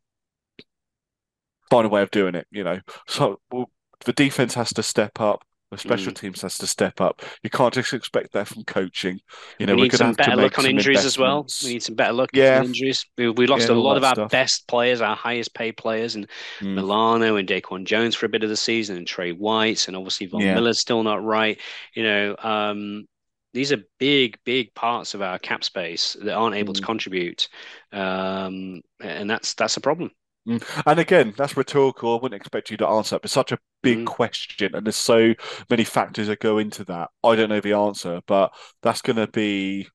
find 1.70 1.86
a 1.86 1.90
way 1.90 2.02
of 2.02 2.12
doing 2.12 2.36
it. 2.36 2.48
You 2.52 2.64
know, 2.64 2.80
so 3.08 3.40
well, 3.52 3.70
the 4.06 4.14
defense 4.14 4.54
has 4.56 4.74
to 4.74 4.84
step 4.84 5.20
up. 5.20 5.44
The 5.74 5.80
special 5.80 6.12
mm. 6.12 6.16
teams 6.16 6.42
has 6.44 6.58
to 6.60 6.68
step 6.68 7.02
up. 7.02 7.22
You 7.42 7.50
can't 7.50 7.74
just 7.74 7.94
expect 7.94 8.34
that 8.34 8.48
from 8.48 8.64
coaching. 8.64 9.20
You 9.58 9.66
know, 9.66 9.76
we 9.76 9.84
need 9.84 9.94
some 9.94 10.14
better 10.14 10.36
luck 10.36 10.60
on 10.60 10.68
injuries 10.68 11.04
as 11.04 11.18
well. 11.18 11.48
We 11.64 11.74
need 11.74 11.84
some 11.84 11.96
better 11.96 12.14
luck 12.14 12.30
yeah. 12.32 12.60
on 12.60 12.66
injuries. 12.66 13.06
We, 13.18 13.30
we 13.30 13.48
lost 13.48 13.70
yeah, 13.70 13.76
a 13.76 13.78
lot 13.78 13.98
of 13.98 14.04
our 14.04 14.14
stuff. 14.14 14.32
best 14.32 14.68
players, 14.68 15.02
our 15.02 15.16
highest 15.16 15.56
paid 15.56 15.76
players, 15.78 16.14
and 16.14 16.28
mm. 16.60 16.76
Milano 16.76 17.38
and 17.38 17.48
DaQuan 17.48 17.86
Jones 17.86 18.16
for 18.16 18.28
a 18.28 18.30
bit 18.30 18.44
of 18.44 18.50
the 18.50 18.58
season, 18.58 18.98
and 18.98 19.08
Tre 19.08 19.32
White, 19.32 19.88
and 19.88 19.98
obviously 19.98 20.28
Von 20.28 20.42
yeah. 20.42 20.54
Miller's 20.54 20.80
still 20.80 21.02
not 21.02 21.24
right. 21.24 21.60
You 21.96 22.04
know, 22.04 22.36
um, 22.38 23.08
these 23.54 23.72
are 23.72 23.84
big, 24.00 24.38
big 24.46 24.76
parts 24.76 25.16
of 25.16 25.24
our 25.24 25.40
cap 25.40 25.64
space 25.64 26.16
that 26.22 26.34
aren't 26.34 26.56
able 26.56 26.74
mm. 26.74 26.78
to 26.78 26.84
contribute, 26.84 27.50
um, 27.92 28.82
and 29.02 29.30
that's 29.30 29.56
that's 29.56 29.78
a 29.78 29.82
problem. 29.82 30.12
Mm. 30.48 30.64
And 30.86 31.00
again, 31.00 31.34
that's 31.38 31.56
rhetorical. 31.56 32.14
I 32.18 32.22
wouldn't 32.22 32.40
expect 32.40 32.70
you 32.70 32.78
to 32.78 32.88
answer 32.88 33.16
But 33.16 33.26
It's 33.26 33.34
such 33.34 33.52
a 33.52 33.60
big 33.82 34.00
mm. 34.00 34.06
question, 34.06 34.76
and 34.76 34.86
there's 34.86 34.96
so 34.96 35.34
many 35.70 35.84
factors 35.84 36.28
that 36.28 36.40
go 36.40 36.58
into 36.58 36.84
that. 36.86 37.10
I 37.24 37.36
don't 37.36 37.50
know 37.50 37.62
the 37.62 37.74
answer, 37.74 38.22
but 38.28 38.54
that's 38.82 39.02
going 39.02 39.16
to 39.16 39.28
be, 39.28 39.88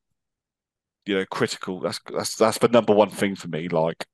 you 1.06 1.16
know, 1.16 1.26
critical. 1.26 1.80
That's 1.80 2.00
that's 2.10 2.36
that's 2.36 2.58
the 2.58 2.68
number 2.68 2.94
one 2.94 3.10
thing 3.10 3.34
for 3.34 3.48
me. 3.48 3.68
Like, 3.68 4.06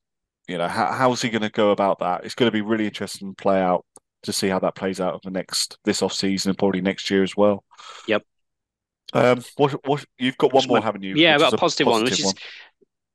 you 0.49 0.59
know, 0.59 0.69
how, 0.69 0.93
how's 0.93 1.23
he 1.23 1.31
going 1.31 1.43
to 1.43 1.51
go 1.51 1.71
about 1.71 2.01
that? 2.01 2.25
It's 2.25 2.35
going 2.35 2.49
to 2.49 2.53
be 2.53 2.63
really 2.63 2.87
interesting 2.87 3.35
to 3.35 3.43
play 3.43 3.61
out 3.61 3.85
to 4.25 4.33
see 4.33 4.49
how 4.49 4.59
that 4.59 4.75
plays 4.75 5.01
out 5.01 5.15
in 5.15 5.21
the 5.33 5.39
next 5.39 5.79
this 5.85 6.03
off 6.03 6.13
season 6.13 6.51
and 6.51 6.59
probably 6.59 6.81
next 6.81 7.11
year 7.11 7.23
as 7.23 7.37
well. 7.37 7.63
Yep. 8.09 8.25
Um, 9.13 9.45
what 9.57 9.73
what 9.87 10.05
you've 10.19 10.39
got 10.39 10.53
one 10.53 10.67
more, 10.67 10.83
haven't 10.83 11.03
you? 11.03 11.15
Yeah, 11.15 11.35
I've 11.35 11.41
got 11.41 11.53
a 11.53 11.57
positive, 11.57 11.87
positive 11.87 12.03
one, 12.03 12.05
which 12.05 12.25
one. 12.25 12.35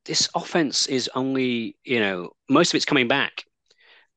Is 0.10 0.20
this 0.20 0.30
offense 0.36 0.88
is 0.88 1.10
only, 1.16 1.76
you 1.84 2.00
know, 2.00 2.32
most 2.50 2.72
of 2.72 2.76
it's 2.76 2.86
coming 2.86 3.08
back. 3.08 3.46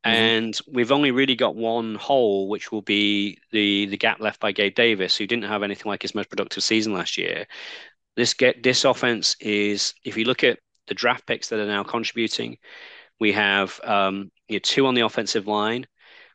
Mm-hmm. 0.05 0.17
And 0.17 0.61
we've 0.73 0.91
only 0.91 1.13
really 1.13 1.37
got 1.37 1.55
one 1.55 1.95
hole, 1.95 2.49
which 2.49 2.73
will 2.73 2.83
be 2.83 3.39
the 3.53 3.87
the 3.87 3.97
gap 3.97 4.21
left 4.21 4.41
by 4.41 4.51
Gabe 4.53 4.75
Davis, 4.75 5.17
who 5.17 5.27
didn't 5.27 5.49
have 5.49 5.63
anything 5.63 5.89
like 5.89 6.03
his 6.03 6.15
most 6.15 6.29
productive 6.29 6.65
season 6.65 6.93
last 6.93 7.17
year. 7.17 7.47
This 8.17 8.35
get 8.35 8.63
this 8.63 8.85
offense 8.85 9.37
is, 9.41 9.95
if 10.05 10.17
you 10.17 10.25
look 10.25 10.43
at 10.43 10.59
the 10.89 10.95
draft 10.95 11.27
picks 11.27 11.49
that 11.49 11.61
are 11.61 11.67
now 11.67 11.85
contributing, 11.85 12.59
we 13.21 13.33
have 13.33 13.81
um, 13.85 14.33
you 14.49 14.57
know, 14.57 14.61
two 14.63 14.87
on 14.87 14.95
the 14.95 15.03
offensive 15.03 15.47
line. 15.47 15.87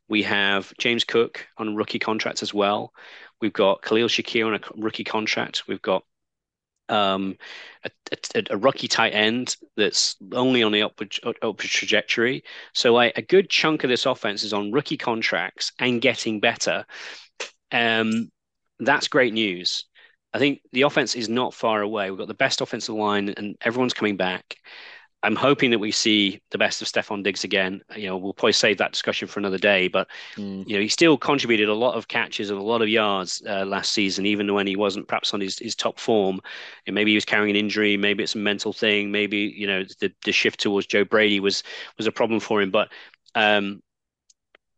We 0.07 0.23
have 0.23 0.73
James 0.77 1.03
Cook 1.03 1.45
on 1.57 1.67
a 1.67 1.75
rookie 1.75 1.99
contract 1.99 2.41
as 2.41 2.53
well. 2.53 2.93
We've 3.41 3.51
got 3.51 3.81
Khalil 3.81 4.07
Shakir 4.07 4.47
on 4.47 4.55
a 4.55 4.59
rookie 4.77 5.03
contract. 5.03 5.63
We've 5.67 5.81
got 5.81 6.03
um, 6.89 7.35
a, 7.83 7.91
a, 8.35 8.43
a, 8.51 8.57
rookie 8.57 8.87
tight 8.87 9.13
end 9.13 9.55
that's 9.75 10.15
only 10.33 10.63
on 10.63 10.71
the 10.71 10.83
upward, 10.83 11.15
upward 11.23 11.59
trajectory. 11.59 12.43
So 12.73 12.93
like 12.93 13.17
a 13.17 13.21
good 13.21 13.49
chunk 13.49 13.83
of 13.83 13.89
this 13.89 14.05
offense 14.05 14.43
is 14.43 14.53
on 14.53 14.71
rookie 14.71 14.97
contracts 14.97 15.71
and 15.79 16.01
getting 16.01 16.39
better. 16.39 16.85
Um, 17.71 18.31
that's 18.79 19.07
great 19.07 19.33
news. 19.33 19.85
I 20.33 20.39
think 20.39 20.61
the 20.71 20.83
offense 20.83 21.15
is 21.15 21.29
not 21.29 21.53
far 21.53 21.81
away. 21.81 22.09
We've 22.09 22.19
got 22.19 22.27
the 22.27 22.33
best 22.33 22.61
offensive 22.61 22.95
line 22.95 23.29
and 23.29 23.55
everyone's 23.61 23.93
coming 23.93 24.17
back. 24.17 24.57
I'm 25.27 25.35
hoping 25.35 25.71
that 25.71 25.79
we 25.79 25.91
see 25.91 26.41
the 26.51 26.57
best 26.57 26.81
of 26.81 26.87
Stefon 26.87 27.21
Diggs 27.21 27.43
again. 27.43 27.81
You 27.97 28.07
know, 28.07 28.15
we'll 28.15 28.31
probably 28.31 28.53
save 28.53 28.77
that 28.77 28.93
discussion 28.93 29.27
for 29.27 29.41
another 29.41 29.57
day, 29.57 29.89
but 29.89 30.07
mm. 30.37 30.65
you 30.65 30.77
know, 30.77 30.81
he 30.81 30.87
still 30.87 31.17
contributed 31.17 31.67
a 31.67 31.73
lot 31.73 31.95
of 31.95 32.07
catches 32.07 32.49
and 32.49 32.57
a 32.57 32.63
lot 32.63 32.81
of 32.81 32.87
yards 32.87 33.43
uh, 33.45 33.65
last 33.65 33.91
season, 33.91 34.25
even 34.25 34.53
when 34.53 34.65
he 34.65 34.77
wasn't 34.77 35.05
perhaps 35.09 35.33
on 35.33 35.41
his, 35.41 35.59
his 35.59 35.75
top 35.75 35.99
form. 35.99 36.39
And 36.85 36.95
maybe 36.95 37.11
he 37.11 37.15
was 37.15 37.25
carrying 37.25 37.49
an 37.49 37.57
injury, 37.57 37.97
maybe 37.97 38.23
it's 38.23 38.35
a 38.35 38.37
mental 38.37 38.71
thing, 38.71 39.11
maybe 39.11 39.53
you 39.53 39.67
know 39.67 39.83
the 39.99 40.13
the 40.23 40.31
shift 40.31 40.61
towards 40.61 40.87
Joe 40.87 41.03
Brady 41.03 41.41
was 41.41 41.61
was 41.97 42.07
a 42.07 42.11
problem 42.11 42.39
for 42.39 42.61
him. 42.61 42.71
But 42.71 42.87
um, 43.35 43.83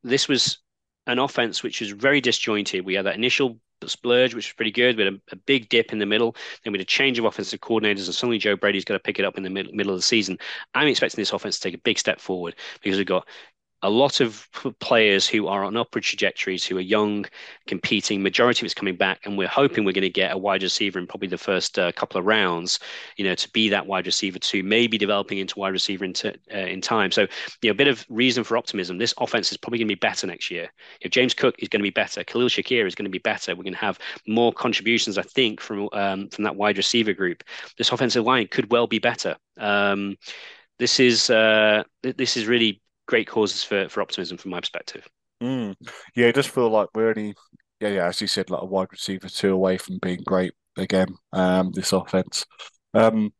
this 0.03 0.27
was 0.27 0.57
an 1.05 1.19
offense 1.19 1.61
which 1.61 1.79
was 1.79 1.91
very 1.91 2.21
disjointed. 2.21 2.85
We 2.85 2.95
had 2.95 3.05
that 3.05 3.15
initial 3.15 3.59
splurge, 3.87 4.33
which 4.33 4.47
was 4.47 4.53
pretty 4.53 4.71
good. 4.71 4.97
We 4.97 5.05
had 5.05 5.13
a, 5.13 5.19
a, 5.31 5.35
big 5.35 5.69
dip 5.69 5.93
in 5.93 5.99
the 5.99 6.05
middle. 6.05 6.35
Then 6.63 6.73
we 6.73 6.79
had 6.79 6.83
a 6.83 6.89
change 6.89 7.17
of 7.19 7.25
offensive 7.25 7.61
coordinators, 7.61 8.05
and 8.05 8.15
suddenly 8.15 8.37
Joe 8.37 8.55
Brady's 8.55 8.85
going 8.85 8.99
to 8.99 9.03
pick 9.03 9.19
it 9.19 9.25
up 9.25 9.37
in 9.37 9.43
the 9.43 9.49
mid- 9.49 9.73
middle 9.73 9.93
of 9.93 9.99
the 9.99 10.03
season. 10.03 10.37
I'm 10.73 10.87
expecting 10.87 11.21
this 11.21 11.31
offense 11.31 11.57
to 11.59 11.61
take 11.61 11.75
a 11.75 11.83
big 11.83 11.97
step 11.97 12.19
forward 12.19 12.55
because 12.83 12.97
we've 12.97 13.07
got 13.07 13.27
a 13.81 13.89
lot 13.89 14.19
of 14.19 14.47
players 14.79 15.27
who 15.27 15.47
are 15.47 15.63
on 15.63 15.77
upward 15.77 16.03
trajectories, 16.03 16.65
who 16.65 16.77
are 16.77 16.81
young, 16.81 17.25
competing. 17.67 18.21
Majority 18.21 18.61
of 18.61 18.65
it's 18.65 18.73
coming 18.73 18.95
back, 18.95 19.21
and 19.25 19.37
we're 19.37 19.47
hoping 19.47 19.85
we're 19.85 19.93
going 19.93 20.01
to 20.01 20.09
get 20.09 20.33
a 20.33 20.37
wide 20.37 20.63
receiver 20.63 20.99
in 20.99 21.07
probably 21.07 21.29
the 21.29 21.37
first 21.37 21.79
uh, 21.79 21.91
couple 21.93 22.19
of 22.19 22.25
rounds. 22.25 22.79
You 23.15 23.25
know, 23.25 23.35
to 23.35 23.49
be 23.51 23.69
that 23.69 23.87
wide 23.87 24.05
receiver 24.05 24.39
to 24.39 24.63
maybe 24.63 24.97
developing 24.97 25.37
into 25.37 25.57
wide 25.57 25.73
receiver 25.73 26.03
in, 26.03 26.13
uh, 26.25 26.57
in 26.57 26.81
time. 26.81 27.11
So, 27.11 27.21
you 27.61 27.69
know, 27.69 27.71
a 27.71 27.75
bit 27.75 27.87
of 27.87 28.05
reason 28.09 28.43
for 28.43 28.57
optimism. 28.57 28.97
This 28.97 29.13
offense 29.17 29.51
is 29.51 29.57
probably 29.57 29.79
going 29.79 29.87
to 29.87 29.95
be 29.95 29.99
better 29.99 30.27
next 30.27 30.51
year. 30.51 30.69
If 31.01 31.11
James 31.11 31.33
Cook 31.33 31.55
is 31.59 31.69
going 31.69 31.79
to 31.79 31.83
be 31.83 31.89
better, 31.89 32.23
Khalil 32.23 32.49
Shakir 32.49 32.85
is 32.85 32.95
going 32.95 33.05
to 33.05 33.09
be 33.09 33.19
better. 33.19 33.55
We're 33.55 33.63
going 33.63 33.73
to 33.73 33.79
have 33.79 33.99
more 34.27 34.51
contributions, 34.51 35.17
I 35.17 35.23
think, 35.23 35.61
from 35.61 35.89
um, 35.93 36.27
from 36.29 36.43
that 36.43 36.55
wide 36.55 36.77
receiver 36.77 37.13
group. 37.13 37.43
This 37.77 37.91
offensive 37.91 38.25
line 38.25 38.47
could 38.47 38.71
well 38.71 38.87
be 38.87 38.99
better. 38.99 39.37
Um, 39.57 40.17
this 40.79 40.99
is 40.99 41.29
uh, 41.29 41.83
this 42.01 42.37
is 42.37 42.47
really 42.47 42.81
great 43.09 43.27
causes 43.27 43.63
for 43.63 43.89
for 43.89 44.01
optimism 44.01 44.37
from 44.37 44.51
my 44.51 44.59
perspective. 44.59 45.07
Mm. 45.41 45.75
Yeah, 46.15 46.27
it 46.27 46.35
does 46.35 46.45
feel 46.45 46.69
like 46.69 46.89
we're 46.93 47.09
only 47.09 47.33
yeah, 47.79 47.89
yeah, 47.89 48.07
as 48.07 48.21
you 48.21 48.27
said, 48.27 48.49
like 48.49 48.61
a 48.61 48.65
wide 48.65 48.89
receiver 48.91 49.29
two 49.29 49.53
away 49.53 49.77
from 49.77 49.97
being 50.01 50.21
great 50.25 50.53
again. 50.77 51.15
Um, 51.33 51.71
this 51.73 51.91
offense. 51.91 52.45
Um, 52.93 53.33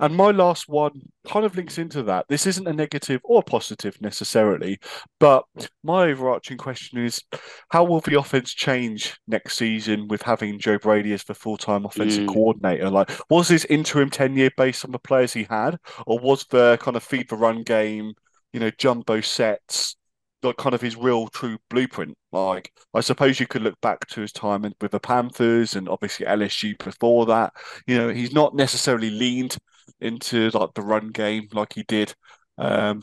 and 0.00 0.16
my 0.16 0.32
last 0.32 0.68
one 0.68 1.00
kind 1.28 1.44
of 1.44 1.54
links 1.54 1.78
into 1.78 2.02
that. 2.04 2.26
This 2.28 2.44
isn't 2.48 2.66
a 2.66 2.72
negative 2.72 3.20
or 3.22 3.40
positive 3.40 3.96
necessarily, 4.00 4.80
but 5.20 5.44
my 5.84 6.10
overarching 6.10 6.56
question 6.56 7.04
is 7.04 7.22
how 7.68 7.84
will 7.84 8.00
the 8.00 8.18
offense 8.18 8.52
change 8.52 9.16
next 9.28 9.56
season 9.56 10.08
with 10.08 10.22
having 10.22 10.58
Joe 10.58 10.78
Brady 10.78 11.12
as 11.12 11.22
the 11.22 11.34
full 11.34 11.56
time 11.56 11.84
offensive 11.84 12.24
mm. 12.24 12.34
coordinator? 12.34 12.90
Like, 12.90 13.12
was 13.30 13.46
his 13.46 13.64
interim 13.66 14.10
tenure 14.10 14.50
based 14.56 14.84
on 14.84 14.90
the 14.90 14.98
players 14.98 15.32
he 15.32 15.46
had, 15.48 15.78
or 16.04 16.18
was 16.18 16.46
the 16.50 16.78
kind 16.80 16.96
of 16.96 17.04
feed 17.04 17.28
the 17.28 17.36
run 17.36 17.62
game 17.62 18.14
you 18.52 18.60
know, 18.60 18.70
jumbo 18.78 19.20
sets, 19.20 19.96
like 20.42 20.56
kind 20.56 20.74
of 20.74 20.80
his 20.80 20.96
real 20.96 21.28
true 21.28 21.58
blueprint. 21.70 22.16
Like, 22.32 22.72
I 22.94 23.00
suppose 23.00 23.38
you 23.40 23.46
could 23.46 23.62
look 23.62 23.80
back 23.80 24.06
to 24.08 24.20
his 24.20 24.32
time 24.32 24.62
with 24.80 24.90
the 24.90 25.00
Panthers 25.00 25.76
and 25.76 25.88
obviously 25.88 26.26
LSU 26.26 26.74
before 26.76 27.26
that. 27.26 27.52
You 27.86 27.98
know, 27.98 28.08
he's 28.08 28.32
not 28.32 28.54
necessarily 28.54 29.10
leaned 29.10 29.56
into 30.00 30.50
like 30.50 30.70
the 30.74 30.82
run 30.82 31.08
game 31.08 31.48
like 31.52 31.72
he 31.74 31.84
did 31.84 32.14
um, 32.58 33.02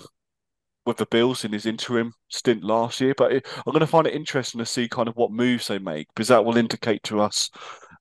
with 0.86 0.98
the 0.98 1.06
Bills 1.06 1.46
in 1.46 1.54
his 1.54 1.66
interim 1.66 2.14
stint 2.30 2.64
last 2.64 3.00
year. 3.02 3.14
But 3.18 3.32
I'm 3.34 3.72
going 3.74 3.80
to 3.82 3.88
find 3.88 4.08
it 4.08 4.16
interesting 4.16 4.60
to 4.60 4.66
see 4.66 4.88
kind 4.90 5.08
of 5.08 5.16
what 5.16 5.32
moves 5.32 5.68
they 5.68 5.80
make 5.80 6.08
because 6.14 6.30
that 6.30 6.44
will 6.46 6.58
indicate 6.58 7.04
to 7.04 7.22
us 7.22 7.50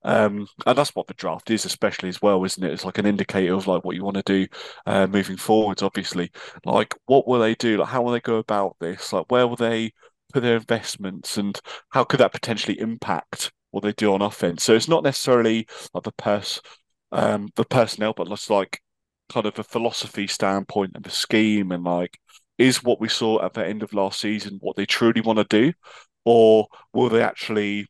um, 0.03 0.47
and 0.67 0.79
that's 0.79 0.95
what 0.95 1.07
the 1.07 1.15
draft 1.15 1.51
is, 1.51 1.65
especially 1.65 2.09
as 2.09 2.23
well, 2.23 2.45
isn't 2.45 2.63
it? 2.63 2.73
It's 2.73 2.85
like 2.85 2.99
an 2.99 3.07
indicator 3.07 3.55
of 3.55 3.67
like 3.67 3.85
what 3.85 3.97
you 3.97 4.05
want 4.05 4.17
to 4.17 4.23
do 4.23 4.47
uh, 4.87 5.07
moving 5.07 5.37
forwards. 5.37 5.83
Obviously, 5.83 6.31
like 6.65 6.95
what 7.07 7.27
will 7.27 7.41
they 7.41 7.55
do? 7.55 7.79
Like 7.79 7.89
how 7.89 8.03
will 8.03 8.13
they 8.13 8.21
go 8.21 8.37
about 8.37 8.77
this? 8.81 9.13
Like 9.13 9.27
where 9.31 9.47
will 9.47 9.57
they 9.57 9.93
put 10.33 10.43
their 10.43 10.57
investments, 10.57 11.37
and 11.37 11.59
how 11.91 12.05
could 12.05 12.21
that 12.21 12.33
potentially 12.33 12.79
impact 12.81 13.53
what 13.71 13.83
they 13.83 13.93
do 13.93 14.15
on 14.15 14.23
offense? 14.23 14.63
So 14.63 14.75
it's 14.75 14.89
not 14.89 15.05
necessarily 15.05 15.67
like 15.95 16.05
the 16.05 16.13
pers 16.13 16.61
um, 17.13 17.49
the 17.57 17.65
personnel, 17.65 18.15
but 18.17 18.29
just 18.29 18.51
like 18.51 18.81
kind 19.33 19.47
of 19.47 19.59
a 19.59 19.65
philosophy 19.65 20.27
standpoint 20.27 20.93
and 20.95 21.05
the 21.05 21.11
scheme, 21.11 21.73
and 21.73 21.85
like 21.85 22.19
is 22.59 22.83
what 22.83 23.01
we 23.01 23.09
saw 23.09 23.45
at 23.45 23.55
the 23.55 23.65
end 23.67 23.83
of 23.83 23.93
last 23.93 24.21
season 24.21 24.59
what 24.61 24.77
they 24.77 24.87
truly 24.87 25.21
want 25.21 25.39
to 25.39 25.45
do, 25.45 25.73
or 26.25 26.67
will 26.93 27.09
they 27.09 27.23
actually 27.23 27.87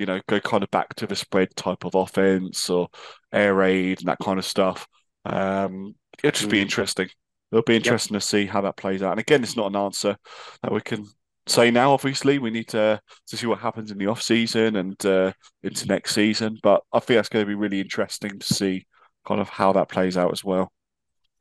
you 0.00 0.06
know, 0.06 0.18
go 0.26 0.40
kind 0.40 0.62
of 0.62 0.70
back 0.70 0.94
to 0.94 1.06
the 1.06 1.14
spread 1.14 1.54
type 1.56 1.84
of 1.84 1.94
offense 1.94 2.70
or 2.70 2.88
air 3.32 3.54
raid 3.54 4.00
and 4.00 4.08
that 4.08 4.18
kind 4.22 4.38
of 4.38 4.46
stuff. 4.46 4.88
Um, 5.26 5.94
it'll 6.24 6.30
just 6.30 6.50
be 6.50 6.58
mm. 6.58 6.62
interesting. 6.62 7.10
It'll 7.52 7.62
be 7.62 7.76
interesting 7.76 8.14
yep. 8.14 8.22
to 8.22 8.26
see 8.26 8.46
how 8.46 8.62
that 8.62 8.78
plays 8.78 9.02
out. 9.02 9.10
And 9.10 9.20
again, 9.20 9.42
it's 9.42 9.58
not 9.58 9.66
an 9.66 9.76
answer 9.76 10.16
that 10.62 10.72
we 10.72 10.80
can 10.80 11.06
say 11.46 11.70
now. 11.70 11.92
Obviously, 11.92 12.38
we 12.38 12.50
need 12.50 12.68
to 12.68 12.98
to 13.26 13.36
see 13.36 13.46
what 13.46 13.58
happens 13.58 13.90
in 13.90 13.98
the 13.98 14.06
off 14.06 14.22
season 14.22 14.76
and 14.76 15.04
uh, 15.04 15.32
into 15.62 15.86
next 15.86 16.14
season. 16.14 16.58
But 16.62 16.82
I 16.94 17.00
think 17.00 17.18
that's 17.18 17.28
going 17.28 17.44
to 17.44 17.48
be 17.48 17.54
really 17.54 17.80
interesting 17.80 18.38
to 18.38 18.54
see 18.54 18.86
kind 19.28 19.40
of 19.40 19.50
how 19.50 19.72
that 19.74 19.90
plays 19.90 20.16
out 20.16 20.32
as 20.32 20.42
well. 20.42 20.72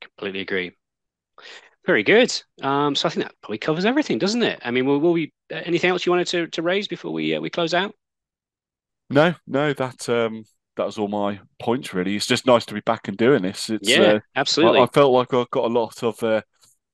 Completely 0.02 0.41
agree. 0.41 0.76
Very 1.86 2.03
good. 2.03 2.30
Um, 2.61 2.94
so 2.94 3.07
I 3.07 3.11
think 3.11 3.26
that 3.26 3.36
probably 3.41 3.57
covers 3.57 3.86
everything, 3.86 4.18
doesn't 4.18 4.44
it? 4.44 4.60
I 4.65 4.72
mean, 4.72 4.86
will, 4.86 4.99
will 4.99 5.14
we? 5.14 5.31
Uh, 5.49 5.61
anything 5.64 5.90
else 5.90 6.06
you 6.06 6.11
wanted 6.11 6.27
to, 6.27 6.48
to 6.48 6.61
raise 6.61 6.90
before 6.90 7.14
we 7.14 7.36
uh, 7.36 7.40
we 7.40 7.49
close 7.49 7.73
out? 7.73 7.95
No, 9.10 9.34
no, 9.48 9.73
that 9.73 10.07
um, 10.10 10.44
that 10.76 10.86
was 10.86 10.98
all 10.98 11.07
my 11.07 11.40
points 11.60 11.94
really. 11.94 12.15
It's 12.15 12.27
just 12.27 12.45
nice 12.45 12.65
to 12.65 12.73
be 12.73 12.81
back 12.81 13.07
and 13.07 13.18
doing 13.18 13.41
this. 13.41 13.69
It's, 13.69 13.90
yeah, 13.90 14.02
uh, 14.02 14.19
absolutely. 14.36 14.80
I, 14.80 14.84
I, 14.84 14.88
felt 14.88 15.11
like 15.11 15.34
I 15.34 15.45
got 15.52 15.65
a 15.65 15.73
lot 15.73 16.03
of 16.03 16.22
uh, 16.23 16.41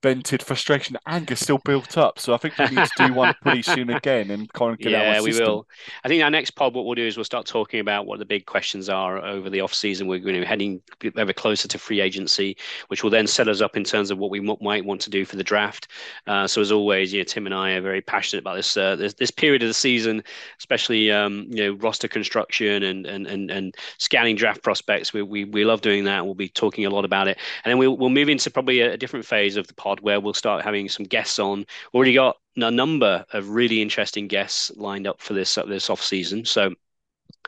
vented 0.05 0.43
frustration, 0.43 0.95
anger 1.07 1.35
still 1.35 1.57
built 1.57 1.97
up. 1.97 2.19
So 2.19 2.35
I 2.35 2.37
think 2.37 2.55
we 2.59 2.65
need 2.65 2.87
to 2.95 3.07
do 3.07 3.13
one 3.15 3.33
pretty 3.41 3.63
soon 3.63 3.89
again 3.89 4.29
and 4.29 4.53
kind 4.53 4.71
of 4.71 4.77
get 4.77 4.91
yeah, 4.91 4.99
out. 4.99 5.15
Yeah, 5.15 5.21
we 5.21 5.33
will. 5.33 5.65
I 6.03 6.07
think 6.07 6.23
our 6.23 6.29
next 6.29 6.51
pod, 6.51 6.75
what 6.75 6.85
we'll 6.85 6.93
do 6.93 7.07
is 7.07 7.17
we'll 7.17 7.23
start 7.23 7.47
talking 7.47 7.79
about 7.79 8.05
what 8.05 8.19
the 8.19 8.25
big 8.25 8.45
questions 8.45 8.87
are 8.87 9.17
over 9.17 9.49
the 9.49 9.61
off 9.61 9.73
season. 9.73 10.05
We're 10.05 10.19
going 10.19 10.35
to 10.35 10.41
be 10.41 10.45
heading 10.45 10.79
ever 11.17 11.33
closer 11.33 11.67
to 11.67 11.79
free 11.79 12.01
agency, 12.01 12.55
which 12.89 13.01
will 13.01 13.09
then 13.09 13.25
set 13.25 13.47
us 13.47 13.61
up 13.61 13.75
in 13.75 13.83
terms 13.83 14.11
of 14.11 14.19
what 14.19 14.29
we 14.29 14.39
might 14.39 14.85
want 14.85 15.01
to 15.01 15.09
do 15.09 15.25
for 15.25 15.37
the 15.37 15.43
draft. 15.43 15.87
Uh, 16.27 16.45
so 16.45 16.61
as 16.61 16.71
always, 16.71 17.11
you 17.11 17.21
know, 17.21 17.23
Tim 17.23 17.47
and 17.47 17.55
I 17.55 17.71
are 17.71 17.81
very 17.81 18.01
passionate 18.01 18.41
about 18.41 18.57
this 18.57 18.77
uh, 18.77 18.95
this, 18.95 19.15
this, 19.15 19.31
period 19.31 19.63
of 19.63 19.69
the 19.69 19.73
season, 19.73 20.23
especially 20.59 21.11
um, 21.11 21.47
you 21.49 21.63
know 21.63 21.73
roster 21.79 22.07
construction 22.07 22.83
and 22.83 23.07
and 23.07 23.25
and 23.25 23.49
and 23.49 23.75
scanning 23.97 24.35
draft 24.35 24.61
prospects. 24.61 25.13
We 25.13 25.23
we 25.23 25.45
we 25.45 25.65
love 25.65 25.81
doing 25.81 26.03
that. 26.03 26.25
We'll 26.25 26.35
be 26.35 26.49
talking 26.49 26.85
a 26.85 26.91
lot 26.91 27.05
about 27.05 27.27
it, 27.27 27.39
and 27.63 27.71
then 27.71 27.79
we'll 27.79 27.97
we'll 27.97 28.11
move 28.11 28.29
into 28.29 28.51
probably 28.51 28.81
a, 28.81 28.93
a 28.93 28.97
different 28.97 29.25
phase 29.25 29.57
of 29.57 29.65
the 29.65 29.73
pod 29.73 29.94
where 30.01 30.19
we'll 30.19 30.33
start 30.33 30.63
having 30.63 30.89
some 30.89 31.05
guests 31.05 31.39
on. 31.39 31.65
Already 31.93 32.13
got 32.13 32.37
a 32.57 32.71
number 32.71 33.25
of 33.33 33.49
really 33.49 33.81
interesting 33.81 34.27
guests 34.27 34.71
lined 34.75 35.07
up 35.07 35.21
for 35.21 35.33
this 35.33 35.57
uh, 35.57 35.65
this 35.65 35.89
off 35.89 36.01
season. 36.01 36.45
So 36.45 36.73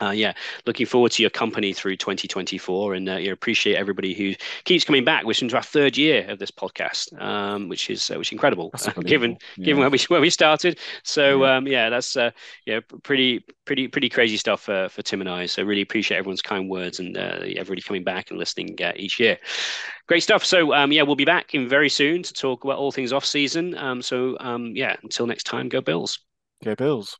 uh, 0.00 0.10
yeah, 0.10 0.32
looking 0.66 0.86
forward 0.86 1.12
to 1.12 1.22
your 1.22 1.30
company 1.30 1.72
through 1.72 1.96
2024, 1.96 2.94
and 2.94 3.08
uh, 3.08 3.16
you 3.16 3.32
appreciate 3.32 3.76
everybody 3.76 4.14
who 4.14 4.34
keeps 4.64 4.84
coming 4.84 5.04
back. 5.04 5.24
We're 5.24 5.34
into 5.40 5.56
our 5.56 5.62
third 5.62 5.96
year 5.96 6.26
of 6.28 6.38
this 6.38 6.50
podcast, 6.50 7.20
um, 7.20 7.68
which 7.68 7.90
is 7.90 8.10
uh, 8.10 8.16
which 8.18 8.28
is 8.28 8.32
incredible, 8.32 8.72
given 9.04 9.38
yeah. 9.56 9.64
given 9.64 9.80
where 9.80 9.90
we 9.90 9.98
where 10.08 10.20
we 10.20 10.30
started. 10.30 10.78
So 11.02 11.44
yeah, 11.44 11.56
um, 11.56 11.66
yeah 11.66 11.90
that's 11.90 12.16
uh, 12.16 12.30
yeah 12.66 12.80
pretty 13.02 13.44
pretty 13.64 13.88
pretty 13.88 14.08
crazy 14.08 14.36
stuff 14.36 14.62
for 14.62 14.88
for 14.88 15.02
Tim 15.02 15.20
and 15.20 15.30
I. 15.30 15.46
So 15.46 15.62
really 15.62 15.82
appreciate 15.82 16.18
everyone's 16.18 16.42
kind 16.42 16.68
words 16.68 17.00
and 17.00 17.16
uh, 17.16 17.40
everybody 17.56 17.82
coming 17.82 18.04
back 18.04 18.30
and 18.30 18.38
listening 18.38 18.76
uh, 18.82 18.92
each 18.96 19.18
year. 19.18 19.38
Great 20.06 20.22
stuff. 20.22 20.44
So 20.44 20.74
um, 20.74 20.92
yeah, 20.92 21.02
we'll 21.02 21.16
be 21.16 21.24
back 21.24 21.54
in 21.54 21.68
very 21.68 21.88
soon 21.88 22.22
to 22.22 22.32
talk 22.32 22.64
about 22.64 22.78
all 22.78 22.92
things 22.92 23.12
off 23.12 23.24
season. 23.24 23.76
Um, 23.76 24.02
so 24.02 24.36
um, 24.40 24.74
yeah, 24.74 24.96
until 25.02 25.26
next 25.26 25.44
time, 25.44 25.68
go 25.68 25.80
Bills. 25.80 26.20
Go 26.64 26.74
Bills. 26.74 27.18